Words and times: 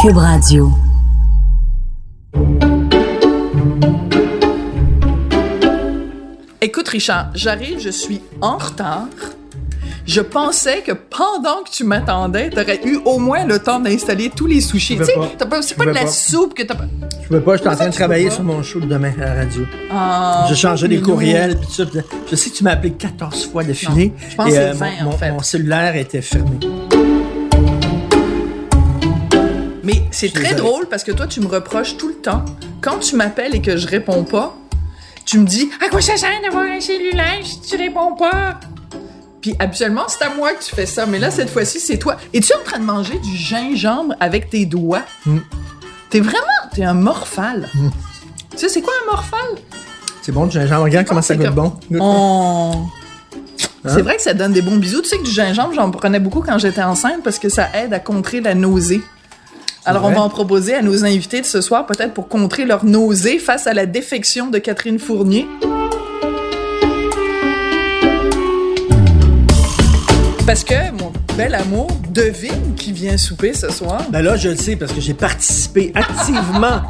Cube 0.00 0.16
Radio. 0.16 0.70
Écoute, 6.62 6.88
Richard, 6.88 7.30
j'arrive, 7.34 7.80
je 7.80 7.88
suis 7.90 8.20
en 8.40 8.58
retard. 8.58 9.06
Je 10.06 10.20
pensais 10.20 10.82
que 10.82 10.92
pendant 10.92 11.62
que 11.64 11.70
tu 11.70 11.84
m'attendais, 11.84 12.50
t'aurais 12.50 12.80
eu 12.84 12.98
au 13.04 13.18
moins 13.18 13.44
le 13.44 13.58
temps 13.58 13.80
d'installer 13.80 14.30
tous 14.34 14.46
les 14.46 14.60
sushis. 14.60 14.94
Je 14.96 15.00
Tu 15.00 15.04
sais, 15.06 15.12
c'est 15.14 15.68
Je 15.68 15.74
pas 15.74 15.84
de 15.86 15.90
la 15.90 16.02
pas. 16.02 16.06
soupe 16.08 16.54
que 16.54 16.62
t'as 16.62 16.74
pas. 16.74 16.84
Je 17.22 17.28
peux 17.28 17.40
pas, 17.40 17.56
je 17.56 17.60
suis 17.60 17.68
en 17.68 17.76
train 17.76 17.88
de 17.88 17.94
travailler 17.94 18.30
sur 18.30 18.42
mon 18.42 18.62
show 18.62 18.80
de 18.80 18.86
demain 18.86 19.12
à 19.20 19.26
la 19.26 19.34
radio. 19.34 19.62
Ah, 19.90 20.46
J'ai 20.48 20.54
changé 20.56 20.88
des 20.88 20.96
mais 20.96 21.02
courriels, 21.02 21.56
puis 21.56 21.66
tout 21.68 21.72
ça. 21.74 21.86
puis 21.86 22.00
Je 22.30 22.36
sais 22.36 22.50
que 22.50 22.56
tu 22.56 22.64
m'as 22.64 22.72
appelé 22.72 22.92
14 22.92 23.46
fois 23.50 23.62
d'affilée. 23.64 24.08
Non, 24.08 24.14
je 24.30 24.36
pense 24.36 24.46
et, 24.48 24.50
que 24.50 24.56
c'est 24.56 24.62
euh, 24.70 24.72
20, 24.72 24.86
mon, 24.86 25.00
en 25.00 25.04
mon- 25.04 25.10
fait. 25.18 25.32
mon 25.32 25.42
cellulaire 25.42 25.96
était 25.96 26.22
fermé. 26.22 26.58
C'est 30.20 30.32
très 30.32 30.54
drôle 30.54 30.86
parce 30.86 31.02
que 31.02 31.12
toi, 31.12 31.26
tu 31.26 31.40
me 31.40 31.46
reproches 31.46 31.96
tout 31.96 32.08
le 32.08 32.14
temps. 32.14 32.44
Quand 32.82 32.98
tu 32.98 33.16
m'appelles 33.16 33.54
et 33.54 33.62
que 33.62 33.76
je 33.78 33.86
réponds 33.86 34.24
pas, 34.24 34.54
tu 35.24 35.38
me 35.38 35.46
dis 35.46 35.70
À 35.84 35.88
quoi 35.88 36.02
ça 36.02 36.16
sert 36.16 36.42
d'avoir 36.42 36.64
un 36.64 36.80
cellulaire 36.80 37.38
si 37.42 37.60
tu 37.62 37.76
réponds 37.76 38.14
pas? 38.14 38.60
Puis 39.40 39.54
habituellement, 39.58 40.04
c'est 40.08 40.22
à 40.22 40.34
moi 40.34 40.52
que 40.52 40.62
tu 40.62 40.74
fais 40.74 40.84
ça, 40.84 41.06
mais 41.06 41.18
là, 41.18 41.30
cette 41.30 41.48
fois-ci, 41.48 41.80
c'est 41.80 41.96
toi. 41.96 42.18
Es-tu 42.34 42.52
en 42.52 42.62
train 42.62 42.78
de 42.78 42.84
manger 42.84 43.18
du 43.18 43.34
gingembre 43.34 44.14
avec 44.20 44.50
tes 44.50 44.66
doigts? 44.66 45.04
Mm. 45.24 45.38
T'es 46.10 46.20
vraiment. 46.20 46.46
T'es 46.74 46.84
un 46.84 46.92
morphale. 46.92 47.70
Tu 48.50 48.58
sais, 48.58 48.68
c'est 48.68 48.82
quoi 48.82 48.92
un 49.02 49.10
morphale? 49.10 49.56
C'est 50.20 50.32
bon, 50.32 50.44
le 50.44 50.50
gingembre. 50.50 50.84
Regarde 50.84 51.06
comment 51.06 51.22
ça 51.22 51.34
goûte 51.34 51.46
comme- 51.46 51.54
bon. 51.54 51.72
Oh. 51.98 52.72
Hein? 53.86 53.90
C'est 53.94 54.02
vrai 54.02 54.16
que 54.16 54.22
ça 54.22 54.34
donne 54.34 54.52
des 54.52 54.60
bons 54.60 54.76
bisous. 54.76 55.00
Tu 55.00 55.08
sais 55.08 55.16
que 55.16 55.24
du 55.24 55.30
gingembre, 55.30 55.72
j'en 55.72 55.90
prenais 55.90 56.20
beaucoup 56.20 56.42
quand 56.42 56.58
j'étais 56.58 56.82
enceinte 56.82 57.22
parce 57.24 57.38
que 57.38 57.48
ça 57.48 57.70
aide 57.72 57.94
à 57.94 58.00
contrer 58.00 58.42
la 58.42 58.54
nausée. 58.54 59.00
Alors, 59.90 60.04
on 60.04 60.10
va 60.12 60.20
en 60.22 60.28
proposer 60.28 60.74
à 60.74 60.82
nos 60.82 61.04
invités 61.04 61.40
de 61.40 61.46
ce 61.46 61.60
soir, 61.60 61.84
peut-être 61.86 62.14
pour 62.14 62.28
contrer 62.28 62.64
leur 62.64 62.84
nausée 62.84 63.38
face 63.38 63.66
à 63.66 63.74
la 63.74 63.86
défection 63.86 64.48
de 64.48 64.58
Catherine 64.58 64.98
Fournier. 64.98 65.46
Parce 70.46 70.64
que, 70.64 70.74
mon 70.98 71.12
bel 71.36 71.54
amour, 71.54 71.88
devine 72.10 72.74
qui 72.76 72.92
vient 72.92 73.16
souper 73.16 73.52
ce 73.54 73.70
soir. 73.70 74.02
Ben 74.10 74.22
là, 74.22 74.36
je 74.36 74.48
le 74.48 74.56
sais 74.56 74.76
parce 74.76 74.92
que 74.92 75.00
j'ai 75.00 75.14
participé 75.14 75.92
activement. 75.94 76.82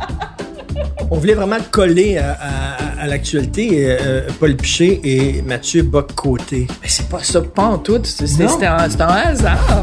On 1.11 1.19
voulait 1.19 1.35
vraiment 1.35 1.59
coller 1.71 2.19
à, 2.19 2.33
à- 2.33 3.03
à 3.03 3.07
l'actualité. 3.07 3.97
euh, 4.01 4.29
Paul 4.39 4.55
Piché 4.57 5.01
et 5.05 5.43
Mathieu 5.43 5.83
Bock-Côté. 5.83 6.67
Mais 6.83 6.89
c'est 6.89 7.09
pas 7.09 7.23
ça, 7.23 7.41
pas 7.41 7.63
en 7.65 7.79
tout. 7.79 8.01
Un, 8.45 8.49
c'était 8.49 8.67
un 8.67 8.77
hasard. 8.77 9.83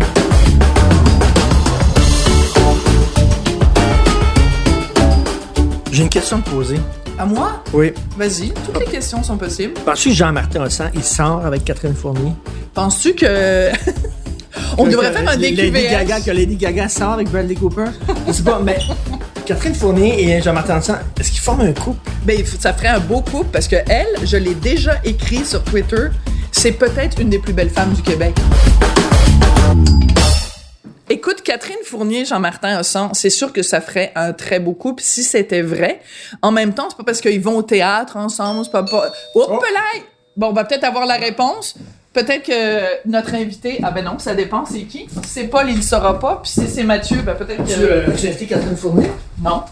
J'ai 5.98 6.04
une 6.04 6.10
question 6.10 6.38
à 6.38 6.42
te 6.42 6.50
poser. 6.52 6.78
À 7.18 7.26
moi? 7.26 7.64
Oui. 7.74 7.92
Vas-y, 8.16 8.52
toutes 8.64 8.80
les 8.80 8.86
questions 8.86 9.24
sont 9.24 9.36
possibles. 9.36 9.74
Penses-tu 9.84 10.10
que 10.10 10.14
Jean-Martin 10.16 10.62
Hossan, 10.62 10.92
il 10.94 11.04
sort 11.04 11.44
avec 11.44 11.66
Catherine 11.66 11.96
Fournier? 11.96 12.34
Penses-tu 12.76 13.16
que. 13.16 13.72
On 14.78 14.84
Que- 14.86 14.92
devrait 14.92 15.08
que 15.10 15.18
faire 15.18 15.28
un 15.32 15.36
Lady 15.38 15.56
DQVS? 15.72 15.90
Gaga, 15.90 16.20
que 16.22 16.30
Lady 16.30 16.56
Gaga 16.56 16.88
sort 16.88 17.14
avec 17.14 17.32
Bradley 17.32 17.56
Cooper? 17.56 17.86
Je 18.28 18.32
sais 18.32 18.44
pas, 18.44 18.60
mais 18.64 18.78
Catherine 19.48 19.74
Fournier 19.74 20.22
et 20.38 20.40
Jean-Martin 20.40 20.78
Hossan, 20.78 20.98
est-ce 21.20 21.32
qu'ils 21.32 21.40
forment 21.42 21.62
un 21.62 21.74
couple? 21.74 22.08
Ben, 22.26 22.44
ça 22.60 22.74
ferait 22.74 22.90
un 22.90 23.00
beau 23.00 23.22
couple 23.22 23.48
parce 23.52 23.68
que 23.68 23.78
elle, 23.90 24.06
je 24.24 24.38
l'ai 24.38 24.54
déjà 24.54 25.02
écrit 25.04 25.44
sur 25.44 25.64
Twitter, 25.64 26.10
c'est 26.52 26.74
peut-être 26.74 27.20
une 27.20 27.30
des 27.32 27.40
plus 27.40 27.54
belles 27.54 27.72
femmes 27.72 27.94
du 27.94 28.04
Québec. 28.04 28.36
Catherine 31.48 31.78
Fournier, 31.86 32.26
Jean-Martin 32.26 32.78
Hossan, 32.78 33.14
c'est 33.14 33.30
sûr 33.30 33.54
que 33.54 33.64
ça 33.64 33.80
ferait 33.80 34.12
un 34.16 34.34
très 34.34 34.60
beau 34.60 34.74
couple 34.74 35.02
si 35.02 35.24
c'était 35.24 35.62
vrai. 35.62 36.02
En 36.42 36.52
même 36.52 36.74
temps, 36.74 36.88
c'est 36.90 36.98
pas 36.98 37.06
parce 37.06 37.22
qu'ils 37.22 37.40
vont 37.40 37.56
au 37.56 37.62
théâtre 37.62 38.18
ensemble, 38.18 38.66
c'est 38.66 38.72
pas 38.72 38.84
pas. 38.84 39.14
Oups 39.34 39.48
là! 39.48 40.02
Bon, 40.36 40.48
on 40.50 40.52
va 40.52 40.66
peut-être 40.66 40.84
avoir 40.84 41.06
la 41.06 41.16
réponse. 41.16 41.76
Peut-être 42.12 42.44
que 42.44 43.08
notre 43.08 43.34
invité, 43.34 43.80
ah 43.82 43.92
ben 43.92 44.04
non, 44.04 44.20
ça 44.20 44.36
dépend, 44.36 44.66
c'est 44.66 44.82
qui? 44.82 45.08
Si 45.08 45.30
c'est 45.30 45.44
Paul, 45.46 45.70
il 45.70 45.78
le 45.78 45.82
saura 45.82 46.20
pas, 46.20 46.42
puis 46.44 46.52
si 46.52 46.68
c'est 46.68 46.84
Mathieu, 46.84 47.22
ben 47.22 47.36
peut-être 47.36 47.64
que... 47.64 47.74
Tu 47.74 47.80
euh, 47.80 48.08
as 48.08 48.26
invité 48.26 48.46
Catherine 48.46 48.76
Fournier? 48.76 49.10
Non. 49.42 49.64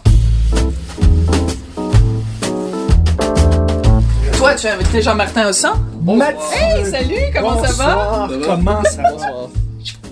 Toi, 4.38 4.54
tu 4.54 4.66
as 4.66 4.74
invité 4.76 5.02
Jean-Martin 5.02 5.50
Hossan? 5.50 5.74
Mathieu! 6.02 6.38
Hey, 6.54 6.86
salut, 6.86 7.20
comment 7.34 7.62
ça 7.62 7.72
va? 7.74 8.28
Bonsoir, 8.28 8.30
Comment 8.46 8.82
ça 8.84 9.02
va? 9.02 9.48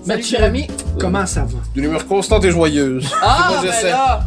Salut, 0.06 0.19
Mathieu, 0.19 0.37
cher 0.38 0.44
ami. 0.44 0.66
comment 0.98 1.26
ça 1.26 1.41
va? 1.42 1.59
D'une 1.75 1.84
humeur 1.84 2.06
constante 2.06 2.44
et 2.44 2.50
joyeuse. 2.50 3.10
Ah, 3.22 3.53
C'est 3.60 3.66
ben 3.66 3.72
j'essaie. 3.72 3.91
là. 3.91 4.25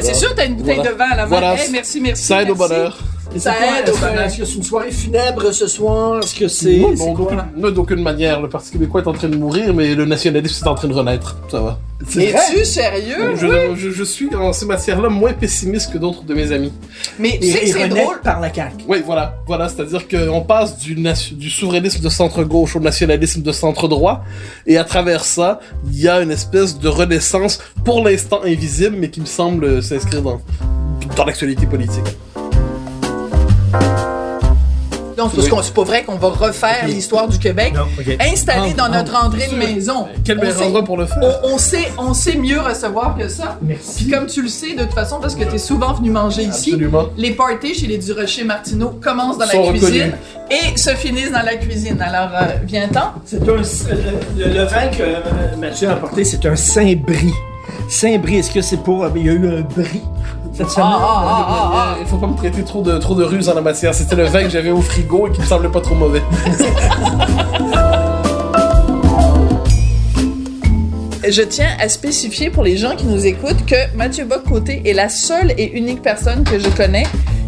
C'est 0.00 0.14
sûr, 0.14 0.34
t'as 0.34 0.46
une 0.46 0.56
bouteille 0.56 0.76
Voilà. 0.76 0.92
de 0.92 0.96
vin 0.96 1.04
à 1.04 1.16
la 1.16 1.22
main. 1.22 1.28
Voilà. 1.28 1.54
Hey, 1.62 1.70
merci, 1.70 2.00
merci. 2.00 2.24
Ça 2.24 2.42
aide 2.42 2.50
au 2.50 2.54
bonheur. 2.54 2.98
Ça 3.36 3.52
aide 3.78 3.88
Est-ce 3.88 4.38
que- 4.38 4.44
c'est 4.44 4.54
une 4.54 4.62
soirée 4.62 4.90
funèbre 4.92 5.52
ce 5.52 5.66
soir? 5.66 6.20
Est-ce 6.22 6.34
que 6.34 6.48
c'est. 6.48 6.76
Non, 6.76 7.14
quoi? 7.14 7.70
d'aucune- 7.70 8.02
manière. 8.02 8.40
Le 8.40 8.48
Parti 8.48 8.70
québécois 8.72 9.00
est 9.02 9.08
en 9.08 9.12
train 9.12 9.28
de 9.28 9.36
mourir, 9.36 9.74
mais 9.74 9.94
le 9.94 10.04
nationalisme 10.04 10.64
est 10.64 10.68
en 10.68 10.74
train 10.74 10.88
de 10.88 10.92
renaître. 10.94 11.36
Ça 11.50 11.60
va. 11.60 11.78
Es-tu 12.16 12.64
sérieux? 12.64 13.34
Je, 13.36 13.74
je- 13.76 13.90
je 13.90 14.04
suis 14.04 14.34
en 14.34 14.52
ces 14.52 14.66
matières-là 14.66 15.08
moins 15.08 15.32
pessimiste 15.32 15.92
que 15.92 15.98
d'autres 15.98 16.22
de 16.24 16.34
mes 16.34 16.52
amis. 16.52 16.72
Mais 17.18 17.38
tu 17.40 17.50
sais 17.50 17.60
que 17.60 17.66
c'est 17.66 17.88
drôle. 17.88 18.20
par 18.22 18.40
la 18.40 18.52
CAQ. 18.52 18.84
Oui, 18.88 19.02
voilà. 19.04 19.36
Voilà, 19.46 19.68
c'est-à-dire 19.68 20.06
qu'on 20.08 20.42
passe 20.42 20.78
du, 20.78 20.94
du 20.94 21.50
souverainisme 21.50 22.02
de 22.02 22.08
centre-gauche 22.08 22.76
au 22.76 22.80
nationalisme 22.80 23.42
de 23.42 23.52
centre-droit, 23.52 24.22
et 24.66 24.76
à 24.76 24.84
travers 24.84 25.24
ça, 25.24 25.60
il 25.86 26.00
y 26.00 26.08
a 26.08 26.20
une 26.20 26.30
espèce 26.30 26.78
de 26.78 26.88
renaissance, 26.88 27.60
pour 27.84 28.04
l'instant 28.04 28.40
invisible, 28.44 28.96
mais 28.98 29.08
qui 29.10 29.20
me 29.20 29.26
semble 29.26 29.82
s'inscrire 29.82 30.22
dans, 30.22 30.40
dans 31.16 31.24
l'actualité 31.24 31.66
politique. 31.66 32.04
Non, 35.24 35.30
c'est 35.30 35.36
parce 35.36 35.48
qu'on- 35.48 35.62
c'est 35.62 35.74
pas 35.74 35.84
vrai 35.84 36.02
qu'on 36.04 36.16
va 36.16 36.28
refaire 36.28 36.86
l'histoire 36.86 37.28
du 37.28 37.38
Québec. 37.38 37.72
Non, 37.74 37.82
ok. 37.98 38.16
Installé 38.32 38.70
Ah, 38.72 38.76
dans 38.76 38.84
ah, 38.92 39.02
notre 39.02 39.24
entrée 39.24 39.48
de 39.50 39.56
maison. 39.56 40.06
Quel 40.24 40.38
sait- 40.52 40.64
endroit 40.64 40.84
pour 40.84 40.96
le 40.96 41.06
faire? 41.06 41.18
On, 41.22 41.54
on 41.54 41.58
sait, 41.58 41.88
on 41.98 42.14
sait 42.14 42.36
mieux 42.36 42.60
recevoir 42.60 43.16
que 43.18 43.28
ça. 43.28 43.58
Merci. 43.62 44.04
Puis 44.04 44.12
comme 44.12 44.26
tu 44.26 44.42
le 44.42 44.48
sais, 44.48 44.74
de 44.74 44.82
toute 44.84 44.92
façon, 44.94 45.18
parce 45.20 45.34
que 45.34 45.44
t'es 45.44 45.58
souvent 45.58 45.92
venu 45.94 46.10
manger 46.10 46.42
ici, 46.44 46.76
les 47.16 47.30
parties 47.32 47.74
chez 47.74 47.86
les 47.86 47.98
Durocher 47.98 48.44
Martineau 48.44 48.98
commencent 49.02 49.38
dans 49.38 49.46
la 49.46 49.70
cuisine 49.70 50.12
et 50.50 50.76
se 50.76 50.90
finissent 50.90 51.32
dans 51.32 51.42
la 51.44 51.56
cuisine. 51.56 52.00
Alors, 52.02 52.30
euh, 52.34 52.44
viens-t'en. 52.66 53.12
C'est 53.24 53.42
un. 53.42 53.52
euh, 53.52 53.62
Le, 54.36 54.44
le 54.46 54.64
vin 54.64 54.88
que 54.88 55.02
euh, 55.02 55.56
Mathieu 55.58 55.88
a 55.88 55.92
apporté, 55.92 56.24
c'est 56.24 56.44
un 56.46 56.56
Saint-Brie. 56.56 57.32
Saint-Brie, 57.88 58.36
est-ce 58.38 58.50
que 58.50 58.60
c'est 58.60 58.76
pour. 58.82 59.04
euh, 59.04 59.10
Il 59.16 59.26
y 59.26 59.28
a 59.30 59.32
eu 59.32 59.58
un 59.58 59.60
brie? 59.62 60.02
Cette 60.54 60.70
semaine? 60.70 60.88
ah, 60.90 60.98
ah, 61.02 61.46
ah, 61.48 61.72
ah. 61.74 61.96
Il 62.00 62.06
faut 62.06 62.16
pas 62.16 62.26
me 62.26 62.36
traiter 62.36 62.62
trop 62.62 62.82
de, 62.82 62.96
trop 62.98 63.14
de 63.14 63.24
ruse 63.24 63.48
en 63.48 63.54
la 63.54 63.60
matière. 63.60 63.94
C'était 63.94 64.16
le 64.16 64.24
vin 64.24 64.44
que 64.44 64.50
j'avais 64.50 64.70
au 64.70 64.80
frigo 64.80 65.26
et 65.26 65.32
qui 65.32 65.40
me 65.40 65.46
semblait 65.46 65.68
pas 65.68 65.80
trop 65.80 65.94
mauvais. 65.94 66.22
Je 71.26 71.40
tiens 71.40 71.70
à 71.80 71.88
spécifier 71.88 72.50
pour 72.50 72.62
les 72.62 72.76
gens 72.76 72.96
qui 72.96 73.06
nous 73.06 73.26
écoutent 73.26 73.64
que 73.64 73.96
Mathieu 73.96 74.26
Bock-Côté 74.26 74.82
est 74.84 74.92
la 74.92 75.08
seule 75.08 75.54
et 75.56 75.72
unique 75.72 76.02
personne 76.02 76.44
que 76.44 76.58
je 76.58 76.68
connais 76.68 77.06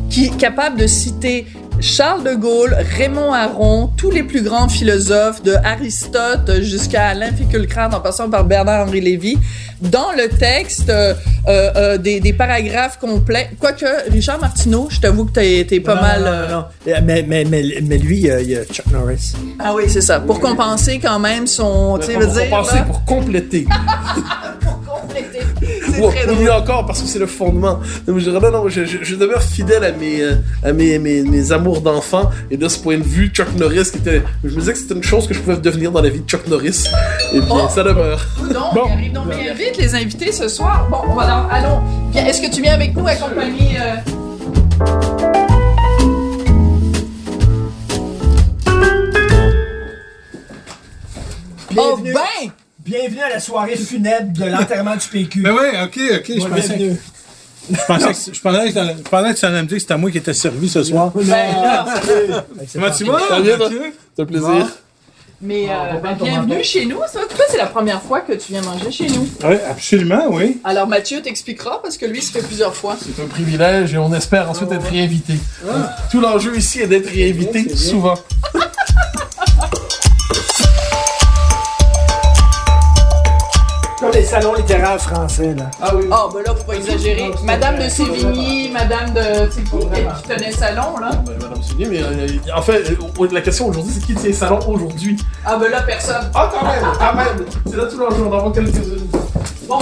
qui 0.09 0.27
est 0.27 0.37
capable 0.39 0.79
de 0.79 0.87
citer 0.87 1.47
Charles 1.81 2.25
de 2.25 2.35
Gaulle, 2.35 2.75
Raymond 2.97 3.33
Aron, 3.33 3.91
tous 3.97 4.11
les 4.11 4.23
plus 4.23 4.43
grands 4.43 4.69
philosophes, 4.69 5.43
de 5.43 5.55
Aristote 5.63 6.63
jusqu'à 6.63 7.09
Alain 7.09 7.31
Finkielkraut 7.33 7.95
en 7.95 8.01
passant 8.01 8.29
par 8.31 8.45
Bernard-Henri 8.45 9.01
Lévy, 9.01 9.39
dans 9.83 10.11
le 10.17 10.29
texte 10.29 10.89
euh, 10.89 11.15
euh, 11.49 11.71
euh, 11.77 11.99
des, 11.99 12.19
des 12.21 12.33
paragraphes 12.33 12.99
complets. 12.99 13.51
Quoique, 13.61 13.85
Richard 14.11 14.41
Martineau, 14.41 14.89
je 14.91 15.01
t'avoue 15.01 15.27
que 15.27 15.33
t'es 15.33 15.67
t'es 15.69 15.81
pas 15.81 15.95
Non, 15.97 16.01
mal... 16.01 16.21
non, 16.21 16.25
non, 16.57 16.65
euh. 16.89 16.95
Euh, 16.95 17.01
Mais, 17.05 17.23
mais, 17.29 17.45
mais, 17.45 17.63
mais 17.83 17.99
lui, 17.99 18.17
il 18.19 18.25
y 18.27 18.31
a- 18.31 18.41
il 18.41 18.51
y 18.51 18.57
a 18.57 18.65
Chuck 18.65 18.87
Norris. 18.91 19.35
Ah 19.59 19.75
oui, 19.75 19.85
c'est 19.89 20.01
ça. 20.01 20.19
Pour 20.21 20.41
compenser 20.41 20.99
quand 20.99 21.19
même 21.19 21.47
son... 21.47 21.99
Tu 22.01 22.07
sais, 22.07 22.17
On 22.17 22.21
veux 22.21 22.27
va 22.27 22.41
dire... 22.41 22.51
penser 22.51 22.77
là- 22.77 22.83
pour 22.83 23.05
compléter. 23.05 23.67
Ou, 26.01 26.09
très 26.11 26.25
ou 26.25 26.33
drôle. 26.33 26.45
mieux 26.45 26.53
encore, 26.53 26.87
parce 26.87 27.03
que 27.03 27.09
c'est 27.09 27.19
le 27.19 27.27
fondement. 27.27 27.81
Donc, 28.07 28.19
je, 28.19 28.31
non, 28.31 28.41
non, 28.51 28.69
je, 28.69 28.85
je- 28.85 28.99
je 29.03 29.15
demeure 29.17 29.43
fidèle 29.43 29.85
à 29.85 29.93
mes, 29.93 30.23
euh, 30.23 30.35
à 30.63 30.73
mes, 30.73 30.99
mes, 30.99 31.23
mes 31.23 31.53
amours 31.53 31.81
d'enfant. 31.81 32.31
Et 32.51 32.57
de 32.57 32.69
ce 32.69 32.79
point 32.79 32.99
de 32.99 33.03
vue, 33.05 33.29
Chuck 33.29 33.49
Norris, 33.57 33.91
qui 33.93 33.99
était, 33.99 34.23
je 34.45 34.55
me 34.55 34.61
disais 34.61 34.73
que 34.73 34.79
c'était 34.79 34.95
une 34.95 35.03
chose 35.03 35.27
que 35.27 35.35
je 35.35 35.41
pouvais 35.41 35.57
devenir 35.57 35.93
dans 35.93 36.03
la 36.03 36.09
vie 36.09 36.21
de 36.21 36.29
Chuck 36.29 36.47
Norris. 36.49 36.85
Et 37.33 37.41
bien, 37.41 37.47
Oh. 37.65 37.69
ça 37.69 37.83
demeure. 37.83 38.21
Donc, 38.53 38.75
Bon. 38.75 38.83
il 38.87 38.93
arrive 38.93 39.13
donc 39.13 39.29
bien 39.29 39.55
vite, 39.55 39.77
les 39.79 39.95
invités 39.95 40.33
ce 40.33 40.49
soir. 40.49 40.87
Bon, 40.91 41.13
voilà, 41.13 41.47
allons. 41.51 41.81
Est-ce 42.15 42.41
que 42.43 42.53
tu 42.55 42.63
viens 42.63 42.75
avec 42.75 42.95
nous 42.97 43.07
accompagner. 43.07 43.77
euh, 43.81 45.07
Oh, 51.77 51.97
ben! 52.03 52.53
Bienvenue 52.87 53.21
à 53.21 53.29
la 53.29 53.41
soirée 53.41 53.77
funèbre 53.77 54.33
de 54.33 54.45
l'enterrement 54.45 54.95
du 54.95 55.07
PQ. 55.09 55.43
Ben 55.43 55.53
oui, 55.53 55.67
ok, 55.83 56.01
ok. 56.19 56.41
Je 56.41 56.47
pensais, 56.47 56.77
bienvenue. 56.77 57.01
je 57.69 57.77
pensais 57.87 58.31
que, 58.31 58.37
je 58.37 58.41
pensais 58.41 58.73
que, 58.73 58.81
je 58.81 59.03
pensais 59.03 59.35
que 59.35 59.39
tu 59.39 59.45
allais 59.45 59.63
me 59.63 59.67
dire 59.67 59.77
que 59.77 59.81
c'était 59.81 59.95
à 59.95 59.97
moi 59.97 60.11
qui 60.11 60.19
était 60.19 60.33
servi 60.33 60.69
ce 60.69 60.85
soir. 60.85 61.11
Ben, 61.15 61.25
là, 61.27 61.85
Comment 62.73 62.91
tu 62.91 63.05
vas? 63.05 63.19
Ça 63.29 63.41
vient, 63.41 63.57
Mathieu? 63.57 63.93
C'est 64.15 64.23
un 64.23 64.27
plaisir. 64.27 64.69
mais 65.41 65.67
euh, 65.69 65.95
ben, 65.95 66.01
prendre 66.01 66.19
ton 66.19 66.25
bienvenue 66.27 66.63
chez 66.63 66.87
nous. 66.87 66.99
Ça, 67.13 67.21
toi, 67.29 67.45
c'est 67.51 67.59
la 67.59 67.67
première 67.67 68.01
fois 68.03 68.21
que 68.21 68.35
tu 68.35 68.53
viens 68.53 68.63
manger 68.63 68.93
chez 68.93 69.09
nous. 69.09 69.29
Oui, 69.45 69.57
absolument, 69.69 70.29
oui. 70.31 70.61
Alors, 70.63 70.87
Mathieu 70.87 71.21
t'expliquera 71.21 71.83
parce 71.83 71.99
que 71.99 72.07
lui, 72.07 72.23
ça 72.23 72.39
fait 72.39 72.47
plusieurs 72.47 72.75
fois. 72.77 72.97
C'est 73.01 73.21
un 73.21 73.27
privilège 73.27 73.95
et 73.95 73.99
on 73.99 74.15
espère 74.15 74.49
ensuite 74.49 74.71
être 74.71 74.89
réinvité. 74.89 75.35
Ah. 75.69 75.97
Tout 76.13 76.21
l'enjeu 76.21 76.57
ici 76.57 76.83
est 76.83 76.87
d'être 76.87 77.09
réinvité 77.09 77.75
souvent. 77.75 78.15
Les 84.17 84.25
salons 84.25 84.55
littéraires 84.55 85.01
français, 85.01 85.55
là. 85.55 85.71
Ah 85.81 85.95
oui. 85.95 86.05
Oh, 86.11 86.31
ben 86.33 86.43
là, 86.43 86.55
faut 86.55 86.65
pas 86.65 86.75
exagérer. 86.75 87.31
Madame 87.45 87.77
de 87.77 87.89
Sévigny, 87.89 88.71
Madame 88.71 89.13
de. 89.13 89.47
Tu 89.47 89.53
sais, 89.53 89.63
qui, 89.63 90.23
qui 90.23 90.29
tenait 90.29 90.53
salon, 90.53 90.99
là? 90.99 91.11
Ben, 91.27 91.35
Madame 91.41 91.63
Soulier, 91.63 91.87
mais 91.87 92.03
euh, 92.03 92.27
en 92.55 92.63
fait, 92.63 92.91
euh, 92.91 93.29
la 93.31 93.41
question 93.41 93.69
aujourd'hui, 93.69 93.93
c'est 93.95 94.05
qui 94.07 94.15
tient 94.15 94.33
salon 94.33 94.59
aujourd'hui? 94.67 95.17
Ah, 95.45 95.59
ben 95.61 95.71
là, 95.71 95.83
personne. 95.83 96.31
Ah, 96.35 96.51
quand 96.53 96.67
même, 96.67 96.85
quand 96.99 97.15
même! 97.15 97.47
C'est 97.67 97.77
là 97.77 97.85
tout 97.87 97.99
l'enjeu, 97.99 98.23
on 98.23 98.33
en 98.33 98.41
voit 98.41 98.53
quelques-unes. 98.53 99.07
Bon. 99.69 99.79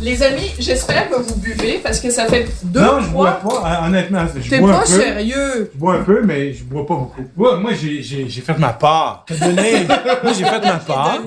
Les 0.00 0.22
amis, 0.22 0.50
j'espère 0.58 1.08
que 1.08 1.16
vous 1.16 1.36
buvez 1.36 1.80
parce 1.82 1.98
que 2.00 2.10
ça 2.10 2.26
fait 2.26 2.46
deux 2.64 2.80
non, 2.80 3.00
je 3.00 3.08
bois 3.08 3.38
fois. 3.42 3.62
pas. 3.62 3.82
Honnêtement, 3.86 4.24
je 4.38 4.50
T'es 4.50 4.58
bois 4.58 4.70
un 4.70 4.72
pas 4.74 4.80
peu. 4.80 4.86
sérieux. 5.00 5.70
Je 5.74 5.78
bois 5.78 5.94
un 5.94 6.02
peu, 6.02 6.22
mais 6.24 6.52
je 6.52 6.62
bois 6.64 6.86
pas 6.86 6.94
beaucoup. 6.94 7.22
Ouais, 7.36 7.56
moi, 7.58 7.70
j'ai, 7.80 8.02
j'ai, 8.02 8.28
j'ai 8.28 8.40
fait 8.42 8.58
ma 8.58 8.72
part. 8.74 9.24
Donné. 9.40 9.86
Moi, 10.22 10.32
j'ai 10.36 10.44
fait 10.44 10.60
ma 10.60 10.76
part. 10.78 11.18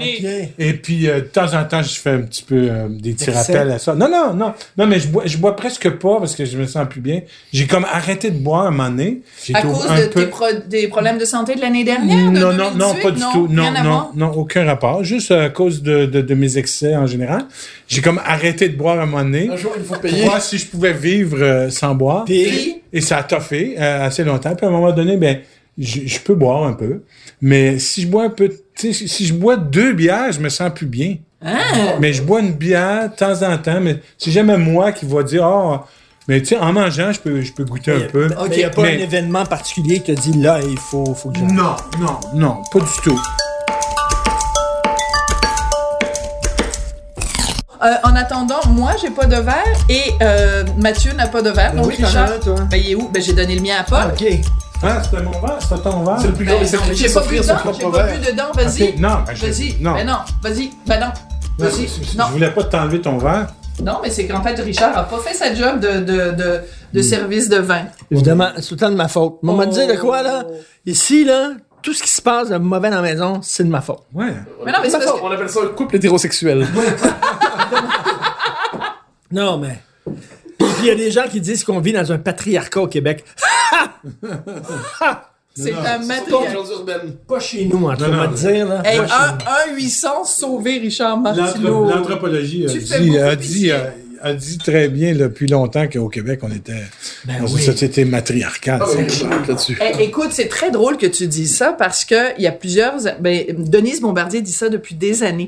Et 0.60 0.74
puis, 0.74 1.08
euh, 1.10 1.16
de 1.16 1.26
temps 1.26 1.54
en 1.54 1.64
temps, 1.66 1.82
je 1.82 2.00
fais 2.00 2.12
un 2.12 2.22
petit 2.22 2.44
peu 2.44 2.68
euh, 2.70 2.88
des 2.90 3.14
petits 3.14 3.32
rappels 3.32 3.72
à 3.72 3.80
ça. 3.80 3.96
Non, 3.96 4.10
non, 4.10 4.34
non. 4.34 4.54
Non, 4.78 4.86
mais 4.88 5.00
je 5.00 5.08
bois, 5.08 5.24
je 5.26 5.38
bois 5.38 5.56
presque 5.56 5.90
pas 5.90 6.20
parce 6.20 6.36
que 6.36 6.46
je 6.46 6.58
me 6.58 6.68
sens 6.68 6.88
plus 6.88 7.02
bien. 7.02 7.22
J'ai 7.52 7.66
comme 7.68 7.86
arrêté 7.92 8.30
de 8.32 8.38
boire 8.38 8.66
à 8.66 8.68
un 8.68 8.72
moment 8.72 8.90
donné. 8.90 9.22
J'ai 9.44 9.56
À 9.56 9.62
cause 9.64 9.88
un 9.90 10.00
de 10.00 10.06
peu- 10.08 10.22
tes 10.22 10.28
pro- 10.28 10.46
des 10.68 10.88
problèmes 10.88 11.18
de 11.18 11.26
santé 11.26 11.56
de 11.56 11.62
l'année 11.62 11.84
dernière? 11.84 12.32
de 12.32 12.38
Non, 12.40 12.54
non, 12.54 12.72
non, 12.76 12.94
2018? 12.94 13.02
pas 13.02 13.12
du 13.12 13.22
tout. 13.34 13.48
Non, 13.50 13.72
non, 13.72 14.10
non, 14.16 14.32
aucun 14.34 14.66
rapport. 14.66 15.04
Juste 15.04 15.32
à 15.32 15.50
cause 15.50 15.82
de, 15.82 16.06
de, 16.06 16.22
de 16.22 16.34
mes 16.36 16.58
excès 16.58 16.96
en 16.96 17.08
général. 17.08 17.39
J'ai 17.88 18.02
comme 18.02 18.20
arrêté 18.26 18.70
de 18.70 18.76
boire 18.78 19.00
à 19.00 19.04
un 19.04 19.06
moment 19.06 19.24
donné 19.24 19.50
Un 19.52 19.56
jour, 19.58 19.74
il 19.78 19.84
faut 19.84 19.94
pour 19.94 20.02
payer. 20.02 20.24
voir 20.26 20.42
si 20.42 20.58
je 20.58 20.68
pouvais 20.68 20.94
vivre 20.94 21.38
euh, 21.42 21.70
sans 21.70 21.96
boire. 21.96 22.26
Puis, 22.26 22.82
Et 22.94 23.02
ça 23.02 23.18
a 23.18 23.24
toffé 23.24 23.76
euh, 23.80 24.06
assez 24.06 24.24
longtemps. 24.24 24.56
Puis 24.56 24.66
à 24.66 24.70
un 24.70 24.72
moment 24.72 24.92
donné, 24.92 25.18
ben, 25.18 25.40
je 25.78 26.02
je 26.06 26.20
peux 26.20 26.36
boire 26.36 26.66
un 26.66 26.74
peu. 26.74 27.04
Mais 27.42 27.80
si 27.80 28.02
je 28.04 28.08
bois 28.08 28.24
un 28.26 28.30
peu, 28.30 28.50
si- 28.76 29.26
je 29.26 29.34
bois 29.34 29.56
deux 29.58 29.94
bières, 29.94 30.32
je 30.32 30.40
me 30.40 30.50
sens 30.50 30.72
plus 30.76 30.86
bien. 30.88 31.16
hein? 31.42 31.60
Mais 32.02 32.12
je 32.14 32.22
bois 32.22 32.42
une 32.42 32.52
bière 32.54 33.10
de 33.10 33.16
temps 33.16 33.42
en 33.44 33.58
temps, 33.58 33.80
mais 33.82 33.98
c'est 34.18 34.32
jamais 34.32 34.58
moi 34.58 34.92
qui 34.92 35.06
va 35.06 35.24
dire, 35.24 35.46
ah, 35.46 35.86
mais 36.28 36.42
tu 36.42 36.48
sais, 36.50 36.58
en 36.58 36.74
mangeant, 36.74 37.12
je 37.14 37.20
peux, 37.22 37.42
je 37.42 37.54
peux 37.54 37.64
goûter 37.64 37.92
un 37.92 38.02
peu. 38.02 38.28
il 38.52 38.58
n'y 38.58 38.64
a 38.64 38.70
pas 38.70 38.84
Mais- 38.84 38.98
un 38.98 39.04
événement 39.04 39.46
particulier 39.46 40.00
qui 40.02 40.14
te 40.14 40.20
dit 40.22 40.34
là, 40.42 40.60
il 40.62 40.78
faut, 40.78 41.14
faut 41.16 41.30
que 41.32 41.40
j'aille. 41.40 41.48
Non, 41.54 41.76
non, 42.00 42.20
non, 42.36 42.58
pas 42.72 42.80
du 42.80 42.86
tout. 43.04 43.20
Euh, 47.82 47.94
en 48.04 48.14
attendant, 48.16 48.60
moi, 48.70 48.92
j'ai 49.02 49.10
pas 49.10 49.26
de 49.26 49.36
verre 49.38 49.64
et 49.88 50.02
euh, 50.22 50.64
Mathieu 50.78 51.14
n'a 51.14 51.28
pas 51.28 51.42
de 51.42 51.50
verre. 51.50 51.72
Ben 51.74 51.82
donc, 51.82 51.88
oui, 51.92 52.04
as 52.04 52.08
Richard. 52.08 52.40
toi. 52.42 52.56
Ben, 52.70 52.78
il 52.78 52.92
est 52.92 52.96
où? 52.96 53.08
Ben, 53.10 53.22
j'ai 53.22 53.32
donné 53.34 53.56
le 53.56 53.62
mien 53.62 53.76
à 53.80 53.84
Paul. 53.84 54.00
Ah, 54.02 54.08
OK. 54.14 54.26
Ah, 54.84 55.02
c'était 55.04 55.24
mon 55.24 55.32
verre, 55.32 55.58
c'était 55.62 55.82
ton 55.82 56.04
verre. 56.04 56.18
C'est 56.20 56.28
le 56.28 56.34
plus 56.34 56.46
Ben, 56.46 56.56
grand 56.56 56.64
des 56.64 56.66
non, 56.66 56.72
mais 56.72 56.78
sacrifices, 56.96 57.08
j'ai 57.08 57.14
pas 57.14 57.22
bu 57.22 57.38
dedans, 57.40 57.56
j'ai 57.78 57.84
pas 57.90 58.04
verre. 58.04 58.20
bu 58.20 58.26
dedans, 58.32 58.44
vas-y. 58.54 58.84
Ok, 58.90 58.94
non, 59.00 59.10
ben, 59.26 59.34
Vas-y. 59.34 59.76
non. 59.82 59.94
Ben 59.94 60.06
non, 60.08 60.18
vas-y. 60.44 60.70
Ben 60.88 61.00
non. 61.00 61.06
Non, 61.08 61.66
Vas-y. 61.66 62.18
Non. 62.18 62.26
Je 62.28 62.32
voulais 62.34 62.52
pas 62.52 62.64
t'enlever 62.66 63.02
ton 63.02 63.18
verre. 63.18 63.48
Non, 63.82 64.00
mais 64.04 64.10
c'est 64.10 64.28
qu'en 64.28 64.42
fait, 64.44 64.60
Richard 64.60 64.98
a 64.98 65.04
pas 65.04 65.20
fait 65.20 65.34
sa 65.34 65.54
job 65.56 65.80
de, 65.80 66.00
de, 66.02 66.32
de, 66.32 66.60
de 66.94 67.02
service 67.02 67.48
de 67.48 67.58
vin. 67.58 67.84
Évidemment, 68.12 68.50
c'est 68.58 68.68
tout 68.68 68.74
le 68.76 68.80
temps 68.82 68.90
de 68.92 68.96
ma 68.96 69.08
faute. 69.08 69.38
On 69.44 69.54
m'a 69.54 69.64
Oh. 69.68 69.72
dit 69.72 69.88
de 69.88 69.96
quoi, 69.96 70.22
là? 70.22 70.44
Ici, 70.86 71.24
là, 71.24 71.52
tout 71.82 71.94
ce 71.94 72.04
qui 72.04 72.10
se 72.10 72.22
passe 72.22 72.50
de 72.50 72.58
mauvais 72.58 72.90
dans 72.90 72.98
la 72.98 73.02
maison, 73.02 73.40
c'est 73.42 73.64
de 73.64 73.70
ma 73.70 73.80
faute. 73.80 74.02
Ouais. 74.14 74.34
Mais 74.66 74.72
non, 74.74 74.80
mais 74.84 74.90
c'est 74.90 74.98
parce 75.00 75.12
que... 75.12 75.24
On 75.24 75.32
appelle 75.32 75.50
ça 75.50 75.62
un 75.64 75.68
couple 75.76 75.96
hétérosexuel. 75.96 76.68
Non, 79.32 79.58
mais. 79.58 79.80
Puis 80.58 80.68
il 80.80 80.86
y 80.86 80.90
a 80.92 80.96
des 80.96 81.12
gens 81.12 81.28
qui 81.30 81.40
disent 81.40 81.64
qu'on 81.64 81.80
vit 81.80 81.94
dans 81.94 82.12
un 82.12 82.18
patriarcat 82.18 82.82
au 82.82 82.88
Québec. 82.88 83.24
C'est 85.56 85.74
un 85.74 86.00
matriarcat. 86.00 86.54
Pas 87.28 87.40
chez 87.40 87.66
nous, 87.66 87.86
en 87.86 87.92
non, 87.92 87.96
te 87.96 88.36
dire, 88.36 88.68
là. 88.68 88.82
Hey, 88.86 88.98
Pas 89.00 89.08
chez 89.08 89.14
un, 89.14 89.72
un 89.72 89.76
800 89.76 90.24
sauvé 90.24 90.78
Richard 90.80 91.18
Martineau. 91.18 91.84
L'anthro- 91.86 91.96
L'anthropologie 91.98 92.66
a 92.66 92.70
Tu 92.70 92.82
fais 92.82 93.00
dit, 93.02 93.10
beaucoup 93.10 93.26
a, 94.22 94.28
dit, 94.28 94.28
a, 94.28 94.28
a 94.30 94.34
dit 94.34 94.58
très 94.58 94.88
bien 94.90 95.14
là, 95.14 95.28
depuis 95.28 95.48
longtemps 95.48 95.88
qu'au 95.88 96.10
Québec, 96.10 96.40
on 96.44 96.52
était 96.52 96.74
Ben 97.26 97.40
dans 97.40 97.46
oui. 97.46 97.52
une 97.54 97.60
société 97.72 98.06
matriarcale. 98.06 98.82
Ah 98.84 98.88
oui, 98.98 99.06
là-dessus. 99.48 99.78
Eh, 99.82 100.04
écoute, 100.04 100.30
c'est 100.32 100.48
très 100.48 100.72
drôle 100.72 100.98
que 100.98 101.06
tu 101.06 101.28
dises 101.28 101.56
ça 101.56 101.74
parce 101.74 102.06
que 102.06 102.38
il 102.38 102.44
y 102.44 102.48
a 102.48 102.52
plusieurs. 102.52 102.96
Ben, 103.20 103.46
Denise 103.58 104.02
Bombardier 104.02 104.42
dit 104.42 104.52
ça 104.52 104.70
depuis 104.70 104.96
des 104.96 105.24
années. 105.24 105.48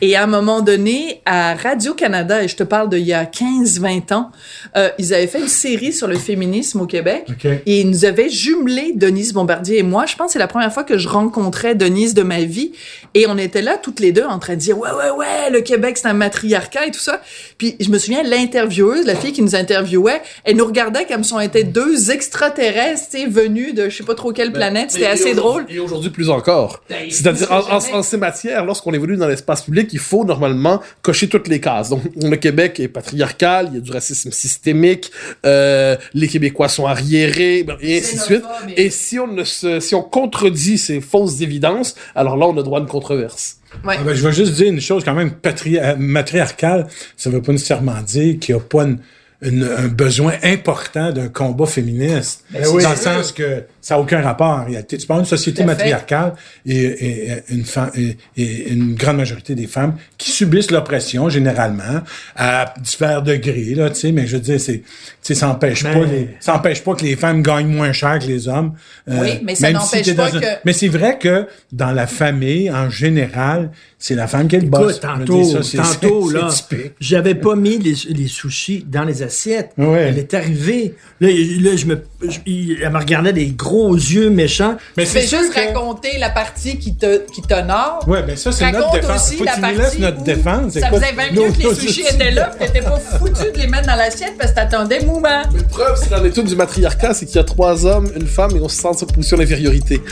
Et 0.00 0.16
à 0.16 0.24
un 0.24 0.26
moment 0.26 0.60
donné, 0.60 1.20
à 1.26 1.54
Radio 1.54 1.94
Canada, 1.94 2.42
et 2.42 2.48
je 2.48 2.56
te 2.56 2.62
parle 2.62 2.88
d'il 2.90 3.04
y 3.04 3.12
a 3.12 3.24
15-20 3.24 4.12
ans, 4.14 4.30
euh, 4.76 4.88
ils 4.98 5.14
avaient 5.14 5.26
fait 5.26 5.40
une 5.40 5.48
série 5.48 5.92
sur 5.92 6.06
le 6.08 6.16
féminisme 6.16 6.80
au 6.80 6.86
Québec. 6.86 7.26
Et 7.66 7.80
ils 7.80 7.88
nous 7.90 8.04
avaient 8.04 8.28
jumelé 8.28 8.92
Denise 8.94 9.32
Bombardier 9.32 9.78
et 9.78 9.82
moi. 9.82 10.06
Je 10.06 10.16
pense 10.16 10.26
que 10.28 10.32
c'est 10.34 10.38
la 10.38 10.48
première 10.48 10.72
fois 10.72 10.84
que 10.84 10.98
je 10.98 11.08
rencontrais 11.08 11.74
Denise 11.74 12.14
de 12.14 12.22
ma 12.22 12.42
vie. 12.42 12.72
Et 13.14 13.26
on 13.28 13.36
était 13.38 13.62
là 13.62 13.76
toutes 13.76 14.00
les 14.00 14.12
deux 14.12 14.24
en 14.24 14.38
train 14.38 14.54
de 14.54 14.58
dire 14.60 14.78
ouais 14.78 14.90
ouais 14.90 15.10
ouais 15.10 15.50
le 15.50 15.60
Québec 15.62 15.98
c'est 15.98 16.06
un 16.08 16.12
matriarcat 16.12 16.86
et 16.86 16.90
tout 16.90 17.00
ça. 17.00 17.20
Puis 17.58 17.76
je 17.80 17.90
me 17.90 17.98
souviens 18.14 18.28
l'intervieweuse, 18.28 19.06
la 19.06 19.14
fille 19.14 19.32
qui 19.32 19.42
nous 19.42 19.54
interviewait, 19.54 20.20
elle 20.44 20.56
nous 20.56 20.64
regardait 20.66 21.06
comme 21.06 21.24
si 21.24 21.32
on 21.32 21.40
était 21.40 21.64
deux 21.64 22.10
extraterrestres, 22.10 23.08
tu 23.10 23.18
sais, 23.20 23.26
venus 23.26 23.74
de 23.74 23.88
je 23.88 23.96
sais 23.96 24.04
pas 24.04 24.14
trop 24.14 24.32
quelle 24.32 24.52
planète. 24.52 24.90
C'était 24.90 25.06
assez 25.06 25.34
drôle. 25.34 25.66
Et 25.68 25.78
aujourd'hui 25.78 26.10
plus 26.10 26.30
encore. 26.30 26.82
Ben, 26.88 27.10
C'est-à-dire, 27.10 27.50
en, 27.52 27.58
en- 27.58 27.80
jamais. 27.80 27.94
en 27.94 28.02
ces 28.02 28.16
matières, 28.16 28.64
lorsqu'on 28.64 28.92
évolue 28.92 29.16
dans 29.16 29.28
l'espace 29.28 29.62
public, 29.62 29.88
il 29.92 29.98
faut 29.98 30.24
normalement 30.24 30.80
cocher 31.02 31.28
toutes 31.28 31.48
les 31.48 31.60
cases. 31.60 31.88
Donc, 31.90 32.02
le 32.20 32.36
Québec 32.36 32.80
est 32.80 32.88
patriarcal, 32.88 33.68
il 33.70 33.74
y 33.74 33.78
a 33.78 33.80
du 33.80 33.90
racisme 33.92 34.30
systémique, 34.32 35.10
euh, 35.46 35.96
les 36.14 36.28
Québécois 36.28 36.68
sont 36.68 36.86
arriérés, 36.86 37.62
ben, 37.62 37.76
et 37.80 37.98
ainsi 37.98 38.16
de 38.16 38.20
suite. 38.22 38.44
Et- 38.76 38.86
Et 38.86 38.90
si 38.90 39.18
on 39.18 39.26
ne 39.28 39.44
se, 39.44 39.78
si 39.80 39.94
on 39.94 40.02
contredit 40.02 40.78
ces 40.78 41.00
fausses 41.00 41.40
évidences, 41.42 41.94
alors 42.14 42.36
là, 42.36 42.46
on 42.48 42.56
a 42.58 42.62
droit 42.62 42.78
à 42.78 42.82
une 42.82 42.88
controverse. 42.88 43.56
Ouais. 43.84 43.96
Ah 43.98 44.02
ben, 44.04 44.14
je 44.14 44.22
vais 44.26 44.32
juste 44.32 44.54
dire 44.54 44.68
une 44.68 44.80
chose 44.80 45.04
quand 45.04 45.14
même 45.14 45.30
patri- 45.30 45.78
euh, 45.78 45.94
matriarcale. 45.96 46.86
Ça 47.16 47.30
veut 47.30 47.40
pas 47.42 47.52
nécessairement 47.52 48.00
dire 48.02 48.38
qu'il 48.40 48.54
n'y 48.54 48.60
a 48.60 48.64
pas 48.64 48.82
une- 48.84 48.98
une- 49.42 49.62
un 49.64 49.88
besoin 49.88 50.34
important 50.42 51.12
d'un 51.12 51.28
combat 51.28 51.66
féministe. 51.66 52.44
Ben 52.50 52.62
dans 52.62 52.74
oui. 52.74 52.84
le 52.88 52.96
sens 52.96 53.32
que 53.32 53.62
ça 53.80 53.94
n'a 53.94 54.00
aucun 54.00 54.20
rapport 54.20 54.48
en 54.60 54.64
réalité. 54.64 54.98
Tu 54.98 55.06
parles 55.06 55.20
d'une 55.20 55.28
société 55.28 55.64
matriarcale 55.64 56.34
et, 56.66 56.76
et- 56.76 57.28
et 57.30 57.34
une, 57.50 57.64
femme, 57.64 57.90
et, 57.96 58.16
et 58.36 58.70
une 58.72 58.94
grande 58.94 59.16
majorité 59.16 59.54
des 59.54 59.66
femmes 59.66 59.96
qui 60.18 60.30
subissent 60.30 60.70
l'oppression 60.70 61.28
généralement 61.28 62.00
à 62.36 62.74
divers 62.80 63.22
degrés. 63.22 63.74
Là, 63.74 63.90
tu 63.90 63.96
sais, 64.00 64.12
mais 64.12 64.26
je 64.26 64.36
veux 64.36 64.42
dire, 64.42 64.60
c'est, 64.60 64.78
tu 64.80 64.84
sais, 65.22 65.34
ça 65.34 65.46
n'empêche 65.46 65.84
Mais- 65.84 65.92
pas, 65.94 66.04
les- 66.06 66.28
ça 66.40 66.52
n'empêche 66.52 66.82
pas 66.82 66.94
que 66.94 67.04
les 67.04 67.16
femmes 67.16 67.42
gagnent 67.42 67.68
moins 67.74 67.92
cher 67.92 68.18
que 68.18 68.26
les 68.26 68.48
hommes. 68.48 68.74
Euh, 69.08 69.18
Oui, 69.22 69.40
mais 69.44 69.54
ça 69.54 69.70
n'empêche 69.72 70.14
pas 70.14 70.30
que- 70.30 70.38
Mais 70.64 70.72
c'est 70.72 70.88
vrai 70.88 71.18
que 71.18 71.46
dans 71.72 71.92
la 71.92 72.06
famille, 72.06 72.70
en 72.70 72.90
général, 72.90 73.70
c'est 73.98 74.14
la 74.14 74.26
femme 74.26 74.48
qui 74.48 74.56
est 74.56 74.60
le 74.60 74.68
boss. 74.68 74.96
Écoute, 74.96 75.00
tantôt, 75.02 75.44
ça, 75.44 75.62
c'est- 75.62 75.76
tantôt, 75.76 76.28
c'est- 76.50 76.76
là, 76.76 76.84
j'avais 77.00 77.34
pas 77.34 77.54
mis 77.56 77.78
les, 77.78 77.94
les 78.14 78.26
sushis 78.28 78.84
dans 78.86 79.04
les 79.04 79.22
assiettes. 79.22 79.70
Ouais. 79.78 80.06
Elle 80.08 80.18
est 80.18 80.34
arrivée. 80.34 80.94
Là, 81.20 81.28
là 81.28 81.76
je 81.76 81.86
me, 81.86 82.02
je- 82.22 82.82
elle 82.82 82.90
me 82.92 82.98
regardait 82.98 83.32
des 83.32 83.46
gros 83.48 83.69
yeux 83.94 84.30
méchants. 84.30 84.76
Mais 84.96 85.04
Je 85.04 85.10
vais 85.12 85.20
c'est 85.22 85.36
juste 85.36 85.52
que... 85.52 85.60
raconter 85.60 86.18
la 86.18 86.30
partie 86.30 86.78
qui 86.78 86.94
te 86.94 87.30
qui 87.32 87.42
t'honore. 87.42 88.04
Ouais, 88.06 88.22
ben 88.22 88.36
ça, 88.36 88.52
c'est 88.52 88.70
notre 88.70 88.92
défense. 88.92 89.32
Faut 89.32 89.44
que 89.44 89.50
tu 89.50 89.56
nous 89.56 89.60
partie 89.60 89.78
laisses 89.78 89.98
notre 89.98 90.22
défense. 90.22 90.72
Ça 90.72 90.88
faisait 90.88 91.12
20 91.12 91.32
nous, 91.32 91.42
minutes 91.42 91.58
que 91.58 91.62
nous, 91.62 91.70
les 91.70 91.76
sushis 91.76 92.06
étaient 92.08 92.30
là, 92.30 92.50
pis 92.58 92.66
t'étais 92.66 92.82
pas 92.82 92.98
foutu 92.98 93.52
de 93.52 93.58
les 93.58 93.66
mettre 93.66 93.86
dans 93.86 93.96
l'assiette 93.96 94.36
parce 94.38 94.50
que 94.50 94.56
t'attendais 94.56 95.00
mouvement. 95.00 95.42
Mais 95.52 95.62
preuve, 95.62 95.98
c'est 96.02 96.10
dans 96.10 96.22
l'étude 96.22 96.46
du 96.46 96.56
matriarcat, 96.56 97.14
c'est 97.14 97.26
qu'il 97.26 97.36
y 97.36 97.38
a 97.38 97.44
trois 97.44 97.86
hommes, 97.86 98.10
une 98.14 98.26
femme, 98.26 98.56
et 98.56 98.60
on 98.60 98.68
se 98.68 98.80
sent 98.80 98.88
en 98.88 98.92
cette 98.94 99.12
position 99.12 99.36
d'infériorité. 99.36 100.00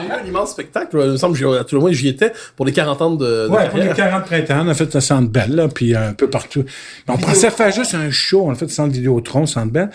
Il 0.00 0.08
y 0.08 0.10
a 0.10 0.18
eu 0.18 0.22
un 0.22 0.26
immense 0.26 0.50
spectacle, 0.52 0.88
il 1.04 1.10
me 1.12 1.16
semble, 1.16 1.36
j'y- 1.36 1.44
à 1.44 1.64
tout 1.64 1.74
le 1.76 1.80
moins, 1.80 1.92
j'y 1.92 2.08
étais, 2.08 2.32
pour 2.56 2.64
les 2.66 2.72
40 2.72 3.02
ans 3.02 3.10
de, 3.10 3.24
de 3.24 3.48
Ouais, 3.50 3.68
pour 3.68 3.78
les 3.78 3.86
carrière. 3.88 4.10
40 4.10 4.24
printemps, 4.24 4.62
on 4.64 4.68
a 4.68 4.74
fait 4.74 4.92
le 4.94 5.00
Centre 5.00 5.28
Bell, 5.30 5.54
là, 5.54 5.68
puis 5.68 5.94
un 5.94 6.12
peu 6.14 6.28
partout. 6.28 6.64
Mais 7.08 7.14
on 7.14 7.18
pensait 7.18 7.50
faire 7.50 7.70
juste 7.72 7.94
un 7.94 8.10
show, 8.10 8.44
on 8.46 8.52
a 8.52 8.54
fait 8.54 8.64
le 8.66 8.70
Centre 8.70 8.92
Vidéotron, 8.92 9.46
Centre 9.46 9.72
Bell. 9.72 9.90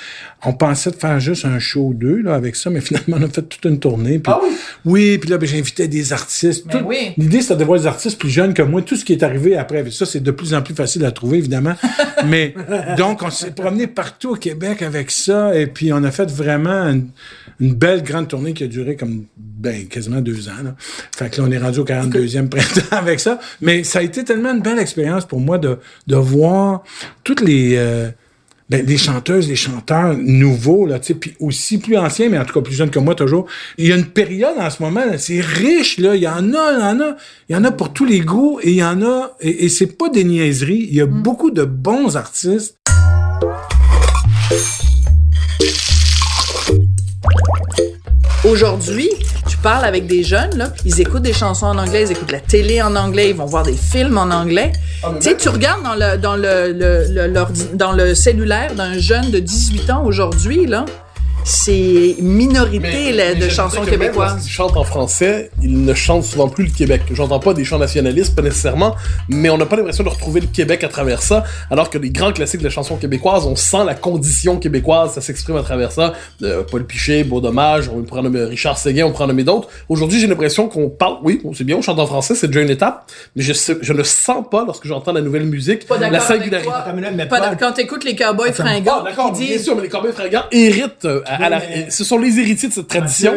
On 0.46 0.54
pensait 0.54 0.92
de 0.92 0.96
faire 0.96 1.20
juste 1.20 1.46
un 1.46 1.60
show 1.60 1.88
ou 1.88 1.94
deux, 1.94 2.22
là, 2.22 2.36
avec 2.36 2.56
ça, 2.56 2.70
mais 2.70 2.82
finalement, 2.82 3.18
on 3.20 3.24
a 3.24 3.28
fait 3.28 3.42
toute 3.42 3.66
une 3.66 3.80
tournée. 3.80 4.20
puis- 4.20 4.32
Ah 4.36 4.40
oui? 4.44 4.50
Oui, 4.86 5.18
puis 5.18 5.30
là, 5.30 5.38
ben, 5.38 5.48
j'invitais 5.48 5.88
des 5.88 6.14
artistes. 6.14 6.70
Tout- 6.70 6.78
oui. 6.86 7.14
L'idée, 7.18 7.42
c'était 7.42 7.56
de 7.58 7.64
voir 7.66 7.80
des 7.80 7.88
artistes 7.88 8.20
plus 8.20 8.30
jeunes 8.30 8.54
que 8.54 8.62
moi. 8.62 8.82
Tout 8.82 8.96
ce 8.96 9.04
qui 9.06 9.14
est 9.14 9.24
arrivé 9.24 9.58
après, 9.58 9.90
ça, 9.92 10.06
c'est 10.06 10.20
de 10.22 10.32
plus 10.32 10.54
en 10.54 10.62
plus 10.62 10.76
facile 10.76 11.04
à 11.06 11.12
trouver, 11.12 11.38
évidemment. 11.40 11.74
mais, 12.26 12.54
donc, 12.98 13.24
on 13.24 13.30
s'est 13.30 13.52
promené 13.52 13.88
partout 13.88 14.32
au 14.32 14.36
Québec 14.36 14.82
avec 14.82 15.12
ça, 15.12 15.56
et 15.56 15.68
puis 15.68 15.92
on 15.94 16.04
a 16.04 16.12
fait 16.12 16.30
vraiment 16.32 16.84
une, 16.88 17.08
une 17.60 17.74
belle 17.74 18.04
grande 18.04 18.28
tournée 18.28 18.54
qui 18.54 18.64
a 18.64 18.68
duré 18.68 18.96
comme, 18.96 19.26
ben, 19.38 19.88
quasiment 19.88 20.22
deux 20.22 20.48
ans, 20.50 20.64
là. 20.64 20.76
Fait 21.16 21.30
que 21.30 21.42
là, 21.42 21.48
on 21.48 21.52
est 21.52 21.58
rendu 21.58 21.80
au 21.80 21.86
42e 21.86 22.50
printemps 22.50 22.82
avec 22.96 23.20
ça. 23.20 23.40
Mais 23.62 23.84
ça 23.84 24.00
a 24.00 24.02
été 24.04 24.24
tellement 24.24 24.54
une 24.54 24.62
belle 24.62 24.80
expérience 24.80 25.26
pour 25.26 25.40
moi 25.40 25.58
de, 25.58 25.80
de 26.06 26.16
voir 26.16 26.84
toutes 27.24 27.42
les, 27.42 27.76
euh, 27.76 28.10
ben, 28.70 28.86
les 28.86 28.98
chanteuses, 28.98 29.48
les 29.48 29.56
chanteurs 29.56 30.16
nouveaux, 30.18 30.86
là, 30.86 31.00
tu 31.00 31.08
sais, 31.08 31.14
puis 31.16 31.34
aussi 31.40 31.78
plus 31.80 31.98
anciens, 31.98 32.30
mais 32.30 32.38
en 32.38 32.46
tout 32.46 32.54
cas 32.54 32.62
plus 32.62 32.76
jeunes 32.76 32.90
que 32.90 33.00
moi 33.00 33.16
toujours. 33.16 33.48
Il 33.78 33.88
y 33.88 33.94
a 33.94 33.96
une 33.96 34.08
période 34.08 34.58
en 34.60 34.70
ce 34.70 34.84
moment, 34.84 35.02
c'est 35.18 35.40
riche, 35.40 35.98
là. 35.98 36.16
Il 36.16 36.22
y 36.22 36.28
en 36.28 36.54
a, 36.54 36.74
il 36.74 36.80
y 36.80 36.84
en 36.84 37.00
a, 37.00 37.16
il 37.50 37.54
y 37.54 37.56
en 37.56 37.64
a 37.64 37.72
pour 37.72 37.94
tous 37.94 38.06
les 38.06 38.20
goûts, 38.20 38.60
et 38.62 38.72
il 38.72 38.78
y 38.78 38.84
en 38.84 39.02
a, 39.02 39.36
et, 39.40 39.66
et 39.66 39.70
c'est 39.70 39.98
pas 39.98 40.10
des 40.10 40.24
niaiseries. 40.24 40.88
Il 40.90 40.96
y 40.96 41.02
a 41.02 41.06
beaucoup 41.06 41.52
de 41.52 41.64
bons 41.64 42.18
artistes. 42.18 42.78
Aujourd'hui, 48.48 49.10
tu 49.50 49.58
parles 49.58 49.84
avec 49.84 50.08
des 50.08 50.24
jeunes, 50.24 50.58
là, 50.58 50.70
ils 50.86 51.02
écoutent 51.02 51.24
des 51.24 51.34
chansons 51.34 51.66
en 51.66 51.78
anglais, 51.78 52.04
ils 52.04 52.12
écoutent 52.14 52.32
la 52.32 52.40
télé 52.40 52.82
en 52.82 52.96
anglais, 52.96 53.32
ils 53.32 53.36
vont 53.36 53.46
voir 53.46 53.64
des 53.64 53.74
films 53.74 54.18
en 54.18 54.32
anglais. 54.32 54.72
tu 55.20 55.30
sais, 55.30 55.36
tu 55.36 55.50
regardes 55.50 55.84
dans 55.84 55.96
le, 55.96 56.18
dans 56.18 56.38
le, 56.38 56.72
le, 56.72 57.76
dans 57.76 57.92
le 57.92 58.16
cellulaire 58.16 58.74
d'un 58.74 58.98
jeune 58.98 59.32
de 59.32 59.40
18 59.40 59.90
ans 59.90 60.06
aujourd'hui, 60.06 60.66
là, 60.66 60.86
c'est 61.48 62.16
minorité 62.20 63.14
là, 63.14 63.34
de 63.34 63.48
chansons 63.48 63.82
québécoises. 63.84 64.34
Lorsqu'ils 64.34 64.52
chantent 64.52 64.76
en 64.76 64.84
français, 64.84 65.50
ils 65.64 65.82
ne 65.86 65.94
chantent 65.94 66.26
souvent 66.26 66.50
plus 66.50 66.66
le 66.66 66.72
Québec. 66.72 67.04
J'entends 67.14 67.40
pas 67.40 67.54
des 67.54 67.64
chants 67.64 67.80
nationalistes, 67.80 68.36
pas 68.36 68.42
nécessairement, 68.42 68.96
mais 69.30 69.50
on 69.50 69.58
n'a 69.58 69.66
pas 69.66 69.78
l'impression 69.78 70.04
de 70.04 70.10
retrouver 70.10 70.42
le 70.42 70.48
Québec 70.48 70.84
à 70.84 70.90
travers 70.90 71.22
ça, 71.22 71.46
alors 71.72 71.90
que 71.90 71.98
les 71.98 72.10
grands 72.10 72.34
classiques 72.34 72.60
de 72.60 72.66
la 72.66 72.70
chanson 72.70 72.98
québécoise, 72.98 73.46
on 73.46 73.56
sent 73.56 73.86
la 73.86 73.96
condition 73.96 74.58
québécoise, 74.58 75.14
ça 75.14 75.22
s'exprime 75.22 75.56
à 75.56 75.64
travers 75.64 75.94
ça. 75.94 76.12
Euh, 76.44 76.64
Paul 76.70 76.86
Piché, 76.86 77.24
Beau 77.24 77.40
Dommage, 77.40 77.90
on 77.90 78.02
pourrait 78.04 78.24
nommer 78.24 78.44
Richard 78.44 78.78
Séguin, 78.78 79.06
on 79.06 79.12
pourrait 79.12 79.24
en 79.24 79.28
nommer 79.28 79.46
d'autres. 79.46 79.70
Aujourd'hui, 79.88 80.20
j'ai 80.20 80.28
l'impression 80.28 80.68
qu'on 80.68 80.90
parle, 80.90 81.20
oui, 81.24 81.40
bon, 81.42 81.54
c'est 81.54 81.64
bien, 81.64 81.78
on 81.78 81.82
chante 81.82 82.00
en 82.00 82.08
français, 82.08 82.36
c'est 82.36 82.48
déjà 82.48 82.62
une 82.62 82.70
étape, 82.70 83.10
mais 83.38 83.44
je, 83.44 83.54
sais- 83.54 83.78
je 83.82 83.94
ne 83.94 84.04
sens 84.04 84.44
pas, 84.52 84.66
lorsque 84.66 84.86
j'entends 84.86 85.14
la 85.14 85.22
nouvelle 85.22 85.46
musique, 85.46 85.88
Pas 85.88 85.98
d'accord 85.98 86.12
la 86.12 86.26
avec 86.26 86.40
singularité. 86.42 86.68
toi. 86.70 86.84
Une 86.90 86.96
minute, 86.98 87.12
mais 87.16 87.26
Pas 87.26 87.56
quand 87.56 87.72
t'écoutes 87.72 88.04
les 88.04 88.16
cowboys 88.18 88.52
fringants 88.52 88.98
Ah, 89.02 89.10
d'accord, 89.10 89.32
qui 89.32 89.46
bien 89.48 89.58
sûr, 89.60 89.76
mais 89.78 89.84
les 89.84 89.90
Corbeils 89.90 90.12
fringants 90.12 90.44
héritent 90.52 91.06
euh, 91.06 91.22
à, 91.26 91.37
à 91.46 91.50
la, 91.50 91.60
mais- 91.60 91.90
ce 91.90 92.04
sont 92.04 92.18
les 92.18 92.40
héritiers 92.40 92.70
de 92.70 92.74
cette 92.74 92.88
tradition. 92.88 93.34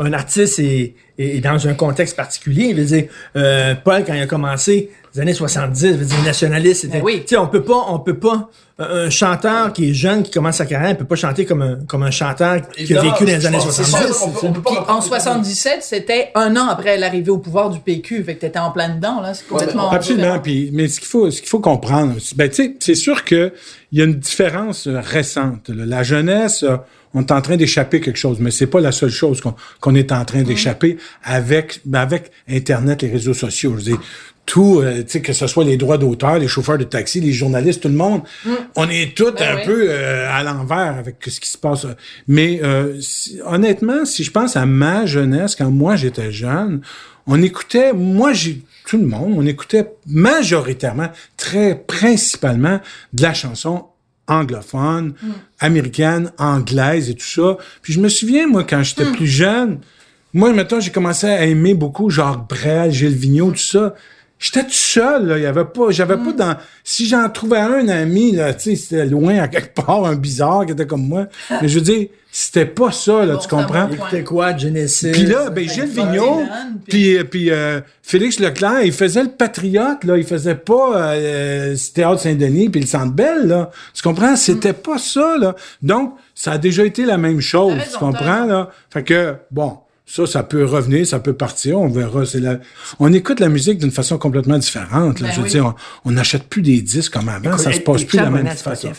Un 0.00 0.12
artiste 0.12 0.58
est, 0.60 0.94
est- 1.18 1.36
est 1.36 1.40
dans 1.40 1.66
un 1.66 1.74
contexte 1.74 2.14
particulier. 2.14 2.70
Je 2.76 2.80
veux 2.80 2.84
dire, 2.86 3.04
euh, 3.36 3.74
Paul, 3.82 4.04
quand 4.06 4.14
il 4.14 4.20
a 4.20 4.26
commencé, 4.26 4.90
les 5.14 5.20
années 5.20 5.32
70, 5.34 5.80
je 5.88 5.92
veux 5.94 6.04
dire, 6.04 6.22
nationaliste, 6.24 6.82
c'était. 6.82 6.98
Ben 6.98 7.04
oui. 7.04 7.20
Tu 7.22 7.28
sais, 7.28 7.36
on 7.36 7.48
peut 7.48 7.64
pas, 7.64 7.84
on 7.88 7.98
peut 7.98 8.18
pas. 8.18 8.48
Un 8.80 9.10
chanteur 9.10 9.72
qui 9.72 9.90
est 9.90 9.94
jeune, 9.94 10.22
qui 10.22 10.30
commence 10.30 10.56
sa 10.58 10.66
carrière, 10.66 10.96
peut 10.96 11.04
pas 11.04 11.16
chanter 11.16 11.44
comme 11.44 11.62
un, 11.62 11.78
comme 11.88 12.04
un 12.04 12.12
chanteur 12.12 12.60
qui 12.70 12.96
a 12.96 13.02
vécu 13.02 13.24
dans 13.24 13.30
les 13.32 13.44
années 13.46 13.56
pense 13.56 13.66
que 13.66 13.72
c'est 13.72 13.82
70. 13.82 14.12
ça, 14.14 14.24
on 14.24 14.30
peut- 14.30 14.38
on 14.46 14.52
peut 14.52 14.62
pas 14.62 14.70
Puis 14.70 14.78
reprendre 14.78 14.98
en 15.00 15.02
77, 15.02 15.78
c'était 15.82 16.30
un 16.36 16.54
an 16.54 16.68
après 16.68 16.96
l'arrivée 16.96 17.30
au 17.32 17.38
pouvoir 17.38 17.70
du 17.70 17.80
PQ. 17.80 18.22
Fait 18.22 18.36
que 18.36 18.42
t'étais 18.42 18.60
en 18.60 18.70
plein 18.70 18.90
dedans, 18.94 19.20
là. 19.20 19.34
C'est 19.34 19.48
complètement 19.48 19.90
Absolument. 19.90 20.38
Puis, 20.38 20.70
mais 20.72 20.86
ce 20.86 21.00
qu'il 21.00 21.08
faut, 21.08 21.28
ce 21.32 21.40
qu'il 21.40 21.48
faut 21.48 21.58
comprendre, 21.58 22.14
ben, 22.36 22.48
tu 22.48 22.54
sais, 22.54 22.76
c'est 22.78 22.94
sûr 22.94 23.24
que 23.24 23.52
il 23.90 23.98
y 23.98 24.02
a 24.02 24.04
une 24.04 24.14
différence 24.20 24.86
euh, 24.86 25.00
récente. 25.00 25.70
là. 25.70 25.84
La 25.84 26.04
jeunesse, 26.04 26.62
euh, 26.62 26.76
on 27.14 27.20
est 27.22 27.32
en 27.32 27.40
train 27.40 27.56
d'échapper 27.56 28.00
quelque 28.00 28.18
chose, 28.18 28.38
mais 28.40 28.50
c'est 28.50 28.66
pas 28.66 28.80
la 28.80 28.92
seule 28.92 29.10
chose 29.10 29.40
qu'on 29.80 29.94
est 29.94 30.12
en 30.12 30.24
train 30.24 30.42
d'échapper 30.42 30.98
avec, 31.22 31.80
ben, 31.84 32.00
avec 32.00 32.30
Internet, 32.48 33.02
les 33.02 33.10
réseaux 33.10 33.34
sociaux. 33.34 33.72
Je 33.72 33.76
veux 33.76 33.82
dire, 33.82 34.00
tout, 34.46 34.80
euh, 34.80 35.02
que 35.02 35.32
ce 35.34 35.46
soit 35.46 35.64
les 35.64 35.76
droits 35.76 35.98
d'auteur, 35.98 36.38
les 36.38 36.48
chauffeurs 36.48 36.78
de 36.78 36.84
taxi, 36.84 37.20
les 37.20 37.32
journalistes, 37.32 37.82
tout 37.82 37.88
le 37.88 37.94
monde, 37.94 38.22
on 38.76 38.88
est 38.88 39.14
tous 39.14 39.32
Ben 39.32 39.52
un 39.52 39.56
oui. 39.56 39.62
peu 39.66 39.86
euh, 39.90 40.26
à 40.30 40.42
l'envers 40.42 40.96
avec 40.98 41.16
ce 41.26 41.38
qui 41.38 41.50
se 41.50 41.58
passe. 41.58 41.86
Mais 42.26 42.60
euh, 42.62 42.98
si- 43.00 43.40
honnêtement, 43.44 44.04
si 44.06 44.24
je 44.24 44.30
pense 44.30 44.56
à 44.56 44.64
ma 44.64 45.04
jeunesse, 45.04 45.54
quand 45.54 45.70
moi 45.70 45.96
j'étais 45.96 46.32
jeune, 46.32 46.80
on 47.26 47.42
écoutait, 47.42 47.92
moi 47.92 48.32
j'ai 48.32 48.62
tout 48.86 48.96
le 48.96 49.04
monde, 49.06 49.34
on 49.36 49.44
écoutait 49.44 49.90
majoritairement, 50.06 51.08
très 51.36 51.74
principalement, 51.74 52.80
de 53.12 53.22
la 53.22 53.34
chanson 53.34 53.84
anglophone, 54.28 55.14
américaine, 55.58 56.30
anglaise 56.38 57.10
et 57.10 57.14
tout 57.14 57.26
ça. 57.26 57.56
Puis 57.82 57.92
je 57.92 58.00
me 58.00 58.08
souviens, 58.08 58.46
moi, 58.46 58.64
quand 58.64 58.82
j'étais 58.82 59.06
plus 59.06 59.26
jeune, 59.26 59.80
moi, 60.34 60.52
maintenant, 60.52 60.78
j'ai 60.78 60.90
commencé 60.90 61.26
à 61.26 61.44
aimer 61.46 61.74
beaucoup 61.74 62.10
Jacques 62.10 62.48
Brel, 62.48 62.92
Gilles 62.92 63.16
Vigneault, 63.16 63.52
tout 63.52 63.58
ça. 63.58 63.94
J'étais 64.38 64.62
tout 64.62 64.70
seul, 64.70 65.26
là. 65.26 65.36
Il 65.38 65.42
y 65.42 65.46
avait 65.46 65.64
pas, 65.64 65.90
j'avais 65.90 66.16
pas 66.16 66.32
dans, 66.32 66.56
si 66.84 67.06
j'en 67.08 67.28
trouvais 67.28 67.58
un 67.58 67.88
ami, 67.88 68.32
là, 68.32 68.54
tu 68.54 68.70
sais, 68.70 68.76
c'était 68.76 69.04
loin 69.06 69.38
à 69.38 69.48
quelque 69.48 69.74
part, 69.74 70.04
un 70.06 70.14
bizarre 70.14 70.64
qui 70.64 70.72
était 70.72 70.86
comme 70.86 71.08
moi. 71.08 71.26
Mais 71.60 71.66
je 71.68 71.74
veux 71.78 71.84
dire, 71.84 72.06
c'était 72.30 72.66
pas 72.66 72.92
ça, 72.92 73.24
là, 73.24 73.34
Bon, 73.34 73.40
tu 73.40 73.48
comprends? 73.48 73.88
Écoutez 73.90 74.22
quoi, 74.22 74.56
Genesis? 74.56 75.10
Puis 75.10 75.26
là, 75.26 75.50
ben, 75.50 75.68
Gilles 75.68 75.92
Bob 75.92 76.06
Vigneault, 76.12 76.42
puis- 76.86 77.14
puis 77.16 77.24
puis 77.24 77.50
euh, 77.50 77.80
Félix 78.02 78.38
Leclerc, 78.38 78.82
il 78.84 78.92
faisait 78.92 79.24
le 79.24 79.30
patriote, 79.30 80.04
là. 80.04 80.16
Il 80.16 80.24
faisait 80.24 80.54
pas 80.54 81.02
euh, 81.14 81.74
Théâtre 81.92 82.20
Saint-Denis 82.20 82.68
puis 82.68 82.80
le 82.82 82.86
Centre 82.86 83.12
Bell, 83.12 83.48
là. 83.48 83.70
Tu 83.92 84.02
comprends? 84.02 84.36
C'était 84.36 84.72
pas 84.72 84.98
ça, 84.98 85.36
là. 85.36 85.56
Donc, 85.82 86.14
ça 86.34 86.52
a 86.52 86.58
déjà 86.58 86.84
été 86.84 87.04
la 87.06 87.16
même 87.18 87.40
chose, 87.40 87.74
tu 87.92 87.98
comprends, 87.98 88.44
là? 88.44 88.70
Fait 88.90 89.02
que, 89.02 89.34
bon... 89.50 89.78
Ça, 90.10 90.26
ça 90.26 90.42
peut 90.42 90.64
revenir, 90.64 91.06
ça 91.06 91.20
peut 91.20 91.34
partir, 91.34 91.78
on 91.78 91.88
verra. 91.88 92.24
C'est 92.24 92.40
la... 92.40 92.58
On 92.98 93.12
écoute 93.12 93.40
la 93.40 93.50
musique 93.50 93.78
d'une 93.78 93.90
façon 93.90 94.16
complètement 94.16 94.56
différente. 94.56 95.20
Là. 95.20 95.28
Ben 95.28 95.32
je 95.34 95.38
veux 95.40 95.44
oui. 95.44 95.50
dire, 95.50 95.66
on- 95.66 95.74
on 96.06 96.12
n'achète 96.12 96.44
plus 96.44 96.62
des 96.62 96.80
disques 96.80 97.12
comme 97.12 97.28
avant, 97.28 97.58
ça 97.58 97.70
se 97.72 97.80
passe 97.80 98.04
plus 98.04 98.16
de 98.16 98.22
la 98.22 98.30
même 98.30 98.46
façon. 98.48 98.90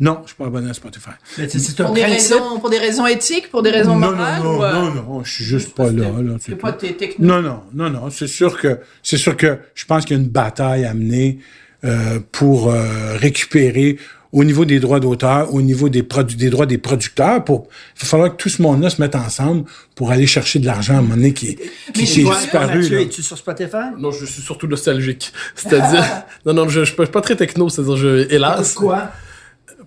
Non, 0.00 0.18
je 0.24 0.28
suis 0.30 0.36
pas 0.36 0.46
abonné 0.46 0.68
à 0.68 0.74
Spotify. 0.74 1.10
Mais 1.38 1.48
c'est- 1.48 1.60
C'est 1.60 1.80
un 1.80 1.84
Pour 1.86 1.94
des, 1.94 2.04
raisons, 2.04 2.58
pour 2.60 2.68
des 2.68 2.78
raisons 2.78 3.06
éthiques, 3.06 3.48
pour 3.50 3.62
des 3.62 3.70
raisons 3.70 3.94
non, 3.96 4.10
morales? 4.10 4.42
non, 4.42 4.58
ou, 4.58 4.62
euh, 4.64 4.72
non, 4.72 4.82
non, 4.94 5.02
non, 5.04 5.24
je 5.24 5.32
suis 5.32 5.44
juste 5.44 5.72
pas 5.74 5.84
là. 5.90 6.08
là 6.20 6.34
C'est 6.40 6.50
c'est 6.50 6.56
pas 6.56 6.72
tes 6.72 6.94
techniques. 6.96 7.20
Non, 7.20 7.40
non, 7.40 7.62
non, 7.72 7.88
non. 7.88 8.10
C'est 8.10 8.26
sûr 8.26 8.58
que 8.60 8.80
c'est 9.04 9.16
sûr 9.18 9.36
que 9.36 9.58
je 9.74 9.84
pense 9.86 10.04
qu'il 10.04 10.16
y 10.16 10.20
a 10.20 10.22
une 10.22 10.28
bataille 10.28 10.84
à 10.84 10.92
mener 10.94 11.38
euh, 11.84 12.18
pour 12.32 12.70
euh, 12.72 13.16
récupérer 13.16 13.98
au 14.32 14.44
niveau 14.44 14.64
des 14.64 14.80
droits 14.80 15.00
d'auteur, 15.00 15.52
au 15.54 15.62
niveau 15.62 15.88
des 15.88 16.02
des 16.36 16.50
droits 16.50 16.66
des 16.66 16.78
producteurs. 16.78 17.44
Pour, 17.44 17.68
il 17.96 18.02
va 18.02 18.06
falloir 18.08 18.30
que 18.36 18.42
tout 18.42 18.48
ce 18.48 18.60
monde-là 18.62 18.90
se 18.90 19.00
mette 19.00 19.14
ensemble 19.14 19.64
pour 19.94 20.10
aller 20.10 20.26
chercher 20.26 20.58
de 20.58 20.66
l'argent 20.66 20.94
à 20.94 20.98
un 20.98 21.02
moment 21.02 21.14
donné 21.16 21.32
qui, 21.32 21.56
qui, 21.94 22.04
qui 22.04 22.20
est 22.20 22.24
Toi, 22.24 22.36
disparu. 22.36 22.88
Là. 22.88 23.00
es-tu 23.00 23.22
sur 23.22 23.38
Spotify? 23.38 23.76
Non, 23.98 24.10
je 24.10 24.26
suis 24.26 24.42
surtout 24.42 24.66
nostalgique. 24.66 25.32
C'est-à-dire, 25.54 26.04
non, 26.46 26.52
non, 26.54 26.68
je, 26.68 26.80
je, 26.80 26.84
suis 26.86 26.94
pas- 26.96 27.04
je 27.04 27.08
suis 27.08 27.12
pas 27.12 27.20
très 27.22 27.36
techno, 27.36 27.68
c'est-à-dire, 27.68 27.96
je, 27.96 28.32
hélas. 28.32 28.74
Quoi? 28.74 29.10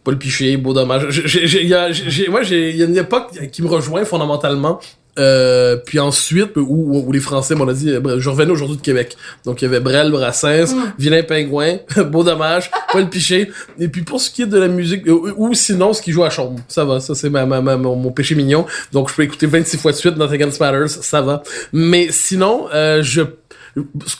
Paul 0.04 0.18
Piché, 0.18 0.56
beau 0.58 0.74
dommage. 0.74 1.22
Il 1.36 1.68
y 1.68 1.74
a 1.74 2.86
une 2.86 2.98
époque 2.98 3.32
qui 3.52 3.62
me 3.62 3.68
rejoint 3.68 4.06
fondamentalement. 4.06 4.80
Euh, 5.18 5.76
puis 5.76 6.00
ensuite, 6.00 6.52
où, 6.56 7.04
où 7.06 7.12
les 7.12 7.20
Français 7.20 7.56
m'ont 7.56 7.66
dit, 7.72 7.90
euh, 7.90 8.20
je 8.20 8.30
revenais 8.30 8.52
aujourd'hui 8.52 8.78
de 8.78 8.82
Québec. 8.82 9.18
Donc 9.46 9.62
il 9.62 9.66
y 9.66 9.68
avait 9.68 9.80
Brel, 9.82 10.12
Brassens, 10.12 10.74
Vilain 10.98 11.24
Pingouin, 11.24 11.78
Beau 12.06 12.24
Dommage, 12.24 12.72
Paul 12.92 13.10
Piché. 13.10 13.52
Et 13.80 13.88
puis 13.90 14.04
pour 14.04 14.22
ce 14.22 14.30
qui 14.30 14.44
est 14.44 14.48
de 14.48 14.58
la 14.58 14.68
musique, 14.68 15.08
euh, 15.08 15.34
ou 15.36 15.54
sinon 15.54 15.92
ce 15.94 16.02
qui 16.02 16.12
joue 16.12 16.24
à 16.24 16.30
Chaume, 16.30 16.56
ça 16.68 16.86
va, 16.86 17.00
ça 17.00 17.16
c'est 17.16 17.30
ma, 17.30 17.46
ma, 17.46 17.60
ma- 17.62 17.76
mon, 17.78 17.96
mon 17.96 18.12
péché 18.12 18.36
mignon. 18.36 18.66
Donc 18.94 19.10
je 19.10 19.16
peux 19.16 19.24
écouter 19.24 19.46
26 19.48 19.78
fois 19.78 19.92
de 19.92 19.98
suite 19.98 20.16
Nothing 20.16 20.42
Else 20.44 20.60
Matters, 20.60 20.90
ça 20.90 21.22
va. 21.22 21.44
Mais 21.74 22.08
sinon, 22.12 22.68
euh, 22.74 23.02
je 23.04 23.22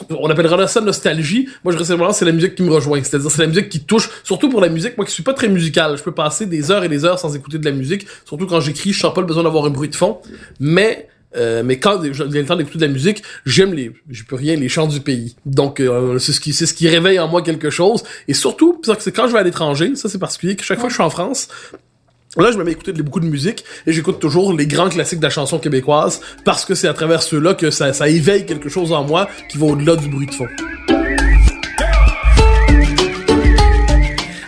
qu'on 0.08 0.30
appellera 0.30 0.68
ça 0.68 0.82
nostalgie. 0.82 1.48
Moi, 1.64 1.74
je 1.74 1.78
reste 1.78 1.92
vraiment, 1.92 2.14
c'est 2.14 2.26
la 2.26 2.32
musique 2.32 2.56
qui 2.56 2.64
me 2.64 2.72
rejoint. 2.72 3.02
C'est-à-dire, 3.04 3.32
c'est 3.32 3.42
la 3.42 3.48
musique 3.48 3.70
qui 3.70 3.82
touche, 3.82 4.10
surtout 4.24 4.50
pour 4.50 4.62
la 4.62 4.70
musique, 4.70 4.98
moi 4.98 5.06
qui 5.06 5.12
suis 5.12 5.24
pas 5.24 5.34
très 5.34 5.48
musical. 5.48 5.98
Je 5.98 6.04
peux 6.04 6.12
passer 6.12 6.46
des 6.46 6.72
heures 6.72 6.84
et 6.84 6.90
des 6.90 7.06
heures 7.06 7.20
sans 7.20 7.36
écouter 7.36 7.58
de 7.58 7.66
la 7.66 7.72
musique. 7.72 8.08
Surtout 8.26 8.48
quand 8.48 8.60
j'écris, 8.62 8.94
je 8.94 9.00
sens 9.00 9.14
pas 9.14 9.22
le 9.22 9.28
besoin 9.28 9.44
d'avoir 9.44 9.66
un 9.66 9.70
bruit 9.70 9.90
de 9.90 9.96
fond. 9.96 10.20
Mais, 10.60 11.08
euh, 11.36 11.64
mais 11.64 11.80
quand 11.80 12.00
vient 12.02 12.42
le 12.42 12.46
temps 12.46 12.56
d'écouter 12.56 12.80
de 12.80 12.86
la 12.86 12.92
musique, 12.92 13.24
j'aime 13.46 13.74
les, 13.74 13.92
je 14.10 14.24
peux 14.24 14.36
rien, 14.36 14.56
les 14.56 14.70
chants 14.70 14.88
du 14.88 15.00
pays. 15.00 15.36
Donc, 15.46 15.80
euh, 15.80 16.20
c'est 16.20 16.34
ce 16.34 16.40
qui, 16.40 16.54
c'est 16.54 16.66
ce 16.66 16.74
qui 16.74 16.88
réveille 16.88 17.20
en 17.20 17.28
moi 17.28 17.42
quelque 17.42 17.70
chose. 17.70 18.04
Et 18.28 18.34
surtout, 18.34 18.82
c'est 19.00 19.12
quand 19.12 19.28
je 19.28 19.34
vais 19.34 19.40
à 19.40 19.44
l'étranger, 19.44 19.96
ça 19.96 20.10
c'est 20.10 20.20
particulier, 20.20 20.56
que 20.56 20.64
chaque 20.64 20.80
fois 20.80 20.88
que 20.88 20.94
je 20.94 20.96
suis 20.96 21.04
en 21.04 21.10
France, 21.10 21.48
Là, 22.38 22.52
je 22.52 22.58
me 22.58 22.64
mets 22.64 22.70
à 22.70 22.74
écouter 22.74 22.94
beaucoup 22.94 23.20
de 23.20 23.26
musique 23.26 23.64
et 23.88 23.92
j'écoute 23.92 24.20
toujours 24.20 24.54
les 24.54 24.68
grands 24.68 24.90
classiques 24.90 25.20
de 25.20 25.24
la 25.24 25.32
chanson 25.32 25.58
québécoise 25.58 26.22
parce 26.46 26.64
que 26.64 26.76
c'est 26.76 26.88
à 26.88 26.94
travers 26.94 27.24
ceux-là 27.24 27.56
que 27.56 27.72
ça 27.72 28.08
éveille 28.08 28.46
quelque 28.46 28.70
chose 28.70 28.92
en 28.92 29.04
moi 29.04 29.28
qui 29.50 29.58
va 29.58 29.66
au-delà 29.66 29.96
du 29.96 30.10
bruit 30.10 30.28
de 30.28 30.34
fond. 30.34 30.48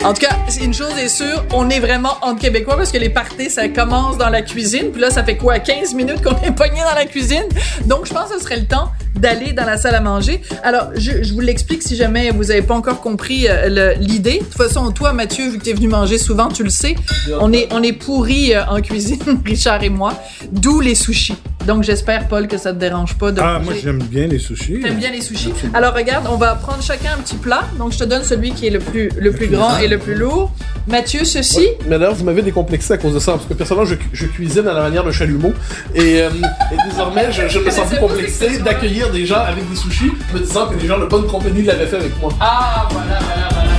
En 0.03 0.13
tout 0.13 0.21
cas, 0.21 0.35
une 0.59 0.73
chose 0.73 0.97
est 0.97 1.09
sûre, 1.09 1.45
on 1.53 1.69
est 1.69 1.79
vraiment 1.79 2.17
entre 2.23 2.41
Québécois 2.41 2.75
parce 2.75 2.91
que 2.91 2.97
les 2.97 3.09
parties, 3.09 3.51
ça 3.51 3.69
commence 3.69 4.17
dans 4.17 4.29
la 4.29 4.41
cuisine. 4.41 4.89
Puis 4.91 4.99
là, 4.99 5.11
ça 5.11 5.23
fait 5.23 5.37
quoi, 5.37 5.59
15 5.59 5.93
minutes 5.93 6.23
qu'on 6.23 6.35
est 6.41 6.51
pogné 6.55 6.81
dans 6.81 6.95
la 6.95 7.05
cuisine? 7.05 7.43
Donc, 7.85 8.07
je 8.07 8.13
pense 8.13 8.29
que 8.29 8.39
ce 8.39 8.43
serait 8.43 8.57
le 8.57 8.65
temps 8.65 8.91
d'aller 9.15 9.53
dans 9.53 9.65
la 9.65 9.77
salle 9.77 9.93
à 9.93 10.01
manger. 10.01 10.41
Alors, 10.63 10.87
je, 10.95 11.21
je 11.21 11.33
vous 11.33 11.39
l'explique 11.39 11.83
si 11.83 11.95
jamais 11.95 12.31
vous 12.31 12.49
avez 12.49 12.63
pas 12.63 12.73
encore 12.73 12.99
compris 12.99 13.45
euh, 13.47 13.93
l'idée. 13.99 14.39
De 14.39 14.43
toute 14.43 14.55
façon, 14.55 14.91
toi, 14.91 15.13
Mathieu, 15.13 15.49
vu 15.49 15.59
que 15.59 15.63
t'es 15.63 15.73
venu 15.73 15.87
manger 15.87 16.17
souvent, 16.17 16.47
tu 16.47 16.63
le 16.63 16.71
sais, 16.71 16.95
on 17.39 17.53
est, 17.53 17.67
on 17.71 17.83
est 17.83 17.93
pourris 17.93 18.55
euh, 18.55 18.65
en 18.65 18.81
cuisine, 18.81 19.19
Richard 19.45 19.83
et 19.83 19.89
moi. 19.89 20.13
D'où 20.51 20.79
les 20.79 20.95
sushis. 20.95 21.37
Donc, 21.67 21.83
j'espère, 21.83 22.27
Paul, 22.27 22.47
que 22.47 22.57
ça 22.57 22.73
te 22.73 22.77
dérange 22.79 23.15
pas 23.15 23.31
de 23.31 23.39
Ah, 23.41 23.53
manger. 23.59 23.65
moi, 23.65 23.73
j'aime 23.83 24.03
bien 24.03 24.27
les 24.27 24.39
sushis. 24.39 24.79
T'aimes 24.81 24.97
bien 24.97 25.11
les 25.11 25.21
sushis? 25.21 25.53
Alors 25.73 25.93
regarde, 25.93 26.25
on 26.31 26.37
va 26.37 26.55
prendre 26.55 26.81
chacun 26.81 27.11
un 27.17 27.21
petit 27.21 27.35
plat. 27.35 27.63
Donc 27.77 27.93
je 27.93 27.99
te 27.99 28.03
donne 28.03 28.23
celui 28.23 28.51
qui 28.51 28.67
est 28.67 28.71
le 28.71 28.79
plus, 28.79 29.09
le 29.17 29.31
plus 29.31 29.47
grand 29.47 29.77
et 29.77 29.87
le 29.87 29.97
plus 29.99 30.15
lourd. 30.15 30.51
Mathieu, 30.87 31.23
ceci? 31.23 31.67
Mais 31.87 31.99
d'ailleurs, 31.99 32.15
vous 32.15 32.23
m'avez 32.25 32.41
décomplexé 32.41 32.93
à 32.93 32.97
cause 32.97 33.13
de 33.13 33.19
ça, 33.19 33.33
parce 33.33 33.45
que 33.45 33.53
personnellement, 33.53 33.87
je, 33.89 33.95
je 34.13 34.25
cuisine 34.25 34.67
à 34.67 34.73
la 34.73 34.81
manière 34.81 35.03
de 35.03 35.11
chalumeau. 35.11 35.53
Et, 35.93 36.21
euh, 36.21 36.29
et 36.71 36.89
désormais, 36.89 37.31
je, 37.31 37.47
je 37.47 37.59
me 37.59 37.69
sens 37.69 37.87
plus 37.87 37.99
complexé 37.99 38.57
d'accueillir 38.59 39.11
des 39.11 39.25
gens 39.25 39.39
avec 39.41 39.69
des 39.69 39.75
sushis, 39.75 40.11
me 40.33 40.39
disant 40.39 40.67
que 40.67 40.75
des 40.75 40.87
gens 40.87 40.99
de 40.99 41.05
bonne 41.05 41.27
compagnie 41.27 41.61
l'avaient 41.63 41.85
fait 41.85 41.97
avec 41.97 42.19
moi. 42.19 42.31
Ah, 42.39 42.87
voilà, 42.91 43.19
voilà, 43.19 43.47
voilà. 43.53 43.70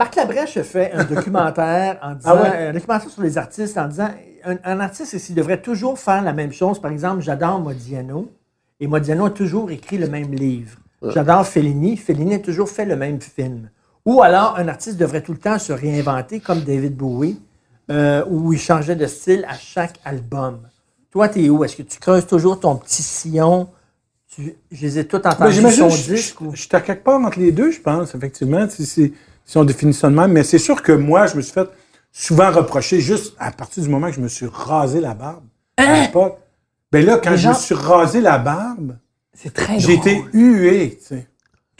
Marc 0.00 0.16
Labrèche 0.16 0.56
a 0.56 0.64
fait 0.64 0.92
un 0.92 1.04
documentaire 1.14 1.98
en 2.02 2.14
disant, 2.14 2.30
Ah 2.36 2.42
ouais? 2.42 2.66
un 2.68 2.72
documentaire 2.72 3.10
sur 3.10 3.22
les 3.22 3.36
artistes 3.36 3.76
en 3.76 3.86
disant, 3.86 4.08
un, 4.44 4.56
un 4.64 4.80
artiste 4.80 5.12
ici 5.12 5.34
devrait 5.34 5.60
toujours 5.60 5.98
faire 5.98 6.22
la 6.22 6.32
même 6.32 6.52
chose. 6.52 6.80
Par 6.80 6.90
exemple, 6.90 7.20
j'adore 7.20 7.60
Modiano 7.60 8.30
et 8.80 8.86
Modiano 8.86 9.26
a 9.26 9.30
toujours 9.30 9.70
écrit 9.70 9.98
le 9.98 10.08
même 10.08 10.32
livre. 10.32 10.76
J'adore 11.02 11.46
Fellini, 11.46 11.96
Fellini 11.98 12.34
a 12.34 12.38
toujours 12.38 12.68
fait 12.70 12.86
le 12.86 12.96
même 12.96 13.20
film. 13.20 13.68
Ou 14.06 14.22
alors, 14.22 14.56
un 14.58 14.68
artiste 14.68 14.96
devrait 14.96 15.20
tout 15.22 15.32
le 15.32 15.38
temps 15.38 15.58
se 15.58 15.72
réinventer 15.74 16.40
comme 16.40 16.60
David 16.62 16.96
Bowie, 16.96 17.38
euh, 17.90 18.24
où 18.28 18.52
il 18.54 18.58
changeait 18.58 18.96
de 18.96 19.06
style 19.06 19.44
à 19.48 19.54
chaque 19.58 19.98
album. 20.04 20.60
Toi, 21.10 21.28
t'es 21.28 21.48
où? 21.50 21.62
Est-ce 21.64 21.76
que 21.76 21.82
tu 21.82 21.98
creuses 21.98 22.26
toujours 22.26 22.58
ton 22.60 22.76
petit 22.76 23.02
sillon? 23.02 23.68
Tu, 24.34 24.54
je 24.70 24.80
les 24.82 24.98
ai 25.00 25.06
tous 25.06 25.16
entendus 25.26 25.52
J'imagine 25.52 25.90
son 25.90 25.90
je- 25.90 26.14
disque. 26.14 26.36
je 26.40 26.44
ou- 26.46 26.52
je 26.54 26.60
suis 26.62 26.68
à 26.72 26.80
quelque 26.80 27.02
part 27.04 27.20
entre 27.20 27.38
les 27.38 27.52
deux, 27.52 27.70
je 27.70 27.80
pense, 27.80 28.14
effectivement, 28.14 28.66
si, 28.70 29.12
si- 29.44 29.58
on 29.58 29.64
définit 29.64 29.94
ça 29.94 30.08
de 30.08 30.14
même. 30.14 30.32
Mais 30.32 30.44
c'est 30.44 30.58
sûr 30.58 30.82
que 30.82 30.92
moi, 30.92 31.26
je 31.26 31.36
me 31.36 31.42
suis 31.42 31.52
fait 31.52 31.68
souvent 32.12 32.50
reprocher, 32.50 33.00
juste 33.00 33.34
à 33.38 33.50
partir 33.52 33.82
du 33.82 33.88
moment 33.88 34.08
que 34.08 34.14
je 34.16 34.20
me 34.20 34.28
suis 34.28 34.46
rasé 34.46 35.00
la 35.00 35.14
barbe, 35.14 35.44
à 35.76 36.00
l'époque. 36.02 36.38
Ben 36.92 37.04
là, 37.06 37.18
quand 37.22 37.30
Les 37.30 37.36
je 37.36 37.42
gens- 37.44 37.48
me 37.50 37.54
suis 37.54 37.74
rasé 37.74 38.20
la 38.20 38.38
barbe, 38.38 38.96
C'est 39.32 39.54
très 39.54 39.78
j'ai 39.78 39.94
été 39.94 40.24
hué, 40.32 40.98
tu 41.00 41.06
sais. 41.06 41.28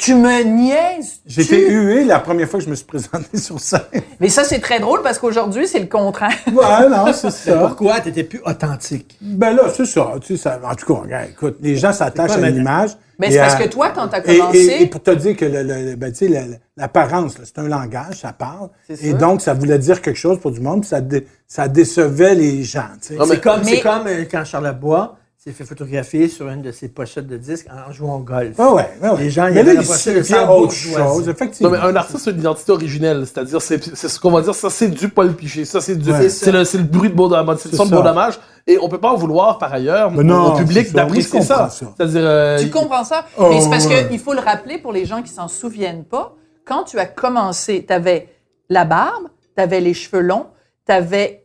Tu 0.00 0.14
me 0.14 0.42
niaises. 0.44 1.20
J'ai 1.26 1.44
tu? 1.44 1.54
été 1.54 1.70
hué 1.70 2.04
la 2.04 2.20
première 2.20 2.48
fois 2.48 2.58
que 2.58 2.64
je 2.64 2.70
me 2.70 2.74
suis 2.74 2.86
présenté 2.86 3.36
sur 3.36 3.60
scène. 3.60 3.80
Mais 4.18 4.30
ça, 4.30 4.44
c'est 4.44 4.58
très 4.60 4.80
drôle 4.80 5.02
parce 5.02 5.18
qu'aujourd'hui, 5.18 5.68
c'est 5.68 5.78
le 5.80 5.86
contraire. 5.86 6.32
Ouais, 6.46 6.88
non, 6.88 7.12
c'est 7.12 7.30
ça. 7.30 7.58
Pourquoi? 7.58 8.00
T'étais 8.00 8.24
plus 8.24 8.40
authentique? 8.46 9.18
Ben 9.20 9.54
là, 9.54 9.64
c'est 9.74 9.84
ça. 9.84 10.12
Tu 10.22 10.36
sais, 10.36 10.42
ça- 10.42 10.58
en 10.64 10.74
tout 10.74 10.86
cas, 10.94 11.00
regarde, 11.02 11.28
écoute, 11.30 11.58
les 11.60 11.76
gens 11.76 11.92
s'attachent 11.92 12.30
à 12.32 12.50
l'image. 12.50 12.90
Mais 13.18 13.28
et 13.28 13.32
c'est 13.32 13.38
parce 13.40 13.54
à- 13.56 13.58
que 13.58 13.68
toi, 13.68 13.90
quand 13.90 14.08
t'as 14.08 14.22
commencé. 14.22 14.58
et- 14.58 14.82
et 14.82 14.86
pour 14.86 15.02
te 15.02 15.10
dire 15.10 15.36
que 15.36 15.44
le, 15.44 15.62
le- 15.62 15.94
ben, 15.96 16.10
tu 16.10 16.26
sais, 16.26 16.28
le- 16.28 16.56
l'apparence, 16.78 17.34
c'est 17.44 17.58
un 17.58 17.68
langage, 17.68 18.20
ça 18.22 18.32
parle. 18.32 18.70
Et 19.02 19.12
donc, 19.12 19.42
ça 19.42 19.52
voulait 19.52 19.78
dire 19.78 20.00
quelque 20.00 20.16
chose 20.16 20.40
pour 20.40 20.52
du 20.52 20.60
monde, 20.60 20.80
puis 20.80 20.88
ça, 20.88 21.02
dé- 21.02 21.26
ça 21.46 21.68
décevait 21.68 22.34
les 22.34 22.62
gens. 22.64 22.84
tu 23.02 23.08
sais. 23.08 23.14
Non, 23.16 23.26
mais- 23.26 23.34
C'est 23.34 23.40
comme, 23.42 23.60
Mais- 23.62 23.70
c'est 23.76 23.80
comme 23.82 24.06
euh, 24.06 24.24
quand 24.30 24.44
Charles 24.46 24.72
Bois 24.72 25.16
s'est 25.42 25.52
fait 25.52 25.64
photographier 25.64 26.28
sur 26.28 26.50
une 26.50 26.60
de 26.60 26.70
ses 26.70 26.88
pochettes 26.90 27.26
de 27.26 27.38
disques 27.38 27.66
en 27.70 27.90
jouant 27.92 28.16
au 28.16 28.18
golf. 28.18 28.56
Ah 28.58 28.74
ouais, 28.74 28.90
ouais, 29.00 29.08
ouais. 29.08 29.18
Les 29.20 29.30
gens, 29.30 29.46
il 29.46 29.52
y 29.52 29.54
Mais 29.54 29.62
là, 29.62 29.72
il 29.72 30.22
faire 30.22 30.54
autre 30.54 30.74
chose, 30.74 31.34
Non, 31.62 31.70
mais 31.70 31.78
un 31.78 31.96
artiste 31.96 32.28
a 32.28 32.30
une 32.32 32.40
identité 32.40 32.72
originelle, 32.72 33.24
c'est-à-dire, 33.26 33.62
c'est 33.62 33.82
c'est 33.96 34.10
ce 34.10 34.20
qu'on 34.20 34.32
va 34.32 34.42
dire, 34.42 34.54
ça 34.54 34.68
c'est 34.68 34.88
du 34.88 35.08
Paul 35.08 35.32
Piché, 35.32 35.64
ça 35.64 35.80
c'est 35.80 35.96
du, 35.96 36.10
Ouais. 36.12 36.28
c'est 36.28 36.52
le, 36.52 36.64
c'est 36.64 36.76
le 36.76 36.84
bruit 36.84 37.08
de 37.08 37.14
beau 37.14 37.30
dommage, 37.30 37.56
c'est 37.62 37.72
le 37.72 37.78
son 37.78 37.86
de 37.86 37.90
dommage, 37.90 38.38
et 38.66 38.76
on 38.82 38.90
peut 38.90 39.00
pas 39.00 39.12
en 39.12 39.16
vouloir 39.16 39.56
par 39.56 39.72
ailleurs 39.72 40.10
non, 40.10 40.52
au 40.52 40.56
public 40.58 40.92
d'apprécier 40.92 41.40
ça. 41.40 41.70
ça. 41.70 41.86
C'est-à-dire, 41.96 42.20
euh, 42.22 42.58
Tu 42.58 42.68
comprends 42.68 43.04
ça? 43.04 43.24
Oh, 43.38 43.46
Mais 43.48 43.62
c'est 43.62 43.70
parce 43.70 43.86
ouais. 43.86 44.08
qu'il 44.10 44.18
faut 44.18 44.34
le 44.34 44.40
rappeler 44.40 44.76
pour 44.76 44.92
les 44.92 45.06
gens 45.06 45.22
qui 45.22 45.32
s'en 45.32 45.48
souviennent 45.48 46.04
pas. 46.04 46.34
Quand 46.66 46.84
tu 46.84 46.98
as 46.98 47.06
commencé, 47.06 47.86
tu 47.88 47.92
avais 47.94 48.28
la 48.68 48.84
barbe, 48.84 49.28
tu 49.56 49.62
avais 49.62 49.80
les 49.80 49.94
cheveux 49.94 50.20
longs, 50.20 50.48
tu 50.86 50.92
avais 50.92 51.39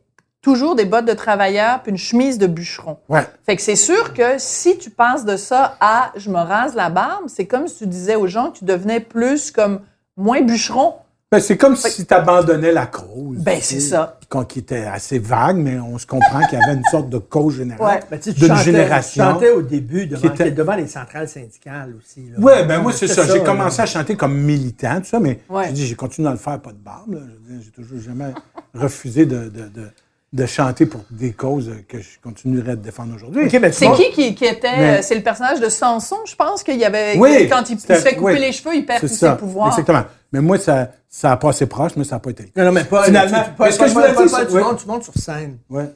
toujours 0.46 0.75
des 0.75 0.86
bottes 0.86 1.06
de 1.06 1.14
travailleur 1.14 1.82
puis 1.82 1.92
une 1.92 1.98
chemise 1.98 2.38
de 2.38 2.46
bûcheron. 2.46 2.98
Ouais. 3.10 3.25
Fait 3.48 3.55
que 3.55 3.64
c'est 3.64 3.75
sûr 3.75 4.14
que 4.14 4.38
si 4.38 4.77
tu 4.77 4.92
passes 4.92 5.25
de 5.25 5.38
ça 5.38 5.75
à 5.79 6.12
je 6.16 6.29
me 6.29 6.38
rase 6.38 6.75
la 6.75 6.92
barbe, 6.92 7.24
c'est 7.27 7.48
comme 7.48 7.68
si 7.68 7.79
tu 7.79 7.88
disais 7.88 8.16
aux 8.16 8.27
gens 8.27 8.51
que 8.51 8.60
tu 8.60 8.66
devenais 8.66 9.00
plus 9.00 9.50
comme 9.50 9.79
moins 10.16 10.42
bûcheron. 10.44 10.94
Ben, 11.31 11.40
c'est 11.40 11.58
comme 11.58 11.75
si 11.75 12.05
tu 12.05 12.14
abandonnais 12.14 12.72
la 12.72 12.86
cause. 12.86 13.40
Ben, 13.40 13.58
c'est 13.60 13.79
ça. 13.79 14.20
qu'on- 14.29 14.46
Qui 14.46 14.60
était 14.60 14.86
assez 14.86 15.18
vague, 15.18 15.58
mais 15.58 15.79
on 15.79 15.98
se 15.98 16.05
comprend 16.05 16.46
qu'il 16.48 16.60
y 16.60 16.64
avait 16.64 16.77
une 16.77 16.84
sorte 16.92 17.10
de 17.10 17.18
cause 17.18 17.55
générale 17.58 17.96
Ouais. 17.96 18.00
Ben, 18.12 18.18
tu 18.20 18.25
sais, 18.29 18.34
tu 18.34 18.40
d'une 18.42 18.50
chantais- 18.50 18.64
génération. 18.64 19.24
Tu 19.24 19.29
chantais 19.31 19.50
au 19.51 19.62
début 19.64 20.05
devant, 20.05 20.29
était- 20.29 20.51
devant 20.51 20.75
les 20.75 20.88
centrales 20.88 21.27
syndicales 21.27 21.96
aussi. 21.98 22.29
Ouais, 22.38 22.64
ben 22.66 22.79
moi, 22.81 22.92
c'est 22.94 23.08
ça. 23.08 23.25
J'ai 23.25 23.42
commencé 23.44 23.81
à 23.81 23.86
chanter 23.88 24.16
comme 24.16 24.38
militant, 24.38 25.00
tout 25.00 25.08
ça, 25.08 25.20
mais 25.20 25.40
Ouais. 25.50 25.66
j'ai 25.68 25.74
dit, 25.74 25.86
j'ai 25.88 25.96
continué 25.96 26.27
à 26.27 26.31
le 26.31 26.38
faire, 26.38 26.60
pas 26.60 26.72
de 26.72 26.77
barbe. 26.77 27.20
J'ai 27.64 27.72
toujours 27.72 28.00
jamais 28.00 28.31
refusé 28.75 29.25
de, 29.25 29.50
de, 29.50 29.68
de, 29.68 29.90
de 30.36 30.46
chanter 30.46 30.86
pour 30.86 31.02
des 31.10 31.32
causes 31.32 31.72
que 31.88 32.00
je 32.00 32.20
continuerai 32.22 32.72
de 32.72 32.82
défendre 32.82 33.16
aujourd'hui. 33.16 33.48
Ben, 33.58 33.72
C'est 33.72 33.90
qui 33.94 34.12
qui, 34.12 34.36
qui 34.36 34.46
était. 34.46 34.78
Mais- 34.78 35.02
c'est 35.02 35.16
le 35.16 35.24
personnage 35.24 35.62
de 35.62 35.70
Samson, 35.70 36.18
je 36.26 36.36
pense 36.36 36.62
qu'il 36.62 36.78
y 36.78 36.84
avait. 36.84 37.18
Oui, 37.18 37.48
quand 37.50 37.70
il, 37.70 37.76
il 37.78 37.80
se 37.80 37.94
fait 37.94 38.16
couper 38.16 38.34
oui. 38.34 38.40
les 38.40 38.52
cheveux, 38.52 38.76
il 38.76 38.86
perd 38.86 39.00
tous 39.00 39.08
ça, 39.08 39.32
ses 39.32 39.38
pouvoirs. 39.38 39.70
exactement. 39.70 40.04
Mais 40.34 40.42
moi, 40.42 40.58
ça, 40.58 40.90
ça 41.08 41.32
a 41.32 41.38
passé 41.38 41.68
proche, 41.68 41.94
mais 41.96 42.04
ça 42.04 42.18
n'a 42.18 42.20
pas 42.20 42.32
été. 42.32 42.52
Non, 42.58 42.66
non, 42.66 42.72
mais 42.74 42.84
pas. 42.84 43.04
Finalement, 43.06 43.44
tu- 43.46 43.52
pas- 43.54 43.68
que 43.70 43.74
je 43.74 43.78
pas- 43.78 43.88
voulais 43.88 44.14
pas- 44.14 44.26
dire, 44.26 44.32
pas- 44.38 44.46
tu, 44.46 44.54
ouais. 44.56 44.62
montes, 44.64 44.80
tu 44.82 44.88
montes 44.88 45.04
sur 45.06 45.14
scène 45.16 45.58
Ouais. 45.70 45.90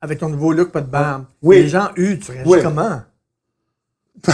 avec 0.00 0.18
ton 0.18 0.28
nouveau 0.28 0.52
look, 0.52 0.72
pas 0.72 0.80
de 0.80 0.86
barbe. 0.90 1.26
Oui. 1.40 1.62
Les 1.62 1.68
gens 1.68 1.88
huent, 1.96 2.18
tu 2.18 2.32
réagis 2.32 2.48
Oui. 2.50 2.58
comment? 2.62 3.00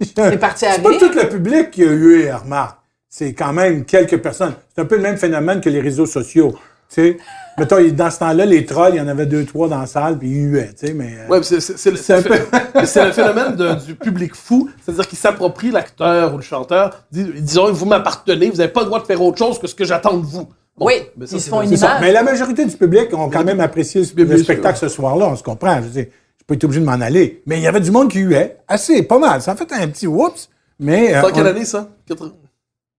C'est 0.00 0.38
parti 0.38 0.66
à 0.66 0.74
C'est 0.74 0.82
pas 0.82 0.96
tout 0.98 1.10
le 1.12 1.28
public 1.28 1.72
qui 1.72 1.82
a 1.82 1.86
eu 1.90 2.20
et 2.22 2.32
remarque. 2.32 2.78
C'est 3.08 3.32
quand 3.32 3.52
même 3.52 3.84
quelques 3.84 4.18
personnes. 4.22 4.54
C'est 4.74 4.82
un 4.82 4.84
peu 4.84 4.96
le 4.96 5.02
même 5.02 5.16
phénomène 5.16 5.60
que 5.60 5.68
les 5.68 5.80
réseaux 5.80 6.06
sociaux. 6.06 6.54
Sais, 6.88 7.18
mettons, 7.58 7.76
dans 7.92 8.10
ce 8.10 8.18
temps-là, 8.20 8.46
les 8.46 8.64
trolls, 8.64 8.94
il 8.94 8.98
y 8.98 9.00
en 9.00 9.08
avait 9.08 9.26
deux, 9.26 9.44
trois 9.44 9.68
dans 9.68 9.80
la 9.80 9.86
salle, 9.86 10.18
puis 10.18 10.28
ils 10.30 10.44
huaient, 10.50 10.70
tu 10.78 10.86
sais, 10.86 10.94
mais... 10.94 11.16
euh, 11.18 11.28
Ouais, 11.28 11.42
c'est, 11.42 11.56
le- 11.90 11.96
le- 13.06 13.12
phénomène 13.12 13.56
de- 13.56 13.74
du 13.84 13.94
public 13.94 14.34
fou, 14.34 14.70
c'est-à-dire 14.82 15.06
qu'il 15.06 15.18
s'approprie 15.18 15.70
l'acteur 15.70 16.32
ou 16.32 16.38
le 16.38 16.42
chanteur, 16.42 17.04
dit- 17.12 17.30
disons, 17.36 17.70
vous 17.72 17.84
m'appartenez, 17.84 18.48
vous 18.50 18.56
n'avez 18.56 18.72
pas 18.72 18.80
le 18.80 18.86
droit 18.86 19.00
de 19.00 19.06
faire 19.06 19.20
autre 19.22 19.36
chose 19.38 19.58
que 19.58 19.66
ce 19.66 19.74
que 19.74 19.84
j'attends 19.84 20.16
de 20.16 20.24
vous. 20.24 20.48
Bon, 20.78 20.86
Oui, 20.86 20.94
ça, 20.94 21.02
ils 21.20 21.28
c'est 21.28 21.38
se 21.40 21.50
font 21.50 21.60
une 21.60 21.72
image. 21.72 22.00
Mais 22.00 22.12
la 22.12 22.22
majorité 22.22 22.64
du 22.64 22.76
public 22.76 23.12
ont 23.12 23.28
quand 23.28 23.44
même 23.44 23.60
apprécié 23.60 24.02
le, 24.16 24.24
le 24.24 24.38
spectacle 24.38 24.78
ce 24.78 24.88
soir-là, 24.88 25.26
on 25.26 25.36
se 25.36 25.42
comprend. 25.42 25.76
Je 25.78 25.82
veux 25.82 25.88
dire, 25.90 26.06
été 26.50 26.64
obligé 26.64 26.80
de 26.80 26.86
m'en 26.86 26.92
aller. 26.92 27.42
Mais 27.46 27.58
il 27.58 27.62
y 27.62 27.66
avait 27.66 27.80
du 27.80 27.90
monde 27.90 28.08
qui 28.10 28.20
huait. 28.20 28.56
Assez, 28.68 29.02
pas 29.02 29.18
mal. 29.18 29.42
Ça 29.42 29.52
a 29.52 29.56
fait 29.56 29.70
un 29.72 29.88
petit 29.88 30.06
whoops. 30.06 30.48
Mais. 30.80 31.14
euh, 31.14 31.20
C'est 31.20 31.26
en 31.26 31.32
quelle 31.32 31.44
on- 31.46 31.50
année, 31.50 31.64
ça? 31.66 31.88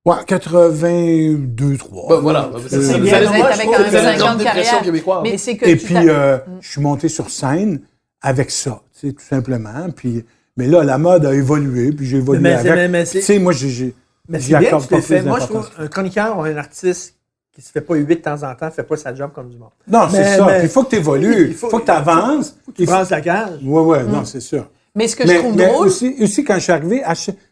Ouais, 0.10 0.16
82, 0.26 1.78
3. 1.78 2.10
Ben, 2.10 2.22
voilà. 2.22 2.50
Ben, 2.54 2.60
c'est- 2.68 2.78
bien, 3.00 3.22
vous 3.26 3.34
moi, 3.38 3.50
je 3.52 3.54
avec 3.54 3.62
trouve 3.66 3.76
un 3.76 3.84
que 3.84 3.90
c'est 3.90 3.92
la 3.92 4.04
5 4.04 4.18
grande 4.18 4.30
ans 4.30 4.34
de 4.34 4.38
dépression 4.40 4.64
carrière. 4.64 4.82
québécoise. 4.84 5.20
Mais 5.24 5.38
c'est 5.38 5.58
que 5.58 5.66
Et 5.66 5.78
tu 5.78 5.86
puis, 5.86 6.10
euh, 6.10 6.38
je 6.62 6.70
suis 6.72 6.82
monté 6.82 7.10
sur 7.10 7.30
scène 7.30 7.82
avec 8.22 8.52
ça, 8.52 8.82
tu 9.00 9.08
sais, 9.08 9.14
tout 9.14 9.24
simplement. 9.24 9.90
Puis, 9.96 10.26
mais 10.58 10.68
là, 10.68 10.84
la 10.84 10.98
mode 10.98 11.26
a 11.26 11.34
évolué, 11.34 11.92
puis 11.92 12.06
j'ai 12.06 12.18
évolué 12.18 12.42
Mais 12.42 12.54
c'est- 12.62 12.70
avec. 12.70 12.74
mais- 12.76 12.88
mais 12.88 13.06
Tu 13.06 13.22
sais, 13.22 13.40
moi, 13.40 13.54
j'ai-. 13.54 13.94
Mais 14.28 14.40
c'est 14.40 14.50
bien 14.50 14.60
que 14.60 14.66
tu 14.66 14.72
l'aies 14.72 14.80
pas 14.80 14.86
plus 14.98 15.02
fait. 15.02 15.22
Moi, 15.24 15.40
je 15.40 15.46
d'importance. 15.46 15.72
trouve 15.72 15.86
un 15.86 15.88
chroniqueur 15.88 16.38
ou 16.38 16.42
un 16.44 16.58
artiste 16.58 17.16
qui 17.54 17.62
se 17.62 17.72
fait 17.72 17.82
pas 17.82 17.96
huer 17.96 18.06
de 18.16 18.22
temps 18.22 18.44
en 18.44 18.56
temps, 18.56 18.70
fait 18.72 18.84
pas 18.84 18.96
sa 18.98 19.14
job 19.14 19.32
comme 19.34 19.50
du 19.50 19.58
monde. 19.58 19.70
Non, 19.88 20.08
c'est 20.10 20.38
ça. 20.38 20.46
mais- 20.46 20.64
il 20.64 20.70
faut 20.70 20.84
que 20.84 20.90
tu 20.92 20.96
évolues. 20.98 21.34
Il 21.46 21.48
Il 21.50 21.54
faut- 21.56 21.70
faut, 21.70 21.80
que 21.80 21.86
tu 21.86 21.92
avances. 21.92 22.56
Tu 22.76 22.86
brasses 22.86 23.10
la 23.10 23.22
cage. 23.22 23.60
Ouais, 23.64 23.82
ouais, 23.82 24.04
non, 24.04 24.24
c'est 24.26 24.40
sûr. 24.40 24.68
Mais 24.96 25.08
ce 25.08 25.16
que 25.16 25.28
je 25.28 25.34
trouve 25.38 25.56
drôle, 25.56 25.88
aussi, 25.88 26.16
aussi, 26.22 26.44
quand 26.44 26.56
je 26.56 26.60
suis 26.62 26.72
arrivé, 26.72 27.04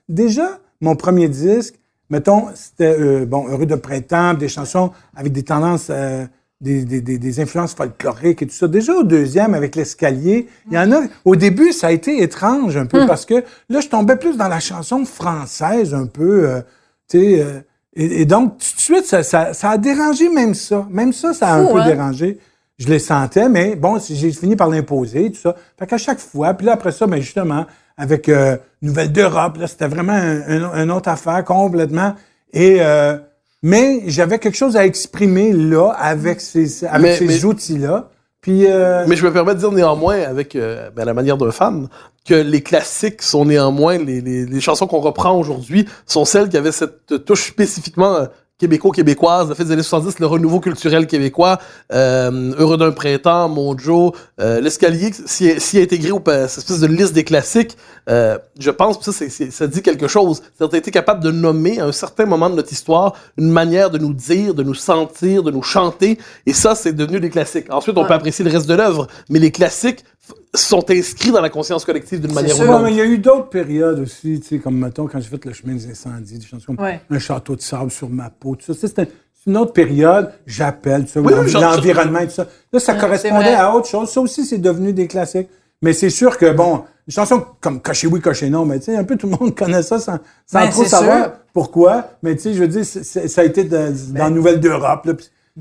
déjà, 0.10 0.60
mon 0.82 0.96
premier 0.96 1.28
disque, 1.30 1.76
mettons, 2.10 2.46
c'était, 2.56 2.96
euh, 3.00 3.26
bon, 3.26 3.48
Heureux 3.48 3.66
de 3.66 3.76
printemps, 3.76 4.34
des 4.34 4.48
chansons 4.48 4.92
avec 5.16 5.34
des 5.34 5.44
tendances, 5.44 5.88
euh, 5.90 6.26
des, 6.62 6.86
des, 6.86 7.02
des, 7.02 7.18
des 7.18 7.40
influences 7.40 7.74
folkloriques 7.74 8.42
et 8.42 8.48
tout 8.48 8.56
ça. 8.56 8.68
Déjà 8.68 8.94
au 8.94 9.04
deuxième, 9.04 9.54
avec 9.54 9.76
l'escalier, 9.76 10.48
il 10.68 10.74
y 10.74 10.80
en 10.80 10.92
a, 10.92 11.02
au 11.26 11.36
début, 11.36 11.72
ça 11.72 11.88
a 11.88 11.92
été 11.92 12.22
étrange 12.22 12.78
un 12.78 12.86
peu, 12.86 13.06
parce 13.06 13.26
que 13.26 13.44
là, 13.70 13.80
je 13.80 13.88
tombais 13.88 14.16
plus 14.16 14.38
dans 14.38 14.48
la 14.48 14.60
chanson 14.60 15.06
française, 15.06 15.94
un 15.94 16.08
peu, 16.08 16.50
euh, 16.50 16.62
tu 17.10 17.20
sais, 17.20 17.64
et, 17.98 18.22
et 18.22 18.26
donc, 18.26 18.60
tout 18.60 18.76
de 18.76 18.80
suite, 18.80 19.06
ça, 19.06 19.24
ça, 19.24 19.54
ça 19.54 19.72
a 19.72 19.78
dérangé 19.78 20.30
même 20.30 20.54
ça. 20.54 20.88
Même 20.90 21.12
ça, 21.14 21.34
ça 21.34 21.56
a 21.56 21.64
Fou, 21.64 21.70
un 21.70 21.74
peu 21.74 21.80
hein? 21.80 21.88
dérangé. 21.88 22.38
Je 22.78 22.88
les 22.88 23.00
sentais, 23.00 23.50
mais 23.50 23.76
bon, 23.76 23.98
j'ai 24.00 24.32
fini 24.32 24.56
par 24.56 24.70
l'imposer, 24.70 25.32
tout 25.32 25.40
ça. 25.40 25.56
Fait 25.80 25.88
qu'à 25.88 25.98
chaque 25.98 26.20
fois, 26.20 26.54
puis 26.54 26.68
là, 26.68 26.74
après 26.74 26.92
ça, 26.92 27.08
ben 27.08 27.20
justement, 27.20 27.66
avec 27.98 28.30
euh, 28.30 28.58
Nouvelle 28.82 29.12
d'Europe, 29.12 29.58
c'était 29.68 29.88
vraiment 29.88 30.14
un, 30.14 30.64
un- 30.64 30.84
une 30.84 30.92
autre 30.92 31.10
affaire 31.10 31.44
complètement. 31.44 32.14
Et 32.54 32.78
euh, 32.82 33.18
mais 33.64 34.02
j'avais 34.08 34.38
quelque 34.40 34.56
chose 34.58 34.78
à 34.78 34.86
exprimer 34.86 35.52
là 35.52 35.90
avec 35.98 36.40
ces, 36.42 36.86
avec 36.86 37.02
Mais- 37.02 37.18
ces 37.18 37.26
mais- 37.26 37.46
outils-là. 37.46 38.10
Puis, 38.40 38.66
euh, 38.68 39.04
Mais 39.08 39.16
je 39.18 39.26
me 39.26 39.34
permets 39.34 39.56
de 39.56 39.60
dire 39.60 39.72
néanmoins, 39.72 40.22
avec 40.22 40.56
euh, 40.56 40.90
ben, 40.96 41.04
la 41.06 41.14
manière 41.14 41.36
d'un 41.38 41.52
fan, 41.52 41.90
que 42.26 42.36
les 42.36 42.62
classiques 42.62 43.22
sont 43.24 43.44
néanmoins, 43.46 43.98
les, 43.98 44.22
les, 44.22 44.46
les 44.46 44.62
chansons 44.62 44.88
qu'on 44.88 45.00
reprend 45.00 45.38
aujourd'hui, 45.38 45.86
sont 46.06 46.24
celles 46.24 46.48
qui 46.48 46.56
avaient 46.56 46.72
cette 46.72 47.26
touche 47.26 47.48
spécifiquement 47.48 48.16
euh, 48.16 48.26
québéco-québécoise, 48.58 49.50
le 49.50 49.56
fait 49.56 49.66
des 49.66 49.72
années 49.72 49.84
70, 49.84 50.20
le 50.20 50.26
renouveau 50.26 50.60
culturel 50.60 51.06
québécois, 51.06 51.60
euh, 51.94 52.54
Heureux 52.58 52.78
d'un 52.78 52.92
printemps, 52.92 53.50
Mojo, 53.50 54.16
euh, 54.40 54.60
l'escalier, 54.60 55.12
s'y 55.14 55.60
s'y 55.60 55.80
intégré 55.80 56.12
au 56.12 56.22
cette 56.26 56.58
espèce 56.58 56.80
de 56.80 56.88
liste 56.88 57.14
des 57.14 57.24
classiques, 57.24 57.78
euh, 58.10 58.38
je 58.60 58.72
pense 58.72 58.98
que 58.98 59.12
ça, 59.12 59.26
ça 59.52 59.68
dit 59.68 59.82
quelque 59.82 60.08
chose. 60.08 60.42
C'est-à-dire, 60.58 60.80
été 60.80 60.92
capable 60.92 61.24
de 61.24 61.32
nommer 61.32 61.80
à 61.80 61.86
un 61.86 61.92
certain 61.92 62.26
moment 62.26 62.50
de 62.50 62.56
notre 62.56 62.72
histoire 62.72 63.14
une 63.38 63.52
manière 63.52 63.92
de 63.92 64.00
nous 64.00 64.14
dire, 64.14 64.56
de 64.56 64.64
nous 64.64 64.74
sentir, 64.74 65.44
de 65.44 65.52
nous 65.52 65.64
chanter, 65.64 66.18
et 66.46 66.54
ça, 66.54 66.74
c'est 66.74 66.94
devenu 66.94 67.20
des 67.20 67.30
classiques. 67.30 67.72
Ensuite, 67.72 67.98
on 67.98 68.06
peut 68.06 68.14
apprécier 68.14 68.44
le 68.44 68.52
reste 68.52 68.68
de 68.68 68.74
l'œuvre, 68.74 69.08
mais 69.30 69.40
les 69.40 69.52
classiques 69.52 70.04
sont 70.54 70.90
inscrits 70.90 71.32
dans 71.32 71.42
la 71.42 71.50
conscience 71.50 71.86
collective 71.86 72.20
d'une 72.22 72.34
manière 72.34 72.54
ou 72.56 72.58
sûr. 72.58 72.64
d'une 72.66 72.70
Ouais, 72.74 72.76
autre. 72.80 72.86
mais 72.86 72.92
il 72.92 72.98
y 72.98 73.02
a 73.02 73.06
eu 73.06 73.18
d'autres 73.18 73.50
périodes 73.50 74.00
aussi, 74.00 74.40
tu 74.40 74.48
sais, 74.48 74.58
comme 74.60 74.78
mettons 74.78 75.06
quand 75.08 75.20
j'ai 75.20 75.30
fait 75.30 75.44
le 75.46 75.54
chemin 75.54 75.74
des 75.74 75.88
incendies, 75.90 76.40
des 76.40 76.46
chansons 76.46 76.76
comme 76.76 76.86
Ouais. 76.86 77.02
Un 77.10 77.20
château 77.20 77.56
de 77.56 77.62
sable 77.62 77.92
sur 77.92 78.10
ma 78.10 78.30
peau, 78.30 78.56
tout 78.56 78.74
ça. 78.74 78.88
C'était 78.88 79.06
c'est 79.34 79.52
une 79.52 79.58
autre 79.58 79.74
période, 79.74 80.32
j'appelle, 80.46 81.06
Oui, 81.16 81.34
oui, 81.38 81.48
j'en- 81.50 81.62
l'environnement 81.62 82.20
et 82.20 82.28
tout 82.28 82.34
ça. 82.34 82.48
Là, 82.74 82.80
ça 82.80 82.94
Ouais, 82.94 83.00
correspondait 83.00 83.54
à 83.54 83.74
autre 83.76 83.88
chose. 83.88 84.10
Ça 84.10 84.20
aussi, 84.22 84.46
c'est 84.46 84.58
devenu 84.58 84.94
des 84.94 85.08
classiques. 85.08 85.50
Mais 85.82 85.94
c'est 85.94 86.10
sûr 86.10 86.38
que, 86.40 86.52
bon, 86.54 86.84
une 87.08 87.14
chanson 87.14 87.46
comme 87.62 87.80
Cocher 87.82 88.08
oui, 88.08 88.20
cocher 88.20 88.50
non, 88.50 88.66
mais 88.66 88.80
tu 88.80 88.86
sais, 88.86 88.96
un 88.98 89.04
peu 89.04 89.16
tout 89.16 89.28
le 89.30 89.38
monde 89.38 89.56
connaît 89.56 89.84
ça 89.84 90.00
sans, 90.00 90.18
sans 90.48 90.60
Ben, 90.60 90.70
trop 90.70 90.86
savoir 90.86 91.24
sûr. 91.26 91.34
pourquoi. 91.54 92.06
Mais 92.24 92.36
tu 92.36 92.42
sais, 92.44 92.54
je 92.56 92.60
veux 92.60 92.68
dire, 92.68 92.84
ça 92.84 93.42
a 93.42 93.44
été 93.44 93.64
de- 93.64 93.94
dans 94.14 94.24
la 94.24 94.30
Nouvelle 94.32 94.60
d'Europe. 94.60 95.08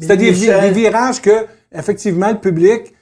C'était 0.01 0.17
des 0.17 0.31
virages 0.31 1.21
que, 1.21 1.45
effectivement, 1.73 2.31
le 2.31 2.39
public. 2.39 2.95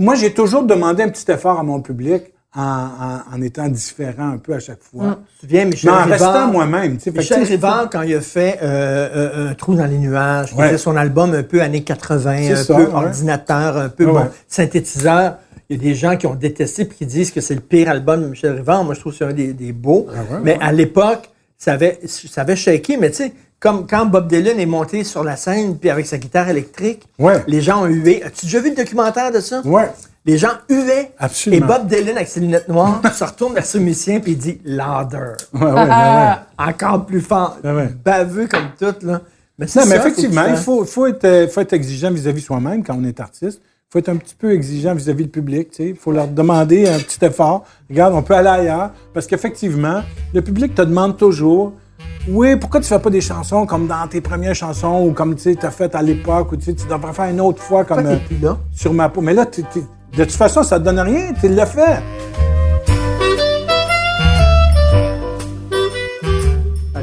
Moi, 0.00 0.14
j'ai 0.14 0.32
toujours 0.32 0.62
demandé 0.64 1.02
un 1.02 1.08
petit 1.10 1.30
effort 1.30 1.58
à 1.58 1.62
mon 1.62 1.80
public 1.80 2.22
en, 2.56 2.62
en- 2.62 3.36
en 3.36 3.42
étant 3.42 3.68
différent 3.68 4.30
un 4.30 4.38
peu 4.38 4.54
à 4.54 4.58
chaque 4.58 4.82
fois. 4.82 5.18
Tu 5.28 5.36
te 5.36 5.40
souviens, 5.42 5.64
Michel 5.66 5.90
Mais 5.90 5.96
en 5.96 6.02
Rivard- 6.04 6.10
restant 6.34 6.46
moi-même. 6.50 6.96
tu 6.96 7.04
sais. 7.04 7.10
Michel 7.12 7.42
tu 7.44 7.52
Rivard, 7.52 7.88
quand 7.90 8.02
il 8.02 8.14
a 8.14 8.20
fait 8.20 8.58
euh, 8.62 9.08
euh, 9.14 9.50
Un 9.50 9.54
trou 9.54 9.74
dans 9.74 9.84
les 9.84 9.98
nuages, 9.98 10.52
Ouais. 10.54 10.76
son 10.78 10.96
album 10.96 11.34
un 11.34 11.42
peu 11.42 11.60
années 11.62 11.82
80, 11.84 12.38
C'est 12.42 12.52
un 12.52 12.56
ça, 12.64 12.74
peu 12.74 12.82
ouais. 12.86 12.92
ordinateur, 12.94 13.76
un 13.76 13.88
peu 13.90 14.06
Ouais, 14.06 14.12
bon, 14.24 14.28
synthétiseur. 14.48 15.36
Il 15.68 15.76
y 15.76 15.78
a 15.78 15.82
des 15.82 15.94
gens 15.94 16.16
qui 16.16 16.26
ont 16.26 16.34
détesté 16.34 16.82
et 16.82 16.88
qui 16.88 17.06
disent 17.06 17.30
que 17.30 17.40
c'est 17.40 17.54
le 17.54 17.60
pire 17.60 17.88
album 17.90 18.22
de 18.22 18.28
Michel 18.28 18.54
Rivard. 18.54 18.82
Moi, 18.84 18.94
je 18.94 19.00
trouve 19.00 19.12
que 19.12 19.18
c'est 19.18 19.24
un 19.24 19.32
des, 19.32 19.52
des 19.52 19.72
beaux. 19.72 20.06
Ah 20.12 20.38
mais 20.42 20.58
à 20.60 20.72
l'époque, 20.72 21.30
ça 21.58 21.74
avait, 21.74 22.00
ça 22.06 22.40
avait 22.40 22.56
shaké. 22.56 22.96
Mais 22.96 23.10
tu 23.10 23.16
sais, 23.18 23.32
comme 23.60 23.86
quand 23.86 24.06
Bob 24.06 24.26
Dylan 24.26 24.58
est 24.58 24.66
monté 24.66 25.04
sur 25.04 25.22
la 25.22 25.36
scène 25.36 25.76
puis 25.78 25.90
avec 25.90 26.06
sa 26.06 26.18
guitare 26.18 26.48
électrique, 26.48 27.06
Ouais. 27.18 27.42
les 27.46 27.60
gens 27.60 27.82
ont 27.82 27.86
hué. 27.86 28.22
As-tu 28.24 28.46
déjà 28.46 28.60
vu 28.60 28.70
le 28.70 28.76
documentaire 28.76 29.30
de 29.30 29.40
ça? 29.40 29.60
Ouais. 29.64 29.90
Les 30.26 30.36
gens 30.38 30.50
huaient. 30.68 31.12
Absolument. 31.18 31.64
Et 31.64 31.68
Bob 31.68 31.86
Dylan, 31.86 32.16
avec 32.16 32.28
ses 32.28 32.40
lunettes 32.40 32.68
noires, 32.68 33.00
se 33.14 33.24
retourne 33.24 33.54
vers 33.54 33.64
ce 33.64 33.78
musicien 33.78 34.20
puis 34.20 34.32
il 34.32 34.38
dit 34.38 34.60
«louder». 34.64 35.32
Ouais, 35.54 35.60
ouais, 35.62 35.72
ouais, 35.72 35.88
ouais. 35.88 36.32
Encore 36.58 37.06
plus 37.06 37.20
fort. 37.20 37.58
Ah 37.64 37.74
ouais. 37.74 37.88
Baveux 38.04 38.46
comme 38.46 38.68
tout, 38.78 39.06
là. 39.06 39.20
Mais 39.58 39.66
c'est 39.66 39.80
Non, 39.80 39.86
mais 39.86 39.96
ça, 39.96 40.00
effectivement, 40.08 40.40
faut 40.42 40.46
que 40.46 40.52
il 40.52 40.56
tu 40.58 40.62
faut, 40.64 40.84
faut, 40.86 41.06
être, 41.06 41.24
euh, 41.24 41.48
faut 41.48 41.60
être 41.60 41.72
exigeant 41.74 42.10
vis-à-vis 42.10 42.40
soi-même 42.42 42.82
quand 42.82 42.96
on 42.98 43.04
est 43.04 43.20
artiste. 43.20 43.60
Il 43.62 43.92
faut 43.92 43.98
être 43.98 44.08
un 44.08 44.16
petit 44.16 44.34
peu 44.34 44.52
exigeant 44.52 44.94
vis-à-vis 44.94 45.24
du 45.24 45.30
public. 45.30 45.68
Il 45.78 45.96
faut 45.96 46.12
leur 46.12 46.28
demander 46.28 46.88
un 46.88 46.98
petit 46.98 47.22
effort. 47.24 47.64
Regarde, 47.90 48.14
on 48.14 48.22
peut 48.22 48.34
aller 48.34 48.48
ailleurs. 48.48 48.90
Parce 49.12 49.26
qu'effectivement, 49.26 50.02
le 50.32 50.40
public 50.42 50.74
te 50.74 50.82
demande 50.82 51.16
toujours 51.18 51.72
Oui, 52.28 52.56
pourquoi 52.56 52.80
tu 52.80 52.86
fais 52.86 52.98
pas 52.98 53.10
des 53.10 53.20
chansons 53.20 53.64
comme 53.66 53.86
dans 53.86 54.06
tes 54.08 54.20
premières 54.20 54.54
chansons 54.54 55.06
ou 55.06 55.12
comme 55.12 55.34
tu 55.34 55.56
as 55.62 55.70
fait 55.70 55.94
à 55.94 56.02
l'époque 56.02 56.52
ou 56.52 56.56
tu 56.56 56.72
devrais 56.72 57.12
faire 57.12 57.30
une 57.30 57.40
autre 57.40 57.62
fois 57.62 57.84
comme 57.84 57.98
Pourquoi 57.98 58.12
euh, 58.14 58.18
t'es 58.18 58.34
plus 58.34 58.38
là? 58.44 58.58
sur 58.72 58.92
ma 58.92 59.08
peau. 59.08 59.20
Mais 59.20 59.32
là, 59.34 59.46
de 59.46 60.24
toute 60.24 60.32
façon, 60.32 60.62
ça 60.62 60.78
te 60.78 60.84
donne 60.84 61.00
rien. 61.00 61.32
Tu 61.40 61.48
l'as 61.48 61.66
fait. 61.66 62.02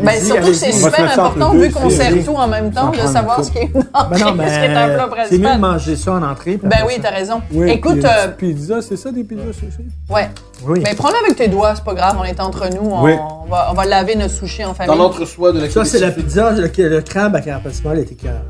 Ben, 0.04 0.22
surtout 0.22 0.48
que 0.48 0.54
c'est 0.54 0.72
super 0.72 1.12
important, 1.12 1.52
vu 1.54 1.70
qu'on 1.72 1.90
sert 1.90 2.12
tout 2.26 2.36
en 2.36 2.48
même 2.48 2.72
temps, 2.72 2.92
de 2.92 2.98
savoir 2.98 3.44
ce 3.44 3.52
qui 3.52 3.58
est 3.60 3.70
une 3.74 3.84
entrée, 3.94 4.10
Ben 4.12 4.36
non, 4.36 4.44
ce 4.48 4.60
qui 4.60 4.66
est 4.66 4.76
un 4.76 5.08
plat 5.08 5.26
c'est 5.30 5.38
mieux 5.38 5.38
de 5.40 5.44
principal. 5.44 5.60
manger 5.60 5.96
ça 5.96 6.12
en 6.14 6.24
entrée. 6.24 6.60
Ben 6.64 6.78
oui, 6.88 6.94
t'as 7.02 7.10
raison. 7.12 7.42
Oui, 7.52 7.70
Écoute, 7.72 8.00
puis, 8.00 8.06
euh, 8.06 8.28
pizza, 8.54 8.82
c'est 8.82 8.98
ça 8.98 9.12
des 9.12 9.24
pizzas, 9.24 9.44
ça? 9.54 10.14
ouais. 10.14 10.30
Oui. 10.66 10.80
Mais 10.84 10.96
prends-le 10.96 11.16
avec 11.24 11.36
tes 11.38 11.48
doigts, 11.48 11.74
c'est 11.76 11.84
pas 11.84 11.94
grave, 11.94 12.16
on 12.20 12.24
est 12.24 12.40
entre 12.40 12.68
nous, 12.74 12.90
on, 12.90 13.04
Oui. 13.04 13.14
on 13.44 13.50
va, 13.50 13.68
on 13.72 13.74
va 13.74 13.86
laver 13.86 14.16
notre 14.16 14.34
sushi 14.34 14.64
en 14.66 14.70
Dans 14.70 14.74
famille. 14.74 14.98
l'entre-soi 14.98 15.52
de 15.52 15.60
la 15.62 15.70
Ça, 15.70 15.86
c'est 15.86 16.00
la 16.00 16.12
pizza, 16.12 16.52
le, 16.52 16.70
le 16.78 17.02
crabe 17.02 17.36
à 17.36 17.42
carapace 17.42 17.84
molle 17.84 18.00
était 18.00 18.16
cœur. 18.16 18.42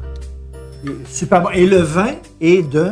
Super 1.11 1.41
bon. 1.41 1.49
Et 1.53 1.65
le 1.65 1.77
vin 1.81 2.11
est 2.39 2.61
de... 2.69 2.91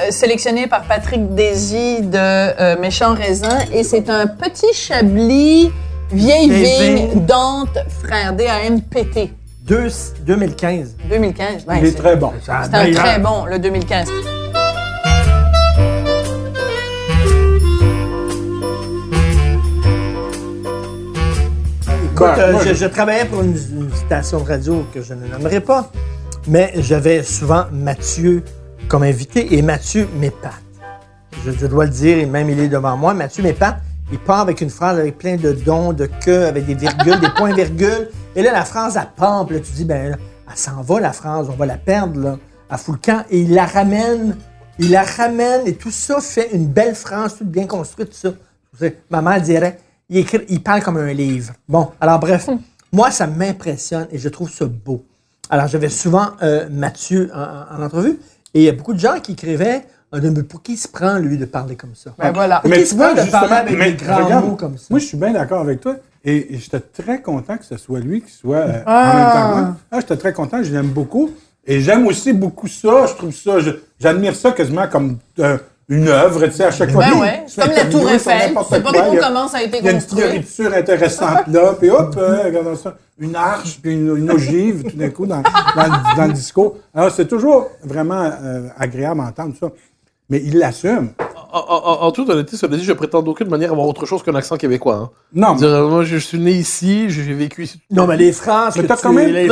Euh, 0.00 0.10
sélectionné 0.10 0.66
par 0.68 0.82
Patrick 0.82 1.34
Désy 1.34 2.02
de 2.02 2.16
euh, 2.16 2.76
Méchant 2.80 3.14
Raisin, 3.14 3.58
et 3.72 3.82
c'est 3.82 4.08
un 4.10 4.26
petit 4.28 4.72
chablis 4.72 5.70
vieille 6.12 6.50
vigne. 6.50 7.24
Dante, 7.26 7.78
frère 8.02 8.34
DAMPT, 8.34 9.30
deux- 9.64 9.88
2015. 10.26 10.96
2015. 11.08 11.64
Ouais, 11.66 11.78
Il 11.80 11.84
est 11.84 11.90
c'est- 11.90 11.96
très 11.96 12.16
bon. 12.16 12.32
C'est 12.42 12.50
un 12.52 12.68
meilleur. 12.84 13.02
très 13.04 13.18
bon, 13.18 13.44
le 13.46 13.58
2015. 13.58 14.08
Écoute, 22.12 22.26
euh, 22.38 22.58
je, 22.64 22.68
je- 22.70 22.74
je 22.74 22.86
travaillais 22.86 23.24
pour 23.24 23.42
une, 23.42 23.56
une 23.56 23.90
station 23.94 24.40
de 24.40 24.48
radio 24.48 24.84
que 24.92 25.00
je 25.02 25.14
ne 25.14 25.26
nommerai 25.28 25.60
pas, 25.60 25.90
mais 26.48 26.72
j'avais 26.78 27.22
souvent 27.22 27.64
Mathieu 27.72 28.42
comme 28.88 29.04
invité 29.04 29.54
et 29.56 29.62
Mathieu 29.62 30.08
m'épate. 30.18 30.52
Je, 31.44 31.52
je 31.52 31.66
dois 31.66 31.84
le 31.84 31.90
dire, 31.90 32.18
et 32.18 32.26
même 32.26 32.50
il 32.50 32.58
est 32.58 32.68
devant 32.68 32.96
moi. 32.96 33.14
Mathieu 33.14 33.42
m'épate. 33.44 33.76
Il 34.10 34.18
part 34.18 34.40
avec 34.40 34.60
une 34.60 34.70
phrase 34.70 34.98
avec 34.98 35.18
plein 35.18 35.36
de 35.36 35.52
dons, 35.52 35.92
de 35.92 36.06
que, 36.24 36.46
avec 36.46 36.64
des 36.66 36.74
virgules, 36.74 37.20
des 37.20 37.28
points-virgules. 37.36 38.08
Et 38.34 38.42
là, 38.42 38.52
la 38.52 38.64
phrase, 38.64 38.96
elle 38.96 39.08
pompe. 39.16 39.50
Là, 39.50 39.60
tu 39.60 39.72
dis, 39.72 39.84
ben, 39.84 40.16
elle 40.50 40.56
s'en 40.56 40.80
va, 40.82 41.00
la 41.00 41.12
phrase, 41.12 41.48
on 41.50 41.56
va 41.56 41.66
la 41.66 41.76
perdre, 41.76 42.18
là, 42.20 42.38
à 42.70 42.78
full 42.78 42.98
camp. 42.98 43.22
Et 43.30 43.40
il 43.42 43.54
la 43.54 43.66
ramène, 43.66 44.36
il 44.78 44.90
la 44.90 45.02
ramène, 45.02 45.66
et 45.66 45.74
tout 45.74 45.90
ça 45.90 46.20
fait 46.20 46.50
une 46.54 46.66
belle 46.68 46.94
phrase, 46.94 47.36
toute 47.36 47.48
bien 47.50 47.66
construite, 47.66 48.10
tout 48.10 48.32
ça. 48.80 48.88
Ma 49.10 49.20
mère 49.20 49.42
dirait, 49.42 49.78
il, 50.08 50.18
écrit, 50.18 50.40
il 50.48 50.62
parle 50.62 50.82
comme 50.82 50.96
un 50.96 51.12
livre. 51.12 51.52
Bon, 51.68 51.90
alors 52.00 52.18
bref, 52.18 52.48
moi, 52.92 53.10
ça 53.10 53.26
m'impressionne 53.26 54.06
et 54.10 54.18
je 54.18 54.28
trouve 54.30 54.50
ça 54.50 54.64
beau. 54.64 55.04
Alors, 55.50 55.66
j'avais 55.66 55.88
souvent 55.90 56.28
euh, 56.42 56.68
Mathieu 56.70 57.30
en, 57.34 57.40
en- 57.40 57.78
en 57.78 57.82
entrevue 57.84 58.18
et 58.54 58.60
il 58.60 58.62
y 58.62 58.68
a 58.68 58.72
beaucoup 58.72 58.94
de 58.94 58.98
gens 59.00 59.18
qui 59.20 59.32
écrivaient 59.32 59.84
Mais 60.12 60.42
pour 60.42 60.62
qui 60.62 60.72
il 60.72 60.76
se 60.78 60.88
prend, 60.88 61.18
lui, 61.18 61.36
de 61.36 61.44
parler 61.44 61.76
comme 61.76 61.94
ça? 61.94 62.10
Ben 62.18 62.32
voilà. 62.32 62.62
Mais 62.64 62.82
tu 62.84 62.94
vois, 62.94 63.12
de 63.14 63.20
justement, 63.20 63.40
parler 63.40 63.54
avec 63.56 63.78
mais 63.78 63.92
des 63.92 64.04
grands 64.04 64.24
regarde, 64.24 64.46
mots 64.46 64.56
comme 64.56 64.78
ça. 64.78 64.86
Moi, 64.90 64.98
je 65.00 65.04
suis 65.04 65.16
bien 65.18 65.32
d'accord 65.32 65.60
avec 65.60 65.80
toi. 65.80 65.96
Et, 66.24 66.54
et 66.54 66.58
j'étais 66.58 66.80
très 66.80 67.20
content 67.22 67.56
que 67.58 67.64
ce 67.64 67.76
soit 67.76 68.00
lui 68.00 68.22
qui 68.22 68.32
soit 68.32 68.56
euh, 68.56 68.82
Ah. 68.86 69.12
en 69.12 69.16
même 69.16 69.32
temps 69.32 69.48
que 69.50 69.60
moi. 69.68 69.76
Ah, 69.92 70.00
j'étais 70.00 70.16
très 70.16 70.32
content, 70.32 70.62
je 70.62 70.72
l'aime 70.72 70.88
beaucoup. 70.88 71.30
Et 71.66 71.80
j'aime 71.80 72.06
aussi 72.06 72.32
beaucoup 72.32 72.66
ça. 72.68 73.06
Je 73.06 73.14
trouve 73.14 73.32
ça, 73.34 73.56
j'admire 74.00 74.34
ça 74.34 74.52
quasiment 74.52 74.88
comme 74.88 75.18
euh, 75.38 75.58
une 75.90 76.08
œuvre, 76.08 76.46
tu 76.46 76.52
sais, 76.52 76.64
à 76.64 76.70
chaque 76.70 76.90
fois. 76.90 77.04
Ben 77.04 77.18
ouais, 77.20 77.42
se 77.46 77.54
c'est 77.54 77.62
comme 77.62 77.76
la 77.76 77.84
Tour 77.84 78.10
Eiffel. 78.10 78.40
sais 78.70 78.80
pas 78.82 78.92
trop 78.92 79.16
comment 79.20 79.48
ça 79.48 79.58
a 79.58 79.62
été 79.62 79.78
Il 79.78 79.84
y 79.84 79.88
a 79.88 79.92
une 79.92 79.98
construit. 79.98 80.22
fioriture 80.22 80.72
intéressante 80.74 81.46
là, 81.48 81.74
puis 81.78 81.90
hop, 81.90 82.14
euh, 82.16 82.44
regardons 82.44 82.76
ça. 82.76 82.96
Une 83.18 83.36
arche, 83.36 83.78
puis 83.82 83.92
une, 83.94 84.16
une 84.16 84.30
ogive, 84.30 84.84
tout 84.90 84.96
d'un 84.96 85.10
coup, 85.10 85.26
dans, 85.26 85.42
dans 85.42 85.82
le- 85.84 86.16
dans 86.16 86.26
le 86.26 86.32
discours. 86.32 86.76
Alors, 86.94 87.10
c'est 87.10 87.26
toujours 87.26 87.68
vraiment 87.82 88.30
euh, 88.42 88.68
agréable 88.78 89.20
d'entendre 89.20 89.54
ça. 89.58 89.68
Mais 90.30 90.42
il 90.44 90.58
l'assume. 90.58 91.12
En, 91.52 91.60
en- 91.60 92.02
en 92.06 92.12
toute 92.12 92.28
honnêteté, 92.28 92.56
cela 92.58 92.76
dit, 92.76 92.84
je 92.84 92.92
prétends 92.92 93.22
d'aucune 93.22 93.48
manière 93.48 93.72
avoir 93.72 93.86
autre 93.86 94.04
chose 94.04 94.22
qu'un 94.22 94.34
accent 94.34 94.56
québécois. 94.58 94.96
hein. 94.96 95.10
Non, 95.32 95.54
mais- 95.54 95.60
Dire, 95.60 95.88
moi, 95.88 96.02
je 96.04 96.16
suis 96.18 96.38
né 96.38 96.52
ici, 96.52 97.08
j'ai 97.08 97.32
vécu 97.32 97.64
ici. 97.64 97.80
Non, 97.90 98.06
mais 98.06 98.18
les 98.18 98.32
phrases 98.32 98.76
Mais 98.76 98.82
que 98.82 98.88
t'as 98.88 98.96
tu, 98.96 99.02
quand 99.04 99.12
même- 99.14 99.28
que 99.32 99.48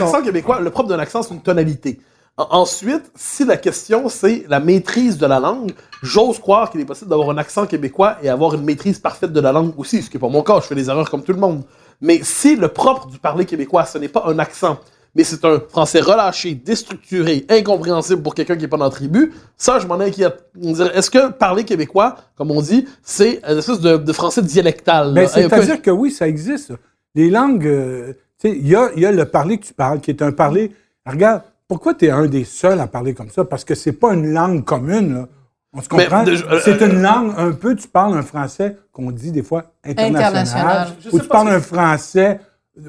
l'accent, 0.00 0.22
québécois, 0.22 0.60
le 0.60 0.70
propre 0.70 0.88
d'un 0.88 1.00
accent, 1.00 1.22
c'est 1.22 1.34
une 1.34 1.42
tonalité. 1.42 2.00
En- 2.36 2.46
Ensuite, 2.60 3.10
si 3.16 3.44
la 3.44 3.56
question 3.56 4.08
c'est 4.08 4.44
la 4.48 4.60
maîtrise 4.60 5.18
de 5.18 5.26
la 5.26 5.40
langue, 5.40 5.72
j'ose 6.02 6.38
croire 6.38 6.70
qu'il 6.70 6.80
est 6.80 6.84
possible 6.84 7.10
d'avoir 7.10 7.30
un 7.30 7.38
accent 7.38 7.66
québécois 7.66 8.16
et 8.22 8.28
avoir 8.28 8.54
une 8.54 8.62
maîtrise 8.62 8.98
parfaite 9.00 9.32
de 9.32 9.40
la 9.40 9.50
langue 9.52 9.72
aussi, 9.76 10.00
ce 10.02 10.08
qui 10.08 10.16
n'est 10.16 10.20
pas 10.20 10.28
mon 10.28 10.42
cas, 10.42 10.60
je 10.62 10.66
fais 10.68 10.74
des 10.76 10.88
erreurs 10.88 11.10
comme 11.10 11.22
tout 11.24 11.32
le 11.32 11.40
monde. 11.40 11.62
Mais 12.00 12.20
si 12.22 12.54
le 12.56 12.68
propre 12.68 13.06
du 13.08 13.18
parler 13.18 13.44
québécois, 13.46 13.84
ce 13.84 13.98
n'est 13.98 14.08
pas 14.08 14.24
un 14.26 14.38
accent, 14.38 14.78
mais 15.14 15.24
c'est 15.24 15.44
un 15.44 15.60
français 15.68 16.00
relâché, 16.00 16.54
déstructuré, 16.54 17.44
incompréhensible 17.48 18.22
pour 18.22 18.34
quelqu'un 18.34 18.56
qui 18.56 18.62
n'est 18.62 18.68
pas 18.68 18.76
dans 18.78 18.84
la 18.86 18.90
tribu, 18.90 19.32
ça, 19.56 19.78
je 19.78 19.86
m'en 19.86 20.00
inquiète. 20.00 20.46
Est-ce 20.94 21.10
que 21.10 21.30
parler 21.30 21.64
québécois, 21.64 22.16
comme 22.36 22.50
on 22.50 22.62
dit, 22.62 22.86
c'est 23.02 23.40
une 23.48 23.58
espèce 23.58 23.80
de, 23.80 23.96
de 23.96 24.12
français 24.12 24.42
dialectal? 24.42 25.12
Ben, 25.14 25.26
peu- 25.26 25.30
C'est-à-dire 25.32 25.82
que 25.82 25.90
oui, 25.90 26.10
ça 26.10 26.26
existe. 26.26 26.72
Les 27.14 27.28
langues, 27.28 27.66
euh, 27.66 28.12
tu 28.40 28.48
sais, 28.48 28.56
il 28.56 28.66
y 28.66 28.74
a, 28.74 28.90
il 28.96 29.02
y 29.02 29.06
a 29.06 29.12
le 29.12 29.26
parler 29.26 29.58
que 29.58 29.66
tu 29.66 29.74
parles, 29.74 30.00
qui 30.00 30.10
est 30.10 30.22
un 30.22 30.32
parler. 30.32 30.72
Regarde, 31.04 31.42
pourquoi 31.68 31.94
tu 31.94 32.06
es 32.06 32.10
un 32.10 32.26
des 32.26 32.44
seuls 32.44 32.80
à 32.80 32.86
parler 32.86 33.12
comme 33.12 33.28
ça? 33.30 33.44
Parce 33.44 33.64
que 33.64 33.74
c'est 33.74 33.92
pas 33.92 34.14
une 34.14 34.32
langue 34.32 34.64
commune, 34.64 35.14
là. 35.14 35.28
On 35.74 35.80
se 35.80 35.88
comprend? 35.88 36.22
euh, 36.26 36.60
c'est 36.62 36.82
euh, 36.82 36.86
une 36.90 37.00
langue, 37.00 37.32
un 37.38 37.52
peu, 37.52 37.74
tu 37.74 37.88
parles 37.88 38.14
un 38.14 38.22
français 38.22 38.76
qu'on 38.92 39.10
dit 39.10 39.32
des 39.32 39.42
fois 39.42 39.72
international. 39.84 40.26
International. 40.26 40.88
Je 41.00 41.08
Ou 41.10 41.20
tu 41.20 41.28
parles 41.28 41.48
un 41.48 41.60
français 41.60 42.40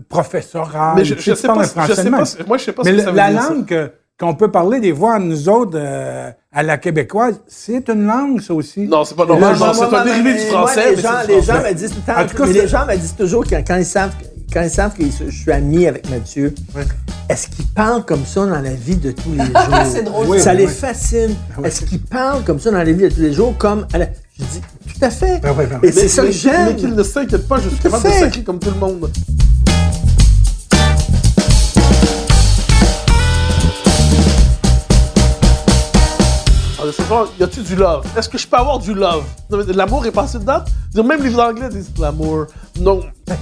professoral. 0.10 0.94
Mais 0.98 1.06
je, 1.06 1.16
je 1.18 1.34
sais 1.36 1.48
pas, 1.48 1.64
je 1.64 1.68
français 1.70 1.96
sais 1.96 2.10
pas, 2.10 2.24
moi 2.48 2.58
je 2.58 2.64
sais 2.64 2.72
pas 2.72 2.84
Mais 2.86 2.92
ce 2.92 2.96
que 2.96 2.98
le- 3.00 3.04
ça 3.04 3.12
veut 3.12 3.18
la 3.18 3.32
dire. 3.32 3.42
langue 3.50 3.66
que, 3.66 3.92
qu'on 4.20 4.36
peut 4.36 4.52
parler 4.52 4.80
des 4.80 4.92
voix 4.92 5.16
entre 5.16 5.26
nous 5.26 5.50
autres 5.50 5.72
euh, 5.76 6.30
à 6.52 6.64
la 6.64 6.78
québécoise, 6.78 7.42
c'est 7.48 7.90
une 7.90 8.06
langue, 8.06 8.40
ça 8.42 8.54
aussi. 8.54 8.82
Non, 8.88 9.04
c'est 9.04 9.16
pas 9.16 9.26
normal. 9.26 9.58
non, 9.60 9.74
C'est 9.74 9.96
un 9.96 10.04
dérivé 10.06 10.34
du 10.34 10.40
français. 10.52 10.96
les 10.96 11.02
gens, 11.02 11.10
les 11.28 11.42
gens 11.42 11.62
me 11.62 11.74
disent 11.74 11.90
tout 11.92 11.98
le 12.08 12.14
temps. 12.14 12.20
En 12.22 12.26
tout 12.28 12.36
cas, 12.38 12.46
mais 12.46 12.54
les 12.54 12.68
gens 12.68 12.86
me 12.86 12.96
disent 12.96 13.16
toujours 13.16 13.44
quand, 13.50 13.62
quand 13.66 13.76
ils 13.78 13.86
savent 13.86 14.14
quand 14.54 14.62
ils 14.62 14.70
savent 14.70 14.94
que 14.96 15.04
je 15.04 15.36
suis 15.36 15.52
ami 15.52 15.88
avec 15.88 16.08
Mathieu, 16.12 16.54
est-ce 17.28 17.48
qu'ils 17.48 17.66
parlent 17.66 18.06
comme 18.06 18.24
ça 18.24 18.46
dans 18.46 18.62
la 18.62 18.74
vie 18.74 18.98
de 18.98 19.10
tous 19.10 19.32
les 19.32 19.46
jours? 19.46 19.54
C'est 19.92 20.04
drôle. 20.04 20.28
Oui, 20.28 20.40
ça 20.40 20.52
oui, 20.52 20.58
les 20.58 20.66
oui. 20.68 20.72
fascine. 20.72 21.36
oui. 21.58 21.66
Est-ce 21.68 21.82
qu'ils 21.86 22.02
parlent 22.04 22.44
comme 22.44 22.60
ça 22.60 22.70
dans 22.70 22.78
la 22.78 22.84
vie 22.84 22.94
de 22.94 23.10
tous 23.10 23.20
les 23.22 23.34
jours, 23.34 23.58
comme 23.58 23.88
à 23.94 23.98
la- 23.98 24.10
Je 24.38 24.44
dis 24.44 24.62
tout 24.62 25.04
à 25.06 25.10
fait. 25.10 25.40
Ben 25.42 25.54
ben. 25.56 25.80
Et 25.82 25.92
c'est 25.92 26.08
ça 26.08 26.22
que 26.24 26.30
j'aime. 26.32 26.68
Mais 26.68 26.76
qu'il 26.76 26.94
ne 26.94 27.02
s'inquiète 27.02 27.48
pas, 27.48 27.58
je 27.62 27.70
suis 27.70 27.80
capable 27.80 28.04
de 28.04 28.10
sacrer 28.10 28.44
comme 28.44 28.60
tout 28.60 28.70
le 28.70 28.80
monde. 28.80 29.10
Soir, 36.94 37.28
y 37.40 37.44
a-tu 37.44 37.62
du 37.62 37.76
love? 37.76 38.06
Est-ce 38.16 38.30
que 38.30 38.38
je 38.38 38.48
peux 38.48 38.58
avoir 38.58 38.78
du 38.78 38.94
love? 38.94 39.24
L'amour 39.50 40.06
est 40.06 40.12
passé 40.12 40.38
dedans? 40.38 40.64
Même 40.96 41.24
les 41.24 41.36
Anglais 41.40 41.70
disent 41.70 41.92
l'amour. 42.00 42.46
Non. 42.80 43.02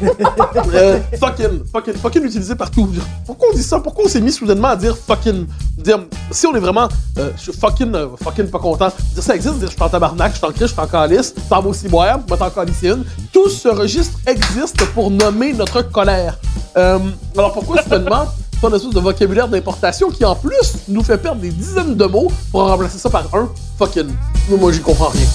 Euh, 0.74 1.00
fucking, 1.20 1.66
fucking, 1.72 1.94
fucking 1.96 2.24
utilisé 2.24 2.56
partout. 2.56 2.90
Pourquoi 3.26 3.50
on 3.52 3.56
dit 3.56 3.64
ça? 3.64 3.80
Pourquoi 3.80 4.06
on 4.06 4.08
s'est 4.08 4.22
mis 4.22 4.32
soudainement 4.32 4.70
à 4.70 4.76
dire 4.76 4.96
fucking? 4.96 5.48
Dire, 5.78 6.00
si 6.30 6.48
on 6.48 6.56
est 6.56 6.60
vraiment, 6.60 6.88
euh, 7.18 7.32
je 7.36 7.42
suis 7.42 7.54
fucking, 7.54 7.94
euh, 7.94 8.08
fucking 8.22 8.48
pas 8.48 8.60
content. 8.60 8.90
Dire 9.14 9.24
ça 9.24 9.36
existe, 9.36 9.56
dire 9.60 9.70
je 9.70 9.74
suis 9.74 9.84
en 9.84 9.90
tabarnak, 9.90 10.32
je 10.34 10.38
suis 10.38 10.46
en 10.46 10.52
crise, 10.52 10.68
je 10.68 10.74
suis 10.74 10.82
en 10.82 10.88
calice, 10.88 11.34
t'en 11.50 11.62
vas 11.62 11.70
aussi 11.70 11.90
boire, 11.90 12.20
moi 12.28 12.38
t'en 12.38 12.50
calice 12.50 12.82
une. 12.84 13.04
Tout 13.34 13.50
ce 13.50 13.68
registre 13.68 14.18
existe 14.28 14.86
pour 14.94 15.12
nommer 15.12 15.54
notre 15.54 15.82
colère. 15.82 16.38
Euh, 16.78 17.00
alors 17.36 17.52
pourquoi 17.54 17.82
soudainement? 17.84 18.26
C'est 18.62 18.68
une 18.68 18.76
espèce 18.76 18.94
de 18.94 19.00
vocabulaire 19.00 19.48
d'importation 19.48 20.12
qui, 20.12 20.24
en 20.24 20.36
plus, 20.36 20.76
nous 20.88 21.02
fait 21.02 21.18
perdre 21.18 21.42
des 21.42 21.50
dizaines 21.50 21.96
de 21.96 22.06
mots 22.06 22.32
pour 22.52 22.62
remplacer 22.62 23.00
ça 23.00 23.10
par 23.10 23.26
un 23.34 23.50
fucking. 23.80 24.12
Moi, 24.52 24.72
j'y 24.72 24.82
comprends 24.82 25.08
rien. 25.10 25.26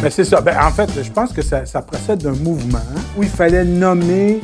Ben, 0.00 0.10
c'est 0.10 0.24
ça. 0.24 0.40
Ben, 0.40 0.56
en 0.58 0.70
fait, 0.70 0.88
je 1.02 1.10
pense 1.10 1.34
que 1.34 1.42
ça, 1.42 1.66
ça 1.66 1.82
procède 1.82 2.22
d'un 2.22 2.32
mouvement 2.32 2.78
où 3.18 3.22
il 3.22 3.28
fallait 3.28 3.66
nommer 3.66 4.40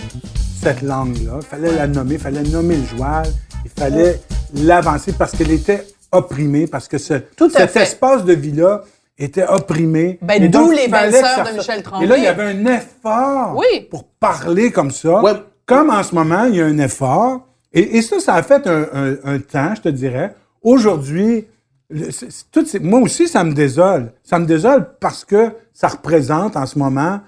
cette 0.63 0.83
langue-là. 0.83 1.39
Il 1.41 1.47
fallait 1.47 1.75
la 1.75 1.87
nommer, 1.87 2.17
il 2.17 2.21
fallait 2.21 2.43
nommer 2.43 2.77
le 2.77 2.85
joual, 2.85 3.27
il 3.65 3.71
fallait 3.71 4.21
l'avancer 4.53 5.13
parce 5.13 5.33
qu'elle 5.33 5.53
était 5.53 5.87
opprimée, 6.13 6.67
parce 6.67 6.87
que 6.89 6.99
ce, 6.99 7.15
cet 7.51 7.71
fait. 7.71 7.83
espace 7.83 8.27
de 8.27 8.35
vie-là 8.35 8.85
était 9.19 9.47
opprimé. 9.47 10.19
Ben, 10.23 10.43
Et 10.43 10.49
d'où 10.49 10.59
donc, 10.61 10.75
les 10.77 10.89
belles 10.89 11.13
sœurs 11.13 11.45
ça 11.47 11.53
de 11.53 11.57
Michel 11.57 11.83
Tremblay. 11.83 12.07
Et 12.07 12.09
là, 12.09 12.17
il 12.19 12.25
y 12.25 12.27
avait 12.27 12.43
un 12.45 12.67
effort 12.67 13.57
Oui. 13.57 13.83
pour 13.91 14.05
parler 14.05 14.71
comme 14.73 14.91
ça. 14.91 15.23
Ouais. 15.23 15.33
Comme 15.67 15.91
en 15.91 16.03
ce 16.03 16.15
moment, 16.15 16.45
il 16.45 16.57
y 16.57 16.61
a 16.61 16.67
un 16.67 16.79
effort. 16.79 17.47
Et, 17.73 17.97
et 17.99 18.03
ça, 18.03 18.19
ça 18.21 18.35
a 18.35 18.43
fait 18.43 18.67
un, 18.67 18.87
un- 18.93 19.17
un 19.25 19.39
temps, 19.39 19.75
je 19.77 19.83
te 19.83 19.89
dirais. 19.89 20.35
Aujourd'hui, 20.63 21.47
le- 21.91 22.11
c'est- 22.11 22.31
c'est- 22.31 22.45
tout 22.51 22.65
ces- 22.67 22.81
moi 22.81 23.01
aussi, 23.01 23.29
ça 23.29 23.45
me 23.45 23.53
désole. 23.55 24.13
Ça 24.25 24.39
me 24.39 24.47
désole 24.47 24.89
parce 25.01 25.25
que 25.25 25.53
ça 25.73 25.89
représente 25.89 26.57
en 26.57 26.67
ce 26.67 26.79
moment 26.79 27.21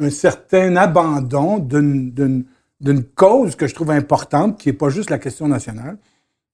un 0.00 0.10
certain 0.10 0.74
abandon 0.76 1.58
d'une- 1.58 2.10
d'une 2.12 2.44
d'une 2.80 3.02
cause 3.02 3.56
que 3.56 3.66
je 3.66 3.74
trouve 3.74 3.90
importante, 3.90 4.56
qui 4.56 4.68
n'est 4.68 4.72
pas 4.72 4.88
juste 4.88 5.10
la 5.10 5.18
question 5.18 5.48
nationale, 5.48 5.96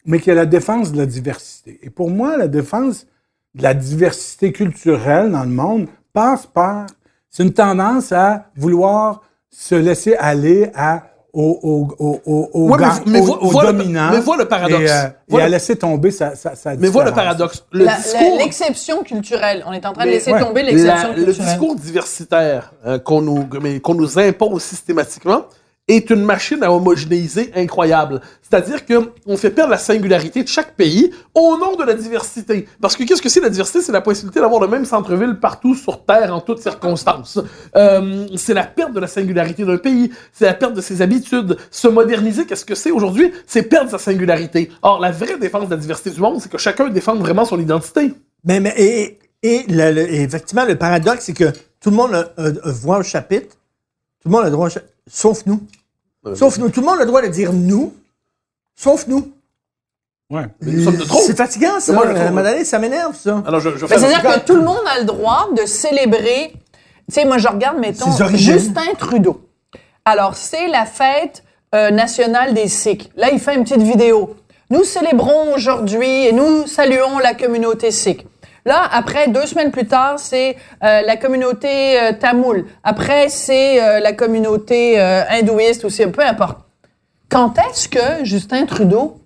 mais 0.07 0.19
qui 0.21 0.31
est 0.31 0.35
la 0.35 0.47
défense 0.47 0.91
de 0.91 0.97
la 0.97 1.05
diversité. 1.05 1.79
Et 1.83 1.91
pour 1.91 2.09
moi, 2.09 2.39
la 2.39 2.49
défense 2.49 3.07
de 3.55 3.63
la 3.63 3.75
diversité 3.75 4.53
culturelle 4.53 5.31
dans 5.31 5.45
le 5.45 5.51
monde 5.51 5.87
passe 6.13 6.47
par... 6.47 6.87
C'est 7.31 7.43
une 7.43 7.53
tendance 7.53 8.13
à 8.13 8.47
vouloir 8.57 9.21
se 9.51 9.75
laisser 9.75 10.15
aller 10.15 10.71
à, 10.75 11.03
au, 11.33 11.59
au, 11.63 11.95
au, 12.05 12.21
au, 12.25 12.51
au 12.53 12.69
Ouais, 12.71 12.79
mais- 12.79 12.85
gang- 12.85 13.03
mais 13.07 13.21
au- 13.21 13.25
vois- 13.25 13.43
au 13.43 13.51
vois 13.51 13.73
le- 13.73 13.73
dominant. 13.79 14.11
mais 14.13 14.21
vois 14.21 14.37
le 14.37 14.45
paradoxe. 14.47 14.83
Et, 14.83 14.93
euh, 14.93 15.09
Vois 15.29 15.41
et 15.41 15.43
à 15.43 15.47
le- 15.47 15.53
laisser 15.53 15.75
tomber 15.75 16.13
sa, 16.13 16.37
sa, 16.37 16.55
sa 16.55 16.77
Mais 16.77 16.87
voilà 16.89 17.11
le 17.11 17.17
paradoxe. 17.17 17.65
Le 17.73 17.85
La- 17.85 17.93
la- 17.93 17.97
discours. 17.99 18.39
L'exception 18.39 19.03
culturelle. 19.03 19.65
On 19.67 19.73
est 19.73 19.85
en 19.85 19.93
train 19.93 20.05
de 20.05 20.11
laisser 20.11 20.33
ouais. 20.33 20.41
tomber 20.41 20.63
La- 20.63 20.71
l'exception 20.71 21.09
le 21.17 21.25
culturelle. 21.25 21.49
discours 21.51 21.75
diversitaire 21.77 22.73
euh, 22.87 22.99
qu'on 23.01 23.21
nous, 23.21 23.49
mais 23.61 23.81
qu'on 23.81 23.95
nous 23.95 24.17
impose 24.19 24.63
systématiquement 24.63 25.47
est 25.87 26.09
une 26.11 26.25
machine 26.25 26.63
à 26.63 26.73
homogénéiser 26.73 27.51
incroyable. 27.55 28.21
C'est-à-dire 28.41 28.87
que 28.87 29.11
on 29.27 29.37
fait 29.37 29.51
perdre 29.51 29.71
la 29.71 29.79
singularité 29.79 30.43
de 30.43 30.49
chaque 30.49 30.75
pays 30.77 31.11
au 31.35 31.59
nom 31.59 31.77
de 31.77 31.85
la 31.85 31.93
diversité. 31.95 32.67
Parce 32.81 32.97
que 32.97 33.05
qu'est-ce 33.05 33.21
que 33.21 33.29
c'est 33.29 33.41
la 33.41 33.51
diversité? 33.51 33.83
C'est 33.83 33.93
la 33.93 34.01
possibilité 34.01 34.41
d'avoir 34.41 34.61
le 34.63 34.69
même 34.69 34.87
centre-ville 34.87 35.39
partout 35.41 35.75
sur 35.75 36.05
Terre 36.05 36.35
en 36.35 36.41
toutes 36.41 36.61
circonstances. 36.61 37.39
Euh, 37.77 38.27
c'est 38.37 38.55
la 38.55 38.65
perte 38.65 38.93
de 38.95 39.01
la 39.01 39.07
singularité 39.09 39.65
d'un 39.65 39.77
pays. 39.77 40.11
C'est 40.33 40.47
la 40.47 40.55
perte 40.55 40.73
de 40.75 40.81
ses 40.81 41.03
habitudes. 41.03 41.57
Se 41.71 41.89
moderniser, 41.89 42.47
qu'est-ce 42.47 42.65
que 42.65 42.75
c'est 42.75 42.91
aujourd'hui? 42.91 43.33
C'est 43.47 43.65
perdre 43.65 43.91
sa 43.91 43.99
singularité. 43.99 44.71
Or, 44.83 45.01
la 45.01 45.11
vraie 45.11 45.39
défense 45.39 45.67
de 45.67 45.75
la 45.75 45.81
diversité 45.81 46.11
du 46.11 46.21
monde, 46.21 46.41
c'est 46.41 46.51
que 46.51 46.59
chacun 46.59 46.89
défende 46.89 47.19
vraiment 47.19 47.45
son 47.45 47.59
identité. 47.61 48.13
Mais, 48.45 48.61
mais- 48.61 48.75
et, 48.79 49.19
et 49.43 49.65
le- 49.69 49.99
effectivement, 50.15 50.65
le 50.65 50.77
paradoxe, 50.77 51.25
c'est 51.27 51.35
que 51.35 51.51
tout 51.81 51.91
le 51.91 51.97
monde 51.97 52.15
a- 52.15 52.33
a 52.39 52.73
voix 52.73 52.99
au 52.99 53.03
chapitre. 53.03 53.57
Tout 54.25 54.31
le 54.31 54.31
monde 54.33 54.43
a 54.43 54.45
le 54.47 54.51
droit. 54.51 54.69
Sauf 55.07 55.45
nous. 55.47 55.61
Euh, 56.27 56.35
Sauf 56.35 56.59
nous. 56.59 56.71
Tout 56.71 56.81
le 56.81 56.87
monde 56.87 56.97
a 56.97 57.01
le 57.01 57.07
droit 57.07 57.23
de 57.23 57.29
dire 57.29 57.53
nous. 57.53 57.93
Sauf 58.75 59.07
nous. 59.07 59.31
Ouais. 60.31 60.45
C'est 61.27 61.37
fatigant, 61.37 61.79
ça. 61.81 61.93
Moi, 61.93 62.05
je 62.07 62.09
à 62.09 62.13
un 62.13 62.15
trouve- 62.15 62.29
moment 62.31 62.43
donné, 62.43 62.65
ça 62.65 62.79
m'énerve, 62.79 63.15
ça. 63.15 63.43
Alors, 63.47 63.61
je, 63.61 63.71
je 63.77 63.85
Ben, 63.85 63.89
fais 63.89 63.99
C'est-à-dire 63.99 64.23
que 64.23 64.47
tout 64.47 64.57
le 64.57 64.63
monde 64.63 64.81
a 64.87 64.99
le 65.01 65.05
droit 65.05 65.49
de 65.57 65.67
célébrer. 65.67 66.53
Tu 67.07 67.15
sais, 67.15 67.25
moi, 67.27 67.37
je 67.39 67.47
regarde, 67.49 67.79
mettons. 67.79 68.11
Justin 68.35 68.95
Trudeau. 68.99 69.47
Alors, 70.07 70.35
c'est 70.35 70.69
la 70.69 70.87
fête 70.87 71.45
euh, 71.75 71.91
nationale 71.91 72.55
des 72.55 72.69
Sikhs. 72.69 73.11
Là, 73.17 73.31
il 73.31 73.39
fait 73.39 73.55
une 73.55 73.65
petite 73.65 73.83
vidéo. 73.83 74.35
Nous 74.71 74.83
célébrons 74.85 75.55
aujourd'hui 75.55 76.27
et 76.27 76.33
nous 76.33 76.67
saluons 76.67 77.19
la 77.19 77.35
communauté 77.35 77.91
sikh. 77.91 78.27
Là, 78.67 78.83
après, 78.93 79.29
deux 79.29 79.47
semaines 79.47 79.71
plus 79.71 79.87
tard, 79.87 80.19
c'est 80.19 80.57
euh, 80.83 81.03
la 81.03 81.17
communauté 81.17 82.01
euh, 82.01 82.13
tamoule. 82.13 82.65
Après, 82.83 83.29
c'est 83.29 83.83
euh, 83.83 84.01
la 84.01 84.13
communauté 84.15 84.99
euh, 85.01 85.23
hindouiste 85.29 85.85
aussi, 85.85 86.07
peu 86.07 86.23
importe. 86.23 86.59
Quand 87.31 87.55
est-ce 87.59 87.89
que 87.89 88.25
Justin 88.25 88.65
Trudeau 88.67 89.21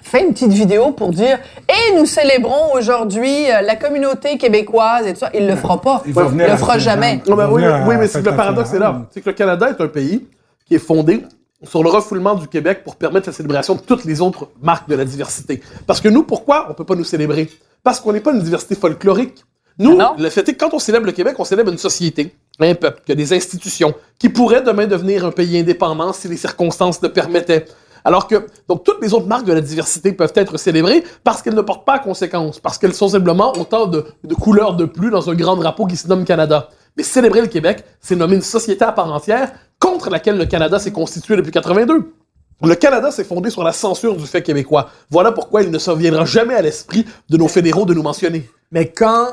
fait 0.00 0.22
une 0.22 0.32
petite 0.32 0.52
vidéo 0.52 0.92
pour 0.92 1.10
dire 1.10 1.38
et 1.68 1.96
nous 1.96 2.06
célébrons 2.06 2.72
aujourd'hui 2.74 3.50
euh, 3.50 3.62
la 3.62 3.74
communauté 3.76 4.38
québécoise 4.38 5.06
et 5.06 5.12
tout 5.12 5.18
ça. 5.20 5.30
Il 5.34 5.46
le 5.48 5.56
fera 5.56 5.80
pas. 5.80 6.02
Il 6.06 6.16
à 6.18 6.22
le 6.52 6.56
fera 6.56 6.78
jamais. 6.78 7.16
des 7.16 7.30
Non, 7.30 7.36
mais 7.36 7.42
gens. 7.44 7.52
oui, 7.52 7.62
oui, 7.86 7.94
à 7.94 7.98
mais 7.98 8.06
c'est 8.06 8.22
le 8.24 8.34
paradoxe 8.36 8.72
est 8.72 8.78
là. 8.78 9.02
C'est 9.10 9.20
que 9.20 9.28
le 9.30 9.34
Canada 9.34 9.68
est 9.70 9.82
un 9.82 9.88
pays 9.88 10.26
qui 10.66 10.76
est 10.76 10.78
fondé 10.78 11.24
sur 11.64 11.82
le 11.82 11.90
refoulement 11.90 12.36
du 12.36 12.46
Québec 12.46 12.84
pour 12.84 12.94
permettre 12.94 13.28
la 13.28 13.32
célébration 13.32 13.74
de 13.74 13.80
toutes 13.80 14.04
les 14.04 14.20
autres 14.20 14.48
marques 14.62 14.88
de 14.88 14.94
la 14.94 15.04
diversité. 15.04 15.60
Parce 15.86 16.00
que 16.00 16.08
nous, 16.08 16.22
pourquoi 16.22 16.68
on 16.70 16.74
peut 16.74 16.84
pas 16.84 16.94
nous 16.94 17.04
célébrer? 17.04 17.48
Parce 17.82 18.00
qu'on 18.00 18.12
n'est 18.12 18.20
pas 18.20 18.32
une 18.32 18.42
diversité 18.42 18.74
folklorique. 18.74 19.44
Nous, 19.78 19.96
Ah 20.00 20.14
le 20.18 20.28
fait 20.28 20.48
est 20.48 20.54
que 20.54 20.58
quand 20.58 20.74
on 20.74 20.78
célèbre 20.78 21.06
le 21.06 21.12
Québec, 21.12 21.36
on 21.38 21.44
célèbre 21.44 21.70
une 21.70 21.78
société, 21.78 22.34
un 22.58 22.74
peuple, 22.74 23.02
qui 23.06 23.12
a 23.12 23.14
des 23.14 23.32
institutions, 23.32 23.94
qui 24.18 24.28
pourrait 24.28 24.62
demain 24.62 24.86
devenir 24.86 25.24
un 25.24 25.30
pays 25.30 25.58
indépendant 25.58 26.12
si 26.12 26.26
les 26.28 26.36
circonstances 26.36 27.00
le 27.00 27.12
permettaient. 27.12 27.66
Alors 28.04 28.26
que, 28.26 28.46
donc, 28.68 28.84
toutes 28.84 29.02
les 29.02 29.12
autres 29.14 29.26
marques 29.26 29.44
de 29.44 29.52
la 29.52 29.60
diversité 29.60 30.12
peuvent 30.12 30.32
être 30.34 30.56
célébrées 30.56 31.04
parce 31.24 31.42
qu'elles 31.42 31.54
ne 31.54 31.60
portent 31.60 31.84
pas 31.84 31.94
à 31.94 31.98
conséquence, 31.98 32.58
parce 32.58 32.78
qu'elles 32.78 32.94
sont 32.94 33.08
simplement 33.08 33.52
autant 33.56 33.86
de, 33.86 34.04
de 34.24 34.34
couleurs 34.34 34.74
de 34.74 34.84
plus 34.84 35.10
dans 35.10 35.30
un 35.30 35.34
grand 35.34 35.56
drapeau 35.56 35.86
qui 35.86 35.96
se 35.96 36.08
nomme 36.08 36.24
Canada. 36.24 36.70
Mais 36.96 37.02
célébrer 37.02 37.42
le 37.42 37.48
Québec, 37.48 37.84
c'est 38.00 38.16
nommer 38.16 38.36
une 38.36 38.42
société 38.42 38.84
à 38.84 38.92
part 38.92 39.12
entière 39.12 39.52
contre 39.78 40.10
laquelle 40.10 40.36
le 40.36 40.46
Canada 40.46 40.78
s'est 40.78 40.90
constitué 40.90 41.36
depuis 41.36 41.52
82. 41.52 42.12
Le 42.62 42.74
Canada 42.74 43.10
s'est 43.10 43.24
fondé 43.24 43.50
sur 43.50 43.62
la 43.62 43.72
censure 43.72 44.16
du 44.16 44.26
fait 44.26 44.42
québécois. 44.42 44.90
Voilà 45.10 45.30
pourquoi 45.32 45.62
il 45.62 45.70
ne 45.70 45.78
se 45.78 45.90
reviendra 45.90 46.24
jamais 46.24 46.54
à 46.54 46.62
l'esprit 46.62 47.06
de 47.28 47.36
nos 47.36 47.46
fédéraux 47.48 47.84
de 47.84 47.94
nous 47.94 48.02
mentionner. 48.02 48.48
Mais 48.72 48.88
quand 48.88 49.28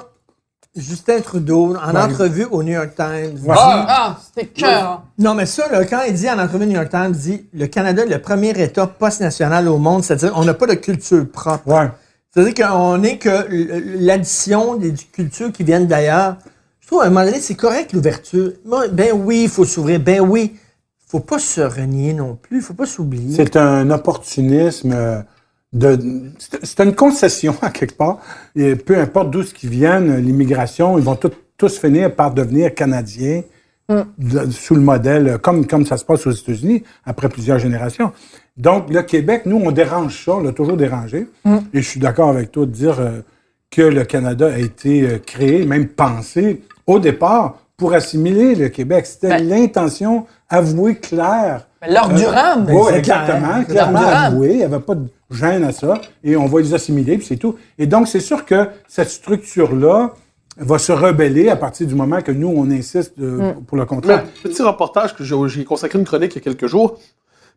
Justin 0.75 1.21
Trudeau, 1.21 1.73
en 1.75 1.95
entrevue 1.95 2.45
au 2.51 2.61
New 2.61 2.73
York 2.73 2.91
Times, 2.95 3.35
dit- 3.35 3.47
Ah, 3.49 4.17
c'était 4.25 4.47
cœur. 4.47 5.03
Non, 5.17 5.33
mais 5.33 5.45
ça, 5.45 5.69
là, 5.71 5.85
quand 5.85 6.01
il 6.07 6.13
dit 6.13 6.29
en 6.29 6.37
entrevue 6.37 6.65
au 6.65 6.67
New 6.67 6.75
York 6.75 6.89
Times, 6.89 7.13
il 7.13 7.19
dit 7.19 7.45
le 7.53 7.67
Canada 7.67 8.03
est 8.03 8.09
le 8.09 8.19
premier 8.21 8.49
État 8.61 8.85
post-national 8.85 9.69
au 9.69 9.77
monde, 9.77 10.03
c'est-à-dire 10.03 10.33
on 10.35 10.43
n'a 10.43 10.53
pas 10.53 10.67
de 10.67 10.73
culture 10.73 11.25
propre. 11.31 11.67
Ouais. 11.67 11.89
C'est-à-dire 12.33 12.67
qu'on 12.67 12.97
n'est 12.97 13.17
que 13.17 13.47
l'addition 13.99 14.75
des 14.75 14.93
cultures 15.13 15.51
qui 15.51 15.63
viennent 15.63 15.87
d'ailleurs. 15.87 16.35
Je 16.81 16.87
trouve, 16.87 17.01
à 17.01 17.05
un 17.05 17.09
moment 17.09 17.25
donné, 17.25 17.39
c'est 17.39 17.55
correct 17.55 17.93
l'ouverture. 17.93 18.51
Ben 18.91 19.11
oui, 19.13 19.43
il 19.43 19.49
faut 19.49 19.65
s'ouvrir. 19.65 19.99
Ben 19.99 20.19
oui, 20.19 20.55
faut 21.07 21.19
pas 21.19 21.39
se 21.39 21.61
renier 21.61 22.13
non 22.13 22.35
plus. 22.35 22.61
faut 22.61 22.73
pas 22.73 22.85
s'oublier. 22.85 23.35
C'est 23.35 23.55
un 23.57 23.89
opportunisme 23.91 24.91
euh, 24.93 25.19
de. 25.73 25.97
c'est- 26.63 26.83
une 26.83 26.95
concession 26.95 27.55
à 27.61 27.69
quelque 27.69 27.95
part. 27.97 28.19
Et 28.55 28.75
peu 28.75 28.97
importe 28.97 29.31
d'où 29.31 29.43
ce 29.43 29.53
qu'ils 29.53 29.69
viennent, 29.69 30.17
l'immigration, 30.17 30.97
ils 30.97 31.03
vont 31.03 31.15
tout- 31.15 31.31
tous 31.57 31.77
finir 31.79 32.13
par 32.13 32.33
devenir 32.33 32.73
canadiens 32.73 33.41
de- 34.17 34.49
sous 34.49 34.73
le 34.73 34.81
modèle, 34.81 35.27
euh, 35.27 35.37
comme, 35.37 35.67
comme 35.67 35.85
ça 35.85 35.97
se 35.97 36.03
passe 36.05 36.25
aux 36.25 36.31
États-Unis 36.31 36.83
après 37.05 37.29
plusieurs 37.29 37.59
générations. 37.59 38.11
Donc, 38.57 38.89
le 38.89 39.01
Québec, 39.03 39.43
nous, 39.45 39.57
on 39.63 39.71
dérange 39.71 40.25
ça, 40.25 40.35
on 40.37 40.39
l'a 40.41 40.53
toujours 40.53 40.75
dérangé. 40.77 41.27
Et 41.45 41.81
je 41.81 41.87
suis 41.87 41.99
d'accord 41.99 42.29
avec 42.29 42.51
toi 42.51 42.65
de 42.65 42.71
dire 42.71 42.99
euh, 42.99 43.19
que 43.69 43.81
le 43.83 44.03
Canada 44.05 44.47
a 44.53 44.57
été 44.57 45.21
créé, 45.25 45.65
même 45.65 45.87
pensé, 45.87 46.61
au 46.87 46.97
départ, 46.99 47.59
pour 47.77 47.93
assimiler 47.93 48.55
le 48.55 48.69
Québec. 48.69 49.05
C'était 49.05 49.29
Ben- 49.29 49.47
l'intention 49.49 50.25
avouée 50.49 50.95
claire. 50.95 51.67
L'or 51.87 52.09
Euh, 52.11 52.15
Durham. 52.15 52.67
Oui, 52.69 52.81
c'est 52.89 52.97
exactement. 52.99 53.47
clair. 53.53 53.67
Clairement 53.67 53.99
Durham. 53.99 54.15
avoué. 54.33 54.51
Il 54.51 54.57
n'y 54.57 54.63
avait 54.63 54.79
pas 54.79 54.95
de 54.95 55.07
gêne 55.31 55.63
à 55.63 55.71
ça. 55.71 55.95
Et 56.23 56.35
on 56.37 56.45
va 56.45 56.61
les 56.61 56.73
assimiler, 56.73 57.17
puis 57.17 57.25
c'est 57.27 57.37
tout. 57.37 57.55
Et 57.77 57.85
donc, 57.85 58.07
c'est 58.07 58.19
sûr 58.21 58.45
que 58.45 58.69
cette 58.87 59.09
structure-là 59.09 60.13
va 60.57 60.77
se 60.79 60.91
rebeller 60.93 61.49
à 61.49 61.57
partir 61.57 61.85
du 61.85 61.95
moment 61.95 62.21
que 62.21 62.31
nous, 62.31 62.47
on 62.47 62.71
insiste 62.71 63.13
euh, 63.19 63.51
Mm. 63.53 63.63
pour 63.65 63.77
le 63.77 63.83
Mais, 63.83 63.87
contraire. 63.87 64.23
petit 64.41 64.61
reportage 64.61 65.13
que 65.15 65.23
j'ai 65.23 65.35
j'ai 65.47 65.65
consacré 65.65 65.99
une 65.99 66.05
chronique 66.05 66.31
il 66.33 66.35
y 66.35 66.41
a 66.41 66.43
quelques 66.43 66.67
jours 66.67 66.97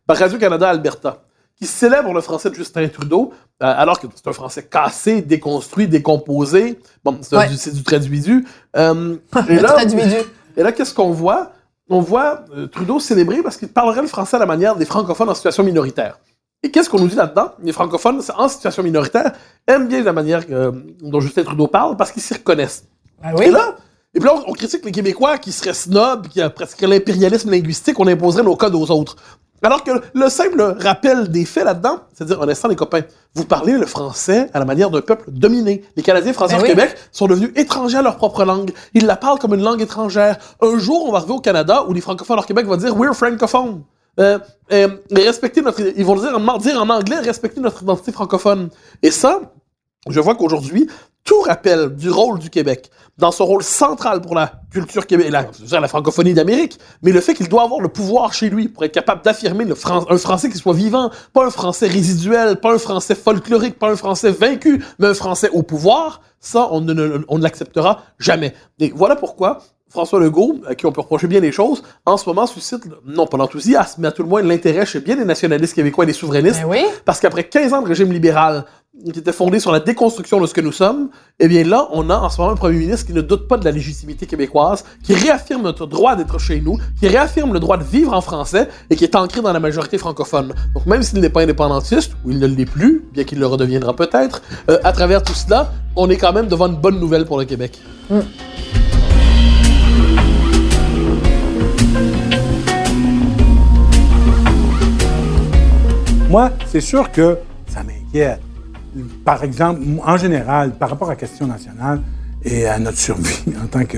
par 0.05 0.17
Radio-Canada 0.17 0.67
Alberta, 0.69 1.21
qui 1.59 1.67
célèbre 1.67 2.13
le 2.13 2.21
français 2.21 2.49
de 2.49 2.55
Justin 2.55 2.87
Trudeau, 2.87 3.33
euh, 3.61 3.73
alors 3.77 3.99
que 3.99 4.07
c'est 4.15 4.27
un 4.27 4.33
français 4.33 4.63
cassé, 4.63 5.21
déconstruit, 5.21 5.87
décomposé. 5.87 6.79
Bon, 7.03 7.17
c'est 7.21 7.35
Ouais. 7.35 7.49
c'est 7.57 7.73
du 7.73 7.83
traduidu. 7.83 8.45
Euh, 8.77 9.17
et 9.49 9.55
là, 9.55 9.73
traduidu. 9.73 10.15
et 10.55 10.63
là, 10.63 10.71
qu'est-ce 10.71 10.93
qu'on 10.93 11.11
voit? 11.11 11.51
On 11.89 11.99
voit 11.99 12.45
euh, 12.55 12.67
Trudeau 12.67 12.99
célébrer 12.99 13.41
parce 13.41 13.57
qu'il 13.57 13.67
parlerait 13.67 14.01
le 14.01 14.07
français 14.07 14.37
à 14.37 14.39
la 14.39 14.45
manière 14.45 14.75
des 14.75 14.85
francophones 14.85 15.29
en 15.29 15.33
situation 15.33 15.63
minoritaire. 15.63 16.19
Et 16.63 16.71
qu'est-ce 16.71 16.89
qu'on 16.89 16.99
nous 16.99 17.07
dit 17.07 17.15
là-dedans? 17.15 17.51
Les 17.61 17.71
francophones, 17.71 18.21
en 18.37 18.47
situation 18.47 18.83
minoritaire, 18.83 19.33
aiment 19.67 19.87
bien 19.87 20.03
la 20.03 20.13
manière 20.13 20.43
euh, 20.51 20.71
dont 21.01 21.19
Justin 21.19 21.43
Trudeau 21.43 21.67
parle 21.67 21.97
parce 21.97 22.11
qu'ils 22.11 22.21
s'y 22.21 22.33
reconnaissent. 22.33 22.85
Ah 23.21 23.31
oui? 23.35 23.45
Et 23.45 23.51
là, 23.51 23.75
et 24.13 24.19
puis 24.19 24.27
là, 24.27 24.41
on, 24.47 24.53
critique 24.53 24.83
les 24.85 24.91
Québécois 24.91 25.37
qui 25.37 25.51
seraient 25.51 25.73
snobs, 25.73 26.27
qui 26.27 26.41
pratiqueraient 26.55 26.87
l'impérialisme 26.87 27.51
linguistique, 27.51 27.99
on 27.99 28.07
imposerait 28.07 28.43
nos 28.43 28.55
codes 28.55 28.75
aux 28.75 28.89
autres. 28.91 29.15
Alors 29.61 29.83
que 29.83 29.91
le 30.13 30.29
simple 30.29 30.61
rappel 30.79 31.29
des 31.29 31.45
faits 31.45 31.65
là-dedans, 31.65 31.99
c'est 32.13 32.23
à 32.23 32.27
dire, 32.27 32.39
en 32.41 32.47
instant, 32.47 32.67
les 32.69 32.75
copains, 32.75 33.01
vous 33.35 33.45
parlez 33.45 33.73
le 33.73 33.85
français 33.85 34.49
à 34.53 34.59
la 34.59 34.65
manière 34.65 34.89
d'un 34.89 35.01
peuple 35.01 35.25
dominé. 35.31 35.83
Les 35.95 36.03
Canadiens 36.03 36.33
français 36.33 36.53
Ben 36.55 36.59
au 36.59 36.63
oui. 36.63 36.69
Québec 36.69 36.95
sont 37.11 37.27
devenus 37.27 37.51
étrangers 37.55 37.97
à 37.97 38.01
leur 38.01 38.15
propre 38.17 38.43
langue. 38.45 38.71
Ils 38.93 39.05
la 39.05 39.15
parlent 39.15 39.39
comme 39.39 39.53
une 39.53 39.63
langue 39.63 39.81
étrangère. 39.81 40.37
Un 40.61 40.77
jour, 40.79 41.05
on 41.07 41.11
va 41.11 41.17
arriver 41.19 41.33
au 41.33 41.39
Canada 41.41 41.85
où 41.87 41.93
les 41.93 42.01
francophones 42.01 42.37
hors 42.37 42.45
Québec 42.45 42.65
vont 42.65 42.77
dire 42.77 42.95
We're 42.97 43.13
francophone. 43.13 43.83
Euh, 44.19 44.39
euh, 44.73 44.87
respecter 45.11 45.61
notre, 45.61 45.79
ils 45.81 46.05
vont 46.05 46.15
dire, 46.15 46.35
en- 46.37 46.57
dire 46.57 46.81
en 46.81 46.89
anglais, 46.89 47.19
respecter 47.19 47.61
notre 47.61 47.83
identité 47.83 48.11
francophone. 48.11 48.69
Et 49.01 49.11
ça, 49.11 49.39
je 50.09 50.19
vois 50.19 50.35
qu'aujourd'hui, 50.35 50.87
tout 51.29 51.41
rappel 51.41 51.95
du 51.95 52.09
rôle 52.09 52.39
du 52.39 52.49
Québec 52.49 52.89
dans 53.19 53.31
son 53.31 53.45
rôle 53.45 53.61
central 53.61 54.19
pour 54.21 54.33
la 54.33 54.51
culture 54.71 55.05
québécoise, 55.05 55.61
la, 55.71 55.79
la 55.81 55.87
francophonie 55.87 56.33
d'Amérique, 56.33 56.79
mais 57.03 57.11
le 57.11 57.21
fait 57.21 57.35
qu'il 57.35 57.47
doit 57.49 57.63
avoir 57.63 57.81
le 57.81 57.89
pouvoir 57.89 58.33
chez 58.33 58.49
lui 58.49 58.67
pour 58.67 58.83
être 58.83 58.93
capable 58.93 59.21
d'affirmer 59.23 59.65
un 60.09 60.17
français 60.17 60.49
qui 60.49 60.57
soit 60.57 60.73
vivant, 60.73 61.11
pas 61.33 61.45
un 61.45 61.51
français 61.51 61.85
résiduel, 61.87 62.55
pas 62.59 62.73
un 62.73 62.79
français 62.79 63.13
folklorique, 63.13 63.77
pas 63.77 63.91
un 63.91 63.95
français 63.95 64.31
vaincu, 64.31 64.83
mais 64.97 65.07
un 65.07 65.13
français 65.13 65.49
au 65.53 65.61
pouvoir, 65.61 66.21
ça, 66.39 66.67
on 66.71 66.81
ne- 66.81 67.19
on 67.27 67.37
ne 67.37 67.43
l'acceptera 67.43 68.01
jamais. 68.17 68.55
Et 68.79 68.91
voilà 68.95 69.15
pourquoi 69.15 69.59
François 69.89 70.19
Legault, 70.19 70.57
à 70.67 70.75
qui 70.75 70.85
on 70.85 70.91
peut 70.91 71.01
reprocher 71.01 71.27
bien 71.27 71.39
les 71.39 71.51
choses, 71.51 71.81
en 72.05 72.17
ce 72.17 72.27
moment 72.29 72.45
suscite, 72.45 72.83
non 73.05 73.25
pas 73.27 73.37
l'enthousiasme, 73.37 74.01
mais 74.01 74.07
à 74.07 74.11
tout 74.11 74.23
le 74.23 74.29
moins 74.29 74.41
l'intérêt 74.41 74.85
chez 74.85 74.99
bien 74.99 75.15
les 75.15 75.25
nationalistes 75.25 75.73
québécois 75.73 76.03
et 76.03 76.07
les 76.07 76.13
souverainistes, 76.13 76.61
Ben 76.61 76.67
oui. 76.69 76.85
parce 77.05 77.19
qu'après 77.19 77.43
15 77.45 77.73
ans 77.73 77.81
de 77.81 77.87
régime 77.87 78.11
libéral 78.11 78.65
qui 79.13 79.17
était 79.19 79.31
fondé 79.31 79.59
sur 79.61 79.71
la 79.71 79.79
déconstruction 79.79 80.41
de 80.41 80.45
ce 80.47 80.53
que 80.53 80.59
nous 80.59 80.73
sommes, 80.73 81.09
eh 81.39 81.47
bien 81.47 81.63
là, 81.63 81.87
on 81.91 82.09
a 82.09 82.17
en 82.17 82.29
ce 82.29 82.41
moment 82.41 82.53
un 82.53 82.57
premier 82.57 82.79
ministre 82.79 83.05
qui 83.05 83.13
ne 83.13 83.21
doute 83.21 83.47
pas 83.47 83.55
de 83.57 83.63
la 83.63 83.71
légitimité 83.71 84.25
québécoise, 84.25 84.83
qui 85.03 85.13
réaffirme 85.13 85.61
notre 85.61 85.85
droit 85.85 86.15
d'être 86.17 86.37
chez 86.37 86.59
nous, 86.59 86.77
qui 86.99 87.07
réaffirme 87.07 87.53
le 87.53 87.59
droit 87.61 87.77
de 87.77 87.83
vivre 87.83 88.13
en 88.13 88.19
français 88.19 88.67
et 88.89 88.95
qui 88.97 89.05
est 89.05 89.15
ancré 89.15 89.41
dans 89.41 89.53
la 89.53 89.59
majorité 89.61 89.97
francophone. 89.97 90.53
Donc 90.73 90.85
même 90.85 91.01
s'il 91.01 91.19
n'est 91.21 91.29
pas 91.29 91.41
indépendantiste, 91.43 92.11
ou 92.25 92.31
il 92.31 92.39
ne 92.39 92.47
l'est 92.47 92.65
plus, 92.65 93.05
bien 93.13 93.23
qu'il 93.23 93.39
le 93.39 93.45
redeviendra 93.47 93.95
peut-être, 93.95 94.41
euh, 94.69 94.79
à 94.83 94.91
travers 94.91 95.23
tout 95.23 95.33
cela, 95.33 95.71
on 95.95 96.09
est 96.09 96.17
quand 96.17 96.33
même 96.33 96.47
devant 96.47 96.67
une 96.67 96.75
bonne 96.75 96.99
nouvelle 96.99 97.25
pour 97.25 97.37
le 97.39 97.45
Québec. 97.45 97.79
Moi, 106.29 106.51
c'est 106.67 106.81
sûr 106.81 107.11
que 107.11 107.37
ça 107.67 107.81
m'inquiète. 107.83 108.39
Par 109.25 109.43
exemple, 109.43 109.81
en 110.05 110.17
général, 110.17 110.71
par 110.71 110.89
rapport 110.89 111.07
à 111.09 111.11
la 111.11 111.15
question 111.15 111.47
nationale 111.47 112.01
et 112.43 112.67
à 112.67 112.79
notre 112.79 112.97
survie 112.97 113.43
en 113.63 113.67
tant 113.67 113.85
que 113.85 113.97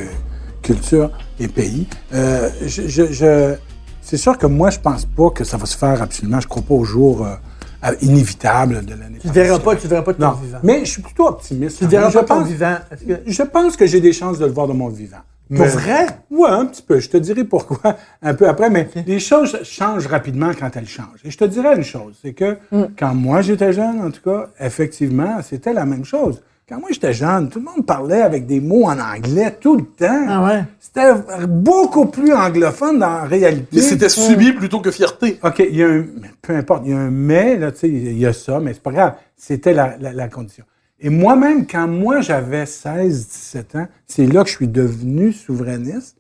culture 0.62 1.12
et 1.40 1.48
pays, 1.48 1.88
euh, 2.14 2.50
je, 2.66 2.88
je- 2.88 3.12
je- 3.12 3.56
c'est 4.02 4.18
sûr 4.18 4.38
que 4.38 4.48
moi, 4.48 4.70
je 4.70 4.80
pense 4.80 5.06
pas 5.06 5.30
que 5.30 5.44
ça 5.44 5.58
va 5.58 5.66
se 5.66 5.78
faire 5.78 6.02
absolument. 6.02 6.40
Je 6.40 6.48
crois 6.48 6.62
pas 6.64 6.74
au 6.74 6.84
jour 6.84 7.26
euh, 7.26 7.92
inévitable 8.02 8.86
de 8.86 8.96
l'année. 8.96 9.20
Tu 9.22 9.28
ne 9.28 9.34
verras 9.34 9.60
pas, 9.60 9.76
tu 9.76 9.88
verras 9.88 10.02
pas 10.04 10.14
de 10.14 10.18
ton 10.18 10.26
Non, 10.28 10.32
vivant. 10.34 10.58
mais 10.64 10.86
je 10.86 10.92
suis 10.92 11.02
plutôt 11.02 11.28
optimiste. 11.28 11.78
tu 11.80 11.86
ne 11.86 11.90
verras 11.90 12.10
je 12.10 12.14
pas 12.20 12.24
de 12.24 12.28
ton 12.28 12.42
vivant. 12.44 12.76
Que- 13.08 13.22
je 13.26 13.44
pense 13.44 13.76
que 13.78 13.86
j'ai 13.86 14.02
des 14.02 14.14
chances 14.14 14.40
de 14.40 14.46
le 14.46 14.52
voir 14.52 14.68
de 14.68 14.74
mon 14.74 14.90
vivant. 14.90 15.18
Pour 15.56 15.66
vrai? 15.66 16.06
Ouais, 16.30 16.50
un 16.50 16.66
petit 16.66 16.82
peu. 16.82 17.00
Je 17.00 17.10
te 17.10 17.18
dirai 17.18 17.44
pourquoi 17.44 17.98
un 18.22 18.34
peu 18.34 18.48
après, 18.48 18.70
mais 18.70 18.88
les 19.06 19.20
choses 19.20 19.60
changent 19.64 20.08
rapidement 20.08 20.52
quand 20.58 20.76
elles 20.76 20.88
changent. 20.88 21.22
Et 21.26 21.32
je 21.32 21.38
te 21.38 21.46
dirais 21.46 21.76
une 21.76 21.84
chose, 21.84 22.18
c'est 22.22 22.34
que 22.34 22.58
quand 22.98 23.14
moi 23.14 23.42
j'étais 23.42 23.74
jeune, 23.74 24.00
en 24.02 24.12
tout 24.12 24.22
cas, 24.24 24.48
effectivement, 24.60 25.38
c'était 25.44 25.74
la 25.74 25.86
même 25.86 26.06
chose. 26.06 26.42
Quand 26.70 26.80
moi 26.80 26.88
j'étais 26.92 27.12
jeune, 27.14 27.50
tout 27.50 27.60
le 27.60 27.66
monde 27.66 27.86
parlait 27.86 28.22
avec 28.22 28.46
des 28.46 28.62
mots 28.62 28.86
en 28.86 28.98
anglais 28.98 29.58
tout 29.60 29.76
le 29.76 29.84
temps. 29.84 30.26
Ah 30.30 30.44
ouais? 30.46 30.64
C'était 30.80 31.12
beaucoup 31.48 32.06
plus 32.06 32.34
anglophone 32.34 32.98
dans 33.00 33.10
la 33.10 33.24
réalité. 33.24 33.68
Mais 33.74 33.82
c'était 33.82 34.08
subi 34.10 34.54
plutôt 34.54 34.80
que 34.80 34.90
fierté. 34.92 35.38
OK, 35.44 35.60
il 35.60 35.76
y 35.76 35.84
a 35.84 35.88
un. 35.90 36.06
Peu 36.42 36.56
importe, 36.56 36.84
il 36.86 36.92
y 36.92 36.94
a 36.94 36.98
un 37.00 37.12
mais, 37.12 37.58
là, 37.58 37.72
tu 37.74 37.80
sais, 37.80 37.90
il 37.90 38.18
y 38.18 38.26
a 38.26 38.32
ça, 38.32 38.60
mais 38.62 38.74
c'est 38.74 38.82
pas 38.84 38.92
grave. 38.94 39.14
C'était 39.36 39.74
la, 39.74 39.96
la- 40.00 40.14
la 40.14 40.28
condition. 40.30 40.64
Et 41.02 41.10
moi-même, 41.10 41.66
quand 41.68 41.88
moi 41.88 42.22
j'avais 42.22 42.66
16, 42.66 43.28
17 43.28 43.76
ans, 43.76 43.88
c'est 44.06 44.28
là 44.28 44.44
que 44.44 44.50
je 44.50 44.56
suis 44.56 44.68
devenu 44.68 45.34
souverainiste, 45.34 46.18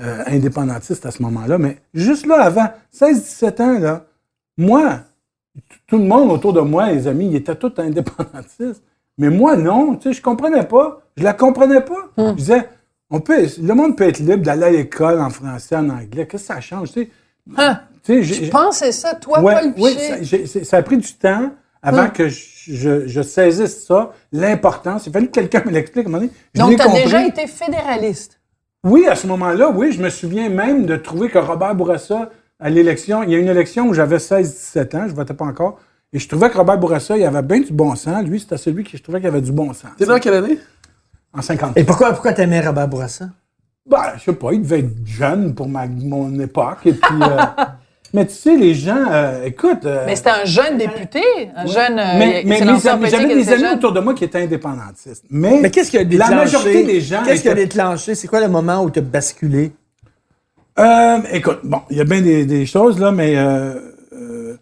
euh, 0.00 0.22
indépendantiste 0.26 1.04
à 1.04 1.10
ce 1.10 1.22
moment-là. 1.22 1.58
Mais 1.58 1.76
juste 1.92 2.26
là, 2.26 2.42
avant, 2.42 2.68
16, 2.90 3.22
17 3.22 3.60
ans, 3.60 3.78
là, 3.78 4.06
moi, 4.56 5.00
tout 5.86 5.98
le 5.98 6.04
monde 6.04 6.30
autour 6.32 6.54
de 6.54 6.60
moi, 6.62 6.90
les 6.90 7.06
amis, 7.06 7.26
ils 7.28 7.36
étaient 7.36 7.54
tous 7.54 7.74
indépendantistes. 7.78 8.82
Mais 9.18 9.28
moi, 9.28 9.56
non, 9.56 9.96
tu 9.96 10.08
sais, 10.08 10.12
je 10.14 10.22
comprenais 10.22 10.64
pas. 10.64 11.02
Je 11.18 11.22
la 11.24 11.34
comprenais 11.34 11.82
pas. 11.82 12.10
Je 12.16 12.32
disais, 12.32 12.68
on 13.10 13.20
peut, 13.20 13.44
le 13.60 13.74
monde 13.74 13.96
peut 13.98 14.04
être 14.08 14.18
libre 14.20 14.42
d'aller 14.42 14.64
à 14.64 14.70
l'école 14.70 15.20
en 15.20 15.28
français, 15.28 15.76
en 15.76 15.90
anglais. 15.90 16.26
Qu'est-ce 16.26 16.44
que 16.48 16.54
ça 16.54 16.60
change, 16.62 16.92
tu 16.92 17.02
sais? 17.02 17.10
Hein? 17.58 17.80
Tu 18.02 18.24
sais, 18.24 18.44
Je 18.46 18.50
pensais 18.50 18.92
ça, 18.92 19.14
toi, 19.14 19.40
Ouais, 19.42 19.52
Paul 19.60 19.72
oui, 19.76 19.92
Piché. 19.94 20.08
ça, 20.08 20.22
j'ai- 20.22 20.46
c'est- 20.46 20.64
ça 20.64 20.78
a 20.78 20.82
pris 20.82 20.96
du 20.96 21.12
temps 21.12 21.50
avant 21.82 22.08
que 22.10 22.28
je, 22.28 22.40
je- 22.68 23.06
je 23.08 23.22
saisisse 23.22 23.84
ça, 23.86 24.12
l'importance. 24.30 25.06
Il 25.06 25.12
fallait 25.12 25.26
que 25.26 25.32
quelqu'un 25.32 25.62
me 25.66 25.70
l'explique 25.72 26.06
à 26.06 26.08
un 26.08 26.12
moment 26.12 26.24
donné. 26.24 26.32
Je 26.54 26.60
Donc, 26.60 26.76
tu 26.76 26.80
as 26.80 26.84
compris. 26.84 27.02
déjà 27.04 27.26
été 27.26 27.46
fédéraliste. 27.46 28.38
Oui, 28.84 29.06
à 29.06 29.14
ce 29.14 29.26
moment-là, 29.26 29.70
oui, 29.70 29.92
je 29.92 30.02
me 30.02 30.10
souviens 30.10 30.48
même 30.48 30.86
de 30.86 30.96
trouver 30.96 31.28
que 31.28 31.38
Robert 31.38 31.74
Bourassa, 31.74 32.30
à 32.60 32.70
l'élection, 32.70 33.22
il 33.22 33.30
y 33.30 33.34
a 33.34 33.38
une 33.38 33.48
élection 33.48 33.86
où 33.88 33.94
j'avais 33.94 34.18
16-17 34.18 34.96
ans, 34.96 35.04
je 35.08 35.14
votais 35.14 35.34
pas 35.34 35.44
encore, 35.44 35.78
et 36.12 36.18
je 36.18 36.28
trouvais 36.28 36.50
que 36.50 36.56
Robert 36.58 36.78
Bourassa, 36.78 37.16
il 37.16 37.24
avait 37.24 37.42
bien 37.42 37.60
du 37.60 37.72
bon 37.72 37.94
sens. 37.96 38.24
Lui, 38.24 38.38
c'était 38.40 38.56
celui 38.58 38.84
qui 38.84 38.96
je 38.96 39.02
trouvais 39.02 39.18
qu'il 39.20 39.28
avait 39.28 39.40
du 39.40 39.52
bon 39.52 39.72
sens. 39.72 39.90
T'es 39.96 40.04
dans 40.06 40.18
quelle 40.18 40.34
année? 40.34 40.58
En 41.32 41.42
50. 41.42 41.76
Et 41.76 41.84
pourquoi, 41.84 42.12
pourquoi 42.12 42.32
t'aimais 42.32 42.60
Robert 42.60 42.86
Bourassa? 42.88 43.26
Ben, 43.88 43.98
je 44.16 44.24
sais 44.24 44.32
pas, 44.34 44.52
il 44.52 44.62
devait 44.62 44.80
être 44.80 44.90
jeune 45.06 45.54
pour 45.54 45.68
ma, 45.68 45.86
mon 45.86 46.38
époque. 46.38 46.78
Et 46.84 46.92
puis, 46.92 47.22
euh, 47.22 47.36
mais 48.12 48.26
tu 48.26 48.34
sais, 48.34 48.56
les 48.56 48.74
gens, 48.74 49.04
euh, 49.10 49.44
écoute. 49.44 49.84
euh, 49.84 50.04
Mais 50.06 50.16
c'était 50.16 50.30
un 50.30 50.44
jeune 50.44 50.76
député, 50.78 51.22
un 51.56 51.66
jeune. 51.66 51.98
euh, 51.98 52.18
mais, 52.18 52.44
j'avais 53.10 53.34
des 53.34 53.48
amis 53.50 53.60
jeune. 53.62 53.76
autour 53.78 53.92
de 53.92 54.00
moi 54.00 54.14
qui 54.14 54.24
étaient 54.24 54.42
indépendantistes. 54.42 55.24
Mais, 55.30 55.58
Mais 55.62 55.70
qu'est-ce 55.70 55.90
qui 55.90 55.96
a 55.98 56.00
la 56.00 56.04
déclenché? 56.06 56.34
majorité 56.34 56.84
des 56.84 57.00
gens. 57.00 57.22
Qu'est-ce 57.24 57.42
qui 57.42 57.48
a 57.48 57.54
déclenché? 57.54 58.14
C'est 58.14 58.28
quoi 58.28 58.40
le 58.40 58.48
moment 58.48 58.82
où 58.84 58.90
tu 58.90 58.98
as 58.98 59.02
basculé? 59.02 59.72
Euh, 60.78 61.18
écoute, 61.32 61.60
bon, 61.64 61.82
il 61.90 61.98
y 61.98 62.00
a 62.00 62.04
bien 62.04 62.22
des, 62.22 62.46
des 62.46 62.64
choses 62.66 62.98
là, 62.98 63.12
mais 63.12 63.36
euh, 63.36 63.74
euh, 64.14 64.56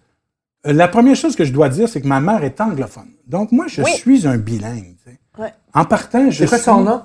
la 0.65 0.89
première 0.89 1.15
chose 1.17 1.37
que 1.37 1.45
je 1.45 1.53
dois 1.53 1.69
dire, 1.69 1.89
c'est 1.89 2.01
que 2.01 2.09
ma 2.09 2.21
mère 2.21 2.43
est 2.45 2.61
anglophone. 2.61 3.11
Donc 3.27 3.53
moi, 3.53 3.67
je 3.69 3.83
Oui. 3.83 3.91
suis 3.93 4.27
un 4.27 4.37
bilingue. 4.37 4.97
tu 5.05 5.11
sais. 5.13 5.19
Ouais. 5.41 5.53
En 5.73 5.85
partant, 5.85 6.31
je 6.31 6.39
C'est 6.45 6.49
quoi 6.49 6.59
suis- 6.59 6.65
son 6.65 6.81
nom? 6.83 7.03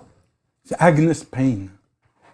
C'est 0.67 0.75
Agnes 0.79 1.13
Payne. 1.31 1.69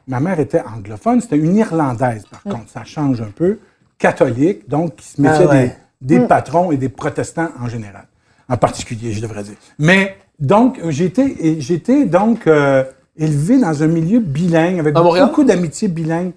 Ma 0.08 0.20
mère 0.22 0.40
était 0.40 0.62
anglophone, 0.62 1.20
c'était 1.22 1.38
une 1.38 1.56
Irlandaise, 1.58 2.24
par 2.32 2.42
contre. 2.44 2.70
Ça 2.70 2.84
change 2.86 3.22
un 3.22 3.32
peu. 3.36 3.60
Catholique, 4.02 4.68
donc 4.68 4.96
qui 4.98 5.08
se 5.08 5.22
méfiait 5.22 5.46
Ah 5.48 5.52
ouais. 5.52 5.76
des, 6.02 6.20
des 6.20 6.28
patrons 6.28 6.72
et 6.72 6.78
des 6.78 6.90
protestants 6.90 7.50
en 7.64 7.68
général. 7.70 8.06
En 8.50 8.58
particulier, 8.58 9.14
je 9.14 9.22
devrais 9.22 9.44
dire. 9.44 9.56
Mais 9.80 10.18
donc, 10.40 10.80
j'étais 10.90 11.58
j'étais 11.60 12.06
donc 12.06 12.48
euh, 12.48 12.84
élevé 13.18 13.60
dans 13.60 13.84
un 13.84 13.88
milieu 13.88 14.20
bilingue, 14.20 14.80
avec 14.80 14.94
beaucoup 14.96 15.44
d'amitié 15.44 15.88
bilingue 15.88 16.32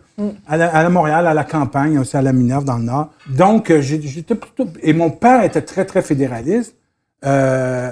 à, 0.47 0.57
la, 0.57 0.69
à 0.69 0.83
la 0.83 0.91
Montréal, 0.91 1.27
à 1.27 1.35
la 1.35 1.45
campagne, 1.45 1.99
aussi 1.99 2.17
à 2.17 2.23
la 2.23 2.33
Minerve, 2.33 2.65
dans 2.65 2.77
le 2.77 2.85
Nord. 2.85 3.09
Donc, 3.29 3.71
euh, 3.71 3.81
j'étais 3.81 4.35
plutôt... 4.35 4.69
Et 4.83 4.93
mon 4.93 5.11
père 5.11 5.43
était 5.43 5.63
très, 5.63 5.85
très 5.87 6.03
fédéraliste. 6.03 6.77
Euh, 7.25 7.91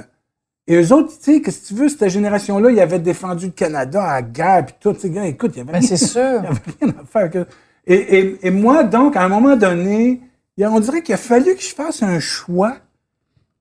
et 0.68 0.76
eux 0.76 0.92
autres, 0.92 1.08
tu 1.18 1.32
sais, 1.34 1.40
que 1.40 1.50
tu 1.50 1.74
veux, 1.74 1.88
cette 1.88 2.08
génération-là, 2.08 2.70
ils 2.70 2.80
avaient 2.80 2.98
défendu 2.98 3.46
le 3.46 3.52
Canada 3.52 4.02
à 4.02 4.14
la 4.16 4.22
guerre, 4.22 4.66
puis 4.66 4.74
tout, 4.78 4.92
tu 4.92 5.00
sais, 5.00 5.10
gars, 5.10 5.24
écoute, 5.26 5.52
il 5.54 5.58
y 5.58 5.62
avait 5.62 5.72
Ben, 5.72 5.82
sûr. 5.82 6.20
il 6.42 6.44
y 6.44 6.46
avait 6.46 6.60
rien 6.80 6.94
à 7.00 7.04
faire. 7.04 7.30
Que... 7.30 7.46
Et, 7.86 8.18
et, 8.18 8.46
et 8.46 8.50
moi, 8.50 8.84
donc, 8.84 9.16
à 9.16 9.22
un 9.22 9.28
moment 9.28 9.56
donné, 9.56 10.20
on 10.58 10.80
dirait 10.80 11.02
qu'il 11.02 11.14
a 11.14 11.18
fallu 11.18 11.54
que 11.56 11.62
je 11.62 11.74
fasse 11.74 12.02
un 12.02 12.20
choix. 12.20 12.76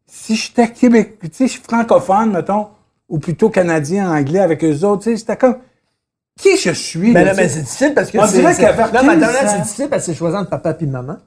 Si 0.06 0.36
j'étais 0.36 0.68
Québec, 0.70 1.18
tu 1.22 1.30
sais, 1.32 1.48
je 1.48 1.54
suis 1.54 1.62
francophone, 1.62 2.32
mettons, 2.34 2.68
ou 3.10 3.18
plutôt 3.20 3.50
canadien, 3.50 4.12
anglais 4.12 4.40
avec 4.40 4.64
eux 4.64 4.84
autres, 4.84 5.04
tu 5.04 5.12
sais, 5.12 5.18
c'était 5.18 5.38
comme... 5.38 5.56
qui 6.38 6.58
je 6.58 6.72
suis. 6.72 7.12
Mais 7.12 7.24
là, 7.26 7.34
mais 7.34 7.48
c'est 7.48 7.62
difficile 7.62 7.94
parce 7.96 8.12
que 8.12 8.18
On 8.18 8.26
c'est- 8.28 8.40
dirait 8.40 8.56
qu'à 8.56 8.74
de 8.74 9.26
c'est 9.50 9.62
difficile 9.62 9.88
parce 9.90 10.06
que 10.06 10.12
c'est 10.12 10.18
choisi 10.18 10.36
entre 10.36 10.50
papa 10.50 10.76
et 10.80 10.86
maman. 10.86 11.18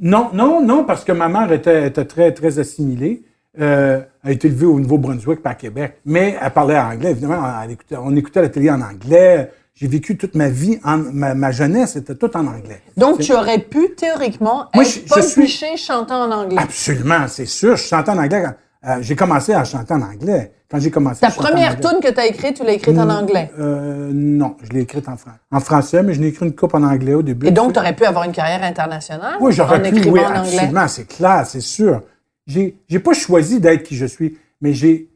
Non, 0.00 0.30
non, 0.32 0.60
non, 0.60 0.84
parce 0.84 1.04
que 1.04 1.12
ma 1.12 1.28
mère 1.28 1.50
était, 1.52 1.86
était 1.86 2.04
très, 2.04 2.32
très 2.32 2.58
assimilée. 2.58 3.22
Euh, 3.60 4.00
elle 4.24 4.30
a 4.30 4.32
été 4.32 4.48
élevée 4.48 4.66
au 4.66 4.80
Nouveau-Brunswick, 4.80 5.40
pas 5.40 5.50
à 5.50 5.54
Québec. 5.54 5.98
Mais 6.04 6.36
elle 6.42 6.50
parlait 6.50 6.76
anglais, 6.76 7.12
évidemment. 7.12 7.40
Elle 7.62 7.70
écoutait- 7.70 7.96
on 7.96 8.14
écoutait 8.16 8.42
la 8.42 8.48
télé 8.48 8.68
en 8.70 8.80
anglais. 8.80 9.52
J'ai 9.76 9.88
vécu 9.88 10.16
toute 10.16 10.36
ma 10.36 10.48
vie, 10.48 10.78
en, 10.84 10.98
ma, 10.98 11.34
ma 11.34 11.50
jeunesse 11.50 11.96
était 11.96 12.14
toute 12.14 12.36
en 12.36 12.46
anglais. 12.46 12.80
Donc, 12.96 13.18
tu 13.18 13.32
aurais 13.32 13.58
pu, 13.58 13.90
théoriquement, 13.96 14.66
Moi, 14.72 14.84
être 14.84 14.90
je- 14.92 15.00
je 15.00 15.04
Paul 15.08 15.22
suis- 15.24 15.76
chantant 15.76 16.22
en 16.22 16.30
anglais. 16.30 16.58
Absolument, 16.62 17.26
c'est 17.26 17.46
sûr. 17.46 17.74
Je 17.76 17.82
chantais 17.82 18.10
en 18.12 18.18
anglais. 18.18 18.44
euh, 18.86 18.98
j'ai 19.00 19.16
commencé 19.16 19.52
à 19.54 19.64
chanter 19.64 19.94
en 19.94 20.02
anglais. 20.02 20.52
Quand 20.70 20.78
j'ai 20.78 20.90
commencé 20.90 21.20
Ta 21.20 21.28
à 21.28 21.30
première 21.30 21.80
tune 21.80 21.98
que 22.02 22.12
tu 22.12 22.20
as 22.20 22.26
écrite, 22.26 22.58
tu 22.58 22.64
l'as 22.64 22.72
écrite 22.74 22.96
en 22.98 23.08
anglais? 23.08 23.50
Euh, 23.58 24.10
non, 24.12 24.56
je 24.62 24.68
l'ai 24.70 24.82
écrite 24.82 25.08
en, 25.08 25.16
fran- 25.16 25.30
en 25.50 25.58
français, 25.60 26.02
mais 26.02 26.12
je 26.14 26.20
l'ai 26.20 26.28
écrit 26.28 26.44
une 26.46 26.54
coupe 26.54 26.74
en 26.74 26.82
anglais 26.82 27.14
au 27.14 27.22
début. 27.22 27.46
Et 27.46 27.50
donc, 27.50 27.72
tu 27.72 27.78
aurais 27.80 27.96
pu 27.96 28.04
avoir 28.04 28.24
une 28.24 28.32
carrière 28.32 28.62
internationale 28.62 29.38
Oui, 29.40 29.52
j'aurais 29.54 29.80
pu, 29.82 29.94
oui, 30.08 30.20
en 30.20 30.26
anglais. 30.36 30.38
absolument, 30.58 30.86
c'est 30.86 31.08
clair, 31.08 31.44
c'est 31.46 31.60
sûr. 31.62 32.02
J'ai, 32.46 32.76
j'ai 32.88 32.98
pas 33.00 33.14
choisi 33.14 33.58
d'être 33.58 33.82
qui 33.84 33.96
je 33.96 34.04
suis, 34.06 34.38
mais 34.60 34.72
j'ai 34.74 35.08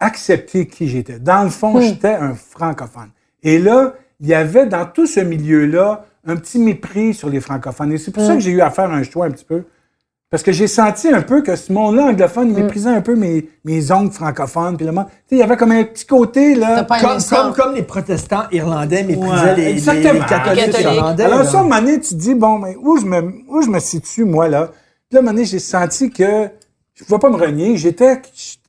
accepté 0.00 0.66
qui 0.66 0.88
j'étais. 0.88 1.18
Dans 1.20 1.44
le 1.44 1.50
fond, 1.50 1.78
Hmm. 1.78 1.82
j'étais 1.82 2.14
un 2.14 2.34
francophone. 2.34 3.10
Et 3.44 3.58
là, 3.60 3.94
il 4.22 4.28
y 4.28 4.34
avait 4.34 4.64
dans 4.66 4.86
tout 4.86 5.06
ce 5.06 5.20
milieu-là 5.20 6.06
un 6.26 6.36
petit 6.36 6.58
mépris 6.58 7.12
sur 7.12 7.28
les 7.28 7.40
francophones. 7.40 7.92
Et 7.92 7.98
c'est 7.98 8.10
pour 8.12 8.24
ça 8.24 8.34
que 8.34 8.40
j'ai 8.40 8.52
eu 8.52 8.60
à 8.62 8.70
faire 8.70 8.90
un 8.90 9.02
choix 9.02 9.26
un 9.26 9.30
petit 9.30 9.44
peu. 9.44 9.64
Parce 10.30 10.42
que 10.42 10.50
j'ai 10.52 10.66
senti 10.66 11.08
un 11.08 11.20
peu 11.20 11.42
que 11.42 11.56
ce 11.56 11.70
monde-là 11.74 12.04
anglophone, 12.04 12.48
il 12.48 12.54
méprisait 12.54 12.88
un 12.88 13.02
peu 13.02 13.14
mes, 13.16 13.50
mes 13.66 13.92
oncles 13.92 14.14
francophones. 14.14 14.78
Puis 14.78 14.86
le 14.86 14.92
monde- 14.92 15.04
tu 15.06 15.12
sais, 15.12 15.36
il 15.36 15.38
y 15.38 15.42
avait 15.42 15.58
comme 15.58 15.72
un 15.72 15.84
petit 15.84 16.06
côté, 16.06 16.54
là. 16.54 16.84
Comme, 16.84 17.18
comme, 17.28 17.52
comme 17.54 17.74
les 17.74 17.82
protestants 17.82 18.44
irlandais 18.50 19.02
méprisaient 19.02 19.28
Ouais, 19.28 19.56
les, 19.56 19.72
les, 19.74 19.80
catholiques, 19.82 20.26
Catholiques. 20.26 20.80
irlandais. 20.80 21.24
Alors 21.24 21.40
là. 21.40 21.44
ça, 21.44 21.58
à 21.58 21.60
un 21.60 21.64
moment 21.64 21.80
donné, 21.80 22.00
tu 22.00 22.10
te 22.10 22.14
dis, 22.14 22.34
bon, 22.34 22.58
mais 22.60 22.76
où 22.80 22.96
je 22.98 23.04
me, 23.04 23.20
où 23.48 23.60
je 23.60 23.68
me 23.68 23.78
situe, 23.78 24.24
moi, 24.24 24.48
là? 24.48 24.68
Puis 25.10 25.16
là, 25.16 25.18
à 25.18 25.18
un 25.18 25.22
moment 25.22 25.34
donné, 25.34 25.44
j'ai 25.44 25.58
senti 25.58 26.08
que 26.10 26.48
je 26.94 27.04
pouvais 27.04 27.18
pas 27.18 27.28
me 27.28 27.36
renier. 27.36 27.76
J'étais, 27.76 28.22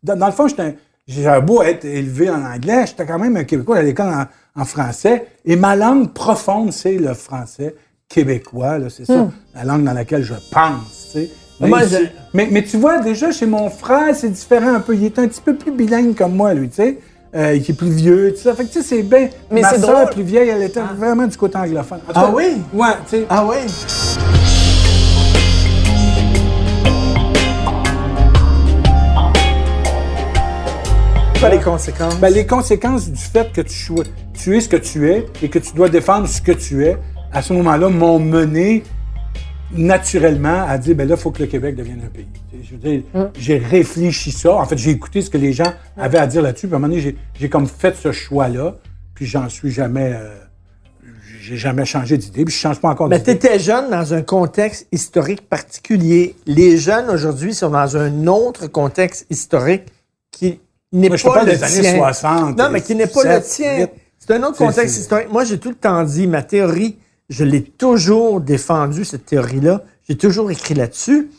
dans, 0.04 0.18
dans 0.18 0.26
le 0.26 0.32
fond, 0.34 0.50
j'étais 0.50 0.64
un- 0.64 0.74
j'avais 1.08 1.42
beau 1.46 1.62
être 1.62 1.86
élevé 1.86 2.30
en 2.30 2.44
anglais, 2.44 2.86
j'étais 2.88 3.06
quand 3.06 3.20
même 3.20 3.38
un 3.38 3.44
Québécois 3.46 3.78
à 3.78 3.82
l'école 3.84 4.08
en, 4.08 4.26
en 4.56 4.66
français. 4.66 5.28
Et 5.46 5.56
ma 5.56 5.76
langue 5.76 6.14
profonde, 6.14 6.72
c'est 6.74 6.98
le 6.98 7.14
français 7.14 7.76
québécois, 8.10 8.78
c'est 8.90 9.06
ça, 9.06 9.28
la 9.56 9.64
langue 9.64 9.84
dans 9.84 9.94
laquelle 9.94 10.24
je 10.24 10.36
pense, 10.52 11.08
tu 11.12 11.20
sais. 11.20 11.30
Mais, 11.60 11.68
Moi, 11.70 11.84
je- 11.84 11.98
mais, 12.34 12.48
mais 12.52 12.64
tu 12.64 12.78
vois, 12.78 13.00
déjà, 13.00 13.32
chez 13.32 13.46
mon 13.46 13.70
frère, 13.70 14.14
c'est 14.16 14.30
différent 14.30 14.74
un 14.76 14.80
peu. 14.80 14.96
Il 14.96 15.06
est 15.06 15.18
un 15.20 15.28
petit 15.28 15.40
peu 15.42 15.56
plus 15.56 15.72
bilingue 15.72 16.16
comme 16.16 16.36
moi, 16.36 16.54
lui, 16.54 16.68
tu 16.70 16.76
sais. 16.76 17.00
Euh, 17.36 17.56
il 17.56 17.62
est 17.68 17.74
plus 17.74 17.90
vieux, 17.90 18.34
tout 18.34 18.42
ça. 18.42 18.54
Fait 18.54 18.64
que, 18.66 18.74
tu 18.74 18.82
sais, 18.82 18.84
c'est 18.98 19.04
bien. 19.04 19.30
Mais 19.50 19.62
Ma 19.62 19.78
drôle. 19.78 20.10
plus 20.12 20.24
vieille, 20.24 20.50
elle 20.50 20.64
était 20.64 20.82
vraiment 20.98 21.26
du 21.26 21.38
côté 21.38 21.58
anglophone. 21.58 22.00
Ah 22.14 22.30
oui? 22.34 22.58
Ouais, 22.74 22.88
tu 23.10 23.18
sais. 23.18 23.26
Ah 23.30 23.46
oui? 23.46 23.56
Pas 31.44 31.50
les 31.50 31.60
conséquences. 31.60 32.16
Ben, 32.22 32.34
les 32.34 32.46
conséquences 32.48 33.10
du 33.12 33.20
fait 33.22 33.52
que 33.52 33.60
tu, 33.60 34.56
es 34.56 34.62
ce 34.62 34.70
que 34.70 34.78
tu 34.78 35.10
es 35.12 35.26
et 35.42 35.50
que 35.50 35.60
tu 35.60 35.74
dois 35.74 35.90
défendre 35.90 36.26
ce 36.26 36.42
que 36.42 36.54
tu 36.54 36.86
es, 36.86 36.98
à 37.34 37.42
ce 37.42 37.52
moment-là, 37.52 37.90
m'ont 37.90 38.18
mené 38.18 38.82
naturellement 39.74 40.64
à 40.66 40.78
dire, 40.78 40.96
ben 40.96 41.06
là, 41.06 41.16
il 41.16 41.22
faut 41.22 41.32
que 41.32 41.42
le 41.42 41.48
Québec 41.50 41.76
devienne 41.76 42.02
un 42.06 42.08
pays. 42.08 42.28
Je 42.64 42.72
veux 42.72 42.78
dire, 42.78 43.04
j'ai 43.38 43.58
réfléchi 43.58 44.32
ça. 44.32 44.56
En 44.56 44.64
fait, 44.66 44.78
j'ai 44.78 44.92
écouté 44.92 45.22
ce 45.22 45.30
que 45.30 45.38
les 45.38 45.52
gens 45.52 45.74
avaient 45.98 46.18
à 46.20 46.28
dire 46.28 46.42
là-dessus. 46.42 46.68
Puis 46.68 46.76
à 46.76 46.78
un 46.78 46.80
moment 46.80 46.96
donné, 46.96 47.18
j'ai- 47.38 47.50
comme 47.50 47.68
fait 47.68 47.94
ce 47.98 48.14
choix-là. 48.14 48.78
Puis 49.14 49.26
j'en 49.26 49.50
suis 49.50 49.70
jamais... 49.70 50.14
euh, 50.16 50.30
j'ai 51.42 51.58
jamais 51.58 51.84
changé 51.84 52.18
d'idée. 52.18 52.46
Puis 52.46 52.54
je 52.56 52.60
change 52.62 52.80
pas 52.80 52.88
encore 52.88 53.10
Mais 53.10 53.20
d'idée. 53.20 53.38
tu 53.38 53.46
étais 53.48 53.60
jeune 53.60 53.90
dans 53.92 54.14
un 54.14 54.22
contexte 54.22 54.88
historique 54.94 55.42
particulier. 55.50 56.38
Les 56.46 56.78
jeunes 56.78 57.10
aujourd'hui 57.10 57.54
sont 57.54 57.72
dans 57.72 57.98
un 57.98 58.28
autre 58.28 58.68
contexte 58.68 59.26
historique 59.30 59.84
qui 60.32 60.62
n'est 60.94 61.08
Moi, 61.10 61.18
je 61.18 61.24
te 61.24 61.28
pas 61.28 61.34
parle 61.36 61.48
le 61.48 61.54
des 61.54 61.64
années 61.64 61.82
tien. 61.82 61.98
60, 61.98 62.58
Non, 62.58 62.70
mais 62.72 62.82
qui 62.82 62.96
n'est 62.96 63.08
pas 63.08 63.24
le 63.24 63.42
7, 63.42 63.44
tien. 63.44 63.78
8. 63.80 63.90
C'est 64.20 64.34
un 64.34 64.44
autre 64.44 64.58
contexte 64.58 64.98
historique. 64.98 65.30
Moi, 65.32 65.44
j'ai 65.44 65.60
tout 65.60 65.70
le 65.70 65.76
temps 65.76 66.04
dit, 66.04 66.28
ma 66.28 66.42
théorie, 66.44 66.98
je 67.30 67.44
l'ai 67.44 67.64
toujours 67.64 68.40
défendue, 68.40 69.04
cette 69.04 69.26
théorie-là. 69.26 69.82
J'ai 70.08 70.18
toujours 70.18 70.50
écrit 70.52 70.74
là-dessus. 70.76 71.30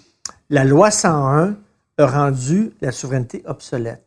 La 0.50 0.64
loi 0.64 0.90
101 0.90 1.54
a 1.98 2.06
rendu 2.06 2.72
la 2.82 2.92
souveraineté 2.92 3.42
obsolète. 3.46 4.02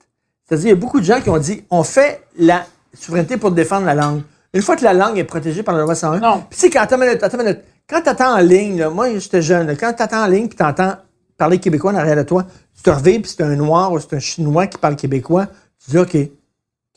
C'est-à-dire, 0.48 0.68
il 0.68 0.70
y 0.70 0.74
a 0.74 0.76
beaucoup 0.76 1.00
de 1.00 1.06
gens 1.06 1.22
qui 1.22 1.30
ont 1.30 1.38
dit, 1.38 1.64
on 1.70 1.84
fait 1.84 2.22
la 2.38 2.66
souveraineté 2.94 3.38
pour 3.38 3.52
défendre 3.52 3.86
la 3.86 3.96
langue. 3.96 4.22
Une 4.54 4.62
fois 4.62 4.76
que 4.76 4.84
la 4.84 4.94
langue 4.94 5.18
est 5.18 5.24
protégée 5.24 5.64
par 5.64 5.76
la 5.76 5.84
loi 5.84 5.96
101, 5.96 6.20
Non. 6.20 6.44
puis 6.50 6.58
tu 6.58 6.66
sais, 6.66 6.70
quand 6.70 6.82
attends 6.82 6.96
une 7.02 7.06
minute, 7.08 7.24
attends 7.24 7.38
une 7.40 7.44
minute. 7.46 7.62
Quand 7.90 8.02
t'attends 8.02 8.36
en 8.36 8.40
ligne, 8.40 8.80
là, 8.80 8.90
moi, 8.90 9.08
j'étais 9.18 9.42
jeune, 9.42 9.68
là, 9.68 9.76
quand 9.76 9.94
t'attends 9.94 10.24
en 10.24 10.28
ligne 10.28 10.48
puis 10.48 10.58
t'entends 10.58 10.96
parler 11.38 11.60
québécois 11.60 11.92
en 11.92 11.96
arrière 11.96 12.16
de 12.16 12.24
toi, 12.24 12.46
tu 12.76 12.84
te 12.84 12.90
revives 12.90 13.22
puis 13.22 13.34
c'est 13.36 13.44
un 13.44 13.56
noir 13.56 13.92
ou 13.92 14.00
c'est 14.00 14.14
un 14.16 14.20
chinois 14.20 14.68
qui 14.68 14.78
parle 14.78 14.96
québécois, 14.96 15.48
tu 15.84 15.92
dis, 15.92 15.98
OK, 15.98 16.18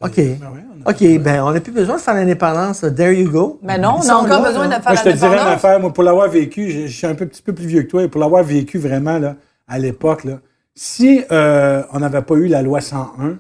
OK, 0.03 0.17
Ben 0.17 0.51
ouais, 0.51 0.65
OK, 0.87 1.23
ben, 1.23 1.43
on 1.43 1.53
n'a 1.53 1.61
plus 1.61 1.73
besoin 1.73 1.97
de 1.97 2.01
faire 2.01 2.15
l'indépendance, 2.15 2.81
there 2.97 3.13
you 3.13 3.31
go. 3.31 3.59
Mais 3.63 3.77
non, 3.77 3.97
on 4.03 4.09
a 4.09 4.15
encore 4.15 4.41
là, 4.41 4.49
besoin 4.49 4.67
de 4.67 4.73
faire 4.73 4.83
Moi, 4.85 4.95
je 4.95 5.03
te 5.03 5.09
dirais 5.11 5.27
une 5.27 5.33
l'indépendance. 5.33 5.55
affaire, 5.57 5.81
moi, 5.81 5.93
pour 5.93 6.05
l'avoir 6.05 6.29
vécu, 6.31 6.71
je, 6.71 6.87
je 6.87 6.97
suis 6.97 7.07
un 7.07 7.15
peu, 7.15 7.27
petit 7.27 7.43
peu 7.43 7.53
plus 7.53 7.67
vieux 7.67 7.83
que 7.83 7.89
toi, 7.89 8.03
et 8.03 8.09
pour 8.09 8.21
l'avoir 8.21 8.43
vécu 8.43 8.79
vraiment, 8.79 9.19
là, 9.19 9.37
à 9.69 9.79
l'époque, 9.79 10.27
si 10.75 11.23
euh, 11.31 11.83
on 11.93 11.99
n'avait 12.01 12.23
pas 12.23 12.35
eu 12.37 12.47
la 12.47 12.63
loi 12.63 12.81
101, 12.81 13.39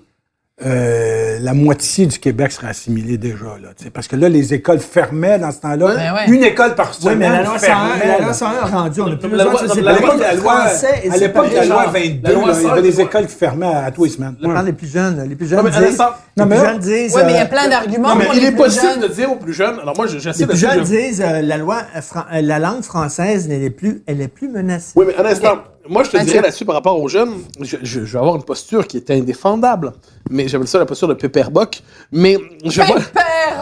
euh, 0.64 1.38
la 1.40 1.54
moitié 1.54 2.06
du 2.06 2.18
Québec 2.18 2.52
serait 2.52 2.68
assimilée 2.68 3.16
déjà, 3.18 3.46
là, 3.62 3.68
tu 3.76 3.84
sais, 3.84 3.90
parce 3.90 4.08
que 4.08 4.16
là, 4.16 4.28
les 4.28 4.52
écoles 4.54 4.78
fermaient 4.78 5.38
dans 5.38 5.50
ce 5.52 5.61
temps-là. 5.61 5.86
Ouais, 5.86 5.94
ouais. 5.94 6.34
Une 6.34 6.44
école 6.44 6.74
par 6.74 6.90
Oui, 6.90 7.02
semaine 7.12 7.18
mais 7.18 7.28
la 7.30 7.42
loi 7.44 7.58
101, 7.58 7.66
fermait, 7.66 8.06
la 8.06 8.18
là. 8.18 8.24
loi 8.24 8.32
101 8.34 8.48
a 8.50 8.66
rendu, 8.66 9.00
on 9.00 9.06
n'a 9.08 9.16
plus 9.16 9.28
La 9.30 9.44
besoin 9.44 9.52
loi- 9.52 9.62
la 9.62 9.66
loi- 9.66 9.82
loi, 9.82 9.90
à 9.90 11.16
l'époque, 11.16 11.46
la 11.54 11.64
loi 11.64 11.82
genre. 11.84 11.92
22, 11.92 12.20
La 12.22 12.32
loi 12.32 12.46
là, 12.48 12.52
il 12.54 12.58
y 12.61 12.62
100, 12.62 12.70
avait 12.72 12.82
des 12.82 13.00
écoles 13.00 13.26
qui 13.26 13.34
fermaient 13.36 13.74
à 13.74 13.90
tous 13.90 14.04
les 14.04 14.11
semaines. 14.11 14.36
Parle 14.42 14.66
des 14.66 14.72
plus 14.72 14.90
jeunes. 14.92 15.26
Les 15.28 15.34
plus 15.36 15.46
jeunes 15.46 15.58
Non, 15.58 15.64
mais 15.64 15.70
disent... 15.70 15.98
les 15.98 16.42
Non, 16.42 16.46
mais 16.46 16.56
plus 16.56 16.64
là- 16.64 16.70
jeunes 16.72 16.78
disent... 16.80 17.14
Oui, 17.16 17.22
mais 17.24 17.32
il 17.32 17.36
y 17.36 17.38
a 17.38 17.42
euh, 17.42 17.46
plein 17.46 17.68
d'arguments 17.68 18.08
Non, 18.11 18.14
mais 18.16 18.24
pour 18.26 18.34
il 18.34 18.40
les 18.42 18.46
est 18.48 18.52
possible 18.52 19.00
de 19.02 19.08
dire 19.08 19.32
aux 19.32 19.36
plus 19.36 19.52
jeunes. 19.54 19.78
Alors 19.80 19.96
moi, 19.96 20.06
je- 20.06 20.18
j'essaie 20.18 20.40
Les 20.40 20.44
de 20.46 20.50
plus 20.50 20.58
dire- 20.58 20.70
jeunes 20.72 20.84
disent 20.84 21.22
euh, 21.24 21.40
la 21.42 21.56
loi, 21.56 21.82
fran- 22.02 22.24
la 22.32 22.58
langue 22.58 22.82
française 22.82 23.48
elle 23.50 23.62
est 23.62 23.70
plus, 23.70 24.02
elle 24.06 24.20
est 24.20 24.28
plus 24.28 24.48
menacée. 24.48 24.92
Oui, 24.96 25.06
mais 25.08 25.16
un 25.16 25.24
instant. 25.24 25.58
Moi, 25.91 26.05
je 26.05 26.11
te 26.11 26.16
Vas-y. 26.16 26.26
dirais 26.26 26.41
là-dessus 26.43 26.64
par 26.64 26.76
rapport 26.76 26.99
aux 27.01 27.09
jeunes, 27.09 27.34
je, 27.61 27.76
je- 27.82 28.05
je 28.05 28.12
vais 28.12 28.18
avoir 28.18 28.36
une 28.36 28.45
posture 28.45 28.86
qui 28.86 28.97
est 28.97 29.11
indéfendable. 29.11 29.93
Mais 30.30 30.47
j'appelle 30.49 30.68
ça 30.68 30.78
la 30.78 30.86
posture 30.86 31.09
de 31.09 31.14
Pepper 31.14 31.45
Bock. 31.51 31.82
Mais 32.12 32.38
je 32.64 32.80
vois, 32.80 32.99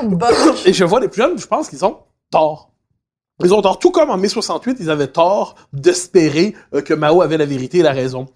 Bock. 0.04 0.32
et 0.66 0.72
je 0.74 0.84
vois 0.84 1.00
les 1.00 1.08
plus 1.08 1.22
jeunes, 1.22 1.38
je 1.38 1.46
pense 1.46 1.68
qu'ils 1.70 1.84
ont 1.84 1.96
tort. 2.30 2.70
Ils 3.44 3.54
ont 3.54 3.62
tort. 3.62 3.78
Tout 3.78 3.90
comme 3.90 4.10
en 4.10 4.16
mai 4.16 4.28
68, 4.28 4.78
ils 4.80 4.90
avaient 4.90 5.06
tort 5.06 5.54
d'espérer 5.72 6.54
euh, 6.74 6.80
que 6.80 6.92
Mao 6.92 7.22
avait 7.22 7.36
la 7.36 7.44
vérité 7.44 7.78
et 7.78 7.82
la 7.82 7.92
raison. 7.92 8.26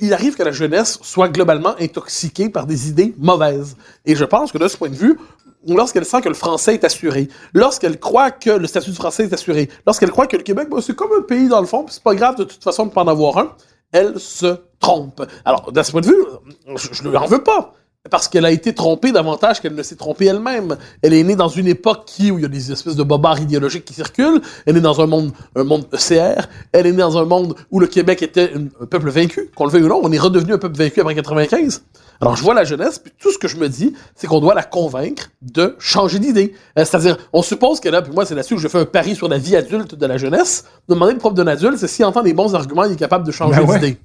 Il, 0.00 0.14
arrive 0.14 0.34
que 0.34 0.42
la 0.42 0.52
jeunesse 0.52 0.98
soit 1.02 1.28
globalement 1.28 1.74
intoxiquée 1.78 2.48
par 2.48 2.66
des 2.66 2.88
idées 2.88 3.14
mauvaises. 3.18 3.76
Et 4.06 4.16
je 4.16 4.24
pense 4.24 4.50
que 4.50 4.58
de 4.58 4.66
ce 4.66 4.78
point 4.78 4.88
de 4.88 4.94
vue, 4.94 5.18
lorsqu'elle 5.66 6.06
sent 6.06 6.22
que 6.22 6.28
le 6.28 6.34
français 6.34 6.74
est 6.74 6.84
assuré, 6.84 7.28
lorsqu'elle 7.52 7.98
croit 7.98 8.30
que 8.30 8.50
le 8.50 8.66
statut 8.66 8.90
du 8.90 8.96
français 8.96 9.24
est 9.24 9.32
assuré, 9.32 9.68
lorsqu'elle 9.86 10.10
croit 10.10 10.26
que 10.26 10.36
le 10.36 10.42
Québec, 10.42 10.68
c'est 10.80 10.96
comme 10.96 11.12
un 11.18 11.22
pays 11.22 11.48
dans 11.48 11.60
le 11.60 11.66
fond, 11.66 11.84
puis 11.84 11.94
c'est 11.94 12.02
pas 12.02 12.14
grave 12.14 12.36
de 12.36 12.44
toute 12.44 12.62
façon 12.62 12.86
de 12.86 12.92
pas 12.92 13.02
en 13.02 13.08
avoir 13.08 13.38
un, 13.38 13.52
elle 13.92 14.18
se 14.18 14.56
trompe. 14.80 15.22
Alors, 15.44 15.70
de 15.70 15.82
ce 15.82 15.92
point 15.92 16.00
de 16.00 16.06
vue, 16.06 16.24
je, 16.76 17.02
ne 17.04 17.10
lui 17.10 17.16
en 17.16 17.26
veux 17.26 17.42
pas. 17.42 17.74
Parce 18.10 18.28
qu'elle 18.28 18.44
a 18.44 18.50
été 18.50 18.74
trompée 18.74 19.12
davantage 19.12 19.62
qu'elle 19.62 19.74
ne 19.74 19.82
s'est 19.82 19.96
trompée 19.96 20.26
elle-même. 20.26 20.76
Elle 21.00 21.14
est 21.14 21.22
née 21.22 21.36
dans 21.36 21.48
une 21.48 21.66
époque 21.66 22.02
qui, 22.04 22.30
où 22.30 22.38
il 22.38 22.42
y 22.42 22.44
a 22.44 22.48
des 22.48 22.70
espèces 22.70 22.96
de 22.96 23.02
bobards 23.02 23.40
idéologiques 23.40 23.86
qui 23.86 23.94
circulent. 23.94 24.42
Elle 24.66 24.76
est 24.76 24.82
dans 24.82 25.00
un 25.00 25.06
monde, 25.06 25.32
un 25.56 25.64
monde 25.64 25.86
ECR. 25.90 26.42
Elle 26.72 26.86
est 26.86 26.92
née 26.92 26.98
dans 26.98 27.16
un 27.16 27.24
monde 27.24 27.54
où 27.70 27.80
le 27.80 27.86
Québec 27.86 28.22
était 28.22 28.52
une- 28.54 28.68
un 28.78 28.84
peuple 28.84 29.08
vaincu. 29.08 29.48
Qu'on 29.56 29.64
le 29.64 29.70
veuille 29.70 29.84
ou 29.84 29.88
non, 29.88 30.00
on 30.02 30.12
est 30.12 30.18
redevenu 30.18 30.52
un 30.52 30.58
peuple 30.58 30.76
vaincu 30.76 31.00
après 31.00 31.14
95. 31.14 31.82
Alors, 32.20 32.36
je 32.36 32.42
vois 32.42 32.52
la 32.54 32.64
jeunesse, 32.64 32.98
puis 32.98 33.12
tout 33.18 33.32
ce 33.32 33.38
que 33.38 33.48
je 33.48 33.56
me 33.56 33.68
dis, 33.70 33.94
c'est 34.14 34.26
qu'on 34.26 34.38
doit 34.40 34.54
la 34.54 34.62
convaincre 34.62 35.30
de 35.40 35.74
changer 35.78 36.18
d'idée. 36.18 36.52
Euh, 36.78 36.84
C'est-à-dire, 36.84 37.16
on 37.32 37.40
suppose 37.42 37.80
qu'elle 37.80 37.94
a, 37.94 38.02
puis 38.02 38.12
moi, 38.12 38.24
c'est 38.26 38.34
là-dessus 38.34 38.54
que 38.54 38.60
je 38.60 38.68
fais 38.68 38.78
un 38.80 38.84
pari 38.84 39.14
sur 39.16 39.28
la 39.28 39.38
vie 39.38 39.56
adulte 39.56 39.94
de 39.94 40.06
la 40.06 40.18
jeunesse. 40.18 40.64
Demander 40.90 41.14
le 41.14 41.18
propre 41.18 41.34
d'un 41.36 41.46
adulte, 41.46 41.78
c'est 41.78 41.88
s'il 41.88 42.04
entend 42.04 42.22
des 42.22 42.34
bons 42.34 42.54
arguments, 42.54 42.84
il 42.84 42.92
est 42.92 42.96
capable 42.96 43.26
de 43.26 43.32
changer 43.32 43.60
Ben 43.60 43.66
ouais. 43.68 43.78
d'idée. 43.78 43.98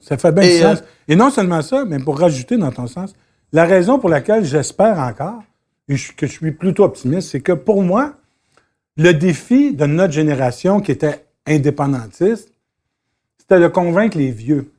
Ça 0.00 0.16
fait 0.18 0.30
bien 0.32 0.42
Et, 0.44 0.56
du 0.58 0.62
sens. 0.62 0.78
euh, 0.78 0.82
Et 1.08 1.16
non 1.16 1.30
seulement 1.30 1.62
ça, 1.62 1.84
mais 1.86 1.98
pour 1.98 2.18
rajouter 2.18 2.56
dans 2.58 2.70
ton 2.70 2.86
sens, 2.86 3.12
la 3.56 3.64
raison 3.64 3.98
pour 3.98 4.08
laquelle 4.10 4.44
j'espère 4.44 4.98
encore, 4.98 5.42
et 5.88 5.94
que 6.16 6.26
je 6.26 6.32
suis 6.32 6.52
plutôt 6.52 6.84
optimiste, 6.84 7.30
c'est 7.30 7.40
que 7.40 7.52
pour 7.52 7.82
moi, 7.82 8.12
le 8.96 9.12
défi 9.12 9.72
de 9.72 9.86
notre 9.86 10.12
génération 10.12 10.80
qui 10.80 10.92
était 10.92 11.24
indépendantiste, 11.46 12.50
c'était 13.38 13.60
de 13.60 13.68
convaincre 13.68 14.18
les 14.18 14.30
vieux. 14.30 14.70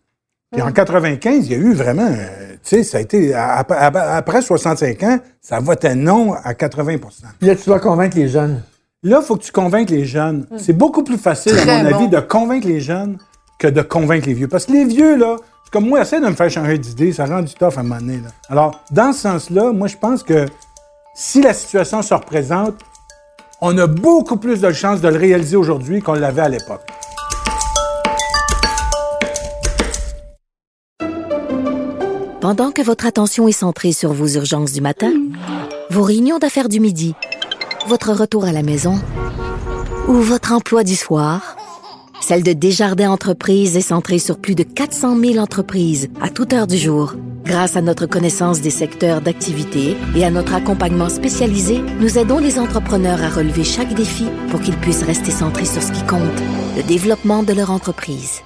Puis 0.52 0.62
en 0.62 0.72
95, 0.72 1.48
il 1.48 1.52
y 1.52 1.56
a 1.56 1.58
eu 1.58 1.74
vraiment, 1.74 2.06
euh, 2.08 2.52
tu 2.64 2.78
sais, 2.78 2.84
ça 2.84 3.00
a 3.00 3.02
été, 3.02 3.34
à- 3.34 3.60
à- 3.60 4.16
après 4.16 4.42
65 4.42 5.04
ans, 5.04 5.20
ça 5.42 5.60
votait 5.60 5.96
non 5.96 6.34
à 6.34 6.54
80 6.54 6.98
Puis 7.40 7.48
là, 7.48 7.56
tu 7.56 7.66
dois 7.66 7.80
convaincre 7.80 8.16
les 8.16 8.28
jeunes. 8.28 8.62
Là, 9.04 9.20
il 9.22 9.26
faut 9.26 9.36
que 9.38 9.44
tu 9.44 9.52
convainques 9.52 9.90
les 9.90 10.06
jeunes. 10.06 10.46
C'est 10.58 10.74
beaucoup 10.74 11.04
plus 11.04 11.18
facile, 11.18 11.58
à 11.58 11.66
mon 11.84 11.90
bon. 11.90 11.96
avis, 11.96 12.08
de 12.10 12.20
convaincre 12.20 12.68
les 12.68 12.80
jeunes 12.80 13.18
que 13.60 13.68
de 13.68 13.82
convaincre 13.82 14.28
les 14.28 14.34
vieux. 14.34 14.48
Parce 14.48 14.66
que 14.66 14.72
les 14.72 14.86
vieux, 14.86 15.18
là, 15.18 15.36
comme 15.72 15.88
moi, 15.88 16.02
essaie 16.02 16.20
de 16.20 16.26
me 16.26 16.34
faire 16.34 16.50
changer 16.50 16.78
d'idée, 16.78 17.12
ça 17.12 17.26
rend 17.26 17.42
du 17.42 17.54
tough 17.54 17.74
à 17.78 17.80
un 17.80 17.84
moment 17.84 18.00
donné. 18.00 18.22
Alors, 18.50 18.80
dans 18.92 19.12
ce 19.14 19.22
sens-là, 19.22 19.72
moi, 19.72 19.88
je 19.88 19.98
pense 19.98 20.24
que 20.24 20.46
si 21.16 21.42
la 21.42 21.54
situation 21.54 22.02
se 22.02 22.14
représente, 22.14 22.76
on 23.60 23.78
a 23.78 23.88
beaucoup 23.88 24.38
plus 24.38 24.62
de 24.62 24.72
chances 24.72 25.02
de 25.02 25.08
le 25.08 25.18
réaliser 25.18 25.58
aujourd'hui 25.58 26.02
qu'on 26.02 26.14
l'avait 26.14 26.44
à 26.44 26.50
l'époque. 26.50 26.88
Pendant 32.40 32.72
que 32.72 32.82
votre 32.82 33.06
attention 33.06 33.48
est 33.48 33.52
centrée 33.52 33.92
sur 33.92 34.14
vos 34.14 34.28
urgences 34.28 34.72
du 34.72 34.80
matin, 34.80 35.12
vos 35.90 36.04
réunions 36.04 36.38
d'affaires 36.38 36.70
du 36.70 36.80
midi, 36.80 37.16
votre 37.88 38.14
retour 38.14 38.46
à 38.46 38.52
la 38.52 38.64
maison 38.64 39.00
ou 40.08 40.14
votre 40.14 40.54
emploi 40.54 40.84
du 40.84 40.96
soir, 40.96 41.58
celle 42.22 42.44
de 42.44 42.54
Desjardins 42.54 43.12
Entreprises 43.12 43.78
est 43.78 43.82
centrée 43.82 44.20
sur 44.20 44.38
plus 44.40 44.56
de 44.56 44.64
400 44.64 45.18
000 45.20 45.38
entreprises 45.38 46.10
à 46.22 46.30
toute 46.30 46.54
heure 46.54 46.68
du 46.68 46.78
jour. 46.78 47.16
Grâce 47.46 47.78
à 47.78 47.82
notre 47.82 48.06
connaissance 48.06 48.60
des 48.60 48.70
secteurs 48.70 49.22
d'activité 49.22 49.96
et 50.16 50.26
à 50.26 50.30
notre 50.30 50.54
accompagnement 50.54 51.10
spécialisé, 51.10 51.82
nous 52.00 52.18
aidons 52.18 52.40
les 52.40 52.60
entrepreneurs 52.60 53.22
à 53.24 53.30
relever 53.30 53.64
chaque 53.64 53.94
défi 53.94 54.26
pour 54.50 54.60
qu'ils 54.60 54.76
puissent 54.78 55.04
rester 55.04 55.32
centrés 55.32 55.66
sur 55.66 55.82
ce 55.82 55.92
qui 55.92 56.04
compte, 56.06 56.22
le 56.76 56.84
développement 56.84 57.44
de 57.44 57.54
leur 57.54 57.72
entreprise. 57.72 58.42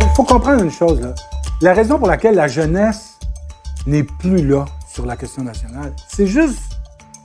Il 0.00 0.16
faut 0.16 0.24
comprendre 0.24 0.62
une 0.62 0.70
chose. 0.70 1.00
là. 1.00 1.14
La 1.60 1.74
raison 1.74 1.98
pour 1.98 2.08
laquelle 2.08 2.36
la 2.36 2.48
jeunesse 2.48 3.18
n'est 3.86 4.04
plus 4.04 4.46
là 4.46 4.64
sur 4.90 5.04
la 5.04 5.16
question 5.16 5.42
nationale, 5.42 5.92
c'est 6.08 6.26
juste 6.26 6.73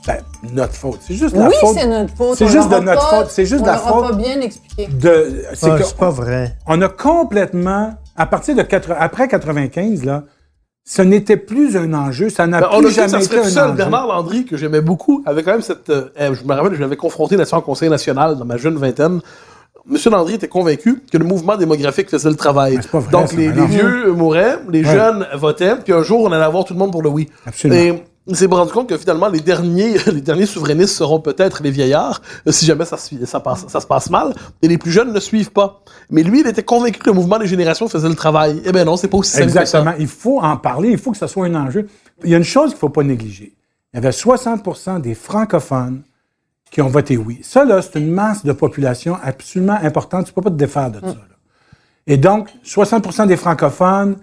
ben, 0.06 0.16
notre 0.54 0.74
faute. 0.74 0.98
C'est 1.06 1.14
juste 1.14 1.36
la 1.36 1.48
Oui, 1.48 1.54
faute. 1.60 1.76
c'est 1.76 1.86
notre 1.86 2.14
faute. 2.16 2.36
C'est 2.38 2.44
On 2.44 2.48
juste 2.48 2.68
de 2.70 2.76
notre 2.78 3.10
pas- 3.10 3.16
faute. 3.18 3.30
C'est 3.30 3.44
juste 3.46 3.60
on 3.60 3.64
de 3.66 3.70
la 3.70 3.76
l'aura 3.76 3.90
faute 3.92 4.10
pas 4.10 4.16
bien 4.16 4.40
expliqué. 4.40 4.86
de. 4.86 5.44
C'est 5.54 5.70
Ah, 5.70 5.76
que 5.78 5.84
c'est 5.84 5.96
pas 5.96 6.10
vrai. 6.10 6.56
on 6.66 6.80
a 6.80 6.88
complètement, 6.88 7.94
à 8.16 8.26
partir 8.26 8.54
de 8.56 8.64
après 8.98 9.28
95 9.28 10.04
là, 10.04 10.24
ce 10.84 11.02
n'était 11.02 11.36
plus 11.36 11.76
un 11.76 11.92
enjeu. 11.92 12.30
Ça 12.30 12.46
n'a 12.46 12.60
Ben, 12.60 12.68
on 12.72 12.78
a 12.78 12.82
plus 12.82 12.90
jamais 12.92 13.08
ça 13.08 13.18
été 13.18 13.26
serait 13.26 13.40
un 13.40 13.50
seul. 13.50 13.64
enjeu. 13.68 13.76
Bernard 13.76 14.06
Landry, 14.06 14.44
que 14.46 14.56
j'aimais 14.56 14.80
beaucoup, 14.80 15.22
avait 15.26 15.42
quand 15.42 15.52
même 15.52 15.62
cette. 15.62 15.90
euh, 15.90 16.08
euh, 16.18 16.34
je 16.34 16.44
me 16.44 16.54
rappelle, 16.54 16.74
je 16.74 16.80
l'avais 16.80 16.96
confronté 16.96 17.36
là-dessus 17.36 17.54
en 17.54 17.60
Conseil 17.60 17.90
national 17.90 18.36
dans 18.38 18.44
ma 18.46 18.56
jeune 18.56 18.76
vingtaine. 18.76 19.20
Monsieur 19.86 20.10
Landry 20.10 20.34
était 20.34 20.48
convaincu 20.48 21.02
que 21.10 21.16
le 21.18 21.24
mouvement 21.24 21.56
démographique 21.56 22.08
faisait 22.10 22.28
le 22.28 22.36
travail. 22.36 22.78
C'est 22.82 22.90
pas 22.90 22.98
vrai, 22.98 23.10
Donc 23.12 23.28
ça, 23.28 23.36
les, 23.36 23.48
non. 23.48 23.64
vieux 23.66 24.12
mouraient, 24.12 24.58
les 24.70 24.84
Ouais. 24.84 24.92
jeunes 24.92 25.26
votaient, 25.34 25.76
puis 25.76 25.92
un 25.92 26.02
jour 26.02 26.22
on 26.22 26.32
allait 26.32 26.44
avoir 26.44 26.64
tout 26.64 26.74
le 26.74 26.78
monde 26.78 26.92
pour 26.92 27.02
le 27.02 27.08
oui. 27.08 27.28
Absolument. 27.46 27.80
Et 27.80 28.04
s'est 28.34 28.46
rendu 28.46 28.72
compte 28.72 28.88
que 28.88 28.96
finalement 28.98 29.28
les 29.28 29.40
derniers, 29.40 29.96
les 30.12 30.20
derniers 30.20 30.46
souverainistes 30.46 30.94
seront 30.94 31.20
peut-être 31.20 31.62
les 31.62 31.70
vieillards, 31.70 32.20
euh, 32.46 32.52
si 32.52 32.64
jamais 32.66 32.84
ça, 32.84 32.96
se- 32.96 33.24
ça, 33.26 33.40
passe, 33.40 33.66
ça 33.68 33.80
se 33.80 33.86
passe 33.86 34.10
mal, 34.10 34.34
et 34.62 34.68
les 34.68 34.78
plus 34.78 34.90
jeunes 34.92 35.12
ne 35.12 35.20
suivent 35.20 35.52
pas. 35.52 35.82
Mais 36.10 36.22
lui, 36.22 36.40
il 36.40 36.46
était 36.46 36.62
convaincu 36.62 36.98
que 37.00 37.06
le 37.08 37.14
mouvement 37.14 37.38
des 37.38 37.46
générations 37.46 37.88
faisait 37.88 38.08
le 38.08 38.14
travail. 38.14 38.60
Eh 38.64 38.72
ben 38.72 38.84
non, 38.84 38.96
c'est 38.96 39.08
pas 39.08 39.18
aussi 39.18 39.30
simple 39.32 39.46
que 39.46 39.52
ça. 39.52 39.60
Exactement. 39.60 39.94
Il 39.98 40.06
faut 40.08 40.40
en 40.40 40.56
parler. 40.56 40.90
Il 40.90 40.98
faut 40.98 41.10
que 41.12 41.18
ce 41.18 41.26
soit 41.26 41.46
un 41.46 41.54
enjeu. 41.54 41.88
Il 42.24 42.30
y 42.30 42.34
a 42.34 42.38
une 42.38 42.44
chose 42.44 42.66
qu'il 42.70 42.76
ne 42.76 42.80
faut 42.80 42.88
pas 42.90 43.02
négliger. 43.02 43.54
Il 43.92 43.96
y 43.96 43.98
avait 43.98 44.10
60% 44.10 45.00
des 45.00 45.14
francophones 45.14 46.02
qui 46.70 46.80
ont 46.82 46.88
voté 46.88 47.16
oui. 47.16 47.40
Ça, 47.42 47.64
là, 47.64 47.82
c'est 47.82 47.98
une 47.98 48.10
masse 48.12 48.44
de 48.44 48.52
population 48.52 49.16
absolument 49.22 49.78
importante. 49.82 50.26
Tu 50.26 50.30
ne 50.30 50.34
peux 50.36 50.42
pas 50.42 50.50
te 50.50 50.54
défaire 50.56 50.90
de 50.90 51.00
ça. 51.00 51.06
là. 51.06 51.14
Et 52.06 52.16
donc, 52.16 52.48
60% 52.64 53.26
des 53.26 53.36
francophones. 53.36 54.16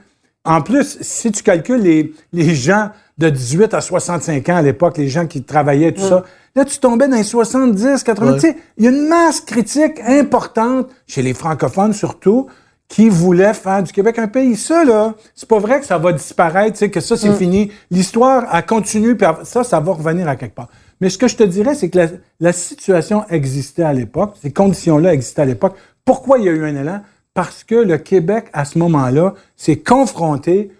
En 0.45 0.61
plus, 0.61 0.97
si 1.01 1.29
tu 1.33 1.43
calcules 1.43 1.81
les, 1.81 2.13
les 2.31 2.55
gens 2.55 2.91
de 3.17 3.29
18 3.29 3.73
à 3.73 3.81
65 3.81 4.47
ans 4.49 4.57
à 4.57 4.61
l'époque, 4.61 4.97
les 4.97 5.07
gens 5.07 5.25
qui 5.25 5.43
travaillaient, 5.43 5.91
tout 5.91 6.01
ça, 6.01 6.23
là, 6.55 6.65
tu 6.65 6.77
tombais 6.77 7.07
dans 7.07 7.15
les 7.15 7.23
70, 7.23 8.03
80. 8.03 8.31
Ouais. 8.31 8.33
Tu 8.35 8.39
sais, 8.41 8.57
il 8.77 8.85
y 8.85 8.87
a 8.87 8.91
une 8.91 9.07
masse 9.07 9.41
critique 9.41 9.99
importante, 10.05 10.87
chez 11.07 11.21
les 11.21 11.33
francophones 11.33 11.93
surtout, 11.93 12.47
qui 12.87 13.09
voulaient 13.09 13.53
faire 13.53 13.83
du 13.83 13.91
Québec 13.91 14.17
un 14.19 14.27
pays. 14.27 14.55
Ça, 14.55 14.85
là, 14.85 15.13
c'est 15.35 15.49
pas 15.49 15.59
vrai 15.59 15.79
que 15.79 15.85
ça 15.85 15.97
va 15.97 16.13
disparaître, 16.13 16.73
tu 16.73 16.79
sais, 16.79 16.89
que 16.89 16.99
ça, 16.99 17.17
c'est 17.17 17.33
fini. 17.33 17.71
L'histoire, 17.91 18.45
elle 18.53 18.65
continue, 18.65 19.17
puis 19.17 19.27
ça, 19.43 19.63
ça 19.63 19.79
va 19.79 19.93
revenir 19.93 20.27
à 20.27 20.35
quelque 20.35 20.55
part. 20.55 20.69
Mais 21.01 21.09
ce 21.09 21.17
que 21.17 21.27
je 21.27 21.35
te 21.35 21.43
dirais, 21.43 21.75
c'est 21.75 21.89
que 21.89 21.97
la, 21.97 22.07
la 22.39 22.53
situation 22.53 23.25
existait 23.29 23.83
à 23.83 23.93
l'époque, 23.93 24.35
ces 24.41 24.51
conditions-là 24.51 25.13
existaient 25.13 25.41
à 25.41 25.45
l'époque. 25.45 25.75
Pourquoi 26.05 26.39
il 26.39 26.45
y 26.45 26.49
a 26.49 26.51
eu 26.51 26.63
un 26.63 26.75
élan? 26.75 27.01
Parce 27.33 27.63
que 27.63 27.75
le 27.75 27.97
Québec, 27.97 28.45
à 28.53 28.65
ce 28.65 28.79
moment-là, 28.79 29.33
s'est 29.55 29.75
confronté 29.75 30.71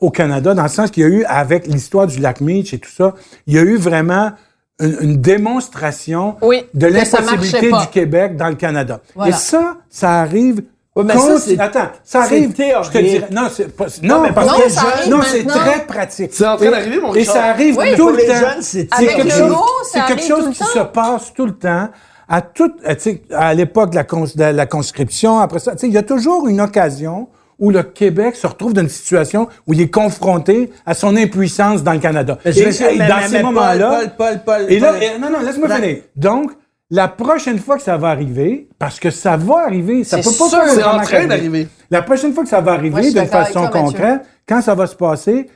au 0.00 0.10
Canada, 0.10 0.54
dans 0.54 0.62
le 0.62 0.68
sens 0.68 0.90
qu'il 0.90 1.02
y 1.02 1.06
a 1.06 1.08
eu, 1.08 1.24
avec 1.24 1.66
l'histoire 1.66 2.06
du 2.06 2.18
lac 2.20 2.40
Meach 2.40 2.74
et 2.74 2.78
tout 2.78 2.90
ça, 2.90 3.14
il 3.46 3.54
y 3.54 3.58
a 3.58 3.62
eu 3.62 3.76
vraiment 3.76 4.32
une, 4.78 4.96
une 5.00 5.16
démonstration 5.20 6.36
Oui, 6.42 6.64
de 6.74 6.86
l'impossibilité 6.86 7.70
du 7.70 7.86
Québec 7.90 8.36
dans 8.36 8.48
le 8.48 8.56
Canada. 8.56 9.00
Voilà. 9.14 9.30
Et 9.30 9.32
ça, 9.38 9.76
ça 9.88 10.20
arrive. 10.20 10.62
Mais 10.96 11.12
contre- 11.14 11.40
c'est- 11.40 11.58
Attends, 11.60 11.88
ça 12.04 12.22
arrive. 12.22 12.54
Je 12.56 12.90
te 12.90 12.98
dirais. 12.98 13.28
Non, 13.30 13.48
pas. 13.76 13.86
Non, 14.02 14.20
mais 14.22 14.32
parce 14.32 14.46
non, 14.50 14.64
que 14.64 14.70
ça 14.70 14.80
arrive 14.82 15.10
non, 15.10 15.20
c'est 15.22 15.44
très 15.44 15.84
pratique. 15.86 16.30
C'est 16.32 16.46
en 16.46 16.56
train 16.56 16.66
Et- 16.66 16.70
d'arriver, 16.70 16.98
mon 17.00 17.14
Et 17.14 17.18
Richard. 17.20 17.34
ça 17.34 17.44
arrive 17.46 17.76
Oui, 17.76 17.94
tout 17.96 18.08
le 18.10 18.16
les 18.16 18.26
temps. 18.26 18.34
jeunes, 18.34 18.62
c'est 18.62 18.88
Avec 18.94 19.16
quelque 19.16 19.30
chose- 19.30 19.52
ça 19.52 19.56
C'est 19.92 19.98
quelque 20.00 20.12
arrive 20.12 20.26
chose 20.26 20.38
tout 20.44 20.46
le 20.46 20.52
qui 20.52 20.58
temps. 20.58 20.66
se 20.66 20.78
passe 20.80 21.32
tout 21.34 21.46
le 21.46 21.52
temps. 21.54 21.88
À 22.28 22.40
toute, 22.42 22.82
tu 22.82 22.94
sais, 22.98 23.22
à 23.30 23.52
l'époque 23.54 23.90
de 23.90 23.94
la, 23.96 24.04
cons- 24.04 24.24
de 24.34 24.42
la 24.44 24.66
conscription, 24.66 25.38
après 25.38 25.58
ça, 25.58 25.72
tu 25.72 25.80
sais, 25.80 25.86
il 25.86 25.92
y 25.92 25.98
a 25.98 26.02
toujours 26.02 26.48
une 26.48 26.60
occasion 26.62 27.28
où 27.58 27.70
le 27.70 27.82
Québec 27.82 28.36
se 28.36 28.46
retrouve 28.46 28.72
dans 28.74 28.82
une 28.82 28.88
situation 28.88 29.48
où 29.66 29.72
il 29.72 29.80
est 29.80 29.90
confronté 29.90 30.70
à 30.84 30.94
son 30.94 31.16
impuissance 31.16 31.82
dans 31.82 31.92
le 31.92 31.98
Canada. 32.00 32.38
Mais 32.44 32.56
Et- 32.58 32.66
me 32.66 32.70
souviens- 32.72 32.88
et 32.90 32.98
mais- 32.98 33.08
dans 33.08 33.16
mais- 33.16 33.28
ces 33.28 33.42
moments-là, 33.42 33.90
Paul, 33.90 34.10
Paul, 34.16 34.40
Paul, 34.44 34.66
et 34.72 34.78
là, 34.78 34.92
Paul. 34.92 35.02
et- 35.02 35.18
non, 35.18 35.30
non, 35.30 35.40
laisse-moi 35.44 35.68
finir. 35.68 35.96
Donc, 36.16 36.50
la 36.90 37.08
prochaine 37.08 37.58
fois 37.58 37.76
que 37.76 37.82
ça 37.82 37.96
va 37.96 38.08
arriver, 38.08 38.68
parce 38.78 39.00
que 39.00 39.10
ça 39.10 39.36
va 39.36 39.64
arriver, 39.66 40.04
ça 40.04 40.18
peut 40.18 40.24
pas 40.24 40.48
sûr. 40.48 40.62
C'est 40.68 40.84
en 40.84 41.00
train 41.00 41.26
d'arriver. 41.26 41.68
La 41.90 42.02
prochaine 42.02 42.32
fois 42.32 42.42
que 42.44 42.48
ça 42.48 42.60
va 42.60 42.72
arriver 42.72 43.10
d'une 43.10 43.26
façon 43.26 43.52
toi, 43.52 43.62
Mathieu. 43.62 43.80
concrète, 43.80 44.20
quand 44.48 44.60
ça 44.60 44.74
va 44.74 44.86
se 44.86 44.94
passer, 44.94 45.48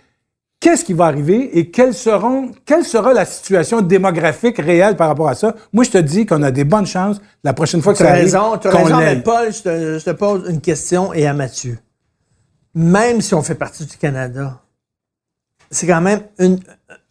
qu'est-ce 0.60 0.84
qui 0.84 0.92
va 0.92 1.06
arriver 1.06 1.58
et 1.58 1.70
quelles 1.70 1.94
seront, 1.94 2.50
quelle 2.66 2.84
sera 2.84 3.12
la 3.12 3.24
situation 3.24 3.80
démographique 3.80 4.58
réelle 4.58 4.96
par 4.96 5.08
rapport 5.08 5.28
à 5.28 5.34
ça? 5.34 5.54
Moi, 5.72 5.84
je 5.84 5.90
te 5.90 5.98
dis 5.98 6.26
qu'on 6.26 6.42
a 6.42 6.50
des 6.50 6.64
bonnes 6.64 6.86
chances 6.86 7.20
la 7.44 7.52
prochaine 7.52 7.80
fois 7.82 7.92
que 7.92 7.98
Tu 7.98 8.04
ça 8.04 8.10
as 8.10 8.12
arrive. 8.14 8.24
raison, 8.24 8.58
tu 8.60 8.68
as 8.68 8.70
raison, 8.72 8.96
mais. 8.98 9.16
Paul, 9.22 9.52
je 9.52 9.62
te, 9.62 9.98
je 9.98 10.04
te 10.04 10.10
pose 10.10 10.44
une 10.50 10.60
question 10.60 11.12
et 11.14 11.26
à 11.26 11.32
Mathieu. 11.32 11.78
Même 12.74 13.20
si 13.20 13.34
on 13.34 13.42
fait 13.42 13.54
partie 13.54 13.84
du 13.84 13.96
Canada, 13.96 14.58
c'est 15.70 15.86
quand 15.86 16.00
même 16.00 16.20
une, 16.38 16.58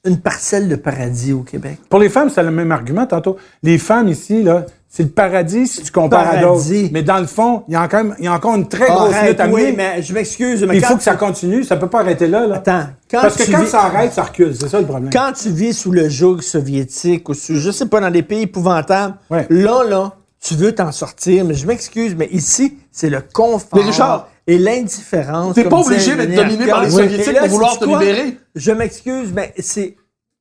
une 0.06 0.20
parcelle 0.20 0.68
de 0.70 0.76
paradis 0.76 1.34
au 1.34 1.42
Québec. 1.42 1.80
Pour 1.90 2.00
les 2.00 2.10
femmes, 2.10 2.30
c'est 2.30 2.44
le 2.44 2.52
même 2.52 2.72
argument 2.72 3.06
tantôt. 3.06 3.38
Les 3.64 3.78
femmes 3.78 4.08
ici, 4.08 4.42
là, 4.44 4.66
c'est 4.88 5.04
le 5.04 5.10
paradis 5.10 5.68
si 5.68 5.84
tu 5.84 5.92
compares 5.92 6.28
à 6.28 6.38
d'autres. 6.38 6.64
Paradis. 6.64 6.90
Mais 6.94 7.04
dans 7.04 7.20
le 7.20 7.28
fond, 7.28 7.64
il 7.68 7.74
y 7.74 7.76
a 7.76 7.82
encore, 7.84 8.06
il 8.18 8.26
y 8.26 8.28
a 8.28 8.34
encore 8.34 8.56
une 8.56 8.68
très 8.68 8.88
grosse 8.88 9.14
Arrête, 9.14 9.32
lutte 9.32 9.40
à 9.42 9.48
oui, 9.48 9.62
mener. 9.66 9.74
mais 9.76 10.02
je 10.02 10.14
m'excuse, 10.14 10.64
mais 10.64 10.78
Il 10.78 10.84
faut 10.84 10.96
que 10.98 11.04
ça 11.04 11.16
continue, 11.16 11.64
ça 11.64 11.76
peut 11.78 11.88
pas 11.90 12.00
arrêter 12.00 12.28
là. 12.28 12.48
là. 12.48 12.56
Attends, 12.56 12.86
quand 13.12 13.22
Parce 13.22 13.36
que 13.36 13.44
tu 13.44 13.52
quand 13.52 13.62
vis- 13.62 13.68
ça 13.70 13.82
arrête, 13.84 14.14
ça 14.14 14.24
recule. 14.24 14.56
C'est 14.56 14.70
ça 14.70 14.80
le 14.80 14.88
problème. 14.88 15.12
Quand 15.12 15.34
tu 15.34 15.50
vis 15.52 15.74
sous 15.74 15.92
le 15.92 16.08
joug 16.10 16.42
soviétique 16.42 17.28
ou 17.30 17.34
sous, 17.34 17.56
je 17.58 17.70
sais 17.70 17.86
pas, 17.86 18.00
dans 18.00 18.10
des 18.12 18.24
pays 18.24 18.44
épouvantables, 18.44 19.16
Ouais. 19.30 19.46
là, 19.50 19.84
là, 19.84 20.14
tu 20.42 20.56
veux 20.56 20.74
t'en 20.74 20.92
sortir, 20.94 21.44
mais 21.46 21.54
je 21.54 21.68
m'excuse, 21.68 22.16
mais 22.16 22.30
ici, 22.32 22.78
c'est 22.92 23.10
le 23.10 23.20
confort 23.22 23.78
Mais 23.78 23.84
Richard, 23.84 24.29
et 24.50 24.58
l'indifférence. 24.58 25.56
T'es 25.56 25.66
pas 25.66 25.78
obligé 25.78 26.16
d'être 26.16 26.34
dominé 26.34 26.66
par 26.68 26.84
les. 26.84 26.90
Soviétiques 26.90 27.28
Et 27.28 27.32
là, 27.34 27.40
pour 27.42 27.50
vouloir 27.50 27.78
te 27.78 27.86
quoi? 27.86 28.00
libérer. 28.00 28.38
Je 28.56 28.72
m'excuse, 28.72 29.32
mais 29.34 29.54
c'est, 29.60 29.96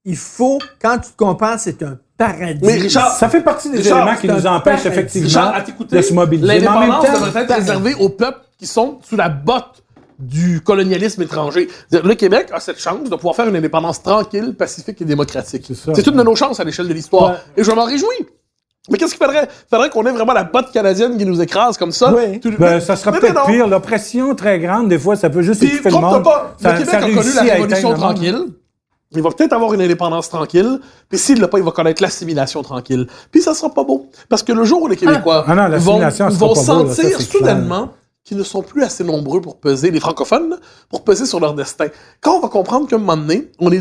il 0.05 0.17
faut, 0.17 0.59
quand 0.81 0.99
tu 0.99 1.11
te 1.13 1.17
compares, 1.17 1.61
c'est 1.61 1.83
un 1.83 1.99
paradis. 2.17 2.61
Mais 2.63 2.79
Richard, 2.79 3.15
Ça 3.17 3.29
fait 3.29 3.43
partie 3.43 3.71
des 3.71 3.79
Richard, 3.79 4.03
éléments 4.03 4.17
qui 4.19 4.27
nous 4.29 4.47
empêchent 4.47 4.83
paradis. 4.83 4.89
effectivement 4.89 5.53
Richard, 5.53 5.65
de 5.91 6.03
se 6.03 6.15
mobiliser. 6.15 6.61
Mais 6.61 6.67
en 6.69 6.81
même 6.81 6.89
L'indépendance 6.91 7.21
devrait 7.27 7.43
être 7.43 7.55
réservée 7.55 7.95
aux 7.95 8.09
peuples 8.09 8.41
qui 8.59 8.67
sont 8.67 8.99
sous 9.09 9.17
la 9.17 9.29
botte 9.29 9.85
du 10.19 10.61
colonialisme 10.63 11.23
étranger. 11.23 11.69
Le 11.93 12.15
Québec 12.15 12.49
a 12.53 12.59
cette 12.61 12.81
chance 12.81 13.09
de 13.09 13.15
pouvoir 13.15 13.37
faire 13.37 13.47
une 13.47 13.55
indépendance 13.57 14.03
tranquille, 14.03 14.55
pacifique 14.59 15.01
et 15.01 15.05
démocratique. 15.05 15.65
C'est 15.69 15.75
ça. 15.75 15.93
C'est 15.95 16.07
une 16.07 16.17
de 16.17 16.23
nos 16.25 16.35
chances 16.35 16.59
à 16.59 16.65
l'échelle 16.65 16.89
de 16.89 16.95
l'histoire. 16.95 17.31
Ouais. 17.33 17.37
Et 17.59 17.63
je 17.65 17.71
m'en 17.71 17.85
réjouis. 17.85 18.27
Mais 18.91 18.99
qu'est-ce 18.99 19.15
qu'il 19.15 19.25
faudrait? 19.25 19.49
faudrait 19.71 19.91
qu'on 19.91 20.05
ait 20.07 20.13
vraiment 20.13 20.33
la 20.33 20.45
botte 20.45 20.73
canadienne 20.73 21.17
qui 21.19 21.25
nous 21.27 21.41
écrase 21.41 21.77
comme 21.77 21.93
ça. 21.93 22.13
Oui. 22.15 22.41
Tout- 22.41 22.53
ben, 22.59 22.81
ça 22.81 22.97
sera 22.97 23.13
peut-être 23.13 23.47
pire. 23.47 23.67
L'oppression 23.69 24.35
très 24.35 24.59
grande, 24.59 24.89
des 24.89 24.99
fois, 24.99 25.17
ça 25.17 25.29
peut 25.31 25.43
juste 25.43 25.63
étouffer 25.63 25.91
le 25.91 25.97
monde. 25.99 26.25
pas, 26.25 26.55
Ça- 26.61 26.73
le 26.73 26.79
Québec 26.79 26.91
ça 26.91 26.99
a 26.99 27.11
connu 27.11 27.33
la 27.35 27.43
révolution 27.55 27.95
tranquille. 27.95 28.45
Il 29.13 29.23
va 29.23 29.31
peut-être 29.31 29.55
avoir 29.55 29.73
une 29.73 29.81
indépendance 29.81 30.29
tranquille, 30.29 30.81
puis 31.09 31.19
s'il 31.19 31.41
l'a 31.41 31.49
pas, 31.49 31.57
il 31.59 31.65
va 31.65 31.71
connaître 31.71 32.03
l'assimilation 32.03 32.63
tranquille. 32.63 33.07
Puis 33.31 33.41
ça 33.41 33.55
sera 33.55 33.71
pas 33.73 33.83
beau. 33.83 34.07
Parce 34.29 34.43
que 34.43 34.53
le 34.53 34.65
jour 34.65 34.83
où 34.83 34.87
les 34.89 34.97
Québécois 34.97 35.45
Ah 35.49 35.55
non, 35.55 35.69
vont, 35.79 35.99
vont 35.99 35.99
pas 35.99 36.29
beau, 36.31 36.55
là, 36.55 36.55
ça, 36.95 37.03
sentir 37.03 37.21
soudainement 37.23 37.89
qu'ils 38.29 38.37
ne 38.37 38.43
sont 38.43 38.63
plus 38.63 38.83
assez 38.83 39.03
nombreux 39.03 39.41
pour 39.41 39.57
peser, 39.57 39.91
les 39.91 40.01
francophones, 40.01 40.59
pour 40.91 41.03
peser 41.03 41.25
sur 41.25 41.41
leur 41.41 41.55
destin. 41.55 41.87
Quand 42.21 42.37
on 42.37 42.41
va 42.41 42.49
comprendre 42.49 42.87
qu'à 42.87 42.97
un 42.97 42.99
moment 42.99 43.17
donné, 43.17 43.51
on 43.59 43.73
est 43.73 43.81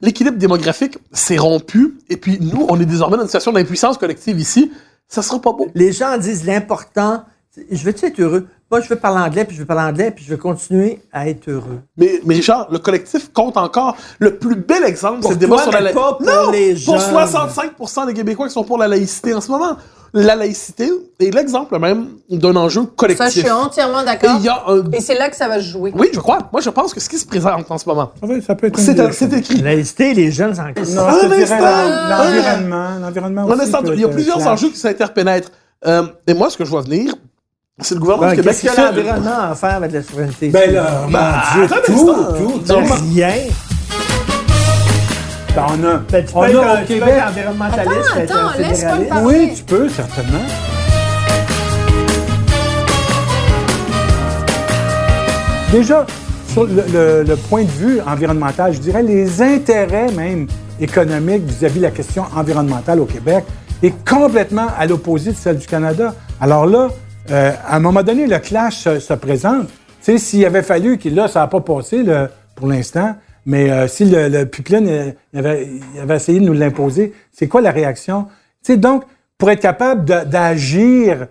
l'équilibre 0.00 0.38
démographique 0.38 0.96
s'est 1.12 1.38
rompu, 1.38 1.98
et 2.08 2.16
puis 2.16 2.38
nous, 2.40 2.66
on 2.68 2.80
est 2.80 2.86
désormais 2.86 3.16
dans 3.16 3.24
une 3.24 3.28
situation 3.28 3.52
d'impuissance 3.52 3.98
collective 3.98 4.38
ici, 4.38 4.70
ça 5.08 5.22
sera 5.22 5.40
pas 5.40 5.52
beau. 5.52 5.68
Les 5.74 5.92
gens 5.92 6.16
disent 6.18 6.46
l'important, 6.46 7.24
je 7.70 7.84
veux-tu 7.84 8.06
être 8.06 8.20
heureux? 8.20 8.46
Moi, 8.70 8.80
je 8.80 8.88
veux 8.88 8.96
parler 8.96 9.20
anglais, 9.20 9.44
puis 9.44 9.56
je 9.56 9.60
veux 9.60 9.66
parler 9.66 9.90
anglais, 9.90 10.12
puis 10.12 10.24
je 10.24 10.30
veux 10.30 10.38
continuer 10.38 11.00
à 11.12 11.28
être 11.28 11.50
heureux. 11.50 11.80
Mais, 11.96 12.20
mais 12.24 12.36
Richard, 12.36 12.68
le 12.70 12.78
collectif 12.78 13.30
compte 13.32 13.56
encore. 13.56 13.96
Le 14.20 14.36
plus 14.36 14.54
bel 14.54 14.84
exemple, 14.84 15.18
c'est 15.22 15.30
le 15.30 15.36
débat 15.36 15.58
sur 15.58 15.72
la 15.72 15.80
laïcité. 15.80 16.00
pour 16.00 16.52
les 16.52 16.74
pour 16.74 16.98
jeunes. 16.98 17.12
65% 17.12 18.06
des 18.06 18.14
Québécois 18.14 18.46
qui 18.46 18.54
sont 18.54 18.64
pour 18.64 18.78
la 18.78 18.88
laïcité 18.88 19.34
en 19.34 19.40
ce 19.40 19.50
moment. 19.50 19.76
La 20.14 20.36
laïcité 20.36 20.90
est 21.20 21.30
l'exemple 21.34 21.78
même 21.78 22.08
d'un 22.30 22.54
enjeu 22.56 22.82
Ça, 22.82 22.86
collectif. 22.96 23.26
je 23.34 23.40
suis 23.40 23.50
entièrement 23.50 24.02
Et 24.02 24.04
d'accord. 24.04 24.38
un... 24.68 24.90
Et 24.92 25.00
c'est 25.00 25.14
là 25.18 25.30
que 25.30 25.36
ça 25.36 25.48
va 25.48 25.56
se 25.56 25.64
jouer. 25.66 25.92
Oui, 25.96 26.08
je 26.12 26.20
crois. 26.20 26.38
Moi, 26.52 26.60
je 26.60 26.68
pense 26.70 26.92
que 26.92 27.00
ce 27.00 27.08
qui 27.08 27.18
se 27.18 27.26
présente 27.26 27.70
en 27.70 27.78
ce 27.78 27.88
moment, 27.88 28.12
Ça, 28.20 28.26
va- 28.26 28.40
ça 28.40 28.54
peut 28.54 28.66
être 28.66 28.78
une 28.78 28.84
c'est 29.12 29.32
écrit. 29.32 29.56
La 29.62 29.74
laïcité, 29.74 30.12
les 30.14 30.30
jeunes 30.30 30.54
s'en 30.54 30.64
Non, 30.64 30.72
l'en- 31.06 32.24
l'environnement. 32.24 32.88
L'environnement 33.00 33.42
Un 33.42 33.58
aussi 33.58 33.72
il 33.94 34.00
y 34.00 34.04
a 34.04 34.08
plusieurs 34.08 34.46
enjeux 34.46 34.68
qui 34.68 34.78
s'interpénètrent. 34.78 35.50
Euh, 35.86 36.04
et 36.26 36.34
moi, 36.34 36.50
ce 36.50 36.56
que 36.58 36.64
je 36.64 36.70
vois 36.70 36.82
venir, 36.82 37.14
c'est 37.80 37.94
le 37.94 38.00
gouvernement 38.00 38.28
Ben, 38.28 38.34
du 38.36 38.42
Québec 38.42 38.52
Qu'est-ce 38.60 38.60
qui 38.60 38.66
que 38.68 38.72
fait... 38.82 38.84
l'environnement 38.96 39.30
a 39.38 39.50
à 39.50 39.54
faire 39.54 39.74
avec 39.76 39.92
la 39.92 40.02
souveraineté? 40.02 40.48
Ben 40.50 40.72
là, 40.74 41.06
Bah, 41.10 41.42
mon 41.56 41.66
Dieu, 41.66 41.76
tout, 41.86 42.62
tout. 42.66 42.74
Rien. 43.14 43.32
Ben, 45.54 45.66
on 45.68 45.84
a, 45.84 45.98
Ben, 46.10 46.24
tu 46.24 46.32
peux 46.32 46.38
on 46.38 46.42
a 46.42 46.82
au 46.82 46.86
Québec. 46.86 47.14
environnementaliste, 47.28 47.90
Attends, 48.10 48.20
être 48.20 48.32
attends, 48.32 48.48
un 48.48 48.56
laisse-moi 48.56 48.68
le 48.68 48.74
fédéraliste. 48.74 49.08
parler. 49.10 49.26
Oui, 49.48 49.52
tu 49.54 49.62
peux, 49.64 49.88
certainement. 49.90 50.38
Déjà, 55.70 56.06
sur 56.48 56.64
le, 56.64 56.84
le- 56.92 57.22
le 57.26 57.36
point 57.36 57.62
de 57.62 57.68
vue 57.70 58.00
environnemental, 58.06 58.72
je 58.74 58.78
dirais 58.78 59.02
les 59.02 59.40
intérêts 59.40 60.12
même 60.12 60.46
économiques 60.80 61.44
vis-à-vis 61.44 61.78
de 61.78 61.84
la 61.84 61.90
question 61.90 62.24
environnementale 62.36 63.00
au 63.00 63.06
Québec 63.06 63.44
est 63.82 63.94
complètement 64.08 64.66
à 64.78 64.86
l'opposé 64.86 65.30
de 65.32 65.36
celle 65.36 65.56
du 65.58 65.66
Canada. 65.66 66.14
Alors 66.40 66.66
là, 66.66 66.88
euh, 67.30 67.52
à 67.66 67.76
un 67.76 67.80
moment 67.80 68.02
donné, 68.02 68.26
le 68.26 68.38
clash 68.38 68.76
se, 68.80 68.98
se 68.98 69.14
présente. 69.14 69.68
Tu 70.04 70.12
sais, 70.12 70.18
s'il 70.18 70.44
avait 70.44 70.62
fallu, 70.62 70.98
que 70.98 71.08
là, 71.08 71.26
ça 71.26 71.40
n'a 71.40 71.46
pas 71.46 71.60
passé 71.60 72.02
le- 72.02 72.28
pour 72.54 72.66
l'instant, 72.68 73.16
mais 73.46 73.70
euh, 73.70 73.88
si 73.88 74.04
le, 74.04 74.28
le 74.28 74.46
pipeline 74.46 74.88
euh, 74.88 75.12
avait, 75.34 76.16
essayé 76.16 76.40
de 76.40 76.44
nous 76.44 76.52
l'imposer, 76.52 77.12
c'est 77.32 77.48
quoi 77.48 77.60
la 77.60 77.70
réaction? 77.70 78.28
Donc, 78.68 79.04
pour 79.38 79.50
être 79.50 79.60
capable 79.60 80.04
d'agir 80.04 81.26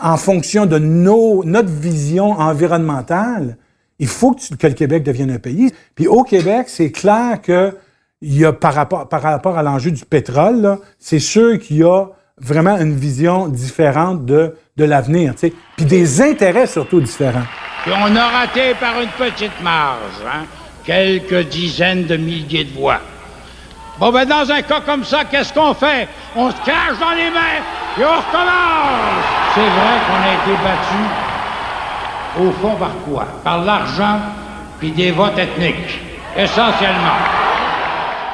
en 0.00 0.16
fonction 0.16 0.64
de 0.66 0.78
nos, 0.78 1.44
notre 1.44 1.68
vision 1.68 2.30
environnementale, 2.30 3.58
il 3.98 4.08
faut 4.08 4.32
que, 4.32 4.66
le 4.66 4.72
Québec 4.72 5.02
devienne 5.02 5.30
un 5.30 5.38
pays. 5.38 5.72
Puis 5.94 6.06
au 6.06 6.22
Québec, 6.22 6.66
c'est 6.68 6.90
clair 6.90 7.40
que 7.42 7.76
il 8.22 8.38
y 8.38 8.44
a 8.46 8.52
par 8.54 8.72
rapport, 8.72 9.06
par 9.08 9.20
rapport 9.20 9.58
à 9.58 9.62
l'enjeu 9.62 9.90
du 9.90 10.04
pétrole, 10.06 10.78
c'est 10.98 11.18
sûr 11.18 11.58
qu'il 11.58 11.78
y 11.78 11.84
a 11.84 12.06
vraiment 12.38 12.78
une 12.78 12.94
vision 12.94 13.48
différente 13.48 14.24
de, 14.24 14.54
de 14.76 14.84
l'avenir. 14.84 15.34
Puis 15.76 15.84
des 15.84 16.22
intérêts 16.22 16.66
surtout 16.66 17.00
différents. 17.00 17.44
Et 17.86 17.90
on 17.90 18.16
a 18.16 18.28
raté 18.28 18.74
par 18.80 18.98
une 18.98 19.10
petite 19.10 19.62
marge, 19.62 20.22
hein, 20.26 20.46
quelques 20.84 21.48
dizaines 21.48 22.04
de 22.06 22.16
milliers 22.16 22.64
de 22.64 22.72
voix. 22.74 23.00
Bon, 23.98 24.10
ben, 24.10 24.24
dans 24.24 24.50
un 24.50 24.62
cas 24.62 24.80
comme 24.80 25.04
ça, 25.04 25.24
qu'est-ce 25.24 25.52
qu'on 25.52 25.72
fait? 25.74 26.08
On 26.34 26.50
se 26.50 26.56
cache 26.66 26.98
dans 27.00 27.12
les 27.12 27.30
mains 27.30 27.62
et 27.98 28.04
on 28.04 28.08
recommence! 28.08 29.24
C'est 29.54 29.60
vrai 29.60 29.94
qu'on 30.06 30.22
a 30.22 30.34
été 30.34 30.62
battu, 30.64 32.44
au 32.48 32.52
fond, 32.60 32.74
par 32.76 32.90
quoi? 33.08 33.26
Par 33.44 33.64
l'argent 33.64 34.18
puis 34.80 34.90
des 34.90 35.12
votes 35.12 35.38
ethniques, 35.38 36.00
essentiellement. 36.36 37.20